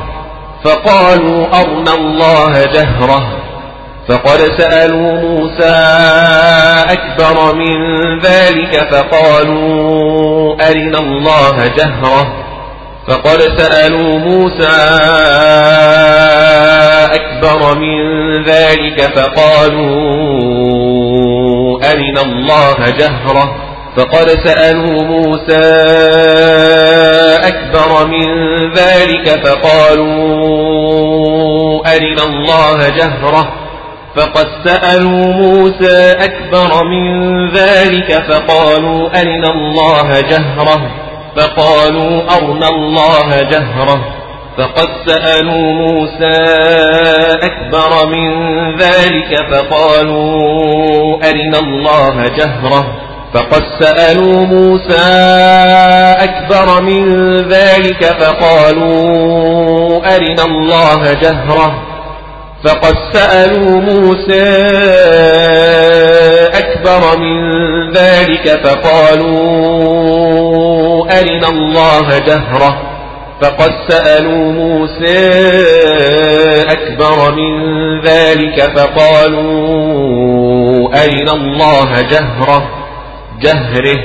[0.64, 3.42] فقالوا أرنا الله جهرة
[4.08, 5.76] فقد سألوا موسى
[6.90, 7.78] أكبر من
[8.20, 12.34] ذلك فقالوا أرنا الله جهرة.
[13.08, 14.78] فقد سألوا موسى
[17.14, 18.00] أكبر من
[18.44, 19.92] ذلك فقالوا
[21.92, 23.56] أرنا الله جهرة.
[23.98, 25.66] فقد سألوا موسى
[27.48, 28.28] أكبر من
[28.74, 30.22] ذلك فقالوا
[31.96, 33.54] أرنا الله جهرة.
[34.16, 40.92] فقد سألوا موسى أكبر من ذلك فقالوا أرنا الله جهرة.
[41.38, 44.06] فقالوا أرنا الله جهرة.
[44.58, 46.38] فقد سألوا موسى
[47.44, 48.30] أكبر من
[48.78, 52.98] ذلك فقالوا أرنا الله جهرة.
[53.34, 55.08] فقد سألوا موسى
[56.24, 58.96] أكبر من ذلك فقالوا
[60.16, 61.91] أرنا الله جهرة.
[62.64, 64.44] فقد سألوا موسى
[66.54, 67.52] أكبر من
[67.92, 69.42] ذلك فقالوا
[71.20, 72.82] أرنا الله جهرة
[73.42, 75.30] فقد سألوا موسى
[76.72, 77.52] أكبر من
[78.06, 79.42] ذلك فقالوا
[81.04, 82.70] أرنا الله جهرة.
[83.42, 84.00] جهره.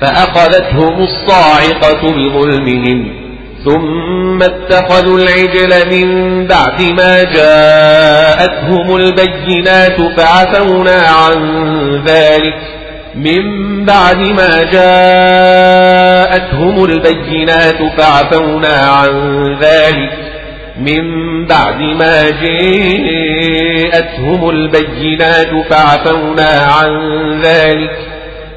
[0.00, 3.27] فأخذتهم الصاعقة بظلمهم.
[3.64, 11.36] ثم اتخذوا العجل من بعد ما جاءتهم البينات فعفونا عن
[12.06, 12.58] ذلك.
[13.14, 19.10] من بعد ما جاءتهم البينات فعفونا عن
[19.60, 20.12] ذلك.
[20.80, 26.90] من بعد ما جاءتهم البينات فعفونا عن
[27.42, 27.98] ذلك.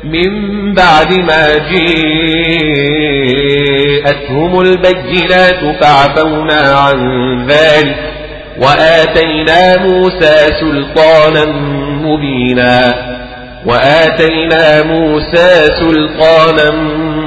[0.04, 3.71] من بعد ما جاءتهم
[4.62, 6.98] البينات فعفونا عن
[7.48, 7.96] ذلك
[8.58, 11.46] وآتينا موسى سلطانا
[12.06, 12.94] مبينا
[13.66, 16.72] وآتينا موسى سلطانا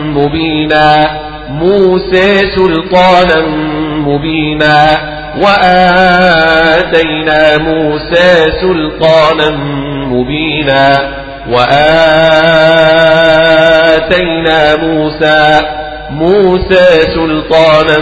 [0.04, 1.10] مبينا
[1.48, 3.40] موسى سلطانا
[4.06, 4.98] مبينا
[5.42, 9.50] وآتينا موسى سلطانا
[10.06, 10.98] مبينا
[13.44, 15.60] وآتينا موسى
[16.14, 17.98] موسى سلطانا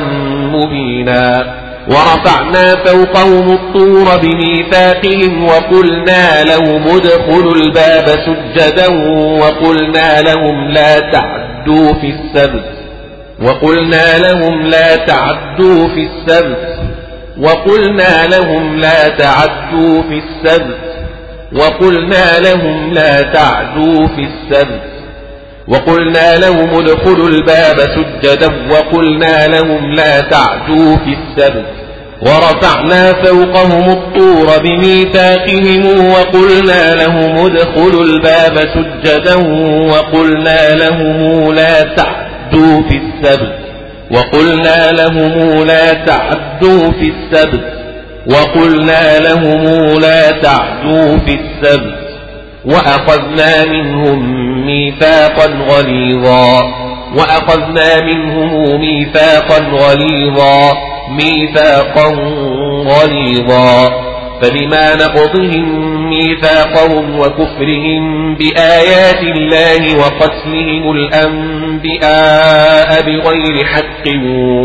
[0.52, 1.54] مبينا.
[1.88, 8.88] ورفعنا فوقهم الطور بميثاقهم وقلنا لهم ادخلوا الباب سجدا
[9.40, 12.64] وقلنا لهم لا تعدوا في السبت.
[13.42, 16.78] وقلنا لهم لا تعدوا في السبت.
[17.38, 20.78] وقلنا لهم لا تعدوا في السبت.
[21.52, 24.91] وقلنا لهم لا تعدوا في السبت.
[25.72, 31.66] وقلنا لهم ادخلوا الباب سجدا وقلنا لهم لا تعدوا في السبت.
[32.22, 39.34] ورفعنا فوقهم الطور بميثاقهم وقلنا لهم ادخلوا الباب سجدا
[39.90, 43.58] وقلنا لهم لا تعدوا في السبت.
[44.10, 47.64] وقلنا لهم لا تعدوا في السبت.
[48.30, 49.64] وقلنا لهم
[50.00, 52.02] لا تعدوا في السبت.
[52.64, 56.62] وأخذنا منهم ميثاقا غليظا
[57.18, 60.72] وأخذنا منهم ميثاقا غليظا
[61.10, 62.08] ميثاقا
[62.86, 63.88] غليظا.
[64.42, 65.66] فبما نقضهم
[66.10, 74.08] ميثاقهم وكفرهم بآيات الله وقتلهم الأنبياء بغير حق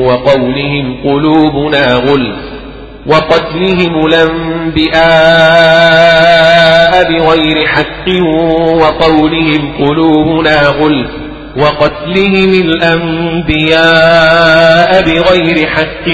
[0.08, 2.57] وقولهم قلوبنا غلف.
[3.08, 4.94] وقتلهم الأنبياء
[7.12, 8.08] بغير حق
[8.82, 11.12] وقولهم قلوبنا غلف
[11.58, 13.82] وقتلهم الأنبياء
[15.02, 16.08] بغير حق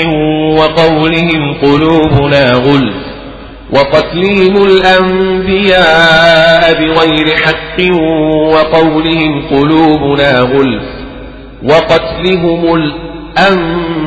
[0.60, 2.96] وقولهم قلوبنا غلف
[3.72, 5.84] وقتلهم الأنبياء
[6.74, 7.80] بغير حق
[8.54, 10.84] وقولهم قلوبنا غلف
[11.64, 14.03] وقتلهم الأنبياء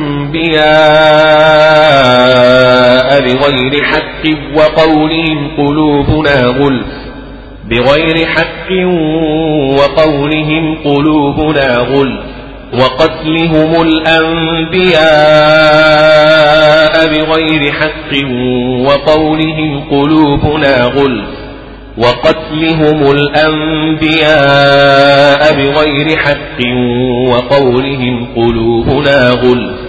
[3.19, 4.23] بغير حق
[4.55, 6.87] وقولهم قلوبنا غلف
[7.69, 8.71] بغير حق
[9.79, 12.37] وقولهم قلوبنا غلف
[12.73, 15.07] وقتلهم الأنبياء
[17.07, 18.11] بغير حق
[18.87, 21.29] وقولهم قلوبنا غلف
[21.97, 24.33] وقتلهم الأنبياء
[25.53, 26.59] بغير حق
[27.31, 29.86] وقولهم قلوبنا غلف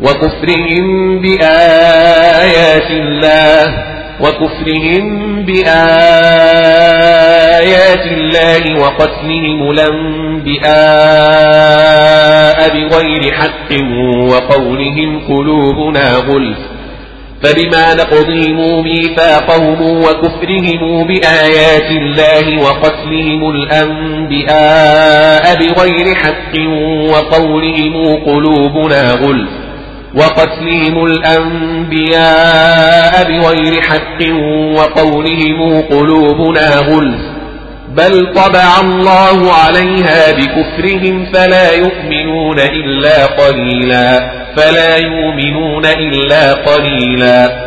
[0.00, 3.84] وكفرهم بآيات الله
[4.20, 5.64] وكفرهم بآيات
[8.06, 10.64] الله وقتلهم الأنبياء
[12.68, 13.72] بغير حق
[14.30, 16.58] وقولهم قلوبنا غلف.
[17.42, 26.54] فبما نقضهم ميثاقهم وكفرهم بآيات الله وقتلهم الأنبياء بغير حق
[27.10, 27.94] وقولهم
[28.26, 29.63] قلوبنا غلف.
[30.16, 32.22] وقتلهم الأنبياء
[33.24, 34.32] بغير حق
[34.76, 37.20] وقولهم قلوبنا غلف.
[37.88, 44.30] بل طبع الله عليها بكفرهم فلا يؤمنون إلا قليلا.
[44.56, 47.64] فلا يؤمنون إلا قليلا.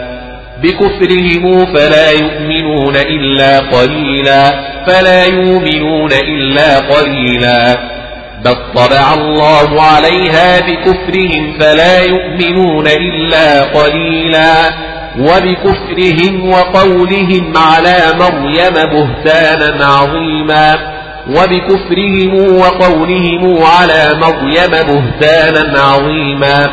[0.63, 4.67] بكفرهم فلا يؤمنون إلا قليلا.
[4.87, 7.77] فلا يؤمنون إلا قليلا.
[8.45, 14.53] بل طبع الله عليها بكفرهم فلا يؤمنون إلا قليلا
[15.19, 20.75] وبكفرهم وقولهم على مريم بهتانا عظيما
[21.29, 26.67] وبكفرهم وقولهم على مريم بهتانا عظيما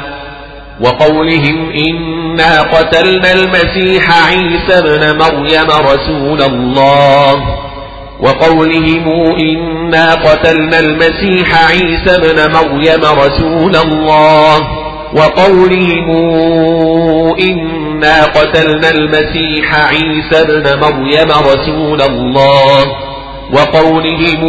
[0.80, 7.34] وقولهم إنا قتلنا المسيح عيسى ابن مريم رسول الله
[8.20, 9.08] وقولهم
[9.40, 14.56] إنا قتلنا المسيح عيسى ابن مريم رسول الله.
[15.16, 16.08] وقولهم
[17.40, 22.84] إنا قتلنا المسيح عيسى ابن مريم رسول الله.
[23.52, 24.44] وقولهم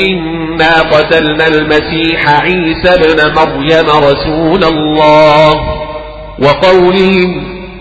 [0.00, 5.54] إنا قتلنا المسيح عيسى ابن مريم رسول الله.
[6.38, 7.53] وقولهم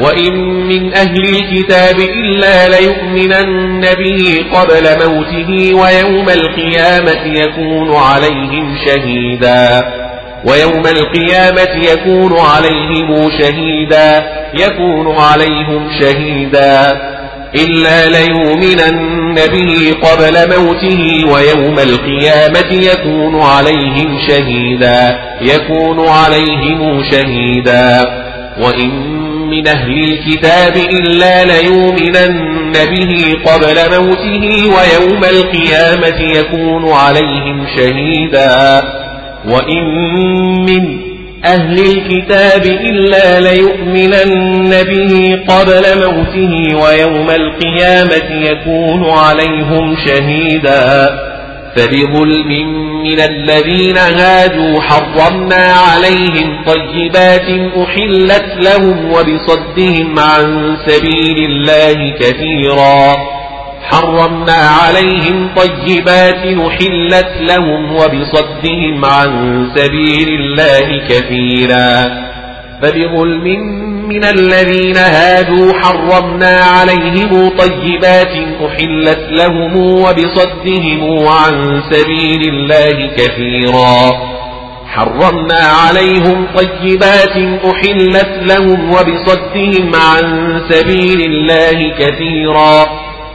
[0.00, 0.32] وإن
[0.68, 9.82] من أهل الكتاب إلا ليؤمنن به قبل موته ويوم القيامة يكون عليهم شهيدا
[10.44, 17.00] ويوم القيامة يكون عليهم شهيدا يكون عليهم شهيدا
[17.54, 28.06] إلا ليؤمنن به قبل موته ويوم القيامة يكون عليهم شهيدا يكون عليهم شهيدا
[28.60, 38.82] وإن من أهل الكتاب إلا ليؤمنن به قبل موته ويوم القيامة يكون عليهم شهيدا.
[39.48, 39.84] وإن
[40.64, 41.06] من
[41.44, 51.10] أهل الكتاب إلا ليؤمنن به قبل موته ويوم القيامة يكون عليهم شهيدا.
[51.76, 52.48] فبظلم
[53.02, 63.16] من الذين هادوا حرمنا عليهم طيبات أحلت لهم وبصدهم عن سبيل الله كثيرا.
[63.82, 72.26] حرمنا عليهم طيبات أحلت لهم وبصدهم عن سبيل الله كثيرا.
[72.82, 78.34] فبظلم من الذين هادوا حرمنا عليهم طيبات
[78.66, 84.12] أحلت لهم وبصدهم عن سبيل الله كثيرا.
[84.86, 92.86] حرمنا عليهم طيبات أحلت لهم وبصدهم عن سبيل الله كثيرا.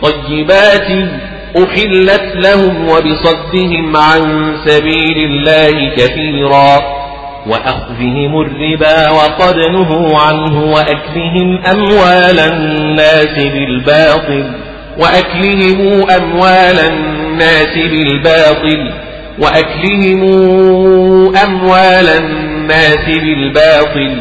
[0.01, 1.09] طيبات
[1.57, 7.00] أحلت لهم وبصدهم عن سبيل الله كثيرا.
[7.47, 14.51] وأخذهم الربا وقد نهوا عنه وأكلهم أموال الناس بالباطل
[14.97, 18.91] وأكلهم أموال الناس بالباطل
[19.39, 24.17] وأكلهم أموال الناس بالباطل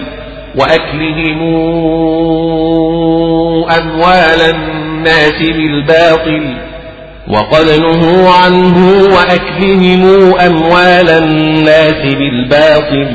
[0.57, 1.41] وأكلهم
[3.79, 6.70] أموال الناس بالباطل
[7.29, 13.07] وقد نهوا عنه وأكلهم أموال الناس بالباطل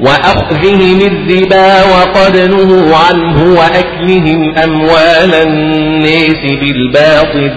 [0.00, 7.50] وأخذهم الربا وقد نهوا عنه وأكلهم أموال الناس بالباطل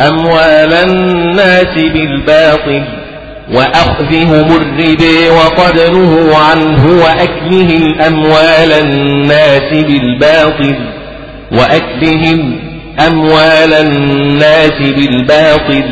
[0.00, 2.82] أموال الناس بالباطل
[3.54, 10.74] وأخذهم الربا وقد نهوا عنه وأكلهم أموال الناس بالباطل
[11.52, 15.84] وأكلهم أموال الناس بالباطل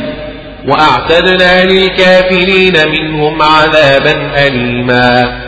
[0.69, 5.41] وأعتدنا للكافرين منهم عذابا أليما.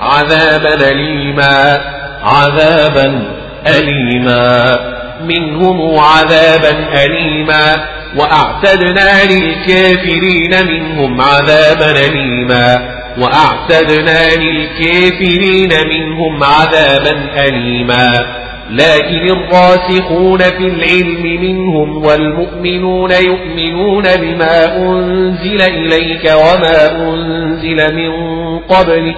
[0.00, 1.80] عذابا أليما.
[2.22, 3.22] عذابا
[3.66, 4.78] أليما.
[5.24, 7.76] منهم عذابا أليما.
[8.16, 12.94] وأعتدنا للكافرين منهم عذابا أليما.
[13.18, 18.26] وأعتدنا للكافرين منهم عذابا أليما.
[18.70, 28.12] لكن الراسخون في العلم منهم والمؤمنون يؤمنون بما أنزل إليك وما أنزل من
[28.58, 29.16] قبلك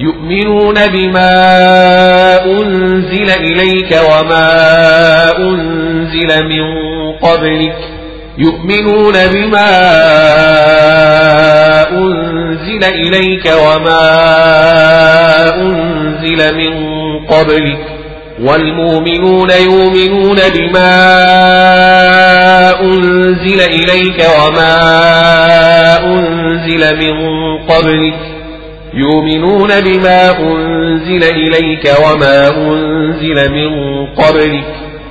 [0.00, 1.34] يؤمنون بما
[2.44, 4.48] أنزل إليك وما
[5.38, 6.64] أنزل من
[7.12, 7.76] قبلك
[8.38, 9.70] يؤمنون بما
[11.90, 14.00] أنزل إليك وما
[15.60, 16.74] أنزل من
[17.26, 17.89] قبلك
[18.40, 20.90] والمؤمنون يؤمنون بما
[22.80, 24.76] أنزل إليك وما
[26.04, 27.16] أنزل من
[27.58, 28.18] قبلك
[28.94, 34.64] يؤمنون بما أنزل إليك وما أنزل من قبلك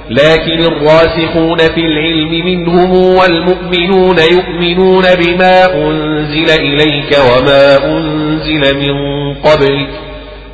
[0.10, 8.96] لكن الراسخون في العلم منهم والمؤمنون يؤمنون بما أنزل إليك وما أنزل من
[9.34, 9.90] قبلك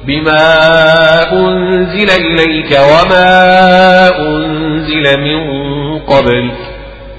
[0.07, 0.53] بما
[1.33, 5.39] أنزل إليك وما أنزل من
[5.99, 6.57] قبلك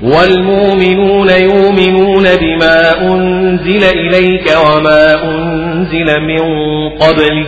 [0.03, 6.41] والمؤمنون يؤمنون بما أنزل إليك وما أنزل من
[6.99, 7.47] قبلك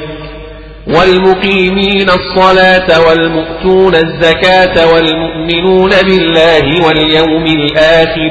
[0.86, 8.30] والمقيمين الصلاة والمؤتون الزكاة والمؤمنون بالله واليوم الآخر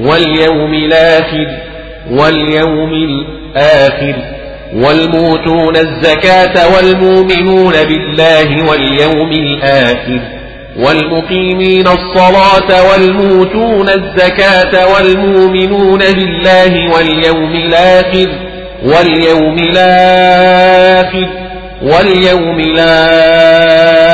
[0.00, 1.46] واليوم الآخر
[2.10, 4.37] واليوم الآخر
[4.74, 10.20] والمؤتون الزكاة والمؤمنون بالله واليوم الآخر
[10.76, 18.28] والمقيمين الصلاة والموتون الزكاة والمؤمنون بالله واليوم الآخر
[18.84, 21.28] واليوم الآخر
[21.82, 24.08] واليوم الآخر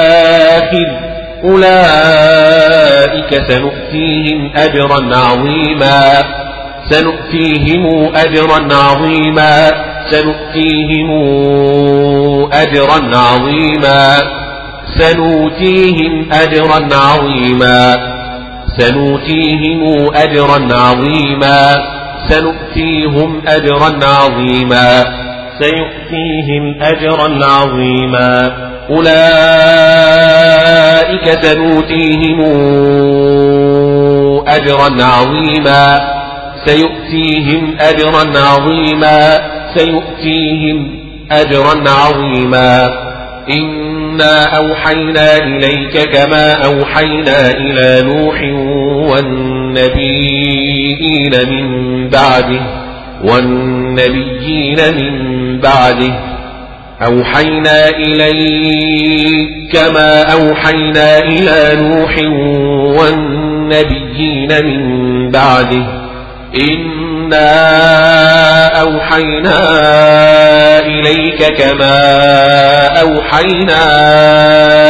[1.44, 6.23] أولئك سنؤتيهم أجرا عظيما
[6.91, 9.70] سنؤتيهم أجرا عظيما
[10.10, 11.10] سنؤتيهم
[12.52, 14.16] أجرا عظيما.
[14.99, 17.97] سنؤتيهم أجرا عظيما.
[18.78, 21.74] سنؤتيهم أجرا عظيما.
[22.28, 25.05] سنؤتيهم أجرا عظيما.
[25.60, 28.52] سيؤتيهم أجرا عظيما.
[28.91, 29.15] أولئك
[31.44, 32.41] سنؤتيهم
[34.49, 36.00] أجرا عظيما.
[36.66, 39.53] سيؤتيهم أجرا عظيما.
[39.74, 43.04] سيؤتيهم أجرا عظيما.
[43.50, 48.42] إنا أوحينا إليك كما أوحينا إلى نوح
[49.74, 50.54] والنبيين
[51.50, 51.68] من
[52.08, 52.62] بعده
[53.24, 55.14] والنبيين من
[55.60, 56.14] بعده.
[57.02, 62.18] أوحينا إليك كما أوحينا إلى نوح
[63.00, 64.80] والنبيين من
[65.30, 65.86] بعده.
[67.24, 69.58] إنا أوحينا
[70.78, 71.96] إليك كما
[73.00, 73.82] أوحينا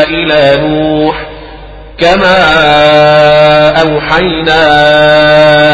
[0.03, 1.27] إلى نوح
[1.99, 2.37] كما
[3.83, 4.63] أوحينا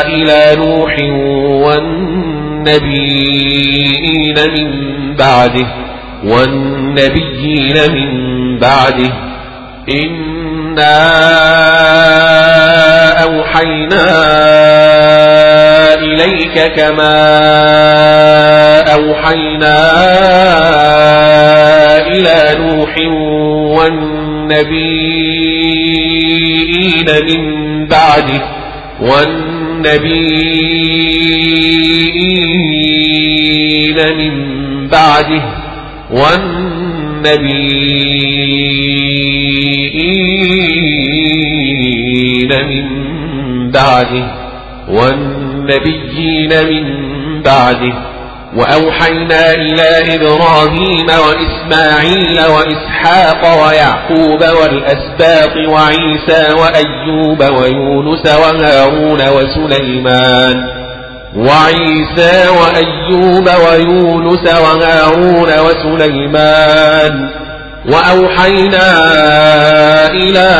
[0.06, 0.96] إلى نوح
[2.90, 4.70] والنبيين من
[5.16, 5.66] بعده
[6.24, 8.10] والنبيين من
[8.58, 9.12] بعده
[9.88, 11.00] إنا
[13.30, 14.04] أوحينا
[15.94, 17.16] إليك كما
[18.94, 19.76] أوحينا
[22.06, 22.94] إلى نوح
[25.60, 27.42] والنبيين من
[27.86, 28.42] بعده
[33.10, 34.34] والنبيين من
[34.88, 35.42] بعده
[41.30, 42.99] والنبيين من
[43.70, 44.24] بعده
[44.88, 46.84] والنبيين من
[47.42, 47.94] بعده.
[48.56, 60.68] وأوحينا إلى إبراهيم وإسماعيل وإسحاق ويعقوب والأسباط وعيسى وأيوب ويونس وهارون وسليمان.
[61.36, 67.30] وعيسى وأيوب ويونس وهارون وسليمان.
[67.88, 68.92] وأوحينا
[70.10, 70.50] إلى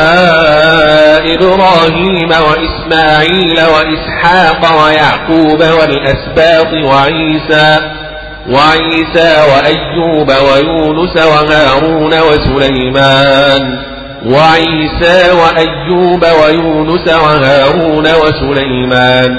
[1.34, 7.78] إبراهيم وإسماعيل وإسحاق ويعقوب والأسباط وعيسى
[8.50, 13.78] وعيسى وأيوب ويونس وهارون وسليمان
[14.26, 19.36] وعيسى وأيوب ويونس وهارون وسليمان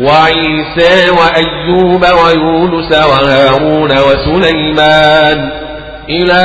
[0.00, 5.50] وعيسى وأيوب ويونس وهارون وسليمان
[6.08, 6.42] إلى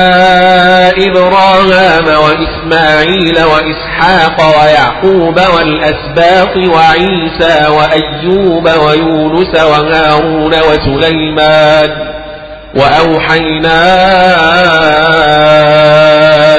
[1.08, 11.90] إبراهام وإسماعيل وإسحاق ويعقوب والأسباط وعيسى وأيوب ويونس وهارون وسليمان
[12.74, 13.84] وأوحينا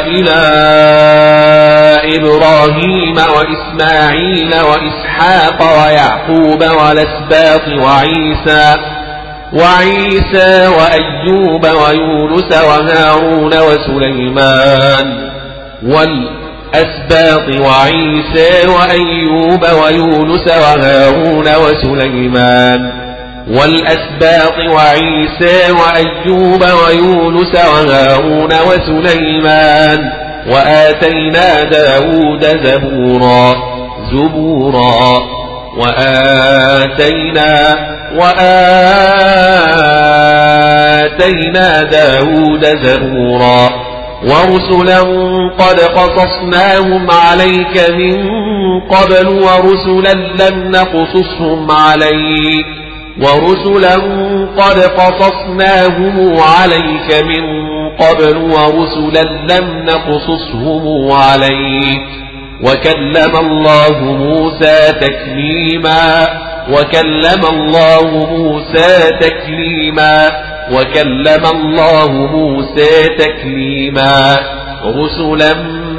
[0.07, 0.39] إلى
[2.17, 8.75] إبراهيم وإسماعيل وإسحاق ويعقوب والأسباط وعيسى
[9.53, 15.29] وعيسى وأيوب ويونس وهارون وسليمان
[15.83, 22.91] والأسباط وعيسى وأيوب ويونس وهارون وسليمان
[23.47, 30.11] والأسباط وعيسى وأيوب ويونس وهارون وسليمان
[30.51, 33.55] وآتينا داود زبورا
[34.11, 35.39] زبورا
[35.79, 37.75] وآتينا
[40.49, 43.69] وآتينا داود زبورا
[44.23, 44.99] ورسلا
[45.59, 48.15] قد قصصناهم عليك من
[48.81, 52.65] قبل ورسلا لم نقصصهم عليك
[53.21, 53.95] ورسلا
[54.57, 57.43] قد قصصناهم عليك من
[57.99, 62.28] قبل ورسلا لم نقصصهم عليك
[62.63, 66.27] وكلم الله موسى تكليما
[66.71, 68.07] وكلم الله
[68.37, 70.29] موسى تكليما
[70.71, 74.37] وكلم الله موسى تكليما.
[74.85, 75.53] رسلا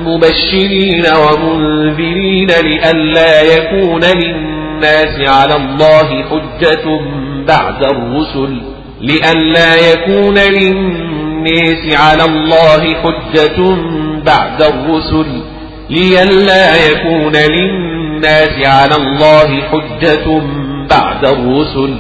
[0.04, 7.00] مبشرين ومنذرين لئلا يكون للناس على الله حجة
[7.46, 8.60] بعد الرسل
[9.00, 13.76] لئلا يكون للناس على الله حجة
[14.24, 15.42] بعد الرسل.
[15.90, 20.42] لئلا يكون للناس على الله حجة
[20.90, 21.98] بعد الرسل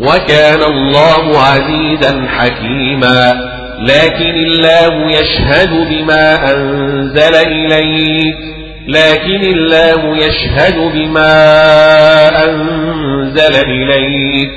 [0.00, 3.32] وكان الله عزيزا حكيما
[3.80, 8.34] لكن الله يشهد بما أنزل إليك
[8.88, 11.34] لكن الله يشهد بما
[12.44, 14.50] أنزل إليك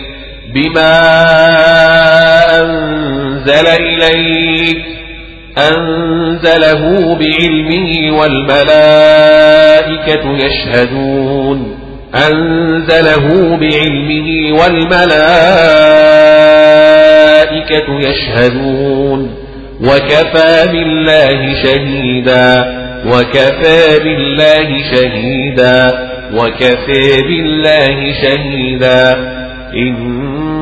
[0.54, 1.02] بما
[2.62, 4.99] أنزل إليك
[5.68, 8.78] أنزله بعلمه والملائكة
[10.38, 11.80] يشهدون.
[12.32, 15.20] أنزله بعلمه والملائكة
[18.00, 19.36] يشهدون.
[19.82, 22.80] وكفى بالله شهيدا.
[23.06, 26.10] وكفى بالله شهيدا.
[26.34, 29.14] وكفى بالله شهيدا.
[29.74, 30.39] إن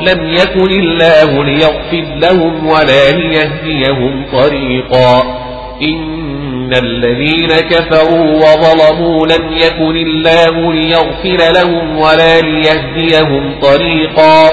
[0.00, 5.22] لم يكن الله ليغفر لهم ولا ليهديهم طريقا.
[5.82, 14.50] إن الذين كفروا وظلموا لم يكن الله ليغفر لهم ولا ليهديهم طريقا.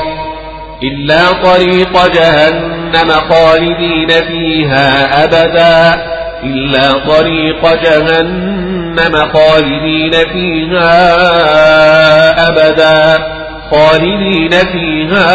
[0.84, 6.04] إلا طريق جهنم خالدين فيها أبدا.
[6.44, 11.00] إلا طريق جهنم خالدين فيها
[12.48, 13.26] أبدا.
[13.72, 15.30] خالدين فيها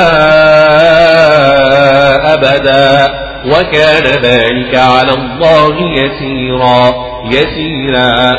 [2.34, 3.14] أبدا.
[3.46, 6.94] وكان ذلك على الله يسيرا.
[7.26, 8.32] يسيرا.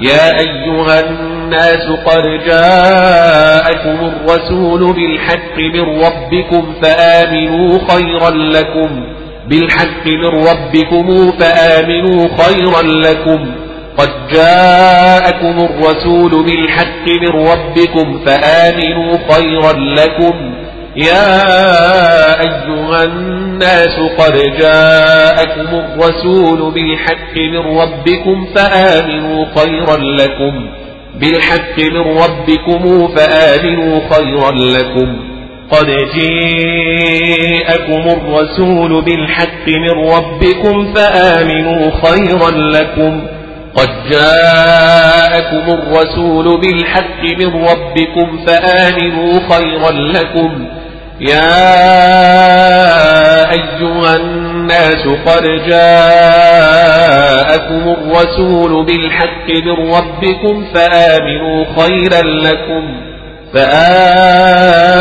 [0.00, 9.04] يا أيها الناس قد جاءكم الرسول بالحق من ربكم فآمنوا خيرا لكم.
[9.46, 13.54] بالحق من ربكم فآمنوا خيرا لكم.
[14.00, 20.54] قد جاءكم الرسول بالحق من ربكم فآمنوا خيرا لكم
[20.96, 30.66] يا أيها الناس قد جاءكم الرسول بالحق من ربكم فآمنوا خيرا لكم
[31.20, 35.16] بالحق من ربكم فآمنوا خيرا لكم
[35.70, 43.22] قد جاءكم الرسول بالحق من ربكم فآمنوا خيرا لكم
[43.76, 50.68] قد جاءكم الرسول بالحق من ربكم فآمنوا خيرا لكم.
[51.20, 51.60] يا
[53.50, 62.84] أيها الناس قد جاءكم الرسول بالحق من ربكم فآمنوا خيرا لكم.
[63.54, 65.00] فآمنوا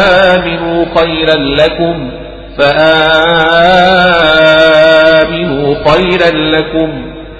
[0.95, 2.11] خيرا لكم.
[2.57, 2.99] فآمنوا
[5.89, 7.08] خيرا لكم.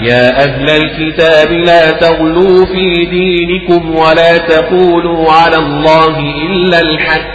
[0.00, 7.34] يا أهل الكتاب لا تغلوا في دينكم ولا تقولوا على الله إلا الحق.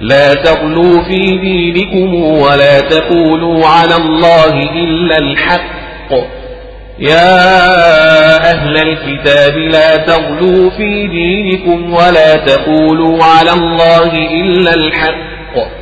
[0.00, 6.12] لا تغلوا في دينكم ولا تقولوا على الله إلا الحق.
[6.98, 7.38] يا
[8.50, 15.81] أهل الكتاب لا تغلوا في دينكم ولا تقولوا على الله إلا الحق.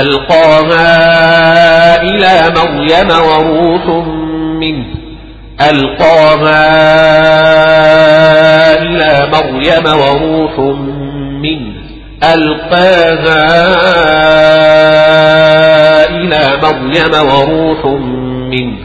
[0.00, 0.92] ألقاها
[2.02, 4.06] إلى مريم وروح
[4.60, 4.86] منه.
[5.70, 6.64] ألقاها
[8.82, 10.58] إلى مريم وروح
[11.42, 11.74] منه.
[12.34, 13.42] ألقاها
[16.08, 17.84] إلى مريم وروح
[18.50, 18.78] منه.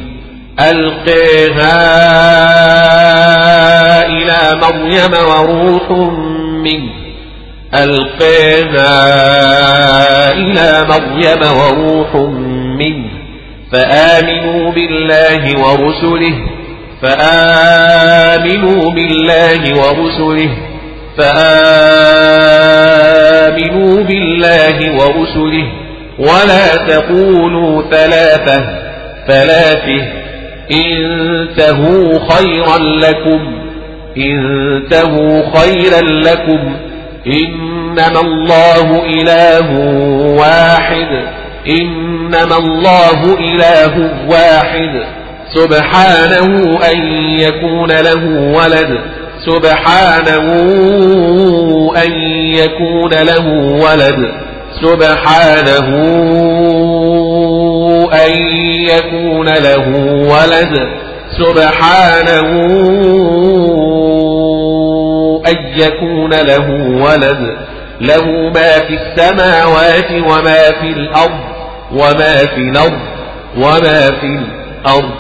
[0.59, 1.75] ألقاها
[4.05, 5.91] إلى مريم وروح
[6.63, 6.98] منه.
[7.73, 8.91] ألقاها
[10.31, 12.15] إلى مريم وروح
[12.80, 13.09] منه
[13.72, 16.35] فآمنوا بالله ورسله
[17.01, 20.49] فآمنوا بالله ورسله
[21.17, 21.43] فآمنوا
[24.03, 25.67] بالله ورسله.
[26.19, 28.58] ولا تقولوا ثلاثة
[29.27, 30.01] ثلاثة.
[30.72, 33.42] انتهوا خيرا لكم
[34.17, 36.88] انتهوا خيرا لكم.
[37.27, 39.79] إنما الله إله
[40.39, 41.27] واحد.
[41.81, 45.03] إنما الله إله واحد.
[45.55, 46.97] سبحانه أن
[47.39, 48.25] يكون له
[48.57, 48.99] ولد.
[49.45, 50.53] سبحانه
[52.05, 52.11] أن
[52.55, 53.47] يكون له
[53.85, 54.31] ولد.
[54.81, 55.87] سبحانه
[58.13, 58.31] أن
[58.89, 60.75] يكون له ولد.
[61.39, 62.49] سبحانه
[65.49, 66.69] أن يكون له
[67.03, 67.58] ولد
[68.01, 71.40] له ما في السماوات وما في الأرض
[71.92, 72.99] وما في الأرض
[73.58, 75.12] وما في الأرض.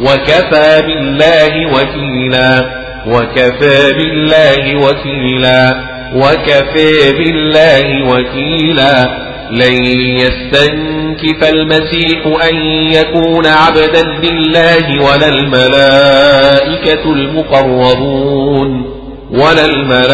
[0.00, 2.70] وكفى بالله وكيلا
[3.06, 5.80] وكفى بالله وكيلا
[6.14, 9.24] وكفى بالله وكيلا.
[9.50, 12.56] لن يستنكف المسيح أن
[12.92, 18.94] يكون عبدا لله ولا الملائكة المقربون.
[19.34, 20.04] ولا الملائكة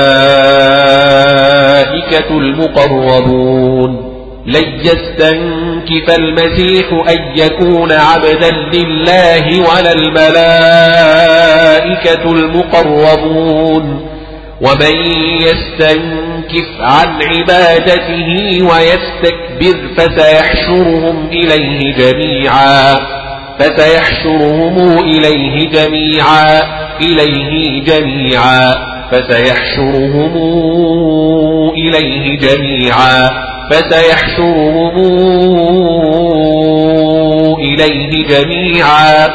[2.30, 4.10] المقربون.
[4.46, 10.32] لن يستنكف المسيح أن يكون عبدا لله ولا الملائكة
[12.32, 14.06] المقربون.
[14.60, 14.96] ومن
[15.40, 22.96] يستنكف عن عبادته ويستكبر فسيحشرهم إليه جميعا.
[23.58, 26.62] فسيحشرهم إليه جميعا.
[27.00, 28.99] إليه جميعا.
[29.12, 30.36] فسيحشرهم
[31.70, 33.30] إليه جميعا.
[33.70, 34.96] فسيحشرهم
[37.58, 39.28] إليه جميعا.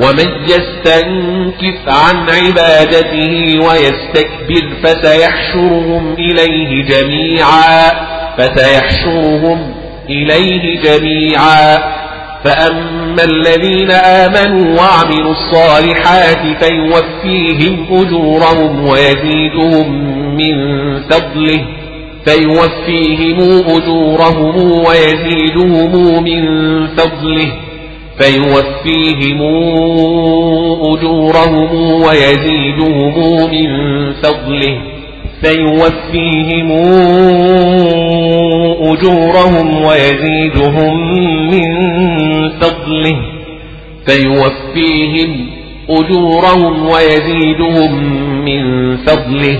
[0.00, 7.90] ومن يستنكف عن عبادته ويستكبر فسيحشرهم إليه جميعا.
[8.38, 9.74] فسيحشرهم
[10.08, 12.01] إليه جميعا.
[12.44, 19.88] فأما الذين آمنوا وعملوا الصالحات فيوفيهم أجورهم ويزيدهم
[20.36, 20.54] من
[21.00, 21.64] فضله
[22.24, 26.46] فيوفيهم أجورهم ويزيدهم من
[26.86, 27.52] فضله
[28.18, 29.42] فيوفيهم
[30.82, 33.68] أجورهم ويزيدهم من
[34.12, 34.91] فضله
[35.42, 36.70] فيوفيهم
[38.82, 41.14] أجورهم ويزيدهم
[41.50, 41.68] من
[42.48, 43.16] فضله.
[44.06, 45.46] فيوفيهم
[45.90, 47.92] أجورهم ويزيدهم
[48.44, 49.58] من فضله.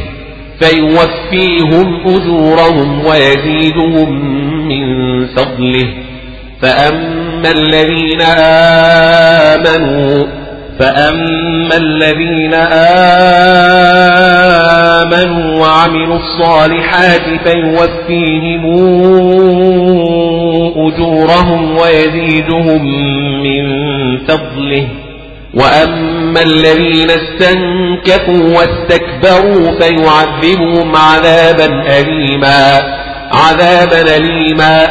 [0.61, 4.11] فيوفيهم أجورهم ويزيدهم
[4.69, 4.87] من
[5.27, 5.87] فضله.
[6.63, 8.21] فأما الذين
[9.57, 10.27] آمنوا
[10.79, 14.22] فأما الذين آمنوا
[15.61, 18.65] وعملوا الصالحات فيوفيهم
[20.77, 22.85] أجورهم ويزيدهم
[23.43, 23.65] من
[24.19, 24.89] فضله.
[25.55, 32.81] وأما الذين استنكفوا واستكبروا فيعذبهم عذابا أليما.
[33.33, 34.87] عذابا أليما.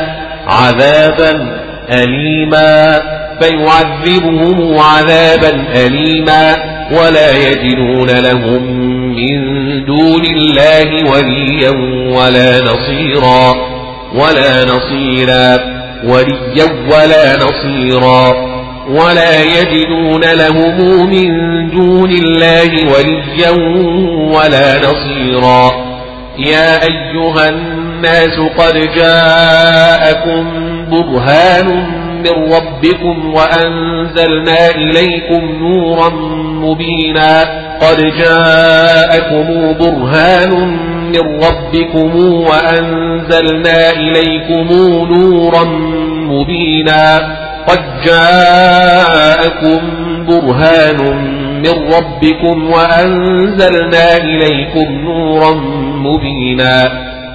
[0.47, 3.01] عذابا أليما.
[3.41, 6.55] فيعذبهم عذابا أليما
[6.91, 8.61] ولا يجدون لهم
[9.15, 9.39] من
[9.85, 11.69] دون الله وليا
[12.17, 13.53] ولا نصيرا
[14.15, 15.59] ولا نصيرا
[16.03, 18.51] وليا ولا نصيرا
[18.89, 21.29] ولا يجدون لهم من
[21.69, 23.51] دون الله وليا
[24.35, 25.71] ولا نصيرا.
[26.37, 30.45] يا أيها الناس قد جاءكم
[30.91, 36.09] برهان من ربكم وأنزلنا إليكم نورا
[36.65, 37.41] مبينا.
[37.81, 40.53] قد جاءكم برهان
[41.07, 44.67] من ربكم وأنزلنا إليكم
[45.11, 45.63] نورا
[46.31, 47.17] مبينا.
[47.67, 49.79] قد جاءكم
[50.25, 50.99] برهان
[51.63, 55.53] من ربكم وأنزلنا إليكم نورا
[55.95, 57.10] مبينا.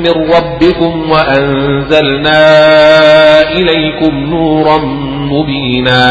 [0.00, 2.40] من ربكم وأنزلنا
[3.52, 4.78] إليكم نورا
[5.32, 6.10] مبينا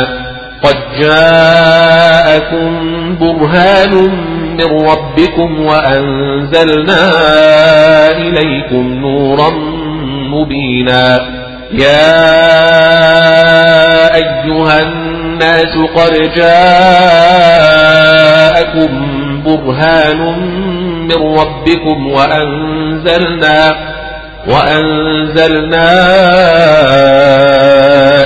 [0.64, 2.70] قد جاءكم
[3.20, 3.94] برهان
[4.58, 7.12] من ربكم وأنزلنا
[8.12, 9.50] إليكم نورا
[10.34, 11.20] مبينا
[11.72, 12.20] يا
[14.16, 16.14] أيها الناس قد
[17.70, 18.90] جاءكم
[19.46, 20.20] برهان
[21.10, 23.76] من ربكم وأنزلنا
[24.48, 25.90] وأنزلنا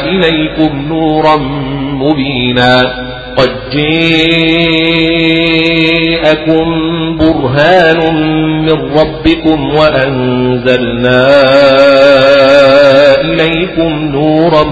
[0.05, 1.35] إليكم نورا
[1.93, 2.81] مبينا
[3.37, 3.49] قد
[6.23, 6.67] جاءكم
[7.17, 7.99] برهان
[8.65, 11.27] من ربكم وأنزلنا
[13.21, 14.63] إليكم نورا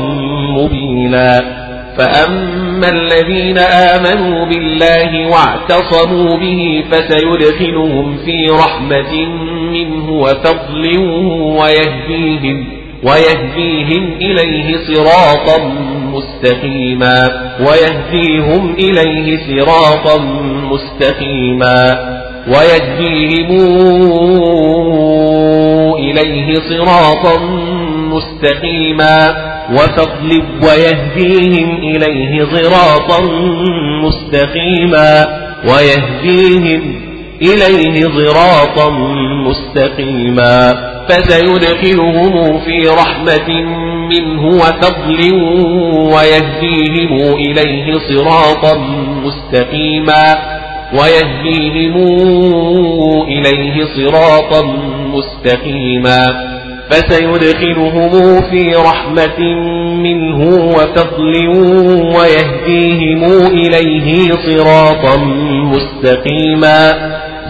[0.57, 1.60] مبينا
[2.01, 9.25] فأما الذين آمنوا بالله واعتصموا به فسيدخلهم في رحمة
[9.71, 10.97] منه وفضل
[11.61, 12.67] ويهديهم
[13.03, 15.57] ويهديهم إليه صراطا
[16.13, 17.17] مستقيما
[17.59, 20.21] ويهديهم إليه صراطا
[20.71, 21.83] مستقيما
[22.47, 23.93] ويهديهم
[25.95, 27.37] إليه صراطا
[28.11, 33.21] مستقيما وفضل ويهديهم إليه صراطا
[34.03, 35.27] مستقيما
[35.65, 37.01] ويهديهم
[37.41, 38.89] إليه صراطا
[39.47, 40.73] مستقيما
[41.09, 43.49] فسيدخلهم في رحمة
[44.09, 45.33] منه وفضل
[46.13, 48.77] ويهديهم إليه صراطا
[49.23, 50.35] مستقيما
[50.93, 51.95] ويهديهم
[53.27, 54.61] إليه صراطا
[55.13, 56.51] مستقيما
[56.91, 59.39] فسيدخلهم في رحمة
[59.95, 60.39] منه
[60.75, 61.47] وفضل
[62.17, 65.17] ويهديهم إليه صراطا
[65.73, 66.81] مستقيما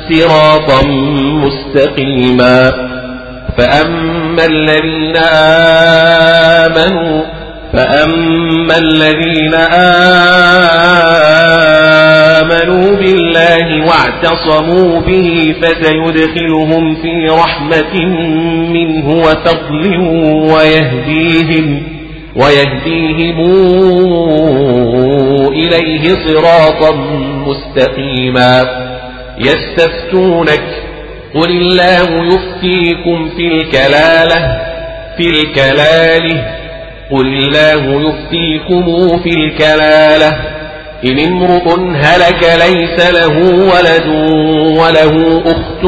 [0.09, 2.72] صراطا مستقيما.
[3.57, 5.17] فأما الذين
[6.67, 7.24] آمنوا
[7.74, 10.51] فأما الذين آمنوا
[12.95, 18.06] بالله واعتصموا به فسيدخلهم في رحمة
[18.74, 19.97] منه وفضل
[20.53, 21.83] ويهديهم
[22.35, 23.40] ويهديهم
[25.51, 26.95] إليه صراطا
[27.47, 28.63] مستقيما.
[29.40, 30.63] يستفتونك
[31.35, 34.61] قل الله يفتيكم في الكلالة
[35.17, 36.45] في الكلالة.
[37.11, 40.60] قل الله يفتيكم في الكلالة.
[41.05, 44.07] إن امرؤ هلك ليس له ولد
[44.79, 45.81] وله أخت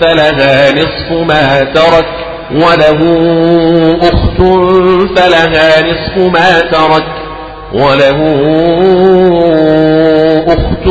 [0.00, 2.06] فلها نصف ما ترك
[2.50, 3.00] وله
[4.02, 4.42] أخت
[5.16, 7.06] فلها نصف ما ترك
[7.72, 8.20] وله
[10.46, 10.88] أخت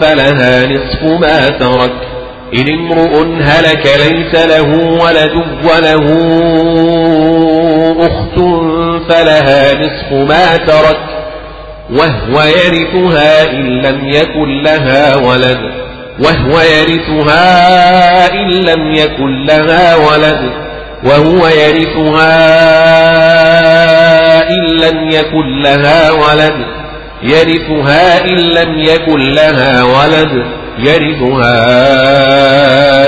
[0.00, 1.92] فلها نصف ما ترك
[2.54, 4.68] إن امرؤ هلك ليس له
[5.04, 6.06] ولد وله
[8.00, 8.38] أخت
[9.08, 11.13] فلها نصف ما ترك
[11.90, 15.58] وهو يرثها إن لم يكن لها ولد.
[16.20, 20.50] وهو يرثها إن لم يكن لها ولد.
[21.04, 22.38] وهو يرثها
[24.50, 26.64] إن لم يكن لها ولد.
[27.22, 30.44] يرثها إن لم يكن لها ولد.
[30.78, 31.54] يرثها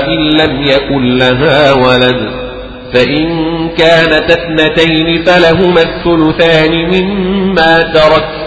[0.07, 2.47] إن لم يكن لها ولد.
[2.93, 8.46] فإن كانت اثنتين فلهما الثلثان مما ترك.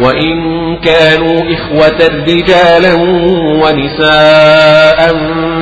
[0.00, 2.94] وإن كانوا إخوة رجالا
[3.62, 4.98] ونساء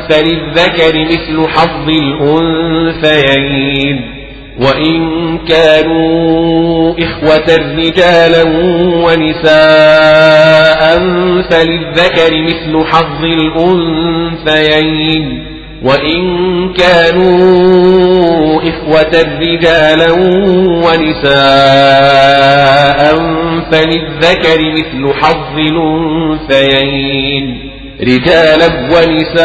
[0.09, 3.97] فللذكر مثل حظ الأنثيين.
[4.61, 4.99] وإن
[5.39, 8.43] كانوا إخوة رجالا
[9.05, 10.81] ونساء
[11.51, 13.25] فللذكر مثل حظ
[14.45, 15.50] الأنثيين.
[15.83, 20.13] وإن كانوا إخوة رجالا
[20.85, 21.41] ونساء
[23.73, 27.45] فللذكر مثل حظ الأنثيين
[28.03, 29.41] رجالا ونساء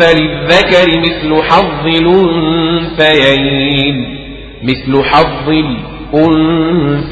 [0.00, 1.86] فللذكر مثل حظ
[2.96, 3.36] الأنثيين
[4.62, 5.48] مثل حظ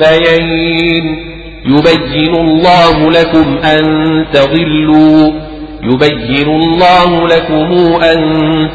[0.03, 1.05] الأنثيين
[1.67, 3.85] يبين الله لكم أن
[4.33, 5.33] تضلوا
[5.93, 8.21] يبين الله لكم أن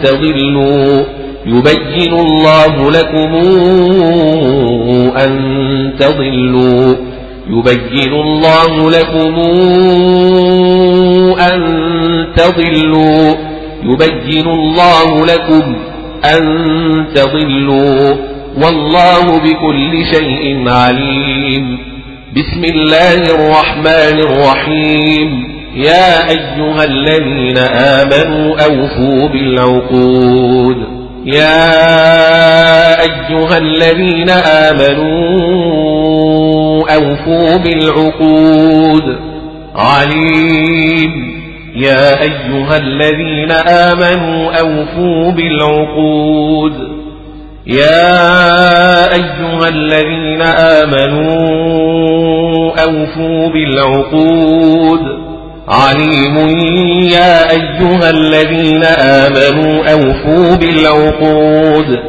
[0.04, 1.04] تضلوا.
[1.46, 3.36] يبين الله لكم
[5.18, 5.50] أن
[6.00, 6.96] تضلوا.
[7.50, 9.40] يبين الله لكم
[11.40, 11.64] أن
[12.36, 13.36] تضلوا.
[13.84, 15.76] يبين الله لكم
[16.26, 18.16] أن تضلوا.
[18.64, 21.80] والله بكل شيء عليم.
[22.36, 25.59] بسم الله الرحمن الرحيم.
[25.76, 30.78] يا أيها الذين آمنوا أوفوا بالعقود.
[31.26, 35.60] يا أيها الذين آمنوا
[36.96, 39.04] أوفوا بالعقود.
[39.76, 41.40] عليم.
[41.76, 46.74] يا أيها الذين آمنوا أوفوا بالعقود.
[47.68, 51.60] يا أيها الذين آمنوا
[52.84, 55.29] أوفوا بالعقود.
[55.70, 56.38] عليم
[57.12, 62.00] يا أيها الذين آمنوا أوفوا بالعقود.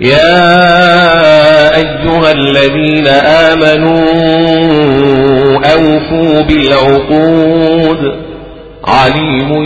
[0.00, 3.98] يا أيها الذين آمنوا
[5.74, 8.16] أوفوا بالعقود.
[8.84, 9.64] عليم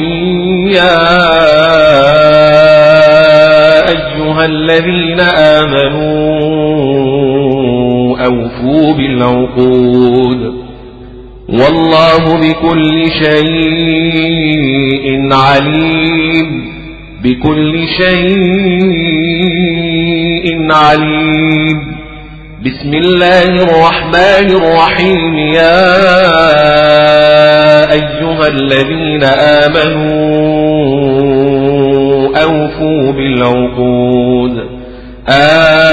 [0.68, 0.98] يا
[3.88, 6.22] أيها الذين آمنوا
[8.24, 10.61] أوفوا بالعقود.
[11.52, 16.72] والله بكل شيء عليم.
[17.24, 18.32] بكل شيء
[20.72, 21.96] عليم.
[22.64, 25.38] بسم الله الرحمن الرحيم.
[25.38, 25.92] يا
[27.92, 30.22] أيها الذين آمنوا
[32.42, 34.54] أوفوا بالعقود.
[35.28, 35.92] آمنوا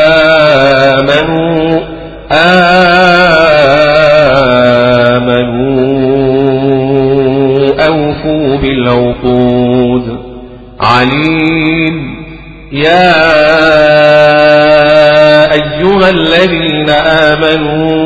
[2.32, 3.49] آمنوا
[7.88, 10.18] أوفوا بالعقود.
[10.80, 12.16] عليم.
[12.72, 13.12] يا
[15.54, 18.00] أيها الذين آمنوا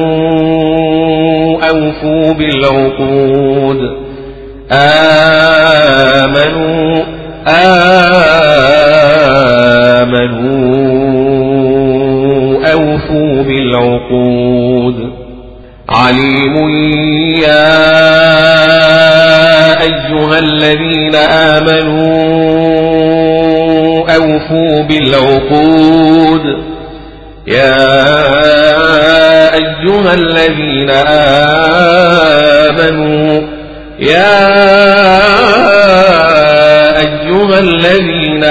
[1.69, 3.77] أوفوا بالعقود.
[4.71, 5.43] آمنوا.
[7.47, 7.83] آمنوا
[12.73, 15.22] أوفوا بالعقود.
[15.89, 16.69] عليم
[17.43, 17.83] يا
[19.81, 22.13] أيها الذين آمنوا
[24.15, 26.41] أوفوا بالعقود.
[27.47, 27.83] يا
[29.53, 30.89] أيها الذين
[32.69, 33.41] آمنوا
[33.99, 34.53] يا
[36.99, 38.43] أيها الذين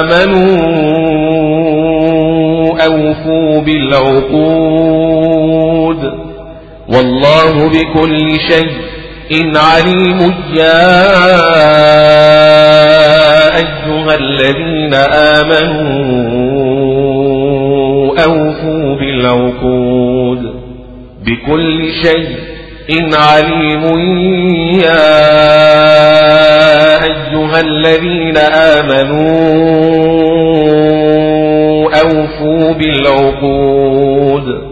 [0.00, 0.60] آمنوا
[2.84, 5.09] أوفوا بالعقود.
[6.94, 8.70] والله بكل شيء
[9.40, 11.00] إن عليم يا
[13.56, 14.94] أيها الذين
[16.50, 20.42] آمنوا أوفوا بالعقود
[21.26, 22.28] بكل شيء
[22.98, 23.84] إن عليم
[24.80, 25.10] يا
[27.04, 28.36] أيها الذين
[30.20, 34.69] آمنوا أوفوا بالعقود